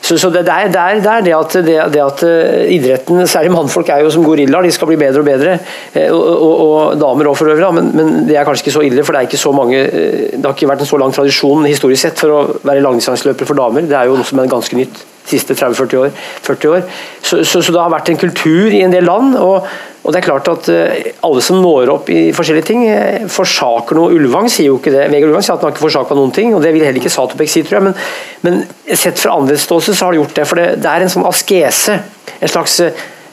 Så, 0.00 0.16
så 0.16 0.30
det, 0.30 0.44
det, 0.46 0.54
er, 0.54 0.70
det, 0.72 0.80
er, 0.80 1.20
det, 1.24 1.34
at, 1.34 1.56
det, 1.66 2.00
at, 2.00 2.22
eh, 2.24 2.70
idretten, 2.76 3.26
særlig 3.28 3.50
mannfolk, 3.52 3.90
er 3.92 4.04
jo 4.04 4.12
som 4.14 4.24
gorillaer. 4.24 4.64
De 4.64 4.72
skal 4.72 4.88
bli 4.88 4.96
bedre 5.00 5.20
og 5.20 5.26
bedre. 5.26 5.58
Eh, 5.92 6.08
og, 6.14 6.22
og, 6.22 6.54
og 6.68 7.02
damer 7.02 7.30
òg, 7.32 7.36
for 7.36 7.52
øvrig. 7.52 7.72
Men, 7.74 7.90
men, 7.98 8.14
det 8.28 8.38
er 8.38 8.46
kanskje 8.48 8.66
ikke 8.66 8.76
så 8.78 8.86
ille, 8.86 9.04
for 9.04 9.16
det 9.16 9.20
er 9.20 9.30
ikke 9.30 9.42
så 9.42 9.52
mange 9.52 9.82
eh, 9.84 10.32
Det 10.36 10.44
har 10.46 10.56
ikke 10.56 10.70
vært 10.70 10.86
en 10.86 10.92
så 10.92 11.02
lang 11.02 11.14
tradisjon 11.14 11.66
historisk 11.68 12.06
sett 12.06 12.22
for 12.22 12.34
å 12.34 12.40
være 12.62 12.84
langdistanseløper 12.86 13.48
for 13.48 13.58
damer. 13.58 13.88
Det 13.90 13.98
er 13.98 14.08
jo 14.08 14.18
noe 14.20 14.28
som 14.28 14.40
er 14.40 14.50
ganske 14.50 14.78
nytt 14.78 15.04
siste 15.30 15.56
30-40 15.58 16.02
år. 16.02 16.24
40 16.46 16.74
år. 16.74 16.88
Så, 17.20 17.42
så, 17.44 17.60
så, 17.60 17.74
det 17.74 17.82
har 17.82 17.92
vært 17.92 18.10
en 18.12 18.20
kultur 18.20 18.74
i 18.74 18.82
en 18.84 18.94
del 18.94 19.08
land. 19.08 19.36
og 19.36 19.68
og 20.08 20.14
det 20.14 20.22
er 20.22 20.24
klart 20.24 20.46
at 20.48 20.68
eh, 20.72 21.08
Alle 21.26 21.42
som 21.44 21.58
når 21.60 21.90
opp 21.92 22.06
i 22.08 22.30
forskjellige 22.32 22.68
ting, 22.70 22.86
eh, 22.88 23.26
forsaker 23.28 23.98
noe. 23.98 24.14
Ulvang 24.16 24.46
sier 24.48 24.70
jo 24.70 24.78
ikke 24.78 24.94
det. 24.94 25.02
Vegard 25.12 25.34
Ulvang 25.34 25.44
sier 25.44 25.58
at 25.58 25.60
han 25.60 25.68
har 25.68 25.74
ikke 25.74 25.84
forsaka 25.84 26.16
noen 26.16 26.32
ting, 26.32 26.54
og 26.56 26.62
det 26.64 26.70
vil 26.72 26.86
heller 26.86 27.02
ikke 27.02 27.12
Satopek 27.12 27.50
si, 27.52 27.60
tror 27.66 27.76
jeg. 27.76 27.86
Men, 27.90 27.98
men 28.46 28.96
sett 28.96 29.20
fra 29.20 29.36
andres 29.36 29.66
ståsted 29.68 29.98
så 29.98 30.08
har 30.08 30.16
de 30.16 30.22
gjort 30.22 30.38
det. 30.38 30.46
For 30.48 30.60
det, 30.60 30.68
det 30.80 30.88
er 30.94 31.04
en 31.04 31.12
sånn 31.12 31.28
askese. 31.28 31.98
En 32.38 32.52
slags, 32.54 32.78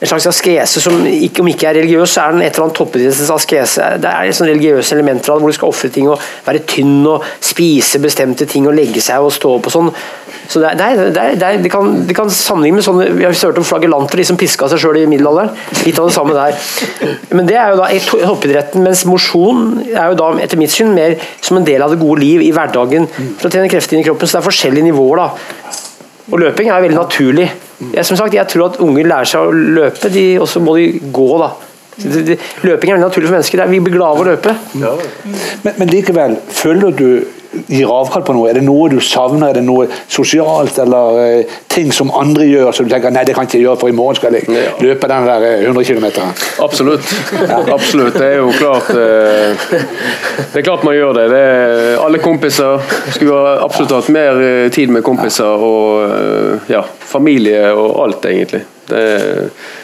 en 0.06 0.12
slags 0.12 0.28
askese 0.30 0.80
som 0.82 1.00
om 1.00 1.48
ikke 1.50 1.66
er 1.68 1.80
religiøs, 1.80 2.12
så 2.14 2.26
er 2.26 2.36
den 2.36 2.44
et 2.44 2.54
eller 2.54 2.68
annet 2.68 2.78
toppidrettens 2.78 3.32
askese. 3.34 3.88
Det 4.02 4.10
er 4.10 4.34
sånn 4.36 4.50
religiøse 4.52 4.94
elementer 4.94 5.34
hvor 5.34 5.50
du 5.50 5.56
skal 5.56 5.72
ofre 5.72 5.90
ting 5.92 6.06
og 6.10 6.22
være 6.46 6.62
tynn 6.68 7.00
og 7.10 7.26
spise 7.42 8.00
bestemte 8.02 8.46
ting 8.50 8.68
og 8.70 8.76
legge 8.76 9.02
seg 9.02 9.24
og 9.24 9.34
stå 9.34 9.56
opp 9.58 9.66
og 9.66 9.74
sånn. 9.74 9.90
Så 10.46 10.60
det, 10.62 10.68
er, 10.70 10.76
det, 10.78 11.08
er, 11.18 11.34
det, 11.34 11.46
er, 11.46 11.62
det, 11.64 11.70
kan, 11.72 11.88
det 12.06 12.14
kan 12.14 12.30
sammenligne 12.30 12.78
med 12.78 12.84
sånne 12.86 13.08
Vi 13.16 13.24
har 13.26 13.34
hørt 13.34 13.58
om 13.58 13.66
flagellanter, 13.66 14.20
de 14.20 14.26
som 14.28 14.38
piska 14.38 14.68
seg 14.70 14.78
sjøl 14.78 15.00
i 15.00 15.08
middelalderen. 15.10 15.50
Litt 15.82 15.98
av 15.98 16.06
det 16.06 16.14
samme 16.14 16.36
der. 16.36 17.16
Men 17.34 17.50
det 17.50 17.58
er 17.58 17.72
jo 17.74 17.80
da 17.80 17.88
toppidretten, 18.28 18.84
mens 18.86 19.02
mosjon 19.10 19.80
er 19.88 20.12
jo 20.12 20.20
da 20.20 20.30
etter 20.44 20.60
mitt 20.60 20.74
syn 20.74 20.94
mer 20.94 21.18
som 21.40 21.58
en 21.58 21.66
del 21.66 21.82
av 21.82 21.90
det 21.90 21.98
gode 22.02 22.22
liv 22.22 22.46
i 22.46 22.52
hverdagen. 22.54 23.10
For 23.40 23.48
å 23.48 23.52
tjene 23.52 23.72
krefter 23.72 23.98
inn 23.98 24.04
i 24.04 24.06
kroppen. 24.06 24.30
Så 24.30 24.38
det 24.38 24.44
er 24.44 24.48
forskjellige 24.52 24.90
nivåer, 24.92 25.24
da. 25.24 25.85
Og 26.32 26.40
løping 26.42 26.70
er 26.70 26.82
veldig 26.82 26.98
naturlig. 26.98 27.46
Jeg, 27.92 28.04
som 28.08 28.18
sagt, 28.18 28.34
jeg 28.34 28.48
tror 28.50 28.70
at 28.70 28.80
unger 28.82 29.06
lærer 29.06 29.28
seg 29.30 29.46
å 29.46 29.52
løpe, 29.52 30.10
og 30.40 30.48
så 30.50 30.62
må 30.64 30.76
de 30.78 30.88
gå, 31.14 31.28
da. 31.42 31.52
Løping 32.66 32.90
er 32.90 32.96
veldig 32.96 33.04
naturlig 33.04 33.28
for 33.28 33.36
mennesker. 33.36 33.64
Vi 33.70 33.80
blir 33.84 33.96
glade 33.96 34.16
av 34.16 34.22
å 34.22 34.26
løpe. 34.26 34.54
Men, 34.76 35.72
men, 35.78 35.92
likevel, 35.92 36.36
føler 36.52 36.96
du 36.96 37.08
gir 37.68 37.90
avkall 37.90 38.24
på 38.26 38.34
noe? 38.36 38.48
Er 38.50 38.58
det 38.58 38.64
noe 38.66 38.88
du 38.92 38.98
savner? 39.02 39.50
Er 39.50 39.58
det 39.58 39.64
noe 39.66 39.86
sosialt 40.12 40.78
eller 40.82 41.20
eh, 41.22 41.54
ting 41.72 41.92
som 41.94 42.12
andre 42.16 42.46
gjør 42.48 42.74
som 42.76 42.86
du 42.86 42.92
tenker 42.92 43.14
nei, 43.14 43.24
det 43.28 43.36
kan 43.36 43.48
ikke 43.48 43.58
jeg 43.58 43.66
gjøre, 43.66 43.80
for 43.80 43.92
i 43.92 43.96
morgen 43.96 44.18
skal 44.18 44.36
jeg 44.36 44.48
ja. 44.52 44.74
løpe 44.82 45.10
den 45.10 45.28
der 45.28 45.46
100 45.66 45.82
eh, 45.82 45.90
km? 45.90 46.06
Absolutt. 46.64 47.14
Ja. 47.40 47.62
Absolutt. 47.76 48.18
Det 48.18 48.28
er 48.28 48.38
jo 48.40 48.52
klart 48.56 48.92
eh, 48.92 49.66
Det 50.52 50.62
er 50.62 50.66
klart 50.66 50.86
man 50.86 50.96
gjør 50.96 51.16
det. 51.16 51.26
det 51.32 51.42
er, 51.42 51.96
alle 52.02 52.20
kompiser 52.22 52.82
skulle 53.14 53.56
absolutt 53.62 53.92
hatt 53.94 54.08
mer 54.12 54.38
tid 54.74 54.90
med 54.92 55.04
kompiser 55.06 55.62
og 55.66 56.10
uh, 56.10 56.70
ja, 56.70 56.82
familie 56.84 57.70
og 57.74 57.96
alt, 58.04 58.28
egentlig. 58.30 58.62
Det, 58.86 59.02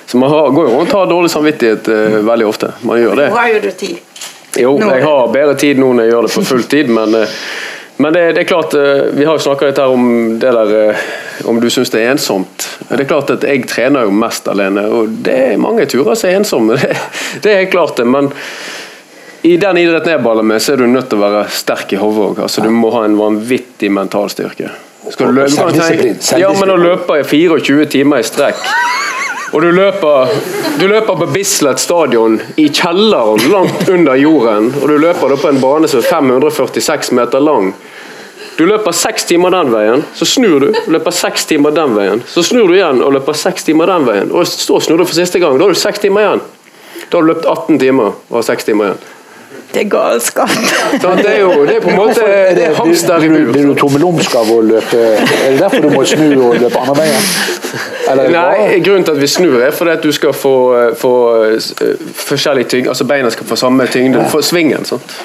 så 0.07 0.21
man 0.21 0.31
har, 0.31 0.51
går 0.55 0.69
jo 0.69 0.77
rundt 0.77 0.95
og 0.95 1.01
har 1.01 1.11
dårlig 1.11 1.33
samvittighet 1.33 1.91
veldig 2.23 2.47
ofte. 2.47 2.73
Man 2.87 3.01
gjør 3.03 3.19
det. 3.19 3.29
Hva 3.35 3.47
gjør 3.51 3.67
du 3.67 3.71
tid? 3.83 4.12
Jo, 4.57 4.77
jeg 4.81 5.05
har 5.05 5.29
bedre 5.33 5.55
tid 5.57 5.81
nå 5.81 5.93
når 5.97 6.07
jeg 6.07 6.13
gjør 6.13 6.27
det 6.27 6.33
på 6.35 6.45
full 6.45 6.65
tid, 6.69 6.91
men, 6.93 7.15
eh, 7.17 7.37
men 8.03 8.13
det, 8.13 8.25
det, 8.37 8.43
er 8.43 8.49
klart 8.49 8.75
eh, 8.77 9.07
Vi 9.17 9.25
har 9.25 9.39
jo 9.39 9.45
snakka 9.47 9.71
litt 9.71 9.81
her 9.81 9.95
om 9.95 10.05
det 10.43 10.53
der 10.53 10.75
eh, 10.77 11.07
om 11.49 11.59
du 11.61 11.69
syns 11.73 11.91
det 11.91 12.03
er 12.03 12.13
ensomt. 12.13 12.67
Det 12.91 13.01
er 13.01 13.09
klart 13.09 13.33
at 13.33 13.47
Jeg 13.49 13.65
trener 13.71 14.07
jo 14.07 14.13
mest 14.15 14.49
alene, 14.53 14.85
og 14.93 15.17
det 15.25 15.39
er 15.53 15.61
mange 15.61 15.87
turer 15.91 16.19
som 16.19 16.31
er 16.31 16.39
ensomme. 16.43 16.79
Det, 16.83 16.97
det 17.43 17.57
er 17.57 17.71
klart 17.73 17.97
det, 17.97 18.05
men 18.07 18.29
i 19.43 19.57
den 19.59 19.79
idretten 19.81 20.13
jeg 20.13 20.23
baller 20.23 20.45
med, 20.47 20.63
så 20.63 20.75
er 20.75 20.83
du 20.83 20.87
nødt 20.87 21.09
til 21.11 21.19
å 21.19 21.25
være 21.25 21.47
sterk 21.51 21.97
i 21.97 21.99
hodet 21.99 22.27
òg. 22.29 22.43
Altså, 22.45 22.63
du 22.63 22.71
må 22.71 22.93
ha 22.95 23.03
en 23.09 23.17
vanvittig 23.19 23.91
mental 23.91 24.31
styrke. 24.31 24.71
Skal 25.11 25.33
du 25.33 25.41
løpe, 25.41 25.65
ja, 26.39 26.53
men 26.55 26.71
å 26.71 26.77
løpe 26.79 27.17
i 27.19 27.25
24 27.27 27.89
timer 27.91 28.23
i 28.23 28.27
strekk 28.27 28.61
og 29.53 29.63
du 29.63 29.69
løper, 29.69 30.31
du 30.81 30.87
løper 30.89 31.17
på 31.21 31.27
Bislett 31.35 31.81
stadion 31.81 32.39
i 32.57 32.71
kjelleren 32.73 33.43
langt 33.53 33.89
under 33.93 34.17
jorden. 34.17 34.71
Og 34.81 34.89
du 34.89 34.95
løper 34.97 35.37
på 35.37 35.51
en 35.51 35.61
bane 35.61 35.91
som 35.91 36.01
er 36.01 36.09
546 36.09 37.13
meter 37.19 37.45
lang. 37.45 37.75
Du 38.57 38.65
løper 38.69 38.97
seks 38.97 39.29
timer 39.29 39.53
den 39.53 39.73
veien, 39.73 40.05
så 40.17 40.29
snur 40.29 40.65
du. 40.65 40.71
Løper 40.93 41.13
seks 41.13 41.45
timer 41.49 41.77
den 41.77 41.93
veien. 41.97 42.25
Så 42.29 42.45
snur 42.49 42.69
du 42.69 42.79
igjen 42.79 43.05
og 43.05 43.13
løper 43.17 43.37
seks 43.37 43.69
timer 43.69 43.93
den 43.93 44.09
veien. 44.09 44.33
Og 44.33 44.49
så 44.49 44.81
snur 44.81 45.01
du 45.01 45.05
for 45.05 45.17
siste 45.17 45.41
gang. 45.43 45.59
Da 45.61 45.69
har 45.69 45.77
du 45.77 45.81
seks 45.81 46.01
timer 46.01 46.25
igjen. 46.25 46.45
Da 47.09 47.19
har 47.19 47.27
du 47.27 47.33
løpt 47.33 47.49
18 47.49 47.81
timer 47.83 48.15
og 48.15 48.39
har 48.39 48.49
seks 48.49 48.69
timer 48.69 48.93
igjen. 48.93 49.05
Det 49.73 49.81
er 49.81 49.89
galskap. 49.89 50.51
det 51.23 51.31
er 51.31 51.39
jo 51.41 51.65
det 51.65 51.77
er 51.79 51.81
på 51.81 51.91
en 51.91 51.97
måte 51.97 52.27
det 52.57 52.67
er 52.67 52.75
hamster 52.77 53.25
i 53.25 53.31
bur. 53.33 53.53
Blir 53.55 53.71
du 53.71 53.75
tommelumsk 53.81 54.35
av 54.37 54.51
å 54.53 54.61
løpe? 54.67 55.01
Er 55.17 55.55
det 55.55 55.59
derfor 55.63 55.87
du 55.87 55.91
må 55.95 56.05
snu 56.09 56.29
og 56.37 56.59
løpe 56.61 56.83
andre 56.83 56.97
veien? 57.01 57.29
Nei, 58.35 58.81
grunnen 58.85 59.07
til 59.07 59.17
at 59.17 59.23
vi 59.23 59.31
snur 59.31 59.63
er 59.65 59.73
fordi 59.73 59.95
at 59.97 60.05
du 60.05 60.13
skal 60.13 60.35
få, 60.37 60.57
få 61.01 61.15
eh, 61.47 62.09
forskjellig 62.27 62.67
tyngde, 62.69 62.93
altså 62.93 63.07
beina 63.09 63.31
skal 63.33 63.49
få 63.49 63.57
samme 63.57 63.87
tyngde. 63.89 64.21
Du 64.21 64.35
får 64.35 64.45
svingen. 64.51 64.85
Sant? 64.85 65.17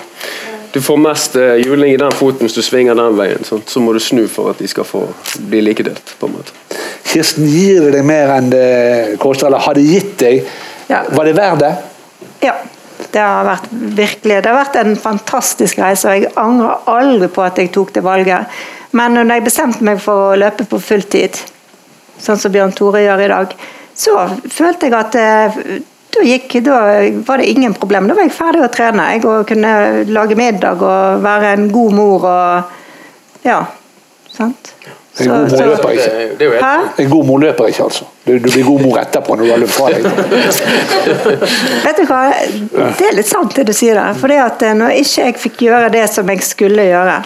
Du 0.71 0.81
får 0.81 0.97
mest 0.97 1.35
eh, 1.35 1.55
juling 1.65 1.93
i 1.93 1.97
den 1.99 2.11
foten 2.15 2.47
hvis 2.47 2.55
du 2.55 2.61
svinger 2.63 2.95
den 2.95 3.19
veien. 3.19 3.43
Sant? 3.47 3.67
Så 3.69 3.83
må 3.83 3.93
du 3.95 3.99
snu 4.03 4.23
for 4.31 4.53
at 4.53 4.63
de 4.63 4.67
skal 4.71 4.87
få 4.87 5.03
bli 5.49 5.61
likedelt. 5.65 6.15
på 6.19 6.29
en 6.29 6.37
måte. 6.37 6.55
Kirsten, 7.07 7.47
gir 7.51 7.83
det 7.87 7.97
deg 7.97 8.07
mer 8.07 8.31
enn 8.37 8.49
det 8.51 8.65
koster, 9.19 9.49
eller 9.49 9.63
har 9.63 9.75
det 9.75 9.85
gitt 9.87 10.17
deg? 10.21 10.49
Ja. 10.87 11.03
Var 11.11 11.27
det 11.27 11.35
verdt 11.35 11.63
det? 11.63 11.73
Ja. 12.47 12.55
Det 12.97 13.21
har 13.21 13.45
vært 13.45 13.67
virkelig, 13.71 14.39
det 14.43 14.49
har 14.49 14.57
vært 14.57 14.79
en 14.81 14.95
fantastisk 14.99 15.79
reise, 15.81 16.09
og 16.09 16.17
jeg 16.17 16.33
angrer 16.39 16.89
aldri 16.91 17.29
på 17.33 17.43
at 17.45 17.61
jeg 17.61 17.71
tok 17.75 17.93
det 17.95 18.03
valget. 18.05 18.57
Men 18.97 19.17
når 19.17 19.37
jeg 19.37 19.45
bestemte 19.45 19.85
meg 19.85 20.01
for 20.01 20.31
å 20.31 20.39
løpe 20.39 20.65
på 20.69 20.79
fulltid, 20.81 21.37
sånn 22.21 22.39
som 22.41 22.53
Bjørn 22.53 22.73
Tore 22.77 23.03
gjør 23.03 23.23
i 23.25 23.29
dag, 23.33 23.53
så 23.97 24.15
følte 24.49 24.89
jeg 24.89 24.97
at 24.97 25.17
eh, 25.17 25.57
da, 26.13 26.23
gikk, 26.25 26.57
da 26.65 26.77
var 27.27 27.41
det 27.41 27.49
ingen 27.51 27.75
problem. 27.77 28.09
Da 28.09 28.17
var 28.17 28.27
jeg 28.27 28.35
ferdig 28.37 28.63
å 28.65 28.71
trene. 28.73 29.09
Jeg 29.15 29.23
kunne 29.49 29.73
lage 30.09 30.37
middag 30.39 30.81
og 30.81 31.23
være 31.25 31.53
en 31.57 31.67
god 31.73 31.97
mor 31.97 32.29
og 32.31 32.75
Ja. 33.47 33.61
Sant? 34.37 34.73
En 35.19 35.29
god 35.29 35.51
mor 35.51 35.65
løper 35.65 35.89
ikke. 35.97 36.73
En 37.03 37.09
god 37.09 37.25
mor 37.25 37.39
løper 37.41 37.71
ikke, 37.71 37.83
altså. 37.87 38.05
Du, 38.27 38.33
du 38.37 38.49
blir 38.51 38.65
god 38.67 38.83
mor 38.85 38.99
etterpå 39.01 39.37
når 39.37 39.43
du 39.45 39.51
har 39.51 39.61
løpt 39.63 39.73
fra 39.73 39.87
deg. 39.93 40.03
Vet 41.87 42.01
du 42.01 42.03
hva, 42.09 42.19
det 42.99 43.07
er 43.07 43.17
litt 43.17 43.29
sant 43.29 43.55
det 43.57 43.65
du 43.69 43.73
sier 43.73 43.97
der. 43.97 44.13
For 44.19 44.33
eh, 44.33 44.75
når 44.77 44.99
ikke 45.01 45.25
jeg 45.29 45.39
fikk 45.47 45.65
gjøre 45.69 45.89
det 45.95 46.05
som 46.13 46.29
jeg 46.33 46.45
skulle 46.45 46.85
gjøre. 46.89 47.17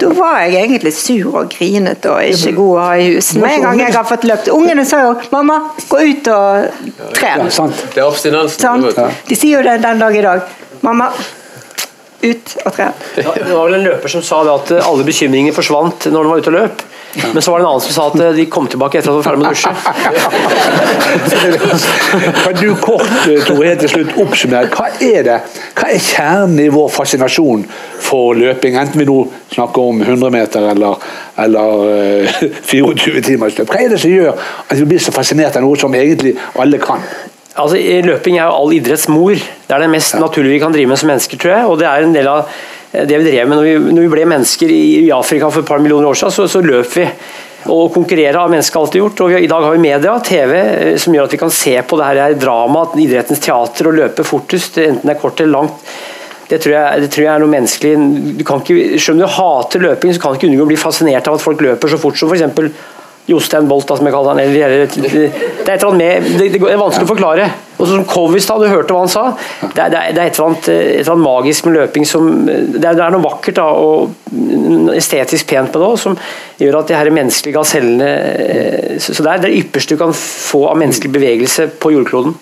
Da 0.00 0.08
var 0.14 0.42
jeg 0.44 0.66
egentlig 0.66 0.92
sur 0.94 1.38
og 1.40 1.48
grinete 1.50 2.10
og 2.12 2.20
ikke 2.28 2.52
god 2.54 2.72
å 2.76 2.82
ha 2.84 2.90
i 3.00 3.06
hus. 3.14 3.32
Med 3.40 3.56
en 3.56 3.64
gang 3.66 3.80
jeg 3.80 3.94
har 3.96 4.06
fått 4.06 4.26
løpt. 4.28 4.50
Ungene 4.52 4.84
sa 4.86 5.00
jo 5.06 5.14
'mamma, 5.32 5.58
gå 5.88 5.98
ut 6.10 6.28
og 6.28 6.66
tren'. 7.16 7.48
Ja, 7.48 7.66
det 7.94 8.02
er 8.02 8.06
abstinensen. 8.06 8.84
De 9.28 9.38
sier 9.38 9.58
jo 9.58 9.62
det 9.64 9.80
den 9.82 9.98
dag 9.98 10.16
i 10.16 10.22
dag. 10.22 10.42
'Mamma, 10.82 11.08
ut 12.22 12.56
og 12.66 12.72
tren'. 12.76 12.92
Ja, 13.16 13.32
det 13.34 13.50
var 13.54 13.64
vel 13.64 13.80
en 13.80 13.86
løper 13.88 14.08
som 14.08 14.22
sa 14.22 14.44
det 14.44 14.52
at 14.52 14.86
alle 14.86 15.04
bekymringer 15.04 15.52
forsvant 15.56 16.06
når 16.12 16.22
han 16.22 16.30
var 16.30 16.38
ute 16.44 16.52
og 16.52 16.58
løp. 16.60 16.82
Men 17.14 17.42
så 17.42 17.50
var 17.50 17.58
det 17.58 17.62
en 17.64 17.68
annen 17.68 17.80
som 17.80 17.92
sa 17.92 18.06
at 18.08 18.20
eh, 18.20 18.30
de 18.36 18.46
kom 18.48 18.66
tilbake 18.72 18.98
etter 18.98 19.10
at 19.10 19.14
de 19.14 19.18
var 19.20 19.26
ferdig 19.26 19.40
med 19.42 19.48
å 19.48 19.52
dusje. 19.52 19.72
kan 22.44 22.54
du 22.56 22.70
kort 22.80 23.10
eh, 23.28 23.42
Tore, 23.44 23.66
helt 23.68 23.82
til 23.84 23.92
slutt 23.92 24.12
oppsummere, 24.22 24.70
hva 24.72 24.86
er 24.96 25.26
det? 25.26 25.38
Hva 25.76 25.90
er 25.92 26.00
kjernen 26.00 26.62
i 26.64 26.70
vår 26.72 26.88
fascinasjon 26.94 27.66
for 28.00 28.38
løping? 28.38 28.78
Enten 28.80 29.02
vi 29.02 29.08
nå 29.08 29.18
snakker 29.52 29.92
om 29.92 30.00
100 30.00 30.32
meter 30.32 30.70
eller, 30.72 30.92
eller 31.44 31.68
uh, 32.32 32.48
24 32.72 33.26
timers 33.28 33.60
løp. 33.60 33.68
Hva 33.68 33.84
er 33.84 33.92
det 33.92 34.00
som 34.00 34.12
gjør 34.12 34.32
at 34.32 34.76
vi 34.80 34.88
blir 34.94 35.02
så 35.04 35.12
fascinert 35.12 35.56
av 35.60 35.66
noe 35.66 35.76
som 35.80 35.92
egentlig 35.98 36.32
alle 36.56 36.80
kan? 36.80 37.04
Altså, 37.52 37.76
Løping 37.76 38.38
er 38.38 38.46
jo 38.46 38.56
all 38.56 38.72
idretts 38.72 39.10
mor. 39.12 39.36
Det 39.36 39.74
er 39.76 39.84
det 39.84 39.92
mest 39.92 40.16
ja. 40.16 40.22
naturlige 40.22 40.56
vi 40.56 40.62
kan 40.62 40.72
drive 40.72 40.88
med 40.88 40.96
som 41.02 41.12
mennesker, 41.12 41.36
tror 41.36 41.52
jeg. 41.52 41.64
Og 41.68 41.76
det 41.82 41.90
er 41.90 42.06
en 42.06 42.16
del 42.16 42.28
av 42.32 42.48
Eh, 42.48 42.81
det 42.92 43.18
vi 43.18 43.30
drev 43.30 43.48
med 43.48 43.56
når 43.56 43.64
vi, 43.64 43.94
når 43.96 44.04
vi 44.04 44.12
ble 44.12 44.26
mennesker 44.28 44.72
i, 44.72 44.82
i, 45.06 45.10
Afrika 45.16 45.48
for 45.50 45.64
et 45.64 45.68
par 45.68 45.80
millioner 45.80 46.10
år 46.10 46.18
siden, 46.18 46.34
så, 46.36 46.48
så 46.50 46.60
løp 46.64 46.92
vi. 46.98 47.06
Og 47.72 47.92
konkurrere 47.94 48.36
har 48.36 48.50
mennesker 48.52 48.80
alltid 48.80 49.00
gjort. 49.00 49.22
og 49.22 49.30
vi, 49.32 49.44
I 49.46 49.50
dag 49.50 49.64
har 49.64 49.76
vi 49.76 49.84
media, 49.84 50.16
TV, 50.26 50.54
eh, 50.58 50.96
som 51.00 51.14
gjør 51.14 51.28
at 51.30 51.36
vi 51.36 51.40
kan 51.40 51.54
se 51.54 51.76
på 51.88 51.98
det 51.98 52.08
her 52.10 52.36
dramaet, 52.36 52.98
idrettens 53.00 53.40
teater, 53.40 53.88
og 53.88 53.96
løpe 53.96 54.26
fortest, 54.26 54.80
enten 54.82 55.08
det 55.08 55.16
er 55.16 55.22
kort 55.22 55.40
eller 55.40 55.56
langt. 55.60 55.92
Det 56.50 56.58
tror, 56.60 56.74
jeg, 56.74 57.04
det 57.04 57.08
tror 57.14 57.24
jeg, 57.24 57.32
er 57.32 57.40
noe 57.40 57.52
menneskelig. 57.54 57.92
Du 58.36 58.44
kan 58.44 58.60
ikke, 58.60 58.98
selv 59.00 59.16
om 59.16 59.22
du 59.22 59.30
hater 59.38 59.86
løping, 59.86 60.12
så 60.12 60.20
kan 60.20 60.34
du 60.34 60.40
ikke 60.40 60.50
unngå 60.50 60.66
å 60.66 60.72
bli 60.74 60.80
fascinert 60.80 61.30
av 61.30 61.38
at 61.38 61.44
folk 61.44 61.62
løper 61.64 61.88
så 61.88 62.00
fort 62.02 62.18
som 62.20 62.28
f.eks. 62.28 62.68
Jostein 63.30 63.68
Bolt, 63.70 63.88
som 63.88 64.04
jeg 64.04 64.12
kaller 64.12 64.34
han. 64.34 64.42
Eller, 64.42 64.82
det, 64.90 65.62
er 65.64 65.76
et 65.78 65.84
med, 65.96 66.26
det, 66.36 66.50
det 66.58 66.60
er 66.60 66.80
vanskelig 66.80 67.06
å 67.06 67.12
forklare. 67.14 67.46
Og 67.82 67.88
som 67.90 68.04
Kovist 68.06 68.52
du 68.52 68.68
hørte 68.68 68.94
hva 68.94 69.02
han 69.02 69.10
sa. 69.10 69.24
Det 69.62 69.82
er, 69.82 69.90
det 69.90 69.98
er 69.98 70.28
et, 70.28 70.36
eller 70.38 70.52
annet, 70.52 70.68
et, 70.68 71.00
eller 71.00 71.12
annet, 71.16 71.24
magisk 71.26 71.66
med 71.66 71.76
løping 71.80 72.06
som 72.06 72.28
Det 72.46 72.78
er, 72.78 72.94
det 72.94 73.02
er 73.02 73.14
noe 73.14 73.24
vakkert 73.24 73.58
da, 73.58 73.66
og 73.74 74.94
estetisk 74.94 75.50
pent 75.50 75.74
med 75.74 75.82
det 75.82 75.90
som 76.02 76.16
gjør 76.62 76.78
at 76.82 76.92
de 76.92 76.96
her 76.98 77.10
menneskelige 77.14 77.56
gasellene 77.56 78.12
eh, 78.46 78.96
Så 79.02 79.18
det 79.18 79.34
er 79.34 79.44
det 79.46 79.52
ypperste 79.58 79.96
du 79.96 80.02
kan 80.04 80.14
få 80.16 80.66
av 80.70 80.78
menneskelig 80.78 81.12
bevegelse 81.18 81.68
på 81.82 81.94
jordkloden. 81.96 82.38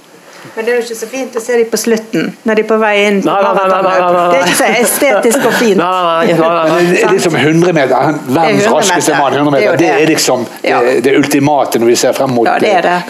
Men 0.54 0.64
det 0.64 0.72
er 0.72 0.78
jo 0.78 0.82
ikke 0.82 0.96
så 0.98 1.06
fint 1.10 1.36
å 1.36 1.40
se 1.42 1.56
dem 1.60 1.68
på 1.70 1.78
slutten, 1.78 2.30
når 2.48 2.58
de 2.58 2.62
er 2.64 2.68
på 2.68 2.76
vei 2.80 2.92
inn. 3.06 3.18
Nei, 3.26 3.36
nei, 3.44 3.66
nei, 3.70 3.80
det 3.84 4.38
er 4.38 4.46
ikke 4.46 4.58
så 4.58 4.70
estetisk 4.80 5.46
og 5.46 5.56
fint. 5.60 5.82
Det 6.30 7.02
er 7.04 7.12
liksom 7.14 7.36
100 7.38 7.76
meter, 7.76 8.14
verdens 8.26 8.70
raskeste 8.72 9.18
mann, 9.18 9.36
100 9.36 9.54
meter, 9.54 9.76
det 9.80 9.90
er 9.92 10.06
liksom 10.10 10.46
det, 10.64 10.96
det 11.06 11.14
ultimate 11.18 11.82
når 11.82 11.92
vi 11.92 11.98
ser 12.02 12.16
frem 12.16 12.34
mot 12.34 12.48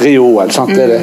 Rio. 0.04 0.32
Sant? 0.50 0.74
Det 0.74 0.84
er 0.84 0.92
det. 0.96 1.00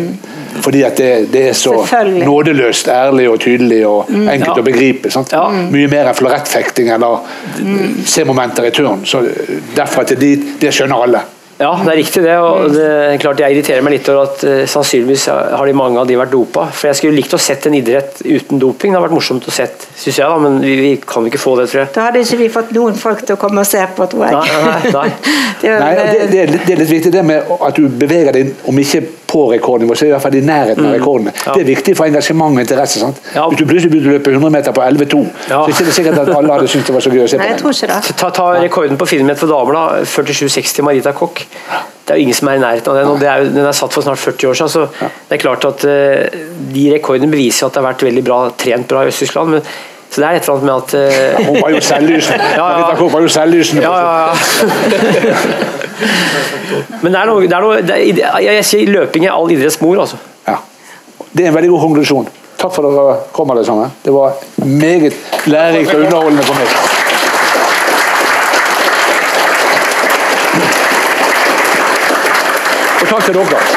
Mm. 0.47 0.61
Fordi 0.65 0.83
at 0.87 0.97
det, 0.97 1.11
det 1.33 1.43
er 1.49 1.55
så 1.57 1.75
nådeløst 2.23 2.91
ærlig 2.93 3.29
og 3.31 3.39
tydelig 3.43 3.81
og 3.87 4.11
mm. 4.11 4.27
enkelt 4.35 4.53
ja. 4.53 4.59
å 4.59 4.67
begripe. 4.67 5.13
Ja. 5.31 5.45
Mye 5.73 5.87
mer 5.91 6.11
enn 6.11 6.17
florettfekting 6.17 6.91
eller 6.95 7.25
mm. 7.61 8.03
C-momenter 8.05 8.69
i 8.69 8.75
turn. 8.75 9.05
Så 9.07 9.23
derfor 9.75 10.05
at 10.05 10.15
det, 10.19 10.35
det 10.61 10.75
skjønner 10.75 11.07
alle. 11.07 11.25
Ja, 11.57 11.71
det 11.81 11.89
er 11.89 11.97
riktig 11.97 12.21
det. 12.21 12.35
og 12.37 12.69
det 12.69 12.85
er 12.85 13.15
klart 13.21 13.39
Jeg 13.41 13.55
irriterer 13.55 13.81
meg 13.85 13.95
litt 13.95 14.09
over 14.13 14.27
at 14.27 14.43
uh, 14.45 14.59
sannsynligvis 14.69 15.25
har 15.31 15.65
de 15.65 15.73
mange 15.77 15.97
av 15.97 16.09
de 16.09 16.17
vært 16.19 16.33
dopa. 16.35 16.67
For 16.69 16.91
Jeg 16.91 16.99
skulle 16.99 17.17
likt 17.17 17.33
å 17.33 17.39
sett 17.41 17.65
en 17.65 17.77
idrett 17.77 18.21
uten 18.21 18.61
doping. 18.61 18.91
Det 18.91 18.97
hadde 18.97 19.07
vært 19.07 19.17
morsomt 19.17 19.47
å 19.49 19.53
sett, 19.53 19.87
syns 19.97 20.19
jeg. 20.19 20.21
da, 20.21 20.37
Men 20.43 20.59
vi, 20.61 20.75
vi, 20.83 20.91
kan 21.01 21.25
ikke 21.25 21.41
få 21.41 21.55
det, 21.57 21.67
tror 21.71 21.83
jeg. 21.83 21.91
Da 21.95 22.07
hadde 22.09 22.21
ikke 22.21 22.41
vi 22.43 22.51
fått 22.53 22.73
noen 22.77 22.97
folk 22.99 23.25
til 23.25 23.37
å 23.37 23.41
komme 23.41 23.65
og 23.65 23.69
se 23.69 23.81
på, 23.97 24.09
tror 24.11 24.27
jeg. 24.27 24.37
Nei, 24.37 24.61
nei, 24.67 24.91
nei. 24.93 25.07
det, 25.63 25.71
er, 25.71 25.81
nei 25.81 25.91
det, 25.97 26.05
det, 26.35 26.43
er, 26.43 26.53
det, 26.53 26.75
er, 26.75 26.83
litt 26.83 26.93
viktig 26.93 27.13
det 27.17 27.25
med 27.25 27.55
at 27.57 27.81
du 27.81 27.89
beveger 28.05 28.37
deg, 28.37 28.53
om 28.69 28.83
ikke 28.83 29.01
på 29.27 29.41
rekordnivå, 29.51 29.95
så 29.95 30.05
er 30.05 30.09
i 30.09 30.11
hvert 30.15 30.21
fall 30.23 30.35
i 30.39 30.41
nærheten 30.45 30.85
av 30.87 30.93
rekordene. 30.95 31.33
Det 31.53 31.61
er 31.61 31.67
viktig 31.67 31.95
for 31.97 32.05
engasjement 32.07 32.55
og 32.55 32.63
interesse. 32.63 32.99
sant? 32.99 33.19
Ja. 33.35 33.47
Hvis 33.49 33.59
du 33.59 33.65
plutselig 33.65 33.91
begynte 33.91 34.09
å 34.09 34.15
løpe 34.17 34.31
100 34.33 34.49
meter 34.55 34.71
på 34.71 34.81
11,2, 34.81 35.19
Ja. 35.49 35.63
så 35.63 35.63
er 35.63 35.67
det 35.67 35.75
ikke 35.75 35.97
sikkert 35.99 36.21
at 36.23 36.31
alle 36.35 36.53
hadde 36.53 36.67
syntes 36.71 36.87
det 36.87 36.95
var 36.95 37.01
så 37.05 37.11
gøy 37.11 37.23
å 37.23 37.27
se 37.27 37.37
på. 37.37 37.43
Nei, 37.43 37.49
jeg 37.51 37.59
tror 37.61 37.75
ikke 37.75 37.91
det. 37.93 38.15
Ta, 38.23 38.29
ta 38.29 38.47
rekorden 38.61 38.97
på 38.97 39.05
400 39.11 39.27
meter 39.27 39.43
for 39.43 39.53
damer, 39.53 39.73
da. 39.73 40.05
47,60 40.05 40.81
Marita 40.87 41.11
Koch. 41.13 41.43
Det 42.07 42.15
er 42.15 42.21
jo 42.21 42.23
ingen 42.23 42.33
som 42.39 42.47
er 42.47 42.55
i 42.55 42.63
nærheten 42.63 42.87
av 42.87 42.95
den. 42.95 43.07
og 43.11 43.19
det 43.19 43.27
er 43.27 43.43
Den 43.51 43.65
er 43.67 43.75
satt 43.75 43.91
for 43.93 44.01
snart 44.01 44.17
40 44.17 44.47
år 44.47 44.53
siden. 44.55 44.69
så 44.69 44.87
det 45.27 45.35
er 45.35 45.43
klart 45.43 45.65
at 45.65 45.83
uh, 45.83 46.39
De 46.71 46.85
rekordene 46.93 47.29
beviser 47.31 47.67
at 47.67 47.73
det 47.73 47.83
har 47.83 47.89
vært 47.93 48.03
veldig 48.07 48.23
bra, 48.23 48.49
trent 48.57 48.87
bra 48.87 49.03
i 49.03 49.11
Øst-Tyskland. 49.11 49.49
men 49.49 49.61
så 50.09 50.21
det 50.21 50.27
er 50.27 50.31
et 50.37 50.43
eller 50.43 50.53
annet 50.53 50.65
med 50.65 50.73
at 50.75 50.93
eh, 50.93 51.47
Hun 51.47 51.61
var 51.61 51.69
jo 51.69 51.81
selvlysende. 51.81 52.43
Ja, 52.59 52.65
ja. 52.71 52.77
Marita 52.79 53.03
var 53.13 53.21
jo 53.21 53.27
selvlysende. 53.27 53.81
Ja, 53.83 53.99
ja, 53.99 54.27
ja. 54.27 54.33
Men 57.01 57.13
det 57.13 57.19
er 57.19 57.25
noe, 57.25 57.41
det 57.41 57.53
er 57.53 57.61
noe 57.61 57.81
det 57.81 57.95
er, 57.99 58.39
jeg 58.45 58.65
sier 58.65 58.91
løping 58.91 59.25
er 59.27 59.35
all 59.35 59.51
idretts 59.51 59.81
mor, 59.81 59.99
altså. 60.01 60.17
Ja. 60.47 60.55
Det 61.31 61.45
er 61.45 61.51
en 61.51 61.55
veldig 61.57 61.69
god 61.75 61.81
konklusjon. 61.87 62.29
Takk 62.57 62.73
for 62.73 62.87
at 62.89 62.95
dere 62.97 63.17
kom 63.35 63.51
alle 63.53 63.65
sammen. 63.65 63.91
Det 64.05 64.13
var 64.13 64.33
meget 64.65 65.13
lærerikt 65.45 65.93
og 65.93 65.99
underholdende 66.05 66.43
for 66.43 66.53
meg. 66.57 66.67
Og 73.01 73.07
takk 73.11 73.25
til 73.25 73.37
dere. 73.37 73.76